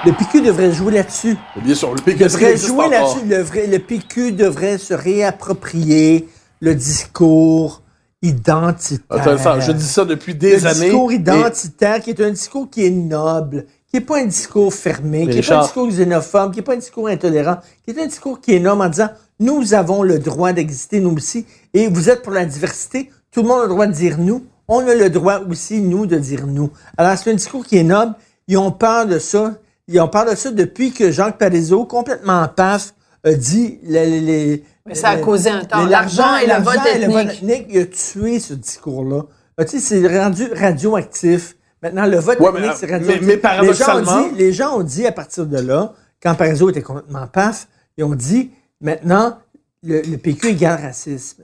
Le 0.07 0.13
PQ 0.13 0.41
devrait 0.41 0.73
jouer 0.73 0.95
là-dessus. 0.95 1.37
Bien 1.57 1.75
sûr, 1.75 1.91
le 1.95 2.01
PQSD 2.01 2.25
devrait 2.25 2.57
jouer 2.57 2.89
là-dessus. 2.89 3.27
Le, 3.27 3.43
vrai- 3.43 3.67
le 3.67 3.79
PQ 3.79 4.33
devrait 4.33 4.79
se 4.79 4.95
réapproprier 4.95 6.27
le 6.61 6.75
discours 6.75 7.83
identitaire. 8.23 9.61
Je 9.61 9.73
dis 9.73 9.85
ça 9.85 10.05
depuis 10.05 10.35
des 10.35 10.59
le 10.59 10.67
années. 10.67 10.81
discours 10.87 11.13
et- 11.13 11.17
identitaire, 11.17 12.01
qui 12.01 12.11
est 12.11 12.21
un 12.21 12.31
discours 12.31 12.69
qui 12.71 12.87
est 12.87 12.91
noble, 12.91 13.67
qui 13.89 13.97
n'est 13.97 14.01
pas 14.05 14.19
un 14.21 14.27
discours 14.27 14.73
fermé, 14.73 15.27
qui 15.29 15.37
n'est 15.37 15.43
pas 15.43 15.59
un 15.59 15.63
discours 15.63 15.89
xénophobe, 15.89 16.53
qui 16.53 16.59
n'est 16.59 16.65
pas 16.65 16.75
un 16.75 16.79
discours 16.79 17.09
intolérant, 17.09 17.59
qui 17.85 17.91
est 17.91 18.03
un 18.03 18.07
discours 18.07 18.41
qui 18.41 18.55
est 18.55 18.61
noble 18.61 18.83
en 18.83 18.89
disant 18.89 19.09
nous 19.39 19.73
avons 19.75 20.03
le 20.03 20.19
droit 20.19 20.53
d'exister, 20.53 21.01
nous 21.01 21.17
aussi, 21.17 21.47
et 21.73 21.89
vous 21.89 22.11
êtes 22.11 22.23
pour 22.23 22.33
la 22.33 22.45
diversité, 22.45 23.11
tout 23.33 23.43
le 23.43 23.49
monde 23.49 23.61
a 23.61 23.63
le 23.63 23.69
droit 23.71 23.87
de 23.87 23.93
dire 23.93 24.19
nous, 24.19 24.45
on 24.69 24.87
a 24.87 24.95
le 24.95 25.09
droit 25.11 25.41
aussi, 25.49 25.81
nous, 25.81 26.07
de 26.07 26.19
dire 26.19 26.47
nous. 26.47 26.71
Alors, 26.99 27.17
c'est 27.17 27.31
un 27.31 27.35
discours 27.35 27.65
qui 27.65 27.79
est 27.79 27.83
noble, 27.85 28.15
ils 28.49 28.59
ont 28.59 28.71
peur 28.71 29.07
de 29.07 29.19
ça, 29.19 29.55
ils 29.89 29.99
ont 30.01 30.09
peur 30.09 30.27
de 30.31 30.35
ça 30.37 30.51
depuis 30.51 30.93
que 30.93 31.11
Jacques 31.11 31.39
Parizeau, 31.39 31.87
complètement 31.87 32.47
paf, 32.55 32.93
a 33.25 33.33
dit 33.35 33.79
les, 33.83 34.65
Mais 34.87 34.95
ça 34.95 35.11
a 35.11 35.17
causé 35.19 35.51
un 35.51 35.65
temps. 35.65 35.85
L'argent 35.87 36.37
et 36.37 36.47
le 36.47 36.55
vote 36.63 36.75
l'argent 36.77 36.91
et 36.95 36.99
le 37.07 37.13
vote 37.13 37.27
ethnique. 37.27 37.67
il 37.71 37.79
a 37.81 37.87
tué 37.87 38.41
ce 38.41 38.55
discours-là. 38.55 39.23
Ah, 39.59 39.65
Tu 39.65 39.79
sais, 39.79 40.01
c'est 40.03 40.19
rendu 40.19 40.49
radioactif. 40.55 41.57
Maintenant, 41.83 42.07
le 42.07 42.19
vote 42.19 42.39
Ouais, 42.41 42.51
mais, 42.53 42.61
ethnique, 42.61 42.73
c'est 42.79 42.87
mais- 42.87 42.93
radioactif. 42.95 43.27
mais 43.27 43.37
paradoxalement- 43.37 44.01
Les 44.01 44.05
gens, 44.05 44.23
ont 44.23 44.29
dit, 44.33 44.39
les 44.39 44.53
gens 44.53 44.77
ont 44.79 44.83
dit 44.83 45.07
à 45.07 45.13
partir 45.13 45.47
de 45.47 45.59
là, 45.59 45.93
quand 46.23 46.35
Parizeau 46.35 46.71
était 46.71 46.83
complètement 46.83 47.27
paf, 47.27 47.69
ils 47.97 48.05
ont 48.05 48.15
dit 48.15 48.51
maintenant, 48.81 49.39
le, 49.83 50.03
le 50.03 50.17
PQ 50.19 50.49
égale 50.49 50.81
racisme. 50.83 51.43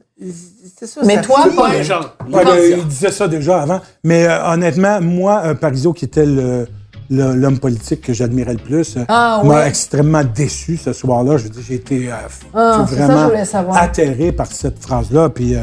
C'est 0.79 0.87
ça, 0.87 1.01
Mais 1.05 1.16
ça 1.16 1.20
toi. 1.22 1.47
Paul- 1.55 1.70
Les 1.72 1.85
gens. 1.85 2.01
Ouais, 2.31 2.45
ben, 2.45 2.57
il 2.79 2.87
disait 2.87 3.11
ça 3.11 3.29
déjà 3.29 3.61
avant. 3.62 3.81
Mais 4.05 4.27
euh, 4.27 4.45
honnêtement, 4.53 5.01
moi, 5.01 5.43
euh, 5.47 5.55
Parizeau, 5.55 5.93
qui 5.93 6.05
était 6.07 6.24
le- 6.27 6.35
le- 6.35 6.66
l'homme 7.11 7.59
politique 7.59 8.01
que 8.03 8.13
j'admirais 8.13 8.53
le 8.55 8.59
plus, 8.59 8.97
euh, 8.97 9.05
Ah, 9.09 9.43
m'a 9.45 9.67
extrêmement 9.69 10.23
déçu 10.25 10.77
ce 10.77 10.93
soir-là. 10.93 11.37
Je 11.37 11.45
veux 11.45 11.51
dire, 11.51 11.63
j'ai 11.69 11.75
été 11.75 12.11
euh, 12.11 12.15
Ah, 12.55 12.87
ça 12.89 13.45
savoir. 13.45 13.77
atterré 13.77 14.33
par 14.33 14.47
cette 14.47 14.79
phrase-là. 14.81 15.29
Puis, 15.31 15.55
euh, 15.55 15.61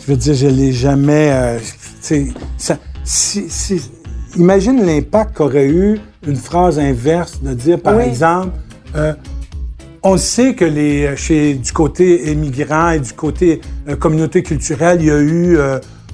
je 0.00 0.10
veux 0.12 0.16
dire, 0.16 0.34
je 0.34 0.46
l'ai 0.48 0.72
jamais... 0.72 1.30
euh, 1.32 1.58
ça, 2.58 2.76
si- 3.04 3.46
si- 3.48 3.90
imagine 4.36 4.84
l'impact 4.84 5.36
qu'aurait 5.36 5.68
eu 5.68 5.98
une 6.26 6.36
phrase 6.36 6.78
inverse 6.78 7.40
de 7.42 7.54
dire, 7.54 7.80
par 7.80 7.96
Oui. 7.96 8.04
exemple... 8.04 8.50
on 10.02 10.16
sait 10.18 10.54
que 10.54 10.64
les, 10.64 11.16
chez, 11.16 11.54
du 11.54 11.72
côté 11.72 12.30
immigrant 12.30 12.90
et 12.90 13.00
du 13.00 13.12
côté 13.12 13.60
communauté 13.98 14.42
culturelle, 14.42 14.98
il 15.00 15.06
y 15.06 15.10
a 15.10 15.18
eu 15.18 15.58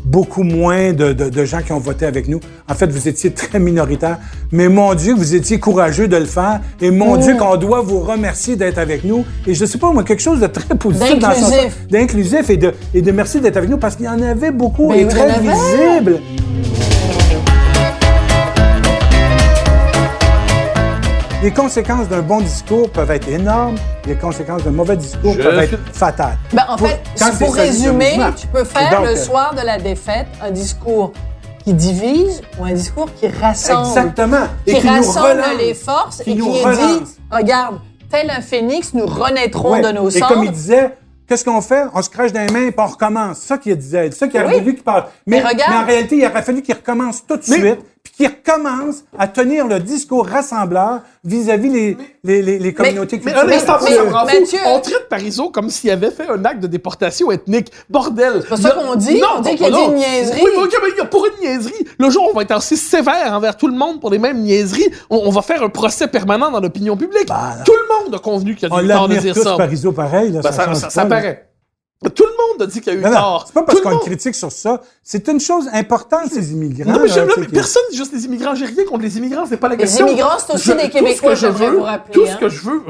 beaucoup 0.05 0.43
moins 0.43 0.93
de, 0.93 1.13
de- 1.13 1.29
de 1.29 1.45
gens 1.45 1.61
qui 1.63 1.73
ont 1.73 1.79
voté 1.79 2.07
avec 2.07 2.29
nous. 2.29 2.41
En 2.69 2.75
fait, 2.75 2.91
vous 2.91 3.09
étiez 3.09 3.31
très 3.33 3.59
minoritaire. 3.59 4.19
Mais 4.51 4.69
mon 4.69 4.95
Dieu, 4.95 5.15
vous 5.15 5.35
étiez 5.35 5.59
courageux 5.59 6.09
de 6.09 6.17
le 6.17 6.25
faire. 6.25 6.61
Et 6.81 6.91
mon 6.91 7.17
Dieu, 7.17 7.37
qu'on 7.37 7.57
doit 7.57 7.81
vous 7.83 8.01
remercier 8.01 8.57
d'être 8.57 8.79
avec 8.79 9.05
nous. 9.05 9.25
Et 9.47 9.55
je 9.55 9.65
sais 9.65 9.79
pas, 9.79 9.93
moi, 9.93 10.03
quelque 10.05 10.23
chose 10.23 10.41
de 10.41 10.47
très 10.47 10.75
positif. 10.75 11.09
dans 11.19 11.29
ce 11.35 11.41
sens- 11.41 11.51
D'inclusif. 11.91 12.51
Et 12.51 12.57
de, 12.57 12.73
et 12.95 13.03
de 13.03 13.13
merci 13.13 13.41
d'être 13.41 13.57
avec 13.57 13.71
nous 13.71 13.79
parce 13.79 13.97
qu'il 13.97 14.07
y 14.07 14.09
en 14.09 14.21
avait 14.23 14.51
beaucoup 14.51 14.89
Ben 14.89 14.99
et 15.01 15.07
très 15.09 15.27
visible. 15.41 16.19
Les 21.43 21.51
conséquences 21.51 22.09
d'un 22.09 22.23
bon 22.23 22.41
discours 22.41 22.89
peuvent 22.91 23.11
être 23.11 23.29
énormes. 23.29 23.75
Les 24.07 24.15
conséquences 24.15 24.63
d'un 24.63 24.71
mauvais 24.71 24.97
discours 24.97 25.35
Je 25.35 25.43
peuvent 25.43 25.59
être 25.59 25.77
fatales. 25.93 26.39
Ben, 26.53 26.65
en 26.69 26.77
Pour- 26.77 26.87
fait, 26.89 27.01
quand 27.19 27.37
pour 27.37 27.55
ça, 27.57 27.63
le 27.65 27.69
résumer, 27.69 28.19
tu 28.41 28.47
peux 28.47 28.61
Et 28.61 28.65
faire 28.65 28.91
donc, 29.01 29.07
le 29.07 29.13
euh, 29.13 29.17
soir 29.17 29.55
de 29.55 29.61
la 29.67 29.79
défaite 29.79 30.29
un 30.41 30.53
discours 30.53 31.13
qui 31.65 31.75
divise 31.75 32.43
ou 32.61 32.65
un 32.65 32.73
discours 32.73 33.09
qui 33.15 33.27
rassemble. 33.27 33.89
Exactement. 33.89 34.47
Qui, 34.65 34.71
Et 34.73 34.79
qui 34.79 34.87
nous 34.87 34.93
rassemble 34.93 35.27
relance. 35.31 35.59
les 35.59 35.75
forces 35.75 36.23
Qui 36.23 36.31
et 36.31 36.35
qui 36.37 36.41
dit, 36.41 37.17
regarde, 37.31 37.81
tel 38.11 38.31
un 38.31 38.41
phénix, 38.41 38.95
nous 38.95 39.07
renaîtrons 39.07 39.73
Ouais. 39.73 39.81
de 39.81 39.89
nos 39.91 40.09
Et 40.11 40.19
cendres. 40.21 40.35
comme 40.35 40.45
il 40.45 40.53
disait, 40.53 40.97
qu'est-ce 41.27 41.45
qu'on 41.45 41.61
fait? 41.61 41.85
On 41.93 42.03
se 42.03 42.09
crache 42.11 42.33
dans 42.33 42.41
les 42.47 42.53
mains 42.53 42.69
et 42.69 42.75
on 42.77 42.87
recommence. 42.87 43.39
C'est 43.39 43.49
ça 43.49 43.59
qu'il 43.59 43.77
disait. 43.77 44.11
C'est 44.13 44.19
ça 44.19 44.29
qu'il 44.29 44.41
aurait 44.41 44.57
Oui. 44.61 44.75
qu'il 44.75 44.83
parle. 44.85 45.07
Mais, 45.27 45.39
Mais 45.43 45.49
regarde. 45.49 45.71
mais 45.73 45.77
en 45.83 45.87
réalité, 45.87 46.17
il 46.19 46.27
aurait 46.27 46.43
fallu 46.43 46.63
qu'il 46.63 46.75
recommence 46.77 47.27
tout 47.27 47.37
de 47.37 47.43
suite, 47.43 47.79
puis 48.05 48.13
qu'il 48.15 48.27
recommence 48.27 49.05
à 49.17 49.29
tenir 49.29 49.67
le 49.69 49.79
discours 49.79 50.27
rassembleur 50.27 51.01
vis-à-vis 51.25 51.69
les, 51.69 51.97
les, 52.25 52.43
les, 52.43 52.59
les 52.59 52.75
communautés 52.75 53.21
Mais 53.25 53.31
un 53.33 53.35
culturelles. 53.47 53.59
instant, 53.61 53.79
mais- 53.85 53.97
fou. 53.97 54.11
Mathieu- 54.41 54.59
On 54.67 54.81
traite 54.81 55.09
Parizeau 55.09 55.51
comme 55.51 55.71
s'il 55.71 55.91
avait 55.91 56.11
fait 56.11 56.29
un 56.29 56.45
acte 56.45 56.61
de 56.61 56.67
déportation 56.67 57.31
ethnique. 57.31 57.71
Bordel. 57.89 58.41
C'est 58.43 58.49
pas 58.49 58.57
ça 58.57 58.71
qu'on 58.73 58.97
dit. 58.97 59.21
On 59.37 59.41
dit 59.41 59.55
qu'il 59.55 59.67
a 59.67 59.71
dit 59.71 59.77
une 59.87 59.95
niaiserie. 59.95 60.41
Oui, 60.45 60.51
mais 60.57 60.79
mais 60.99 61.07
pour 61.09 61.27
une 61.27 61.41
niaiserie. 61.49 61.87
Le 61.99 62.11
jour 62.11 62.25
où 62.27 62.31
on 62.31 62.35
va 62.35 62.43
être 62.43 62.57
aussi 62.57 62.77
sévère 62.77 63.33
envers 63.33 63.57
tout 63.57 63.69
le 63.69 63.77
monde 63.77 64.01
pour 64.01 64.11
les 64.11 64.19
mêmes 64.19 64.41
niaiseries, 64.41 64.89
on, 65.09 65.19
on 65.25 65.31
va 65.31 65.43
faire 65.43 65.63
un 65.63 65.69
procès 65.69 66.09
permanent 66.09 66.51
dans 66.51 66.61
l'opinion 66.61 66.97
publique. 66.97 67.29
tout 67.65 67.73
le 67.73 68.05
monde 68.05 68.15
a 68.15 68.19
convenu 68.19 68.57
qu'il 68.57 68.69
y 68.69 68.73
a 68.73 68.75
On 68.75 68.81
du 68.83 68.89
tort 68.89 69.09
de 69.09 69.15
l'admire 69.15 69.23
dire 69.23 69.35
tous, 69.35 69.43
ça. 69.49 69.57
Parizeau, 69.57 69.93
pareil. 69.93 70.33
Là, 70.33 70.41
Ben, 70.43 70.51
ça, 70.53 70.65
change 70.67 70.77
ça- 70.77 70.87
pas, 70.87 70.91
ça 70.91 71.03
là. 71.05 71.09
paraît. 71.09 71.49
Tout 72.11 72.25
le 72.25 72.31
monde 72.31 72.63
a 72.63 72.67
dit 72.67 72.81
qu'il 72.81 72.93
y 72.93 72.97
a 72.97 72.99
eu 72.99 73.03
Non, 73.03 73.11
tort. 73.13 73.45
c'est 73.47 73.55
pas 73.55 73.63
parce 73.63 73.81
qu'on 73.81 73.91
monde. 73.91 74.01
critique 74.03 74.35
sur 74.35 74.51
ça. 74.51 74.81
C'est 75.05 75.27
une 75.29 75.41
chose 75.41 75.69
importante, 75.73 76.31
ces 76.33 76.53
immigrants. 76.53 76.91
Non, 76.93 76.99
mais, 77.01 77.09
là, 77.09 77.15
sais, 77.15 77.27
mais 77.41 77.47
personne 77.47 77.83
dit 77.91 77.97
juste 77.97 78.13
les 78.13 78.25
immigrants. 78.25 78.55
J'ai 78.55 78.67
rien 78.67 78.85
contre 78.85 79.03
les 79.03 79.17
immigrants, 79.19 79.45
c'est 79.49 79.57
pas 79.57 79.69
la 79.69 79.77
Les 79.77 79.83
question. 79.83 80.07
immigrants, 80.07 80.31
c'est 80.45 80.55
aussi 80.55 80.69
Je- 80.69 80.73
des 80.73 80.79
tout 80.79 80.87
ce 80.87 80.93
Québécois, 80.93 81.31
que 81.31 81.37
je 81.37 81.47
veux, 81.47 81.71
vous 81.71 81.83
rappeler, 81.83 82.13
Tout 82.13 82.27
ce 82.27 82.33
hein. 82.33 82.37
que 82.41 82.49
je 82.49 82.61
veux, 82.63 82.83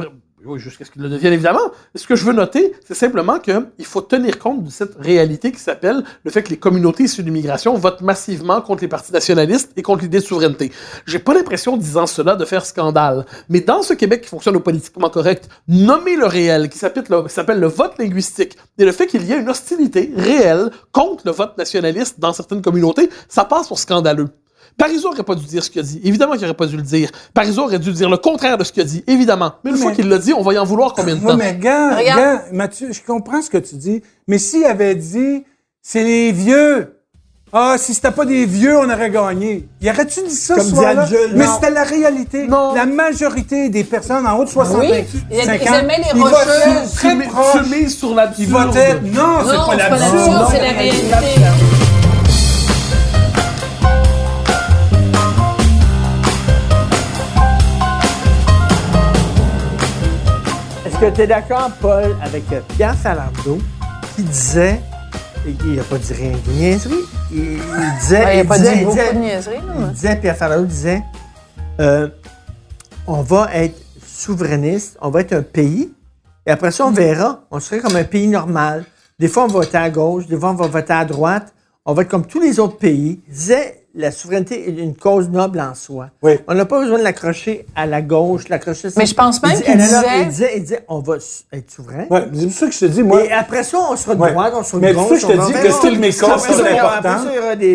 oui, 0.44 0.58
jusqu'à 0.58 0.84
ce 0.84 0.90
qu'ils 0.90 1.02
le 1.02 1.08
deviennent 1.08 1.32
évidemment. 1.32 1.70
Ce 1.94 2.06
que 2.06 2.16
je 2.16 2.24
veux 2.24 2.32
noter, 2.32 2.72
c'est 2.84 2.94
simplement 2.94 3.38
qu'il 3.38 3.84
faut 3.84 4.00
tenir 4.00 4.38
compte 4.38 4.64
de 4.64 4.70
cette 4.70 4.96
réalité 4.98 5.52
qui 5.52 5.60
s'appelle 5.60 6.02
le 6.24 6.30
fait 6.30 6.42
que 6.42 6.50
les 6.50 6.56
communautés 6.56 7.04
issues 7.04 7.22
d'immigration 7.22 7.74
votent 7.74 8.00
massivement 8.00 8.60
contre 8.60 8.82
les 8.82 8.88
partis 8.88 9.12
nationalistes 9.12 9.72
et 9.76 9.82
contre 9.82 10.02
l'idée 10.02 10.18
de 10.18 10.24
souveraineté. 10.24 10.72
J'ai 11.06 11.20
pas 11.20 11.34
l'impression, 11.34 11.76
disant 11.76 12.06
cela, 12.06 12.34
de 12.34 12.44
faire 12.44 12.66
scandale. 12.66 13.24
Mais 13.48 13.60
dans 13.60 13.82
ce 13.82 13.94
Québec 13.94 14.22
qui 14.22 14.28
fonctionne 14.28 14.56
au 14.56 14.60
politiquement 14.60 15.10
correct, 15.10 15.48
nommer 15.68 16.16
le 16.16 16.26
réel, 16.26 16.68
qui 16.68 16.78
s'appelle 16.78 17.04
le, 17.08 17.22
qui 17.22 17.32
s'appelle 17.32 17.60
le 17.60 17.68
vote 17.68 17.98
linguistique, 17.98 18.56
et 18.78 18.84
le 18.84 18.92
fait 18.92 19.06
qu'il 19.06 19.22
y 19.24 19.32
ait 19.32 19.40
une 19.40 19.48
hostilité 19.48 20.12
réelle 20.16 20.70
contre 20.90 21.22
le 21.24 21.32
vote 21.32 21.56
nationaliste 21.56 22.18
dans 22.18 22.32
certaines 22.32 22.62
communautés, 22.62 23.08
ça 23.28 23.44
passe 23.44 23.68
pour 23.68 23.78
scandaleux. 23.78 24.28
Parizeau 24.78 25.08
aurait 25.10 25.22
pas 25.22 25.34
dû 25.34 25.44
dire 25.44 25.62
ce 25.62 25.70
qu'il 25.70 25.80
a 25.80 25.84
dit. 25.84 26.00
Évidemment 26.04 26.32
qu'il 26.34 26.44
aurait 26.44 26.54
pas 26.54 26.66
dû 26.66 26.76
le 26.76 26.82
dire. 26.82 27.10
Parizeau 27.34 27.62
aurait 27.64 27.78
dû 27.78 27.92
dire 27.92 28.08
le 28.10 28.16
contraire 28.16 28.58
de 28.58 28.64
ce 28.64 28.72
qu'il 28.72 28.82
a 28.82 28.86
dit. 28.86 29.04
Évidemment. 29.06 29.52
Mais 29.64 29.70
une 29.70 29.76
fois 29.76 29.92
qu'il 29.92 30.08
l'a 30.08 30.18
dit, 30.18 30.32
on 30.32 30.42
va 30.42 30.54
y 30.54 30.58
en 30.58 30.64
vouloir 30.64 30.92
combien 30.94 31.14
de 31.16 31.20
Oui, 31.20 31.26
temps? 31.26 31.36
mais 31.36 31.54
gars, 31.56 31.96
Regarde. 31.96 32.20
gars, 32.20 32.44
Mathieu, 32.52 32.88
je 32.92 33.00
comprends 33.06 33.42
ce 33.42 33.50
que 33.50 33.58
tu 33.58 33.76
dis, 33.76 34.02
mais 34.28 34.38
s'il 34.38 34.64
avait 34.64 34.94
dit, 34.94 35.44
c'est 35.82 36.02
les 36.04 36.32
vieux. 36.32 36.98
Ah, 37.54 37.74
si 37.76 37.92
c'était 37.92 38.10
pas 38.12 38.24
des 38.24 38.46
vieux, 38.46 38.78
on 38.78 38.84
aurait 38.90 39.10
gagné. 39.10 39.68
Y 39.82 39.90
aurait-tu 39.90 40.20
dit 40.26 40.34
ça 40.34 40.54
Comme 40.54 40.64
ce 40.64 40.70
soir-là? 40.74 41.06
Mais 41.34 41.44
c'était 41.46 41.70
la 41.70 41.84
réalité. 41.84 42.46
Non. 42.48 42.74
La 42.74 42.86
majorité 42.86 43.68
des 43.68 43.84
personnes 43.84 44.26
en 44.26 44.38
haut 44.38 44.44
de 44.44 44.48
65 44.48 44.80
Oui, 44.80 45.04
ils 45.30 45.38
ans, 45.38 45.52
ils 45.60 45.74
aimaient 45.84 45.98
les 45.98 46.04
ils 46.14 46.18
votaient 46.22 46.34
rocheuses. 46.34 46.94
très 46.94 47.14
proches. 47.18 47.88
sur 47.88 48.08
Ils 48.08 48.14
l'absurde. 48.16 48.50
votaient, 48.50 48.94
non, 49.02 49.40
c'est 49.44 49.52
Non, 49.54 49.66
pas 49.66 49.72
c'est 49.72 49.76
pas 49.76 49.98
l'absurde, 49.98 50.46
c'est 50.50 50.60
la 50.62 50.70
réalité. 50.70 51.06
Que 61.02 61.10
tu 61.16 61.20
es 61.22 61.26
d'accord, 61.26 61.70
Paul, 61.80 62.16
avec 62.22 62.44
Pierre 62.76 62.94
Falardeau, 62.96 63.58
qui 64.14 64.22
disait, 64.22 64.80
il 65.44 65.74
n'a 65.74 65.82
pas 65.82 65.98
dit 65.98 66.12
rien 66.12 66.30
de 66.30 66.52
niaiserie, 66.52 66.94
il, 67.32 67.38
il 67.38 67.60
disait, 68.00 68.24
Ouais, 68.24 68.34
il 68.36 68.38
a 68.38 68.42
il 68.42 68.46
pas 68.46 68.58
disait- 68.58 68.76
dit 68.76 68.84
beaucoup 68.84 68.96
disait- 68.96 69.12
de 69.14 69.18
niaiseries, 69.18 69.56
non? 69.66 69.86
il 69.88 69.92
disait, 69.94 70.16
Pierre 70.16 70.36
Falardeau 70.36 70.64
disait, 70.64 71.02
euh, 71.80 72.08
on 73.08 73.20
va 73.22 73.48
être 73.54 73.80
souverainiste, 74.06 74.96
on 75.00 75.10
va 75.10 75.22
être 75.22 75.32
un 75.32 75.42
pays, 75.42 75.92
et 76.46 76.50
après 76.52 76.70
ça, 76.70 76.86
on 76.86 76.92
verra, 76.92 77.40
on 77.50 77.58
serait 77.58 77.80
comme 77.80 77.96
un 77.96 78.04
pays 78.04 78.28
normal. 78.28 78.84
Des 79.18 79.26
fois, 79.26 79.44
on 79.44 79.48
va 79.48 79.54
voter 79.54 79.78
à 79.78 79.90
gauche, 79.90 80.26
des 80.28 80.38
fois, 80.38 80.50
on 80.50 80.54
va 80.54 80.68
voter 80.68 80.92
à 80.92 81.04
droite, 81.04 81.52
on 81.84 81.94
va 81.94 82.02
être 82.02 82.08
comme 82.10 82.26
tous 82.26 82.40
les 82.40 82.60
autres 82.60 82.78
pays. 82.78 83.20
Il 83.26 83.34
disait, 83.34 83.81
la 83.94 84.10
souveraineté 84.10 84.68
est 84.68 84.72
une 84.82 84.96
cause 84.96 85.28
noble 85.28 85.60
en 85.60 85.74
soi. 85.74 86.08
Oui. 86.22 86.38
On 86.48 86.54
n'a 86.54 86.64
pas 86.64 86.80
besoin 86.80 86.98
de 86.98 87.02
l'accrocher 87.02 87.66
à 87.76 87.86
la 87.86 88.00
gauche, 88.00 88.48
l'accrocher... 88.48 88.88
Mais 88.96 89.04
je 89.06 89.14
pense 89.14 89.42
même 89.42 89.60
qu'il 89.60 89.76
disait- 89.76 89.96
il 90.22 90.28
disait, 90.28 90.50
il 90.56 90.62
disait, 90.62 90.84
on 90.88 91.00
va 91.00 91.16
être 91.52 91.70
souverain. 91.70 92.06
Ouais, 92.10 92.26
c'est 92.32 92.42
pour 92.46 92.52
ça 92.52 92.66
que 92.68 92.72
je 92.72 92.78
te 92.80 92.84
dis, 92.86 93.02
moi, 93.02 93.24
Et 93.24 93.30
après 93.32 93.62
ça, 93.64 93.78
on 93.90 93.96
sera 93.96 94.14
de 94.14 94.20
Ouais. 94.20 94.30
droite, 94.32 94.54
on 94.56 94.62
sera 94.62 94.78
de 94.78 94.82
Mais 94.86 94.94
gauche. 94.94 95.04
c'est 95.10 95.20
ça 95.20 95.26
que 95.26 95.32
je 95.32 95.38
te 95.38 95.46
dis 95.46 95.52
que 95.52 95.80
toutes 95.82 95.98
mes 95.98 96.12
causes 96.12 96.42
sont 96.42 96.64
importantes. 96.64 97.28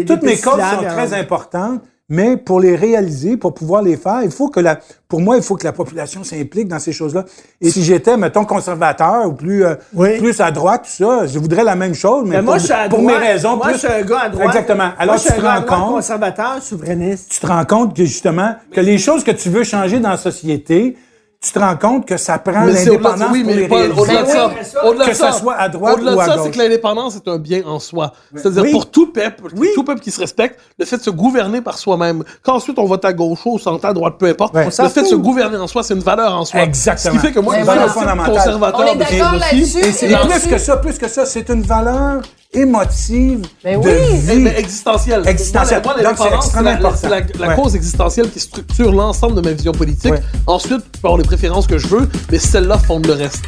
Toutes 0.07 0.23
mes 0.23 0.37
causes 0.37 0.59
sont 0.59 0.83
très 0.87 1.13
importantes, 1.13 1.81
mais 2.09 2.37
pour 2.37 2.59
les 2.61 2.75
réaliser, 2.75 3.35
pour 3.35 3.53
pouvoir 3.53 3.81
les 3.81 3.97
faire, 3.97 4.21
il 4.23 4.31
faut 4.31 4.47
que 4.47 4.61
la, 4.61 4.79
pour 5.09 5.19
moi, 5.19 5.35
il 5.35 5.43
faut 5.43 5.55
que 5.55 5.65
la 5.65 5.73
population 5.73 6.23
s'implique 6.23 6.67
dans 6.69 6.79
ces 6.79 6.93
choses-là. 6.93 7.25
Et 7.59 7.69
si 7.69 7.83
j'étais, 7.83 8.15
mettons, 8.15 8.45
conservateur 8.45 9.27
ou 9.27 9.33
plus, 9.33 9.65
euh, 9.65 9.75
Oui. 9.93 10.17
plus 10.17 10.39
à 10.39 10.51
droite, 10.51 10.83
tout 10.85 11.03
ça, 11.03 11.27
je 11.27 11.37
voudrais 11.37 11.65
la 11.65 11.75
même 11.75 11.93
chose, 11.93 12.23
mais 12.25 12.37
Mais 12.37 12.41
moi, 12.41 12.53
pour, 12.53 12.59
je 12.61 12.65
suis 12.65 12.73
à 12.73 12.87
pour 12.87 12.99
droite. 12.99 13.19
mes 13.19 13.27
raisons, 13.27 13.57
Moi, 13.57 13.65
plus. 13.67 13.73
je 13.73 13.79
suis 13.79 13.87
un 13.87 14.01
gars 14.03 14.19
à 14.19 14.29
droite. 14.29 14.47
Exactement. 14.47 14.83
Moi, 14.85 14.93
Alors, 14.97 15.15
je 15.15 15.19
suis 15.21 15.33
tu 15.33 15.45
un 15.45 15.61
te 15.61 15.69
rends 15.69 15.79
compte, 15.85 15.95
conservateur, 15.95 16.61
souverainiste. 16.61 17.29
tu 17.31 17.39
te 17.41 17.47
rends 17.47 17.65
compte 17.65 17.95
que 17.95 18.05
justement, 18.05 18.55
que 18.71 18.79
les 18.79 18.97
choses 18.97 19.23
que 19.25 19.31
tu 19.31 19.49
veux 19.49 19.63
changer 19.65 19.99
dans 19.99 20.09
la 20.11 20.17
société, 20.17 20.95
tu 21.39 21.51
te 21.51 21.59
rends 21.59 21.75
compte 21.77 22.05
que 22.07 22.17
ça 22.17 22.39
prend 22.39 22.65
l'indépendance 22.65 23.29
oui, 23.31 23.43
pour 23.43 23.51
mais 23.51 23.55
les 23.55 23.67
Paul, 23.67 23.77
réaliser? 23.91 24.01
au-delà 24.01 24.23
de 24.23 24.27
ça, 24.63 24.85
au-delà 24.85 25.05
Que 25.05 25.13
ça 25.13 25.31
ça, 25.31 25.37
soit 25.39 25.53
à 25.53 25.69
droite 25.69 25.97
au-delà 25.97 26.15
ou 26.15 26.19
à 26.19 26.25
de 26.25 26.29
ça, 26.29 26.35
gauche. 26.37 26.45
c'est 26.45 26.51
que 26.51 26.57
l'indépendance 26.57 27.15
est 27.15 27.27
un 27.27 27.37
bien 27.37 27.61
en 27.65 27.79
soi. 27.79 28.11
C'est-à-dire 28.35 28.63
Oui. 28.63 28.71
pour 28.71 28.89
tout 28.89 29.11
peuple, 29.11 29.43
Oui. 29.55 29.69
tout 29.75 29.83
peuple 29.83 30.01
qui 30.01 30.09
se 30.11 30.19
respecte, 30.19 30.59
le 30.79 30.85
fait 30.85 30.97
de 30.97 31.03
se 31.03 31.09
gouverner 31.11 31.61
par 31.61 31.77
soi-même. 31.77 32.23
Qu'ensuite 32.43 32.79
on 32.79 32.85
vote 32.85 33.05
à 33.05 33.13
gauche 33.13 33.39
ou 33.45 33.53
au 33.55 33.59
centre, 33.59 33.85
à 33.85 33.93
droite, 33.93 34.15
peu 34.17 34.25
importe, 34.27 34.55
Ouais. 34.55 34.67
On 34.79 34.83
le 34.83 34.89
fait 34.89 35.03
de 35.03 35.07
se 35.07 35.15
gouverner 35.15 35.57
en 35.57 35.67
soi, 35.67 35.83
c'est 35.83 35.93
une 35.93 35.99
valeur 35.99 36.33
en 36.35 36.43
soi. 36.43 36.61
Exactement. 36.61 37.13
Ce 37.15 37.19
qui 37.19 37.27
fait 37.27 37.33
que 37.33 37.39
moi, 37.39 37.55
je 37.59 37.63
suis 37.63 38.31
conservateur 38.31 38.79
On 38.79 38.85
est 38.93 38.95
d'accord 38.95 39.33
là-dessus. 39.33 39.77
Et 39.79 39.91
c'est 39.91 40.09
Et 40.11 40.15
plus 40.15 40.47
que 40.47 40.57
ça, 40.57 40.77
plus 40.77 40.97
que 40.97 41.07
ça, 41.07 41.25
c'est 41.25 41.47
une 41.49 41.61
valeur 41.61 42.21
émotive 42.61 43.41
Mais 43.63 43.75
de 43.77 43.79
oui. 43.79 44.17
Vie. 44.19 44.39
mais 44.39 44.59
existentielle. 44.59 45.21
Existentielle. 45.25 45.81
Moi, 45.83 45.93
Donc, 45.93 46.03
l'indépendance, 46.03 46.45
c'est 46.45 46.57
c'est 46.57 46.63
la, 46.63 46.71
extrêmement 46.71 46.95
c'est 46.97 47.09
la- 47.09 47.15
important. 47.17 47.39
la 47.39 47.47
Ouais. 47.49 47.55
cause 47.55 47.75
existentielle 47.75 48.29
qui 48.31 48.39
structure 48.39 48.91
l'ensemble 48.91 49.35
de 49.35 49.41
ma 49.41 49.51
vision 49.51 49.71
politique. 49.71 50.11
Ouais. 50.11 50.21
Ensuite, 50.47 50.83
je 50.95 50.99
peux 51.01 51.07
avoir 51.07 51.17
les 51.17 51.23
préférences 51.25 51.67
que 51.67 51.77
je 51.77 51.87
veux, 51.87 52.09
mais 52.31 52.39
celle-là 52.39 52.77
fonde 52.77 53.05
le 53.05 53.13
reste. 53.13 53.43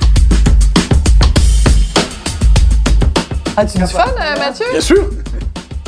As-tu 3.58 3.78
du 3.78 3.86
fun, 3.88 4.06
euh, 4.08 4.40
Mathieu? 4.40 4.66
Bien 4.72 4.82
sûr. 4.82 5.10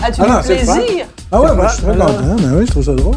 As-tu 0.03 0.21
Ah 0.27 0.39
du 0.41 0.47
plaisir? 0.47 1.05
Ah 1.31 1.41
ouais, 1.41 1.55
moi 1.55 1.67
je 1.69 1.73
suis 1.75 1.83
très 1.83 1.93
content, 1.97 2.35
mais 2.39 2.57
oui, 2.57 2.65
je 2.65 2.71
trouve 2.71 2.83
ça 2.83 2.93
drôle. 2.93 3.15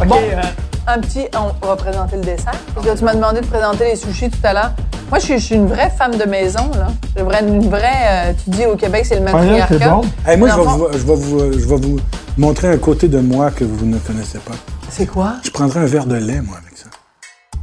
OK, 0.00 0.08
Bon. 0.08 0.16
euh, 0.16 0.42
Un 0.88 1.00
petit, 1.00 1.26
on 1.62 1.66
va 1.66 1.74
présenter 1.76 2.16
le 2.16 2.22
dessert. 2.22 2.52
Parce 2.74 2.86
que 2.86 2.96
tu 2.96 3.04
m'as 3.04 3.14
demandé 3.14 3.40
de 3.40 3.46
présenter 3.46 3.84
les 3.90 3.96
sushis 3.96 4.30
tout 4.30 4.38
à 4.44 4.52
l'heure. 4.52 4.70
Moi, 5.08 5.18
je 5.20 5.24
suis, 5.24 5.38
je 5.38 5.44
suis 5.44 5.54
une 5.54 5.68
vraie 5.68 5.90
femme 5.96 6.16
de 6.16 6.24
maison, 6.24 6.68
là. 6.74 6.88
Une 7.16 7.24
vraie, 7.24 7.40
une 7.42 7.68
vraie 7.70 8.02
euh, 8.08 8.32
tu 8.42 8.50
dis 8.50 8.66
au 8.66 8.74
Québec, 8.76 9.04
c'est 9.06 9.14
le 9.16 9.20
matriarcat. 9.20 9.74
c'est 9.78 9.88
bon. 9.88 10.00
Hey, 10.26 10.36
moi, 10.36 10.48
je 10.48 10.56
vais, 10.56 10.62
vous, 10.62 10.88
je, 10.92 10.98
vais 10.98 11.14
vous, 11.14 11.52
je 11.60 11.66
vais 11.66 11.76
vous 11.76 11.96
montrer 12.36 12.68
un 12.68 12.76
côté 12.78 13.06
de 13.06 13.20
moi 13.20 13.50
que 13.52 13.62
vous 13.64 13.86
ne 13.86 13.98
connaissez 13.98 14.38
pas. 14.38 14.54
C'est 14.90 15.06
quoi? 15.06 15.34
Je 15.44 15.50
prendrai 15.50 15.80
un 15.80 15.86
verre 15.86 16.06
de 16.06 16.16
lait, 16.16 16.40
moi, 16.40 16.56
avec 16.60 16.76
ça. 16.76 16.86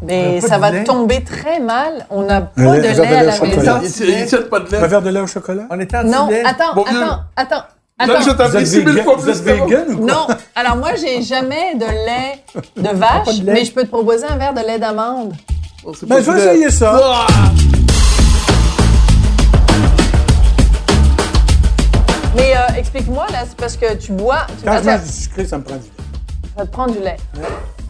Mais 0.01 0.39
ça 0.39 0.57
va 0.57 0.71
lait? 0.71 0.83
tomber 0.85 1.21
très 1.23 1.59
mal. 1.59 2.05
On 2.09 2.21
n'a 2.23 2.41
pas 2.41 2.61
lait- 2.61 2.81
de 2.81 2.87
un 2.87 2.93
verre 2.93 2.93
lait 2.93 2.95
de 2.95 3.01
à 3.01 3.19
lait 3.19 3.25
la 3.25 3.33
au 3.33 3.35
chocolat. 3.35 3.79
maison. 3.79 4.03
Il 4.41 4.49
pas 4.49 4.59
de 4.59 4.75
Un 4.75 4.79
lait. 4.81 4.87
verre 4.87 5.01
de 5.01 5.09
lait 5.09 5.19
au 5.19 5.27
chocolat? 5.27 5.63
on 5.69 5.79
était 5.81 5.97
en 5.97 6.03
Non, 6.05 6.29
attends, 6.45 6.75
Bon, 6.75 6.83
attends, 6.83 7.19
attends, 7.35 7.63
je 7.99 8.03
attends. 8.11 8.19
Vous 8.21 8.29
êtes, 8.29 8.37
t'apprécie 8.37 8.77
mille 8.79 8.89
vegan, 8.89 9.03
fois 9.03 9.15
vous 9.17 9.23
plus 9.23 9.41
vegan 9.41 9.85
ou 9.89 9.97
quoi? 9.97 10.05
Non, 10.07 10.27
alors 10.55 10.77
moi, 10.77 10.89
j'ai 10.99 11.21
jamais 11.21 11.75
de 11.75 11.85
lait 11.85 12.43
de 12.77 12.97
vache, 12.97 13.25
pas 13.25 13.33
de 13.33 13.45
lait. 13.45 13.53
mais 13.53 13.65
je 13.65 13.71
peux 13.73 13.83
te 13.83 13.87
proposer 13.89 14.25
un 14.27 14.37
verre 14.37 14.53
de 14.53 14.61
lait 14.61 14.79
d'amande. 14.79 15.33
Oh, 15.85 15.91
Ben, 16.03 16.07
pas 16.07 16.21
je 16.21 16.31
vais 16.31 16.37
essayer 16.39 16.69
ça. 16.71 16.97
Ah! 16.97 17.27
Mais 22.35 22.55
euh, 22.55 22.77
explique-moi, 22.77 23.25
là, 23.31 23.39
c'est 23.47 23.57
parce 23.57 23.75
que 23.77 23.93
tu 23.95 24.13
bois. 24.13 24.47
Tu, 24.59 24.65
Quand 24.65 24.79
je 24.81 24.89
mange 24.89 25.01
du 25.03 25.09
sucré, 25.11 25.45
ça 25.45 25.57
me 25.57 25.63
prend 25.63 25.75
du 25.75 25.83
lait. 25.83 25.91
ça 26.57 26.65
te 26.65 26.71
prend 26.71 26.87
du 26.87 26.99
lait. 26.99 27.17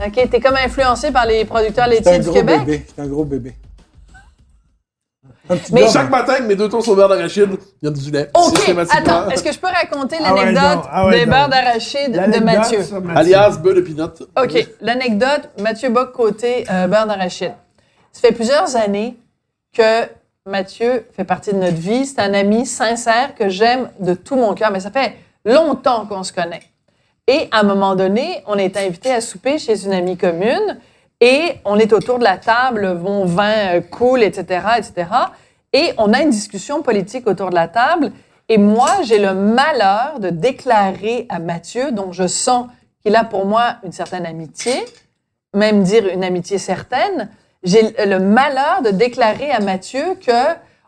OK, 0.05 0.29
t'es 0.29 0.39
comme 0.39 0.55
influencé 0.55 1.11
par 1.11 1.25
les 1.25 1.45
producteurs 1.45 1.87
laitiers 1.87 2.19
du 2.19 2.31
Québec? 2.31 2.59
bébé. 2.65 2.85
C'est 2.95 3.01
un 3.03 3.07
gros 3.07 3.25
bébé. 3.25 3.55
Un 5.49 5.57
petit 5.57 5.73
Mais- 5.73 5.89
Chaque 5.89 6.09
matin, 6.09 6.33
avec 6.33 6.47
mes 6.47 6.55
deux 6.55 6.69
tours 6.69 6.87
au 6.87 6.95
beurre 6.95 7.09
d'arachide, 7.09 7.49
il 7.81 7.85
y 7.85 7.87
a 7.87 7.91
du 7.91 8.11
lait. 8.11 8.29
OK, 8.33 8.75
attends, 8.89 9.29
est-ce 9.29 9.43
que 9.43 9.51
je 9.51 9.59
peux 9.59 9.67
raconter 9.67 10.15
Ah 10.23 10.33
ouais, 10.33 10.45
l'anecdote 10.45 10.85
ah 10.89 11.05
ouais, 11.05 11.19
des 11.19 11.25
beurres 11.25 11.49
d'arachide 11.49 12.11
de 12.13 12.33
sur 12.33 12.43
Mathieu? 12.43 12.79
Alias 13.15 13.57
beurre 13.61 13.75
de 13.75 13.81
pinot. 13.81 14.07
OK, 14.41 14.67
l'anecdote, 14.81 15.49
Mathieu 15.61 15.89
Bock 15.89 16.13
côté 16.13 16.65
euh, 16.71 16.87
beurre 16.87 17.07
d'arachide. 17.07 17.53
Ça 18.13 18.21
fait 18.21 18.31
plusieurs 18.31 18.75
années 18.75 19.17
que 19.73 20.07
Mathieu 20.45 21.05
fait 21.13 21.23
partie 21.23 21.51
de 21.51 21.57
notre 21.57 21.77
vie. 21.77 22.05
C'est 22.05 22.19
un 22.19 22.33
ami 22.33 22.65
sincère 22.65 23.33
que 23.35 23.49
j'aime 23.49 23.89
de 23.99 24.13
tout 24.13 24.35
mon 24.35 24.53
cœur, 24.53 24.71
mais 24.71 24.79
ça 24.79 24.91
fait 24.91 25.15
longtemps 25.43 26.05
qu'on 26.05 26.23
se 26.23 26.31
connaît. 26.31 26.61
Et 27.27 27.47
à 27.51 27.61
un 27.61 27.63
moment 27.63 27.95
donné, 27.95 28.43
on 28.47 28.57
est 28.57 28.77
invité 28.77 29.11
à 29.11 29.19
souper 29.19 29.57
chez 29.57 29.85
une 29.85 29.93
amie 29.93 30.17
commune 30.17 30.79
et 31.19 31.55
on 31.65 31.79
est 31.79 31.91
autour 31.91 32.19
de 32.19 32.23
la 32.23 32.37
table, 32.37 32.93
mon 32.95 33.25
vin 33.25 33.81
coule, 33.81 34.21
etc., 34.21 34.67
etc. 34.77 35.07
Et 35.71 35.93
on 35.97 36.13
a 36.13 36.21
une 36.21 36.29
discussion 36.29 36.83
politique 36.83 37.25
autour 37.27 37.49
de 37.49 37.55
la 37.55 37.67
table. 37.67 38.11
Et 38.47 38.57
moi, 38.57 38.89
j'ai 39.03 39.19
le 39.19 39.33
malheur 39.33 40.19
de 40.19 40.29
déclarer 40.29 41.25
à 41.29 41.39
Mathieu, 41.39 41.91
dont 41.91 42.11
je 42.11 42.27
sens 42.27 42.67
qu'il 43.01 43.15
a 43.15 43.23
pour 43.23 43.45
moi 43.45 43.77
une 43.83 43.91
certaine 43.91 44.25
amitié, 44.25 44.85
même 45.55 45.83
dire 45.83 46.07
une 46.07 46.23
amitié 46.23 46.57
certaine, 46.57 47.29
j'ai 47.63 47.93
le 48.05 48.19
malheur 48.19 48.81
de 48.83 48.89
déclarer 48.89 49.51
à 49.51 49.59
Mathieu 49.59 50.15
que 50.25 50.31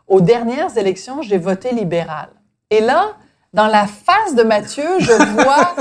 aux 0.08 0.20
dernières 0.20 0.76
élections, 0.76 1.22
j'ai 1.22 1.38
voté 1.38 1.72
libéral. 1.72 2.28
Et 2.70 2.80
là, 2.80 3.12
dans 3.52 3.66
la 3.66 3.86
face 3.86 4.34
de 4.34 4.42
Mathieu, 4.42 4.84
je 5.00 5.12
vois 5.42 5.74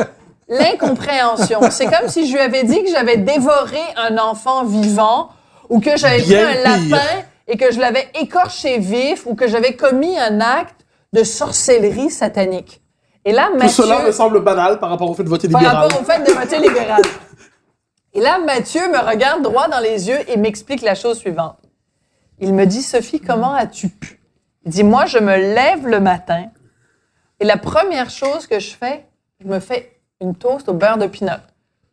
l'incompréhension. 0.48 1.60
C'est 1.72 1.86
comme 1.88 2.08
si 2.08 2.28
je 2.28 2.34
lui 2.34 2.40
avais 2.42 2.64
dit 2.64 2.84
que 2.84 2.90
j'avais 2.90 3.18
dévoré 3.18 3.82
un 3.98 4.18
enfant 4.18 4.64
vivant 4.64 5.30
ou 5.70 5.80
que 5.80 5.98
j'avais 5.98 6.22
pris 6.22 6.36
un 6.36 6.64
lapin 6.64 7.06
et 7.48 7.58
que 7.58 7.72
je 7.72 7.80
l'avais 7.80 8.08
écorché 8.20 8.78
vif 8.80 9.26
ou 9.26 9.36
que 9.36 9.48
j'avais 9.48 9.76
commis 9.76 10.18
un 10.18 10.40
acte 10.42 10.86
de 11.14 11.24
sorcellerie 11.24 12.10
satanique. 12.10 12.82
Et 13.24 13.32
là, 13.32 13.50
Tout 13.52 13.58
Mathieu 13.58 13.84
cela 13.84 14.04
me 14.04 14.12
semble 14.12 14.42
banal 14.42 14.80
par 14.80 14.90
rapport 14.90 15.10
au 15.10 15.14
fait 15.16 15.24
de 15.24 15.30
voter 15.30 15.50
par 15.50 15.62
libéral. 15.62 15.84
rapport 15.84 16.02
au 16.02 16.04
fait 16.04 16.20
de 16.24 16.32
voter 16.32 16.60
libéral. 16.60 17.02
Et 18.16 18.22
là, 18.22 18.40
Mathieu 18.40 18.82
me 18.92 18.98
regarde 18.98 19.44
droit 19.44 19.68
dans 19.68 19.80
les 19.82 20.08
yeux 20.08 20.18
et 20.30 20.38
m'explique 20.38 20.82
la 20.82 20.96
chose 20.96 21.20
suivante. 21.20 21.58
Il 22.40 22.54
me 22.54 22.66
dit, 22.66 22.82
Sophie, 22.82 23.20
comment 23.20 23.54
as-tu 23.54 23.90
pu? 23.90 24.20
Il 24.66 24.72
dit, 24.72 24.84
moi, 24.84 25.06
je 25.06 25.20
me 25.20 25.36
lève 25.36 25.86
le 25.86 26.00
matin 26.00 26.46
et 27.40 27.46
la 27.46 27.58
première 27.58 28.10
chose 28.10 28.48
que 28.48 28.60
je 28.60 28.74
fais, 28.74 29.06
je 29.42 29.48
me 29.48 29.60
fais 29.60 30.00
une 30.22 30.34
toast 30.34 30.70
au 30.70 30.74
beurre 30.74 30.98
de 30.98 31.08
pinot. 31.08 31.32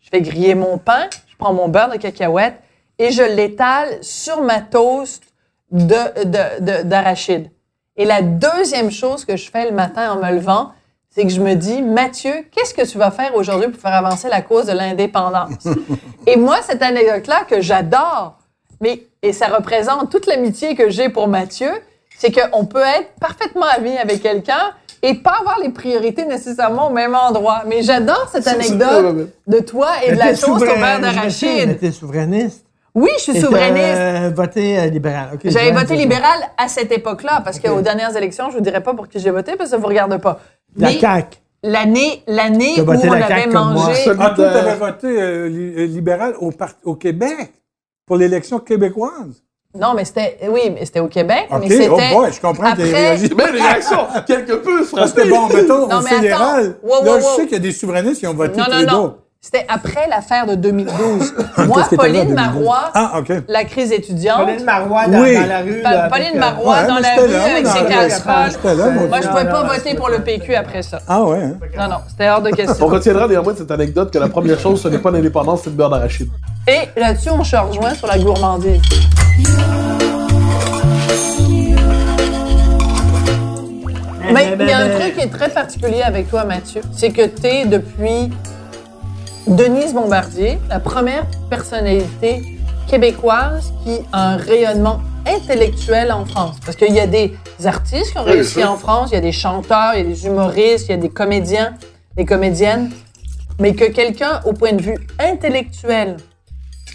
Je 0.01 0.09
fais 0.11 0.21
griller 0.23 0.55
mon 0.55 0.79
pain, 0.79 1.09
je 1.27 1.37
prends 1.37 1.53
mon 1.53 1.69
beurre 1.69 1.91
de 1.91 1.97
cacahuète 1.97 2.55
et 2.99 3.11
je 3.11 3.23
l'étale 3.23 4.03
sur 4.03 4.43
ma 4.43 4.61
toast 4.61 5.25
de- 5.73 6.25
de- 6.25 6.61
de- 6.65 6.83
d'arachide. 6.85 7.51
Et 7.97 8.05
la 8.05 8.23
deuxième 8.23 8.91
chose 8.93 9.25
que 9.25 9.37
je 9.37 9.51
fais 9.51 9.65
le 9.69 9.73
matin 9.75 10.13
en 10.13 10.17
me 10.17 10.31
levant, 10.31 10.73
c'est 11.15 11.25
que 11.25 11.29
je 11.29 11.41
me 11.41 11.55
dis, 11.55 11.83
Mathieu, 11.83 12.33
qu'est-ce 12.51 12.73
que 12.75 12.91
tu 12.91 12.97
vas 12.99 13.11
faire 13.11 13.35
aujourd'hui 13.37 13.69
pour 13.69 13.81
faire 13.81 13.95
avancer 13.95 14.29
la 14.29 14.41
cause 14.41 14.67
de 14.67 14.73
l'indépendance? 14.73 15.67
et 16.27 16.37
moi, 16.37 16.57
cette 16.67 16.83
anecdote-là 16.83 17.45
que 17.49 17.61
j'adore, 17.61 18.39
mais, 18.81 19.03
et 19.23 19.33
ça 19.33 19.47
représente 19.49 20.11
toute 20.11 20.27
l'amitié 20.27 20.75
que 20.75 20.89
j'ai 20.89 21.11
pour 21.11 21.29
Mathieu, 21.29 21.71
c'est 22.17 22.33
qu'on 22.33 22.65
peut 22.65 22.81
être 22.83 23.11
parfaitement 23.21 23.67
ami 23.77 23.97
avec 23.99 24.23
quelqu'un, 24.23 24.73
et 25.03 25.15
pas 25.15 25.35
avoir 25.41 25.59
les 25.61 25.71
priorités 25.71 26.25
nécessairement 26.25 26.89
au 26.89 26.93
même 26.93 27.15
endroit. 27.15 27.65
Mais 27.67 27.83
j'adore 27.83 28.29
cette 28.33 28.47
anecdote 28.47 29.31
de 29.47 29.59
toi 29.59 29.89
et 30.07 30.13
de 30.13 30.19
la 30.19 30.35
chose 30.35 30.63
au 30.63 30.67
sais, 30.67 31.01
d'arachide. 31.01 31.67
mais 31.67 31.75
t'es 31.75 31.91
souverainiste. 31.91 32.65
Oui, 32.95 33.11
je 33.17 33.23
suis 33.23 33.41
souverainiste. 33.41 33.97
euh, 33.99 34.31
voté 34.35 34.79
euh, 34.79 34.87
libéral. 34.87 35.39
J'avais 35.45 35.73
voté 35.73 35.97
libéral 35.97 36.39
à 36.59 36.69
cette 36.69 36.93
époque-là, 36.93 37.41
parce 37.43 37.57
Ok. 37.57 37.65
qu'aux 37.65 37.81
dernières 37.81 38.15
élections, 38.17 38.51
je 38.51 38.57
vous 38.57 38.63
dirais 38.63 38.83
pas 38.83 38.93
pour 38.95 39.09
qui 39.09 39.19
j'ai 39.19 39.31
voté, 39.31 39.57
parce 39.57 39.71
que 39.71 39.77
ça 39.77 39.79
vous 39.79 39.87
regarde 39.89 40.17
pas. 40.21 40.41
La 40.77 40.89
Mais 40.89 40.99
CAQ. 40.99 41.39
l'année, 41.63 42.23
l'année 42.27 42.81
où 42.81 42.85
on 42.89 42.93
la 43.13 43.27
avait 43.27 43.47
mangé. 43.47 43.93
Ah, 44.19 44.31
toi, 44.35 44.49
t'avais 44.49 44.77
voté 44.77 45.07
euh, 45.21 45.49
li- 45.49 45.75
euh, 45.77 45.87
libéral 45.87 46.35
au, 46.41 46.95
Québec 46.95 47.53
pour 48.07 48.17
l'élection 48.17 48.59
québécoise. 48.59 49.43
Non, 49.79 49.95
mais 49.95 50.05
c'était, 50.05 50.39
oui, 50.51 50.71
mais 50.75 50.85
c'était 50.85 51.01
au 51.01 51.09
Québec, 51.09 51.47
OK, 51.51 51.59
mais 51.61 51.69
c'était. 51.71 51.89
oh 51.91 51.97
boy, 52.15 52.31
je 52.33 52.41
comprends 52.41 52.67
après- 52.73 52.91
réagi. 52.93 53.31
Mais 53.37 53.53
les 53.53 53.61
réactions, 53.63 54.07
quelque 54.27 54.55
peu, 54.57 54.81
que 54.81 54.85
frappées. 54.85 55.29
bon, 55.31 55.47
mettons, 55.49 55.89
Non, 55.89 55.99
au 55.99 56.03
mais 56.03 56.11
fédéral, 56.11 56.77
attends. 56.83 56.95
Wow, 56.99 57.05
là, 57.05 57.13
wow, 57.15 57.19
je 57.21 57.25
sais 57.37 57.43
qu'il 57.45 57.53
y 57.53 57.57
a 57.57 57.59
des 57.59 57.73
souverainistes 57.73 58.21
qui 58.21 58.27
ont 58.27 58.35
voté 58.35 58.59
Non, 58.59 58.65
non, 58.65 58.71
Trudeau. 58.77 58.93
non. 58.93 59.17
C'était 59.45 59.67
après 59.69 60.07
l'affaire 60.09 60.47
de 60.47 60.55
2012. 60.55 61.35
Moi, 61.67 61.83
Pauline 61.97 62.15
fait 62.15 62.21
en 62.21 62.25
2012? 62.27 62.35
Marois, 62.37 62.91
Ah, 62.95 63.21
la 63.49 63.65
crise 63.65 63.91
étudiante. 63.91 64.39
Pauline 64.47 64.65
Marois 64.65 65.09
dans, 65.09 65.21
Oui. 65.21 65.35
dans 65.35 65.47
la 65.49 65.59
rue. 65.63 65.83
Là, 65.83 66.09
Pauline 66.09 66.39
Marois 66.39 66.77
ouais, 66.83 66.87
dans 66.87 66.99
la 67.01 67.15
rue 67.17 67.29
là, 67.29 67.45
avec 67.45 67.67
ses 67.67 67.85
casseroles. 67.85 68.77
Moi. 68.77 69.07
Moi, 69.09 69.21
je 69.21 69.27
Non, 69.27 69.31
pouvais 69.33 69.45
non, 69.45 69.51
pas 69.51 69.63
non, 69.65 69.69
voter 69.75 69.95
pour 69.97 70.09
le. 70.11 70.21
PQ 70.21 70.55
après 70.55 70.83
ça. 70.85 71.01
Ah, 71.09 71.25
ouais. 71.25 71.43
hein. 71.43 71.57
Non, 71.77 71.89
non, 71.89 71.97
c'était 72.09 72.29
hors 72.31 72.41
de 72.41 72.51
On 72.53 72.55
question. 72.55 72.87
retiendra 72.87 73.27
néanmoins 73.27 73.53
de 73.55 73.59
cette 73.59 73.71
anecdote 73.73 74.13
que 74.13 74.19
la 74.21 74.29
première 74.29 74.61
chose, 74.61 74.81
ce 74.81 74.87
n'est 74.87 74.99
pas 74.99 75.11
l'indépendance, 75.11 75.63
c'est 75.65 75.71
le 75.71 75.77
beurre 75.77 75.91
d'arachide. 75.91 76.29
Et 76.69 77.01
là-dessus, 77.01 77.31
on 77.31 77.43
se 77.43 77.57
rejoint 77.57 77.95
sur 77.95 78.07
la 78.07 78.19
gourmandise. 78.19 78.81
Mais 84.33 84.55
il 84.59 84.67
y 84.67 84.73
a 84.73 84.79
un 84.79 84.89
truc 85.01 85.15
qui 85.17 85.21
est 85.21 85.29
très 85.31 85.49
particulier 85.49 86.03
avec 86.03 86.31
toi, 86.31 86.45
Mathieu. 86.45 86.81
C'est 86.97 87.11
que 87.11 87.27
tu 87.27 87.47
es 87.47 87.67
depuis 87.67 88.31
Denise 89.47 89.93
Bombardier, 89.93 90.61
la 90.69 90.79
première 90.79 91.27
personnalité 91.51 92.61
québécoise 92.89 93.73
qui 93.85 93.99
a 94.13 94.35
un 94.35 94.37
rayonnement 94.37 95.01
intellectuel 95.27 96.13
en 96.13 96.25
France. 96.25 96.57
Parce 96.65 96.77
qu'il 96.77 96.95
y 96.95 97.01
a 97.01 97.09
des 97.09 97.35
artistes 97.65 98.13
qui 98.13 98.19
ont 98.19 98.25
réussi 98.25 98.63
en 98.63 98.77
France, 98.77 99.11
il 99.11 99.15
y 99.15 99.19
a 99.19 99.21
des 99.21 99.33
chanteurs, 99.33 99.95
il 99.95 99.99
y 99.99 100.01
a 100.03 100.09
des 100.09 100.27
humoristes, 100.27 100.87
il 100.89 100.91
y 100.93 100.95
a 100.95 100.97
des 100.97 101.09
comédiens, 101.09 101.75
des 102.17 102.25
comédiennes. 102.25 102.93
Mais 103.59 103.75
que 103.75 103.85
quelqu'un, 103.85 104.41
au 104.45 104.53
point 104.53 104.75
de 104.75 104.83
vue 104.83 104.99
intellectuel, 105.19 106.19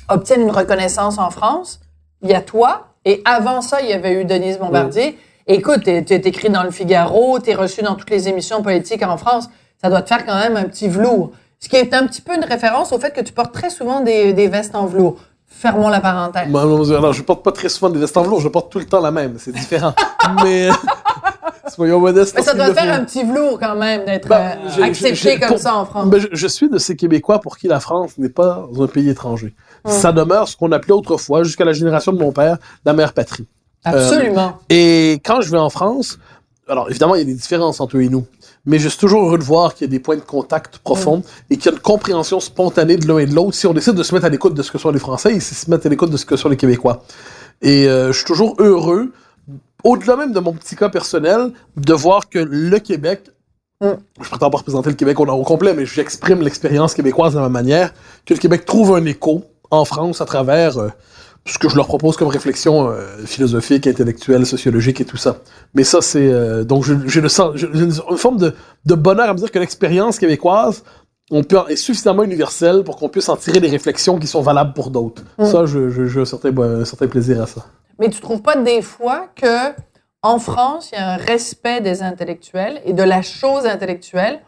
obtienne 0.09 0.41
une 0.41 0.51
reconnaissance 0.51 1.17
en 1.17 1.29
France, 1.31 1.81
il 2.21 2.29
y 2.29 2.33
a 2.33 2.41
toi. 2.41 2.93
Et 3.03 3.21
avant 3.25 3.61
ça, 3.61 3.81
il 3.81 3.89
y 3.89 3.93
avait 3.93 4.21
eu 4.21 4.25
Denise 4.25 4.57
Bombardier. 4.57 5.17
Écoute, 5.47 5.83
tu 5.83 5.89
es 5.91 6.21
écrit 6.25 6.49
dans 6.49 6.63
le 6.63 6.71
Figaro, 6.71 7.39
tu 7.39 7.49
es 7.49 7.55
reçu 7.55 7.81
dans 7.81 7.95
toutes 7.95 8.09
les 8.09 8.29
émissions 8.29 8.61
politiques 8.61 9.03
en 9.03 9.17
France. 9.17 9.49
Ça 9.81 9.89
doit 9.89 10.01
te 10.01 10.07
faire 10.07 10.25
quand 10.25 10.35
même 10.35 10.55
un 10.55 10.63
petit 10.63 10.87
velours. 10.87 11.31
Ce 11.59 11.69
qui 11.69 11.75
est 11.75 11.93
un 11.93 12.05
petit 12.07 12.21
peu 12.21 12.35
une 12.35 12.43
référence 12.43 12.91
au 12.93 12.99
fait 12.99 13.11
que 13.11 13.21
tu 13.21 13.33
portes 13.33 13.53
très 13.53 13.69
souvent 13.69 14.01
des, 14.01 14.33
des 14.33 14.47
vestes 14.47 14.75
en 14.75 14.85
velours. 14.85 15.17
Fermons 15.47 15.89
la 15.89 15.99
parenthèse. 16.01 16.47
Moi, 16.49 16.65
moi, 16.65 16.87
Alors, 16.95 17.13
je 17.13 17.23
porte 17.23 17.43
pas 17.43 17.51
très 17.51 17.69
souvent 17.69 17.89
des 17.89 17.99
vestes 17.99 18.15
en 18.15 18.21
velours, 18.21 18.41
je 18.41 18.47
porte 18.47 18.71
tout 18.71 18.77
le 18.79 18.85
temps 18.85 19.01
la 19.01 19.09
même, 19.11 19.35
c'est 19.39 19.51
différent. 19.53 19.93
Mais, 20.43 20.69
soyons 21.73 21.99
modestes. 21.99 22.35
Mais 22.35 22.43
ça 22.43 22.53
doit 22.53 22.73
faire 22.73 22.93
un 22.93 23.03
petit 23.03 23.23
velours 23.23 23.59
quand 23.59 23.75
même 23.75 24.05
d'être 24.05 24.27
Ben, 24.27 24.57
euh, 24.77 24.83
accepté 24.83 25.15
j'ai- 25.15 25.39
comme 25.39 25.49
pour- 25.49 25.59
ça 25.59 25.75
en 25.75 25.85
France. 25.85 26.09
Ben, 26.09 26.19
je, 26.19 26.27
je 26.31 26.47
suis 26.47 26.69
de 26.69 26.77
ces 26.77 26.95
Québécois 26.95 27.39
pour 27.39 27.57
qui 27.57 27.67
la 27.67 27.79
France 27.79 28.17
n'est 28.17 28.29
pas 28.29 28.67
un 28.79 28.87
pays 28.87 29.09
étranger. 29.09 29.55
Hum. 29.83 29.91
Ça 29.91 30.11
demeure 30.11 30.47
ce 30.47 30.55
qu'on 30.55 30.71
appelait 30.71 30.93
autrefois, 30.93 31.43
jusqu'à 31.43 31.65
la 31.65 31.73
génération 31.73 32.11
de 32.11 32.19
mon 32.19 32.31
père, 32.31 32.57
la 32.85 32.93
mère 32.93 33.13
patrie. 33.13 33.47
Absolument. 33.83 34.57
Et 34.69 35.21
quand 35.25 35.41
je 35.41 35.49
vais 35.49 35.57
en 35.57 35.69
France, 35.69 36.19
alors 36.67 36.89
évidemment, 36.89 37.15
il 37.15 37.19
y 37.19 37.21
a 37.21 37.25
des 37.25 37.33
différences 37.33 37.79
entre 37.79 37.97
eux 37.97 38.01
et 38.01 38.09
nous, 38.09 38.25
mais 38.67 38.77
je 38.77 38.89
suis 38.89 38.99
toujours 38.99 39.25
heureux 39.25 39.39
de 39.39 39.43
voir 39.43 39.73
qu'il 39.73 39.87
y 39.87 39.89
a 39.89 39.91
des 39.91 39.99
points 39.99 40.17
de 40.17 40.21
contact 40.21 40.77
profonds 40.77 41.23
et 41.49 41.57
qu'il 41.57 41.65
y 41.65 41.69
a 41.69 41.71
une 41.71 41.81
compréhension 41.81 42.39
spontanée 42.39 42.97
de 42.97 43.07
l'un 43.07 43.17
et 43.17 43.25
de 43.25 43.33
l'autre 43.33 43.55
si 43.55 43.65
on 43.65 43.73
décide 43.73 43.95
de 43.95 44.03
se 44.03 44.13
mettre 44.13 44.27
à 44.27 44.29
l'écoute 44.29 44.53
de 44.53 44.61
ce 44.61 44.71
que 44.71 44.77
sont 44.77 44.91
les 44.91 44.99
Français 44.99 45.33
et 45.33 45.39
se 45.39 45.69
mettre 45.71 45.87
à 45.87 45.89
l'écoute 45.89 46.11
de 46.11 46.17
ce 46.17 46.25
que 46.25 46.35
sont 46.35 46.49
les 46.49 46.57
Québécois. 46.57 47.03
Et 47.63 47.87
euh, 47.87 48.11
je 48.11 48.17
suis 48.17 48.25
toujours 48.25 48.55
heureux, 48.59 49.11
au-delà 49.83 50.15
même 50.15 50.33
de 50.33 50.39
mon 50.39 50.53
petit 50.53 50.75
cas 50.75 50.89
personnel, 50.89 51.51
de 51.75 51.93
voir 51.93 52.29
que 52.29 52.39
le 52.39 52.77
Québec 52.77 53.31
Mm. 53.79 53.91
je 54.21 54.29
prétends 54.29 54.49
pas 54.49 54.57
représenter 54.57 54.89
le 54.89 54.95
Québec 54.95 55.19
au, 55.19 55.27
au 55.27 55.43
complet, 55.43 55.73
mais 55.75 55.85
j'exprime 55.85 56.41
l'expérience 56.41 56.95
québécoise 56.95 57.35
de 57.35 57.39
ma 57.39 57.49
manière, 57.49 57.93
que 58.25 58.33
le 58.33 58.39
Québec 58.39 58.65
trouve 58.65 58.95
un 58.95 59.05
écho 59.05 59.43
en 59.69 59.85
France 59.85 60.19
à 60.19 60.25
travers 60.25 60.79
euh, 60.79 60.89
ce 61.47 61.57
que 61.57 61.69
je 61.69 61.75
leur 61.75 61.87
propose 61.87 62.17
comme 62.17 62.27
réflexion 62.27 62.89
euh, 62.89 63.01
philosophique, 63.25 63.87
intellectuelle, 63.87 64.45
sociologique 64.45 64.99
et 65.01 65.05
tout 65.05 65.17
ça. 65.17 65.37
Mais 65.73 65.83
ça, 65.83 66.01
c'est... 66.01 66.27
euh, 66.31 66.63
donc, 66.63 66.87
le 66.87 67.29
sens... 67.29 67.51
J'ai 67.55 67.67
une, 67.67 67.91
une 68.11 68.17
forme 68.17 68.37
de, 68.37 68.53
de 68.85 68.95
bonheur 68.95 69.29
à 69.29 69.33
me 69.33 69.37
dire 69.39 69.51
que 69.51 69.59
l'expérience 69.59 70.19
québécoise 70.19 70.83
on 71.29 71.43
peut, 71.43 71.57
est 71.67 71.75
suffisamment 71.75 72.23
universelle 72.23 72.83
pour 72.85 72.95
qu'on 72.97 73.09
puisse 73.09 73.27
en 73.29 73.35
tirer 73.35 73.59
des 73.59 73.67
réflexions 73.69 74.17
qui 74.17 74.27
sont 74.27 74.41
valables 74.41 74.73
pour 74.73 74.91
d'autres. 74.91 75.23
Ça, 75.43 75.65
je- 75.65 75.89
je- 75.89 76.05
j'ai 76.05 76.21
un 76.21 76.25
certain, 76.25 76.57
un 76.57 76.85
certain 76.85 77.07
plaisir 77.07 77.41
à 77.41 77.47
ça. 77.47 77.65
Mais 77.99 78.09
tu 78.09 78.21
trouves 78.21 78.41
pas 78.41 78.55
des 78.55 78.81
fois 78.81 79.27
que 79.35 79.73
en 80.23 80.39
France, 80.39 80.89
il 80.91 80.95
y 80.95 81.01
a 81.01 81.13
un 81.13 81.17
respect 81.17 81.81
des 81.81 82.01
intellectuels 82.01 82.81
et 82.85 82.93
de 82.93 83.03
la 83.03 83.21
chose 83.21 83.65
intellectuelle, 83.65 84.39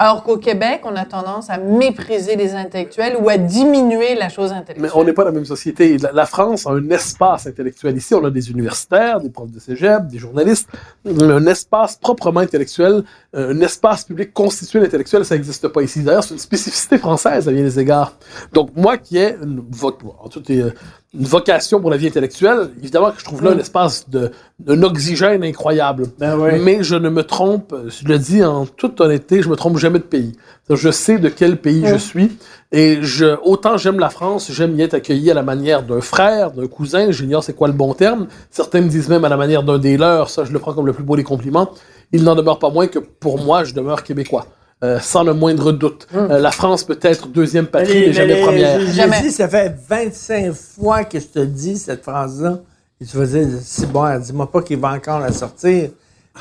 alors 0.00 0.22
qu'au 0.22 0.36
Québec, 0.36 0.82
on 0.84 0.94
a 0.94 1.04
tendance 1.04 1.50
à 1.50 1.58
mépriser 1.58 2.36
les 2.36 2.54
intellectuels 2.54 3.16
ou 3.20 3.28
à 3.28 3.36
diminuer 3.36 4.14
la 4.14 4.28
chose 4.28 4.52
Mais 4.52 4.58
intellectuelle. 4.58 4.92
on 4.94 5.02
n'est 5.02 5.12
pas 5.12 5.24
la 5.24 5.32
même 5.32 5.44
société. 5.44 5.96
La, 5.98 6.24
France 6.24 6.68
a 6.68 6.70
un 6.70 6.88
espace 6.90 7.48
intellectuel. 7.48 7.96
Ici, 7.96 8.14
on 8.14 8.24
a 8.24 8.30
des 8.30 8.48
universitaires, 8.48 9.20
des 9.20 9.28
profs 9.28 9.50
de 9.50 9.58
cégep, 9.58 10.06
des 10.06 10.18
journalistes. 10.18 10.68
Un 11.04 11.44
espace 11.46 11.96
proprement 11.96 12.38
intellectuel, 12.38 13.02
euh, 13.34 13.52
un 13.52 13.60
espace 13.60 14.04
public 14.04 14.32
constitué 14.32 14.78
d'intellectuels, 14.78 15.24
ça 15.24 15.34
n'existe 15.34 15.66
pas 15.66 15.82
ici. 15.82 16.04
D'ailleurs, 16.04 16.22
c'est 16.22 16.34
une 16.34 16.38
spécificité 16.38 16.96
française 16.98 17.48
à 17.48 17.52
bien 17.52 17.64
des 17.64 17.80
égards. 17.80 18.12
Donc, 18.52 18.70
moi 18.76 18.98
qui 18.98 19.18
ai 19.18 19.34
une, 19.42 19.64
en 19.82 20.28
tout 20.28 20.52
est, 20.52 20.60
euh, 20.60 20.70
une 21.14 21.24
vocation 21.24 21.80
pour 21.80 21.90
la 21.90 21.96
vie 21.96 22.06
intellectuelle, 22.06 22.70
évidemment 22.78 23.10
que 23.12 23.18
je 23.18 23.24
trouve 23.24 23.42
là 23.42 23.52
un 23.52 23.58
espace 23.58 24.10
de, 24.10 24.30
d'un 24.58 24.82
oxygène 24.82 25.42
incroyable. 25.42 26.04
Ben 26.18 26.38
oui. 26.38 26.60
Mais 26.60 26.82
je 26.82 26.96
ne 26.96 27.08
me 27.08 27.22
trompe, 27.22 27.74
je 27.86 28.06
le 28.06 28.18
dis 28.18 28.44
en 28.44 28.66
toute 28.66 29.00
honnêteté, 29.00 29.40
je 29.40 29.48
me 29.48 29.56
trompe 29.56 29.78
jamais 29.78 30.00
de 30.00 30.04
pays. 30.04 30.36
Je 30.68 30.90
sais 30.90 31.18
de 31.18 31.30
quel 31.30 31.56
pays 31.56 31.86
je 31.86 31.96
suis 31.96 32.36
et 32.72 32.98
je, 33.00 33.36
autant 33.42 33.78
j'aime 33.78 33.98
la 33.98 34.10
France, 34.10 34.50
j'aime 34.52 34.78
y 34.78 34.82
être 34.82 34.92
accueilli 34.92 35.30
à 35.30 35.34
la 35.34 35.42
manière 35.42 35.82
d'un 35.82 36.02
frère, 36.02 36.50
d'un 36.50 36.66
cousin, 36.66 37.10
j'ignore 37.10 37.42
c'est 37.42 37.54
quoi 37.54 37.68
le 37.68 37.74
bon 37.74 37.94
terme. 37.94 38.26
Certains 38.50 38.82
me 38.82 38.88
disent 38.88 39.08
même 39.08 39.24
à 39.24 39.30
la 39.30 39.38
manière 39.38 39.62
d'un 39.62 39.78
des 39.78 39.96
leurs, 39.96 40.28
ça 40.28 40.44
je 40.44 40.52
le 40.52 40.58
prends 40.58 40.74
comme 40.74 40.86
le 40.86 40.92
plus 40.92 41.04
beau 41.04 41.16
des 41.16 41.24
compliments. 41.24 41.70
Il 42.12 42.22
n'en 42.22 42.34
demeure 42.34 42.58
pas 42.58 42.68
moins 42.68 42.86
que 42.86 42.98
pour 42.98 43.38
moi, 43.42 43.64
je 43.64 43.72
demeure 43.72 44.02
québécois. 44.02 44.46
Euh, 44.84 45.00
sans 45.00 45.24
le 45.24 45.34
moindre 45.34 45.72
doute. 45.72 46.06
Euh, 46.14 46.38
la 46.38 46.52
France 46.52 46.84
peut 46.84 46.98
être 47.02 47.26
deuxième 47.26 47.66
patrie, 47.66 48.06
mais 48.06 48.12
jamais 48.12 48.34
mais 48.34 48.42
première. 48.42 48.80
j'ai- 48.80 49.22
dit, 49.22 49.32
ça 49.32 49.48
fait 49.48 49.74
25 49.88 50.52
fois 50.52 51.02
que 51.04 51.18
je 51.18 51.26
te 51.26 51.40
dis 51.40 51.76
cette 51.76 52.04
phrase-là. 52.04 52.60
Et 53.00 53.04
tu 53.04 53.16
vas 53.16 53.26
dire, 53.26 53.46
c'est 53.62 53.90
bon, 53.90 54.18
dis-moi 54.20 54.48
pas 54.50 54.62
qu'il 54.62 54.78
va 54.78 54.92
encore 54.92 55.18
la 55.18 55.32
sortir. 55.32 55.90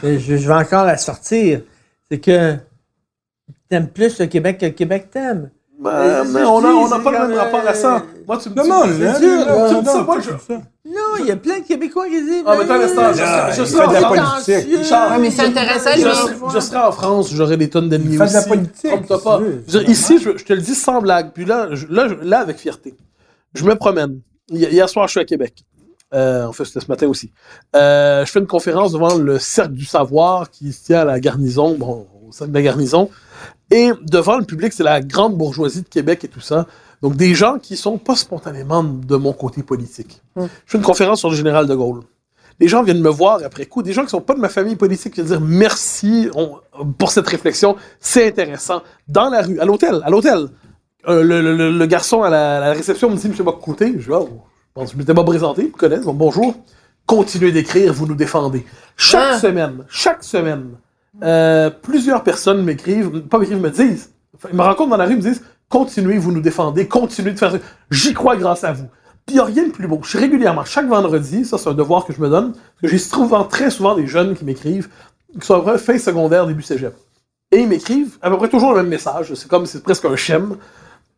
Mais 0.04 0.20
Je, 0.20 0.38
je 0.38 0.48
vais 0.48 0.54
encore 0.54 0.86
la 0.86 0.98
sortir. 0.98 1.62
C'est 2.12 2.20
que 2.20 2.56
t'aimes 3.70 3.88
plus 3.88 4.20
le 4.20 4.28
Québec 4.28 4.60
que 4.60 4.66
le 4.68 4.72
Québec 4.72 5.08
t'aime. 5.12 5.50
Ben, 5.80 6.24
mais 6.34 6.42
on 6.44 6.60
n'a 6.62 6.70
on 6.70 6.92
a 6.92 7.00
pas 7.00 7.12
le 7.12 7.28
même 7.28 7.38
rapport 7.38 7.62
à 7.68 7.74
ça. 7.74 8.04
Moi, 8.28 8.38
tu 8.38 8.50
me 8.50 8.56
Non, 8.56 8.64
dis- 8.64 8.70
non, 8.70 8.84
non, 9.74 9.82
dis 9.82 9.86
ça, 9.86 9.98
non, 9.98 10.04
moi, 10.04 10.18
je-. 10.20 10.54
Non, 10.54 11.02
il 11.20 11.26
y 11.28 11.32
a 11.32 11.36
plein 11.36 11.60
de 11.60 11.66
Québécois 11.66 12.08
qui 12.08 12.22
disent. 12.24 12.44
Ah, 12.48 12.56
mais 12.58 12.66
je 13.56 13.64
serai- 13.64 13.88
de 13.88 13.94
la 13.94 14.08
politique. 14.08 14.68
Mais 15.22 15.32
c'est 15.32 15.42
intéressant, 15.46 15.90
Je 15.96 16.76
en 16.78 16.92
France, 16.92 17.32
j'aurai 17.34 17.58
des 17.58 17.70
tonnes 17.70 17.90
d'ennemis 17.90 18.14
Il 18.14 18.18
fait 18.18 18.28
de 18.28 18.34
la 18.34 18.42
politique, 18.44 19.08
pas. 19.24 19.40
ici, 19.88 20.18
je, 20.20 20.32
te 20.32 20.54
le 20.54 20.62
dis 20.62 20.74
sans 20.76 21.00
blague. 21.02 21.32
Puis 21.34 21.46
là, 21.46 21.68
là, 21.90 22.40
avec 22.40 22.58
fierté. 22.58 22.96
Je 23.54 23.64
me 23.64 23.76
promène. 23.76 24.20
Hi- 24.52 24.66
Hier 24.72 24.90
soir, 24.90 25.08
je 25.08 25.12
suis 25.12 25.20
à 25.20 25.26
Québec. 25.26 25.64
Euh, 26.14 26.46
en 26.46 26.54
fait, 26.54 26.66
c'était 26.66 26.80
ce 26.80 26.88
matin 26.88 27.08
aussi. 27.08 27.32
Euh, 27.76 28.26
je 28.26 28.32
fais 28.32 28.40
une 28.40 28.48
conférence 28.48 28.94
devant 28.94 29.16
le 29.16 29.40
Cercle 29.40 29.74
du 29.74 29.86
Savoir 29.86 30.50
qui 30.50 30.72
se 30.72 30.86
tient 30.86 31.02
à 31.02 31.06
la 31.06 31.20
garnison, 31.20 31.76
bon, 31.78 32.08
au 32.28 32.32
Cercle 32.32 32.52
de 32.54 32.58
la 32.58 32.64
garnison. 32.64 33.10
Et 33.72 33.92
devant 34.04 34.38
le 34.38 34.46
public, 34.46 34.74
c'est 34.74 34.84
la 34.84 35.02
grande 35.02 35.38
bourgeoisie 35.38 35.82
de 35.84 35.88
Québec 35.90 36.24
et 36.24 36.28
tout 36.28 36.40
ça. 36.42 36.68
Donc, 37.02 37.16
des 37.16 37.36
gens 37.36 37.60
qui 37.60 37.76
sont 37.78 37.98
pas 37.98 38.16
spontanément 38.16 38.84
de 38.84 39.16
mon 39.18 39.34
côté 39.34 39.62
politique. 39.64 40.22
Je 40.36 40.44
fais 40.66 40.78
une 40.78 40.84
conférence 40.84 41.20
sur 41.20 41.30
le 41.30 41.36
général 41.36 41.68
de 41.68 41.76
Gaulle. 41.76 42.02
Les 42.60 42.68
gens 42.68 42.82
viennent 42.82 43.02
me 43.02 43.10
voir 43.10 43.40
après 43.46 43.68
coup, 43.68 43.84
des 43.84 43.94
gens 43.94 44.04
qui 44.04 44.10
sont 44.10 44.22
pas 44.22 44.34
de 44.34 44.40
ma 44.40 44.50
famille 44.50 44.76
politique, 44.76 45.14
qui 45.14 45.22
viennent 45.22 45.40
dire 45.40 45.48
merci 45.48 46.28
on- 46.34 46.58
pour 46.98 47.12
cette 47.12 47.28
réflexion, 47.28 47.76
c'est 48.00 48.28
intéressant. 48.28 48.82
Dans 49.08 49.30
la 49.30 49.44
rue, 49.44 49.60
à 49.60 49.66
l'hôtel, 49.66 50.02
à 50.04 50.10
l'hôtel, 50.10 50.48
euh, 51.08 51.22
le, 51.22 51.42
le- 51.42 51.56
le- 51.56 51.72
le 51.78 51.86
garçon 51.86 52.24
à 52.24 52.30
la, 52.32 52.58
à 52.58 52.60
la 52.70 52.74
réception 52.74 53.12
me 53.12 53.16
dit, 53.16 53.30
Monsieur 53.30 53.44
Boccoté, 53.44 53.96
je 54.00 54.12
oh, 54.12 54.28
je 54.32 54.74
pense 54.74 54.88
que 54.90 54.94
je 54.94 54.98
m'étais 54.98 55.14
pas 55.14 55.24
présenté, 55.24 55.70
connaissent, 55.70 56.06
bon, 56.06 56.14
bonjour. 56.14 56.56
Continuez 57.06 57.52
d'écrire, 57.52 57.94
vous 57.94 58.08
nous 58.08 58.16
défendez. 58.16 58.66
Chaque 58.98 59.34
Ah. 59.36 59.40
semaine, 59.40 59.86
chaque 59.88 60.24
semaine, 60.24 60.72
euh, 61.24 61.70
plusieurs 61.70 62.24
personnes 62.24 62.64
m'écrivent, 62.64 63.22
pas 63.22 63.40
m'écrivent, 63.40 63.62
me 63.62 63.72
disent, 63.72 64.12
ils 64.50 64.56
me 64.56 64.62
rencontrent 64.62 64.92
dans 64.92 64.98
la 64.98 65.06
rue, 65.06 65.14
ils 65.14 65.18
me 65.18 65.22
disent, 65.22 65.44
continuez, 65.70 66.18
vous 66.18 66.32
nous 66.32 66.42
défendez, 66.42 66.88
continuez 66.88 67.32
de 67.32 67.40
faire 67.40 67.52
ça. 67.52 67.58
J'y 67.92 68.14
crois 68.14 68.36
grâce 68.38 68.64
à 68.64 68.74
vous. 68.74 68.88
Puis 69.26 69.36
il 69.36 69.40
n'y 69.40 69.40
a 69.42 69.46
rien 69.46 69.68
de 69.68 69.72
plus 69.72 69.88
beau. 69.88 70.00
Je 70.04 70.10
suis 70.10 70.20
régulièrement, 70.20 70.64
chaque 70.64 70.88
vendredi, 70.88 71.44
ça 71.44 71.58
c'est 71.58 71.70
un 71.70 71.74
devoir 71.74 72.06
que 72.06 72.14
je 72.14 72.22
me 72.22 72.30
donne, 72.30 72.52
parce 72.54 72.82
que 72.82 72.88
j'ai 72.88 72.98
souvent, 72.98 73.44
très 73.44 73.70
souvent 73.70 73.96
des 73.96 74.08
jeunes 74.08 74.36
qui 74.36 74.46
m'écrivent, 74.46 74.90
qui 75.40 75.46
sont 75.46 75.56
à 75.56 75.58
peu 75.58 75.66
près 75.66 75.78
fin 75.78 75.98
secondaire, 75.98 76.48
début 76.48 76.62
cégep. 76.62 76.96
Et 77.52 77.60
ils 77.60 77.68
m'écrivent 77.68 78.18
à 78.22 78.30
peu 78.30 78.38
près 78.38 78.50
toujours 78.50 78.72
le 78.72 78.78
même 78.78 78.90
message. 78.90 79.34
C'est 79.34 79.48
comme, 79.48 79.66
c'est 79.66 79.82
presque 79.82 80.06
un 80.06 80.16
schème. 80.16 80.58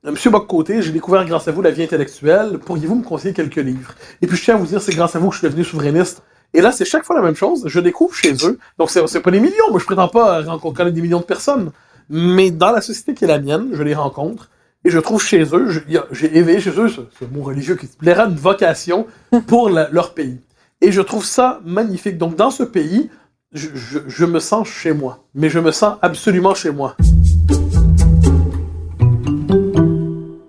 Monsieur 0.03 0.29
Bock-Côté, 0.29 0.81
j'ai 0.81 0.91
découvert 0.91 1.25
grâce 1.25 1.47
à 1.47 1.51
vous 1.51 1.61
la 1.61 1.71
vie 1.71 1.83
intellectuelle. 1.83 2.59
Pourriez-vous 2.59 2.95
me 2.95 3.03
conseiller 3.03 3.33
quelques 3.33 3.57
livres? 3.57 3.93
Et 4.21 4.27
puis 4.27 4.37
je 4.37 4.43
tiens 4.43 4.55
à 4.55 4.57
vous 4.57 4.65
dire, 4.65 4.81
c'est 4.81 4.93
grâce 4.93 5.15
à 5.15 5.19
vous 5.19 5.29
que 5.29 5.35
je 5.35 5.39
suis 5.39 5.47
devenu 5.47 5.63
souverainiste. 5.63 6.23
Et 6.53 6.61
là, 6.61 6.71
c'est 6.71 6.85
chaque 6.85 7.03
fois 7.03 7.15
la 7.15 7.21
même 7.21 7.35
chose. 7.35 7.63
Je 7.67 7.79
découvre 7.79 8.15
chez 8.15 8.33
eux. 8.43 8.57
Donc, 8.77 8.89
c'est, 8.89 9.19
pas 9.21 9.31
des 9.31 9.39
millions. 9.39 9.69
Moi, 9.69 9.79
je 9.79 9.85
prétends 9.85 10.07
pas 10.07 10.41
rencontrer 10.43 10.91
des 10.91 11.01
millions 11.01 11.19
de 11.19 11.25
personnes. 11.25 11.71
Mais 12.09 12.49
dans 12.49 12.71
la 12.71 12.81
société 12.81 13.13
qui 13.13 13.25
est 13.25 13.27
la 13.27 13.39
mienne, 13.39 13.69
je 13.73 13.83
les 13.83 13.93
rencontre. 13.93 14.49
Et 14.83 14.89
je 14.89 14.97
trouve 14.97 15.21
chez 15.21 15.43
eux, 15.53 15.67
j'ai 16.11 16.37
éveillé 16.37 16.59
chez 16.61 16.71
eux 16.79 16.87
ce, 16.87 17.01
mot 17.31 17.43
religieux 17.43 17.75
qui 17.75 17.85
plaira 17.85 18.25
une 18.25 18.35
vocation 18.35 19.05
pour 19.45 19.69
leur 19.69 20.13
pays. 20.13 20.39
Et 20.81 20.91
je 20.91 21.01
trouve 21.01 21.25
ça 21.25 21.59
magnifique. 21.65 22.17
Donc, 22.17 22.35
dans 22.35 22.49
ce 22.49 22.63
pays, 22.63 23.09
je, 23.51 23.67
je- 23.75 23.99
je 24.07 24.25
me 24.25 24.39
sens 24.39 24.67
chez 24.67 24.93
moi. 24.93 25.25
Mais 25.35 25.49
je 25.49 25.59
me 25.59 25.71
sens 25.71 25.97
absolument 26.01 26.55
chez 26.55 26.71
moi. 26.71 26.95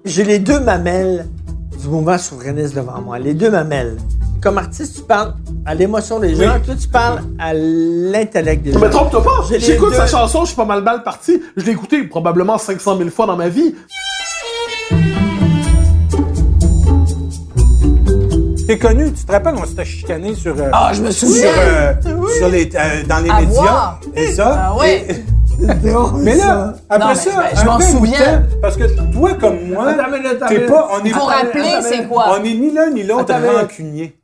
J'ai 0.04 0.24
les 0.24 0.38
deux 0.38 0.60
mamelles 0.60 1.26
du 1.80 1.88
mouvement 1.88 2.18
souverainiste 2.18 2.74
devant 2.74 3.00
moi. 3.00 3.18
Les 3.18 3.34
deux 3.34 3.50
mamelles. 3.50 3.96
Comme 4.42 4.56
artiste, 4.58 4.96
tu 4.96 5.02
parles 5.02 5.34
à 5.66 5.74
l'émotion 5.74 6.18
des 6.18 6.34
gens. 6.34 6.58
Toi, 6.64 6.74
tu 6.80 6.88
parles 6.88 7.20
à 7.38 7.52
l'intellect 7.52 8.62
des 8.62 8.72
gens. 8.72 8.78
Mais 8.80 8.88
trompe-toi 8.88 9.22
pas! 9.22 9.30
J'écoute 9.58 9.90
deux. 9.90 9.96
sa 9.96 10.06
chanson, 10.06 10.40
je 10.42 10.46
suis 10.48 10.56
pas 10.56 10.64
mal 10.64 10.82
mal 10.82 11.02
parti. 11.02 11.42
Je 11.56 11.64
l'ai 11.64 11.72
écouté 11.72 12.02
probablement 12.04 12.56
500 12.56 12.96
000 12.96 13.10
fois 13.10 13.26
dans 13.26 13.36
ma 13.36 13.48
vie. 13.48 13.74
T'es 18.66 18.78
connu, 18.78 19.12
tu 19.12 19.24
te 19.24 19.32
rappelles, 19.32 19.56
on 19.60 19.66
s'était 19.66 19.84
chicané 19.84 20.34
sur. 20.34 20.54
euh, 20.56 20.70
Ah, 20.72 20.92
je 20.94 21.02
me 21.02 21.10
souviens. 21.10 21.42
Sur, 22.00 22.12
euh, 22.12 22.28
sur 22.38 22.48
les, 22.48 22.70
euh, 22.74 23.02
dans 23.08 23.18
les 23.18 23.30
À 23.30 23.40
médias. 23.40 23.52
voir. 23.60 24.00
Et 24.14 24.32
ça? 24.32 24.68
Ah 24.70 24.76
oui. 24.78 24.86
Et- 25.08 25.24
drôle, 25.90 26.12
mais 26.22 26.36
là, 26.36 26.74
après 26.88 27.08
Non, 27.08 27.14
ça, 27.14 27.30
je- 27.52 27.60
je 27.60 27.64
m'en 27.66 27.80
souviens. 27.80 28.44
Parce 28.62 28.76
que 28.76 28.84
toi, 29.12 29.34
comme 29.34 29.68
moi, 29.68 29.92
t'es 30.48 30.60
pas. 30.60 30.88
On 30.92 31.04
est 31.04 31.08
Il 31.08 31.12
faut 31.12 31.26
pas- 31.26 31.34
rappeler 31.34 31.72
c'est 31.82 32.06
quoi? 32.08 32.26
On 32.38 32.44
est 32.44 32.54
ni 32.54 32.70
l'un 32.72 32.90
ni 32.90 33.02
l'autre 33.02 33.34
rancunier. 33.34 34.16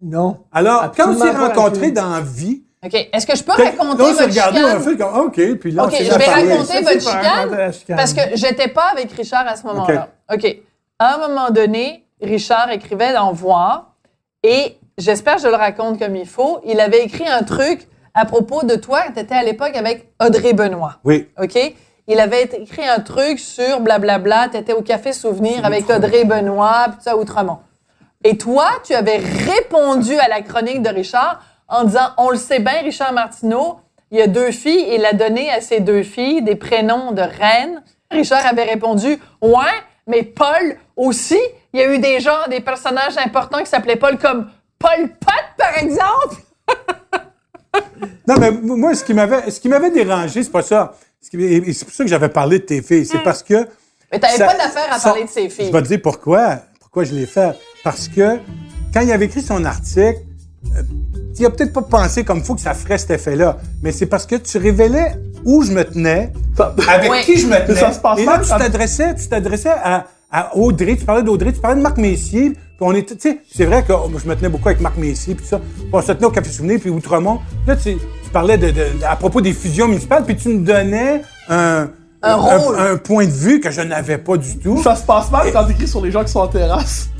Non. 0.00 0.38
Alors, 0.52 0.92
quand 0.96 1.10
on 1.10 1.18
s'est 1.18 1.30
rencontrés 1.30 1.90
dans 1.90 2.10
la 2.10 2.20
vie, 2.20 2.62
OK. 2.84 3.08
Est-ce 3.12 3.26
que 3.26 3.36
je 3.36 3.42
peux 3.42 3.52
raconter 3.52 4.02
on 4.02 4.06
s'est 4.08 4.12
votre 4.12 4.24
regardé, 4.24 4.60
on 4.60 4.66
a 4.66 4.78
chicane? 4.78 4.82
fait 4.82 4.96
comme, 4.98 5.26
OK, 5.26 5.58
puis 5.58 5.70
là, 5.70 5.84
OK, 5.84 5.92
on 5.92 5.96
s'est 5.96 6.04
je 6.04 6.18
vais 6.18 6.24
raconter 6.26 6.80
votre 6.82 7.00
chicane. 7.00 7.96
parce 7.96 8.12
que 8.12 8.20
j'étais 8.34 8.68
pas 8.68 8.90
avec 8.92 9.10
Richard 9.12 9.46
à 9.48 9.56
ce 9.56 9.66
moment-là. 9.66 10.08
OK. 10.32 10.56
À 10.98 11.14
un 11.14 11.28
moment 11.28 11.50
donné, 11.50 12.04
Richard 12.20 12.70
écrivait 12.70 13.12
dans 13.14 13.32
Voir 13.32 13.94
et 14.42 14.76
j'espère 14.98 15.36
que 15.36 15.42
je 15.42 15.48
le 15.48 15.54
raconte 15.54 15.98
comme 15.98 16.14
il 16.14 16.26
faut. 16.26 16.60
Il 16.64 16.78
avait 16.78 17.02
écrit 17.04 17.26
un 17.26 17.42
truc 17.42 17.88
à 18.12 18.26
propos 18.26 18.64
de 18.64 18.76
toi. 18.76 19.02
Tu 19.14 19.20
étais 19.20 19.34
à 19.34 19.42
l'époque 19.42 19.74
avec 19.74 20.12
Audrey 20.24 20.52
Benoît. 20.52 20.98
Oui. 21.04 21.28
OK? 21.42 21.58
Il 22.06 22.20
avait 22.20 22.42
écrit 22.42 22.86
un 22.86 23.00
truc 23.00 23.38
sur 23.38 23.80
blablabla. 23.80 24.50
Tu 24.50 24.58
étais 24.58 24.74
au 24.74 24.82
Café 24.82 25.12
Souvenir 25.14 25.64
avec 25.64 25.88
Audrey 25.88 26.24
Benoît, 26.24 26.84
puis 26.88 26.98
tout 26.98 27.04
ça, 27.04 27.16
Outremont. 27.16 27.58
Et 28.24 28.38
toi, 28.38 28.66
tu 28.82 28.94
avais 28.94 29.18
répondu 29.18 30.14
à 30.18 30.28
la 30.28 30.40
chronique 30.40 30.82
de 30.82 30.88
Richard 30.88 31.42
en 31.68 31.84
disant 31.84 32.08
On 32.16 32.30
le 32.30 32.36
sait 32.38 32.58
bien, 32.58 32.80
Richard 32.82 33.12
Martineau, 33.12 33.76
il 34.10 34.18
y 34.18 34.22
a 34.22 34.26
deux 34.26 34.50
filles, 34.50 34.86
il 34.92 35.04
a 35.04 35.12
donné 35.12 35.50
à 35.50 35.60
ces 35.60 35.80
deux 35.80 36.02
filles 36.02 36.42
des 36.42 36.56
prénoms 36.56 37.12
de 37.12 37.22
reines. 37.22 37.82
Richard 38.10 38.46
avait 38.46 38.62
répondu 38.64 39.18
Ouais, 39.42 39.76
mais 40.06 40.22
Paul 40.22 40.76
aussi. 40.96 41.38
Il 41.72 41.80
y 41.80 41.82
a 41.82 41.92
eu 41.92 41.98
des 41.98 42.20
gens, 42.20 42.46
des 42.48 42.60
personnages 42.60 43.16
importants 43.18 43.58
qui 43.58 43.66
s'appelaient 43.66 43.96
Paul, 43.96 44.16
comme 44.16 44.48
Paul 44.78 45.08
Pot, 45.20 45.44
par 45.58 45.76
exemple. 45.78 46.36
Non, 48.28 48.36
mais 48.38 48.50
moi, 48.52 48.94
ce 48.94 49.04
qui 49.04 49.12
m'avait, 49.12 49.50
ce 49.50 49.58
qui 49.60 49.68
m'avait 49.68 49.90
dérangé, 49.90 50.44
c'est 50.44 50.50
pas 50.50 50.62
ça. 50.62 50.94
C'est 51.20 51.36
pour 51.84 51.92
ça 51.92 52.04
que 52.04 52.08
j'avais 52.08 52.28
parlé 52.28 52.60
de 52.60 52.64
tes 52.64 52.80
filles. 52.80 53.04
C'est 53.04 53.18
parce 53.18 53.42
que. 53.42 53.66
Mais 54.12 54.20
t'avais 54.20 54.38
pas 54.38 54.54
d'affaire 54.54 54.92
à 54.92 54.98
ça- 54.98 55.08
parler 55.10 55.24
de 55.24 55.28
ces 55.28 55.48
filles. 55.48 55.66
Je 55.66 55.72
vais 55.72 55.82
te 55.82 55.88
dire 55.88 56.00
pourquoi. 56.02 56.58
Pourquoi 56.80 57.02
je 57.04 57.12
l'ai 57.14 57.26
fait. 57.26 57.50
Parce 57.84 58.08
que 58.08 58.38
quand 58.92 59.00
il 59.02 59.12
avait 59.12 59.26
écrit 59.26 59.42
son 59.42 59.64
article, 59.64 60.18
euh, 60.76 60.82
il 61.38 61.44
a 61.46 61.50
peut-être 61.50 61.72
pas 61.72 61.82
pensé 61.82 62.24
comme 62.24 62.38
il 62.38 62.44
faut 62.44 62.54
que 62.54 62.60
ça 62.60 62.74
ferait 62.74 62.98
cet 62.98 63.10
effet-là. 63.10 63.58
Mais 63.82 63.92
c'est 63.92 64.06
parce 64.06 64.24
que 64.26 64.36
tu 64.36 64.56
révélais 64.58 65.16
où 65.44 65.62
je 65.62 65.72
me 65.72 65.84
tenais, 65.84 66.32
Ça- 66.56 66.74
avec 66.88 67.10
Oui. 67.10 67.18
qui 67.24 67.36
je 67.38 67.46
me 67.46 67.64
tenais. 67.66 67.78
ça 67.78 67.92
se 67.92 67.98
passe 68.00 68.18
Et 68.18 68.24
là, 68.24 68.38
tu 68.38 68.48
t'adressais, 68.48 69.14
tu 69.14 69.28
t'adressais 69.28 69.68
à, 69.70 70.06
à 70.32 70.56
Audrey, 70.56 70.96
tu 70.96 71.04
parlais 71.04 71.22
d'Audrey, 71.22 71.52
tu 71.52 71.60
parlais 71.60 71.76
de 71.76 71.82
Marc 71.82 71.98
Messier, 71.98 72.50
puis 72.50 72.58
on 72.80 72.92
était, 72.94 73.14
tu 73.16 73.28
sais, 73.30 73.38
c'est 73.54 73.66
vrai 73.66 73.82
que 73.84 73.92
oh, 73.92 74.10
je 74.22 74.26
me 74.28 74.34
tenais 74.34 74.48
beaucoup 74.48 74.68
avec 74.68 74.80
Marc 74.80 74.96
Messier, 74.96 75.34
puis 75.34 75.44
ça. 75.46 75.60
On 75.92 76.00
se 76.00 76.12
tenait 76.12 76.26
au 76.26 76.30
Café 76.30 76.50
Souvenir, 76.50 76.80
puis 76.80 76.88
Outremont. 76.90 77.40
Là, 77.66 77.76
tu, 77.76 77.94
tu 77.96 78.30
parlais 78.32 78.56
de, 78.56 78.70
de- 78.70 78.86
à 79.06 79.16
propos 79.16 79.40
des 79.42 79.52
fusions 79.52 79.86
municipales, 79.88 80.24
puis 80.24 80.36
tu 80.36 80.48
me 80.48 80.64
donnais 80.64 81.20
un, 81.50 81.88
Un 82.22 82.34
rôle. 82.36 82.78
un 82.80 82.96
point 82.96 83.26
de 83.26 83.30
vue 83.32 83.60
que 83.60 83.70
je 83.70 83.82
n'avais 83.82 84.18
pas 84.18 84.36
du 84.38 84.56
tout. 84.58 84.82
Ça 84.82 84.96
se 84.96 85.02
passe 85.02 85.30
mal 85.30 85.52
quand 85.52 85.64
t'écris 85.66 85.86
sur 85.88 86.00
les 86.00 86.10
gens 86.10 86.24
qui 86.24 86.32
sont 86.32 86.40
en 86.40 86.48
terrasse. 86.48 87.10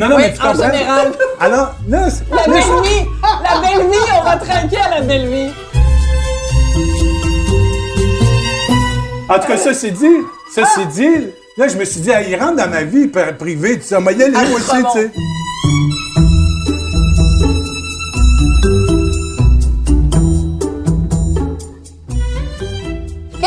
Non, 0.00 0.08
non, 0.08 0.16
Oui, 0.16 0.22
mais 0.22 0.32
tu 0.32 0.40
en 0.40 0.52
comprends? 0.52 0.72
général. 0.72 1.12
Alors, 1.40 1.74
c'est- 2.08 2.24
La 2.34 2.44
belle 2.50 2.62
vie! 2.62 3.06
La 3.22 3.60
belle 3.60 3.86
vie! 3.90 3.96
On 4.18 4.24
va 4.24 4.36
trinquer 4.36 4.78
à 4.78 4.88
la 4.94 5.00
belle 5.02 5.28
vie! 5.28 5.50
en 9.28 9.38
tout 9.38 9.46
cas, 9.46 9.56
ça 9.58 9.74
c'est 9.74 9.90
dit. 9.90 10.06
Ça 10.54 10.62
c'est 10.74 10.86
dit. 10.86 11.26
Là, 11.58 11.68
je 11.68 11.76
me 11.76 11.84
suis 11.84 12.00
dit, 12.00 12.10
ah, 12.12 12.22
il 12.22 12.34
rentre 12.36 12.56
dans 12.56 12.70
ma 12.70 12.82
vie 12.82 13.08
pri- 13.08 13.36
privée, 13.36 13.78
tu 13.78 13.84
sais, 13.86 13.94
va 14.00 14.12
y 14.12 14.22
aller, 14.22 14.32
moi 14.32 14.42
aussi, 14.56 14.62
Autrement. 14.70 14.90
tu 14.92 15.00
sais. 15.00 15.10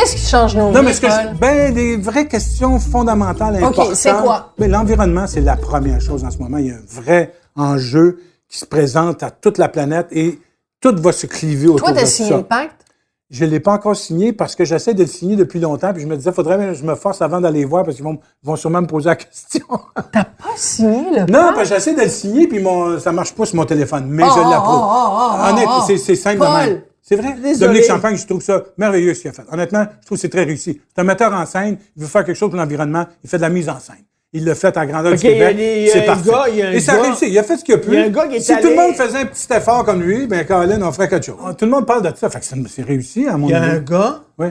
Qu'est-ce 0.03 0.15
qui 0.17 0.29
change 0.29 0.55
nos 0.57 0.71
Non, 0.71 0.81
vies, 0.81 0.87
mais 0.87 0.93
que 1.09 1.35
ben, 1.37 1.73
des 1.73 1.95
vraies 1.97 2.27
questions 2.27 2.77
fondamentales 2.79 3.55
importantes. 3.55 3.95
c'est 3.95 4.11
quoi? 4.11 4.53
Ben, 4.57 4.69
l'environnement, 4.69 5.27
c'est 5.27 5.39
la 5.41 5.55
première 5.55 6.01
chose 6.01 6.25
en 6.25 6.31
ce 6.31 6.37
moment. 6.39 6.57
Il 6.57 6.67
y 6.67 6.71
a 6.71 6.75
un 6.75 6.81
vrai 6.87 7.33
enjeu 7.55 8.19
qui 8.49 8.57
se 8.59 8.65
présente 8.65 9.23
à 9.23 9.31
toute 9.31 9.57
la 9.57 9.69
planète 9.69 10.07
et 10.11 10.39
tout 10.81 10.93
va 10.97 11.13
se 11.13 11.25
cliver 11.25 11.67
autour 11.67 11.87
Toi, 11.87 11.91
de 11.91 11.99
t'as 11.99 12.05
ça. 12.05 12.11
signé 12.11 12.31
le 12.37 12.43
pacte? 12.43 12.81
Je 13.29 13.45
ne 13.45 13.49
l'ai 13.49 13.59
pas 13.61 13.71
encore 13.71 13.95
signé 13.95 14.33
parce 14.33 14.55
que 14.55 14.65
j'essaie 14.65 14.93
de 14.93 15.01
le 15.03 15.07
signer 15.07 15.35
depuis 15.37 15.59
longtemps. 15.59 15.91
Puis 15.93 16.01
je 16.03 16.07
me 16.07 16.15
disais, 16.17 16.31
faudrait 16.33 16.57
que 16.57 16.73
je 16.73 16.83
me 16.83 16.93
force 16.95 17.21
avant 17.21 17.39
d'aller 17.41 17.63
voir 17.65 17.83
parce 17.85 17.95
qu'ils 17.95 18.05
vont, 18.05 18.19
vont 18.43 18.55
sûrement 18.57 18.81
me 18.81 18.87
poser 18.87 19.07
la 19.09 19.15
question. 19.15 19.65
T'as 20.11 20.25
pas 20.25 20.49
signé 20.57 21.05
le 21.11 21.19
Non, 21.21 21.39
pacte? 21.45 21.55
parce 21.55 21.69
que 21.69 21.75
j'essaie 21.75 21.95
de 21.95 22.01
le 22.01 22.09
signer, 22.09 22.47
puis 22.47 22.61
mon, 22.61 22.99
ça 22.99 23.11
marche 23.13 23.33
pas 23.33 23.45
sur 23.45 23.55
mon 23.55 23.65
téléphone. 23.65 24.05
Mais 24.07 24.23
Oh, 24.27 24.33
je 24.35 24.49
l'approuve. 24.51 24.81
oh, 24.83 25.07
oh, 25.09 25.49
Honnêtement, 25.49 25.79
oh. 25.87 25.93
c'est, 25.97 26.15
simple 26.15 26.41
de 26.41 26.45
Paul. 26.45 26.83
C'est 27.05 27.17
vrai? 27.17 27.33
Désolé. 27.33 27.57
Dominique 27.67 27.85
Champagne, 27.85 28.15
je 28.17 28.25
trouve 28.25 28.41
ça 28.41 28.63
merveilleux 28.77 29.13
ce 29.13 29.21
qu'il 29.21 29.29
a 29.29 29.33
fait. 29.33 29.43
Honnêtement, 29.51 29.85
je 30.01 30.05
trouve 30.05 30.17
que 30.17 30.21
c'est 30.21 30.29
très 30.29 30.45
réussi. 30.45 30.79
C'est 30.95 31.01
un 31.01 31.03
metteur 31.03 31.33
en 31.33 31.45
scène, 31.45 31.77
il 31.97 32.01
veut 32.01 32.07
faire 32.07 32.23
quelque 32.23 32.37
chose 32.37 32.49
pour 32.49 32.57
l'environnement, 32.57 33.05
il 33.23 33.29
fait 33.29 33.37
de 33.37 33.41
la 33.41 33.49
mise 33.49 33.67
en 33.67 33.77
scène. 33.79 33.97
Il 34.35 34.45
l'a 34.45 34.55
fait 34.55 34.75
à 34.77 34.85
grandeur 34.87 35.11
du 35.13 35.19
il 35.19 35.29
y 35.37 35.43
a 35.43 35.49
Québec. 35.49 35.57
il 35.59 35.89
a 35.89 35.93
c'est 35.93 36.03
un 36.03 36.05
parfait. 36.15 36.29
gars, 36.31 36.45
il 36.49 36.55
y 36.55 36.61
a 36.63 36.67
un 36.69 36.71
Et 36.71 36.79
ça 36.79 36.93
a 36.93 37.01
réussi. 37.03 37.27
Il 37.29 37.37
a 37.37 37.43
fait 37.43 37.57
ce 37.57 37.63
qu'il 37.63 37.75
a 37.75 37.77
pu. 37.77 37.89
il 37.89 37.93
y 37.93 37.97
a 37.97 38.05
un 38.05 38.09
gars 38.09 38.27
qui 38.27 38.37
est 38.37 38.39
si 38.39 38.55
tout 38.59 38.69
le 38.69 38.75
monde 38.75 38.95
faisait 38.95 39.17
un 39.19 39.25
petit 39.25 39.45
effort 39.53 39.83
comme 39.85 40.01
lui, 40.01 40.25
ben 40.25 40.43
Colin, 40.45 40.81
on 40.81 40.91
ferait 40.93 41.07
quelque 41.09 41.25
chose. 41.27 41.35
Tout 41.57 41.65
le 41.65 41.71
monde 41.71 41.85
parle 41.85 42.01
de 42.01 42.17
ça. 42.17 42.29
Fait 42.31 42.39
que 42.39 42.45
ça- 42.45 42.55
c'est 42.67 42.81
réussi, 42.81 43.27
à 43.27 43.37
mon 43.37 43.47
Il 43.47 43.51
y 43.51 43.53
a 43.53 43.61
un 43.61 43.69
avis. 43.69 43.85
gars 43.85 44.21
Oui. 44.39 44.47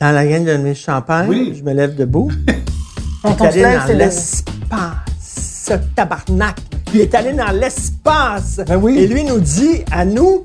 dans 0.00 0.10
la 0.12 0.26
gang 0.26 0.44
de 0.44 0.56
mes 0.56 0.74
champagne. 0.74 1.28
Oui. 1.28 1.54
Je 1.56 1.62
me 1.62 1.72
lève 1.72 1.94
debout. 1.94 2.32
Il 3.24 3.30
est 3.30 3.42
allé 3.42 3.62
dans 3.62 3.86
c'est 3.86 3.92
le- 3.92 3.98
l'espace. 3.98 5.72
Tabarnak. 5.94 6.56
Il 6.94 7.00
est 7.02 7.14
allé 7.14 7.34
dans 7.34 7.50
l'espace. 7.52 8.60
Ben 8.66 8.76
oui. 8.76 8.98
Et 8.98 9.06
lui 9.06 9.22
nous 9.24 9.38
dit 9.38 9.84
à 9.92 10.04
nous 10.04 10.42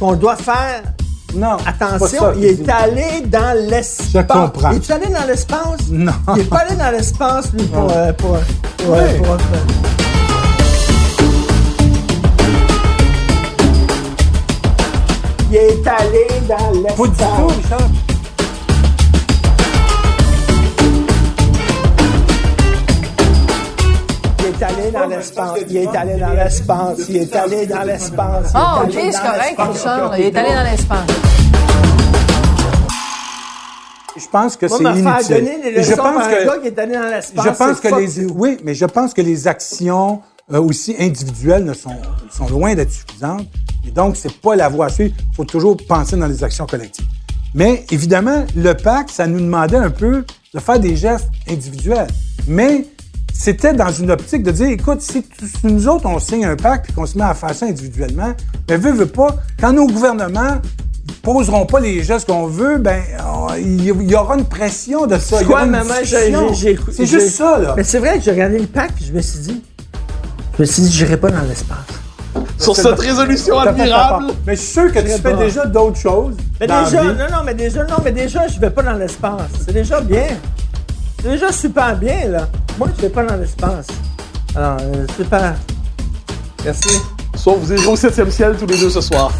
qu'on 0.00 0.14
doit 0.14 0.36
faire 0.36 0.82
Non. 1.34 1.56
attention. 1.64 2.32
Il 2.36 2.44
est 2.44 2.68
allé 2.68 3.20
dans 3.26 3.54
l'espace. 3.68 4.08
Je 4.14 4.18
comprends. 4.20 4.70
Il 4.72 4.76
est 4.78 4.90
allé 4.90 5.06
dans 5.06 5.26
l'espace? 5.26 5.80
Non. 5.90 6.12
Il 6.34 6.40
est 6.40 6.44
pas 6.44 6.58
allé 6.66 6.74
dans 6.76 6.90
l'espace, 6.90 7.52
lui, 7.52 7.62
pour. 7.66 7.88
euh, 7.92 8.12
pour, 8.14 8.36
pour, 8.78 8.94
Ouais. 8.94 9.18
pour- 9.18 9.36
Il 15.50 15.56
est 15.56 15.86
allé 15.86 16.26
dans 16.48 16.70
l'espace. 16.82 16.96
Pas 16.96 17.06
du 17.06 17.12
tout, 17.18 17.46
Richard. 17.62 17.88
Allé 24.96 25.08
dans 25.10 25.16
l'espace. 25.16 25.58
Il 25.68 25.76
est 25.76 25.96
allé 25.96 26.16
dans 26.16 26.32
l'espace. 26.32 26.98
Il 27.08 27.16
est 27.16 27.36
allé 27.36 27.66
dans 27.66 27.82
l'espace. 27.82 28.50
Ah, 28.54 28.82
Il 28.88 28.90
est 28.90 28.92
OK, 28.92 28.96
allé 29.02 29.12
c'est 29.12 29.18
dans 29.18 29.28
correct, 29.30 29.44
l'espace. 29.58 29.68
Richard. 29.76 30.18
Il 30.18 30.24
est 30.24 30.36
allé 30.36 30.54
dans 30.54 30.70
l'espace. 30.70 31.06
Je 34.16 34.26
pense 34.30 34.56
que 34.56 34.68
c'est 34.68 34.82
inutile. 34.82 35.28
donner 35.28 35.82
je 35.82 35.94
pense 35.94 36.24
un 36.24 36.30
que 36.30 36.44
gars 36.46 36.58
qui 36.58 36.66
est 36.66 36.78
allé 36.78 36.94
dans 36.94 37.08
l'espace. 37.08 37.44
je 37.46 37.50
pense 37.50 37.80
que 37.80 37.94
les 37.94 38.24
oui, 38.26 38.58
mais 38.64 38.74
je 38.74 38.84
pense 38.84 39.14
que 39.14 39.22
les 39.22 39.48
actions 39.48 40.20
euh, 40.52 40.60
aussi 40.60 40.94
individuelles 40.98 41.64
ne 41.64 41.72
sont, 41.72 41.96
sont 42.30 42.48
loin 42.48 42.74
d'être 42.74 42.92
suffisantes. 42.92 43.46
Et 43.86 43.90
donc, 43.90 44.16
c'est 44.16 44.34
pas 44.40 44.56
la 44.56 44.68
voie 44.68 44.86
à 44.86 44.88
suivre. 44.90 45.14
Il 45.18 45.36
faut 45.36 45.44
toujours 45.44 45.76
penser 45.88 46.16
dans 46.16 46.26
les 46.26 46.44
actions 46.44 46.66
collectives. 46.66 47.06
Mais 47.54 47.84
évidemment, 47.90 48.44
le 48.54 48.74
pacte, 48.74 49.10
ça 49.10 49.26
nous 49.26 49.40
demandait 49.40 49.76
un 49.76 49.90
peu 49.90 50.24
de 50.52 50.60
faire 50.60 50.78
des 50.78 50.96
gestes 50.96 51.28
individuels. 51.48 52.08
Mais 52.46 52.86
c'était 53.32 53.72
dans 53.72 53.90
une 53.90 54.10
optique 54.10 54.42
de 54.42 54.50
dire, 54.50 54.68
écoute, 54.68 55.00
si, 55.00 55.24
nous 55.64 55.88
autres, 55.88 56.06
on 56.06 56.18
signe 56.18 56.44
un 56.44 56.56
pacte 56.56 56.86
puis 56.86 56.94
qu'on 56.94 57.06
se 57.06 57.16
met 57.16 57.24
à 57.24 57.34
faire 57.34 57.54
ça 57.54 57.66
individuellement, 57.66 58.32
mais 58.68 58.76
veut, 58.76 58.92
veut 58.92 59.06
pas, 59.06 59.36
quand 59.60 59.72
nos 59.72 59.86
gouvernements 59.86 60.58
poseront 61.22 61.66
pas 61.66 61.80
les 61.80 62.02
gestes 62.02 62.28
qu'on 62.28 62.46
veut, 62.46 62.78
ben, 62.78 63.02
on- 63.26 63.54
il 63.54 63.84
y, 63.84 64.14
aura 64.14 64.36
une 64.36 64.44
pression 64.44 65.06
de 65.06 65.18
ça. 65.18 65.42
Quoi, 65.44 65.64
maman? 65.66 65.94
J'ai- 66.04 66.78
C'est 66.92 67.06
juste 67.06 67.30
ça, 67.36 67.58
là. 67.58 67.74
Mais 67.76 67.84
c'est 67.84 67.98
vrai 67.98 68.18
que 68.18 68.24
j'ai 68.24 68.30
regardé 68.30 68.58
le 68.58 68.66
pack 68.66 68.92
puis 68.94 69.04
je 69.06 69.12
me 69.12 69.20
suis 69.20 69.40
dit, 69.40 69.62
je 70.56 70.62
me 70.62 70.66
suis 70.66 70.82
dit, 70.82 70.90
j'irai 70.92 71.16
pas 71.16 71.30
dans 71.30 71.42
l'espace. 71.42 71.78
Sur 72.58 72.76
cette 72.76 72.98
résolution 73.00 73.58
admirable. 73.58 74.26
Mais 74.46 74.54
je 74.54 74.60
suis 74.60 74.72
sûr 74.72 74.92
que 74.92 74.98
tu 75.00 75.08
fais 75.08 75.34
déjà 75.36 75.66
d'autres 75.66 75.96
choses. 75.98 76.36
Mais 76.60 76.66
déjà, 76.84 77.02
non, 77.04 77.24
non, 77.32 77.42
mais 77.44 77.54
déjà, 77.54 77.84
non, 77.84 77.96
mais 78.04 78.12
déjà, 78.12 78.46
je 78.46 78.60
vais 78.60 78.70
pas 78.70 78.82
dans 78.82 78.92
l'espace. 78.92 79.50
C'est 79.66 79.72
déjà 79.72 80.00
bien. 80.00 80.26
C'est 81.22 81.30
déjà 81.30 81.52
super 81.52 81.96
bien, 81.96 82.28
là. 82.28 82.48
Moi, 82.78 82.88
je 82.96 83.02
vais 83.02 83.10
pas 83.10 83.24
dans 83.24 83.36
l'espace. 83.36 83.86
Alors, 84.56 84.78
euh, 84.80 85.06
super. 85.16 85.54
Merci. 86.64 86.98
Soit 87.36 87.54
vous 87.54 87.72
irez 87.72 87.86
au 87.86 87.96
7e 87.96 88.30
ciel 88.30 88.56
tous 88.58 88.66
les 88.66 88.78
deux 88.78 88.90
ce 88.90 89.00
soir. 89.00 89.30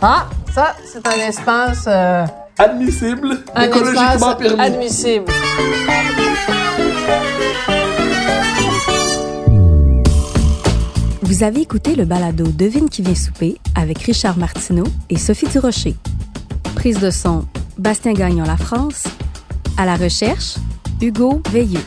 Ah, 0.00 0.26
ça, 0.54 0.76
c'est 0.84 1.06
un 1.06 1.28
espace, 1.28 1.84
euh, 1.88 2.24
Admissible, 2.58 3.38
un 3.54 3.62
écologiquement 3.64 4.12
espace 4.12 4.34
permis. 4.36 4.60
admissible. 4.60 5.32
Vous 11.22 11.42
avez 11.42 11.60
écouté 11.60 11.94
le 11.94 12.04
balado 12.04 12.46
Devine 12.46 12.88
qui 12.88 13.02
vient 13.02 13.14
souper 13.14 13.58
avec 13.74 13.98
Richard 14.02 14.38
Martineau 14.38 14.84
et 15.10 15.18
Sophie 15.18 15.46
Durocher. 15.46 15.94
Prise 16.74 16.98
de 16.98 17.10
son, 17.10 17.44
Bastien 17.76 18.12
Gagnon 18.12 18.44
La 18.44 18.56
France. 18.56 19.04
À 19.76 19.84
la 19.84 19.94
recherche, 19.94 20.56
Hugo 21.00 21.40
Veilleux. 21.50 21.84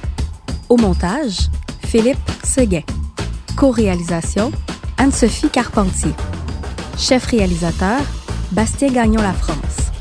Au 0.69 0.77
montage, 0.77 1.49
Philippe 1.85 2.17
Seguin. 2.45 2.81
Co-réalisation, 3.57 4.51
Anne-Sophie 4.97 5.49
Carpentier. 5.49 6.13
Chef 6.97 7.25
réalisateur, 7.25 7.99
Bastien 8.51 8.89
Gagnon 8.89 9.21
La 9.21 9.33
France. 9.33 9.91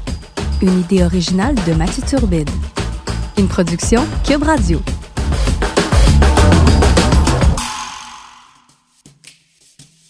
Une 0.63 0.79
idée 0.81 1.03
originale 1.03 1.57
de 1.67 1.73
Mathieu 1.73 2.05
Turbide. 2.07 2.51
Une 3.37 3.49
production 3.49 4.07
Cube 4.25 4.45
Radio. 4.45 4.81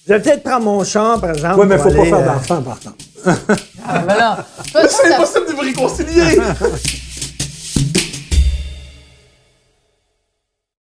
Je 0.06 0.12
vais 0.12 0.20
peut-être 0.20 0.42
prendre 0.42 0.64
mon 0.64 0.84
char, 0.84 1.20
par 1.20 1.30
exemple. 1.30 1.60
Oui, 1.60 1.66
mais 1.66 1.76
pour 1.76 1.92
faut 1.92 1.98
pas 1.98 2.04
faire 2.04 2.18
euh, 2.18 2.34
d'enfant, 2.34 2.62
par 2.62 2.80
contre. 2.80 2.96
Ah, 3.88 3.98
ben 4.00 4.16
là, 4.16 4.46
C'est 4.88 5.14
impossible 5.14 5.46
de 5.46 5.52
vous 5.52 5.60
réconcilier! 5.60 6.38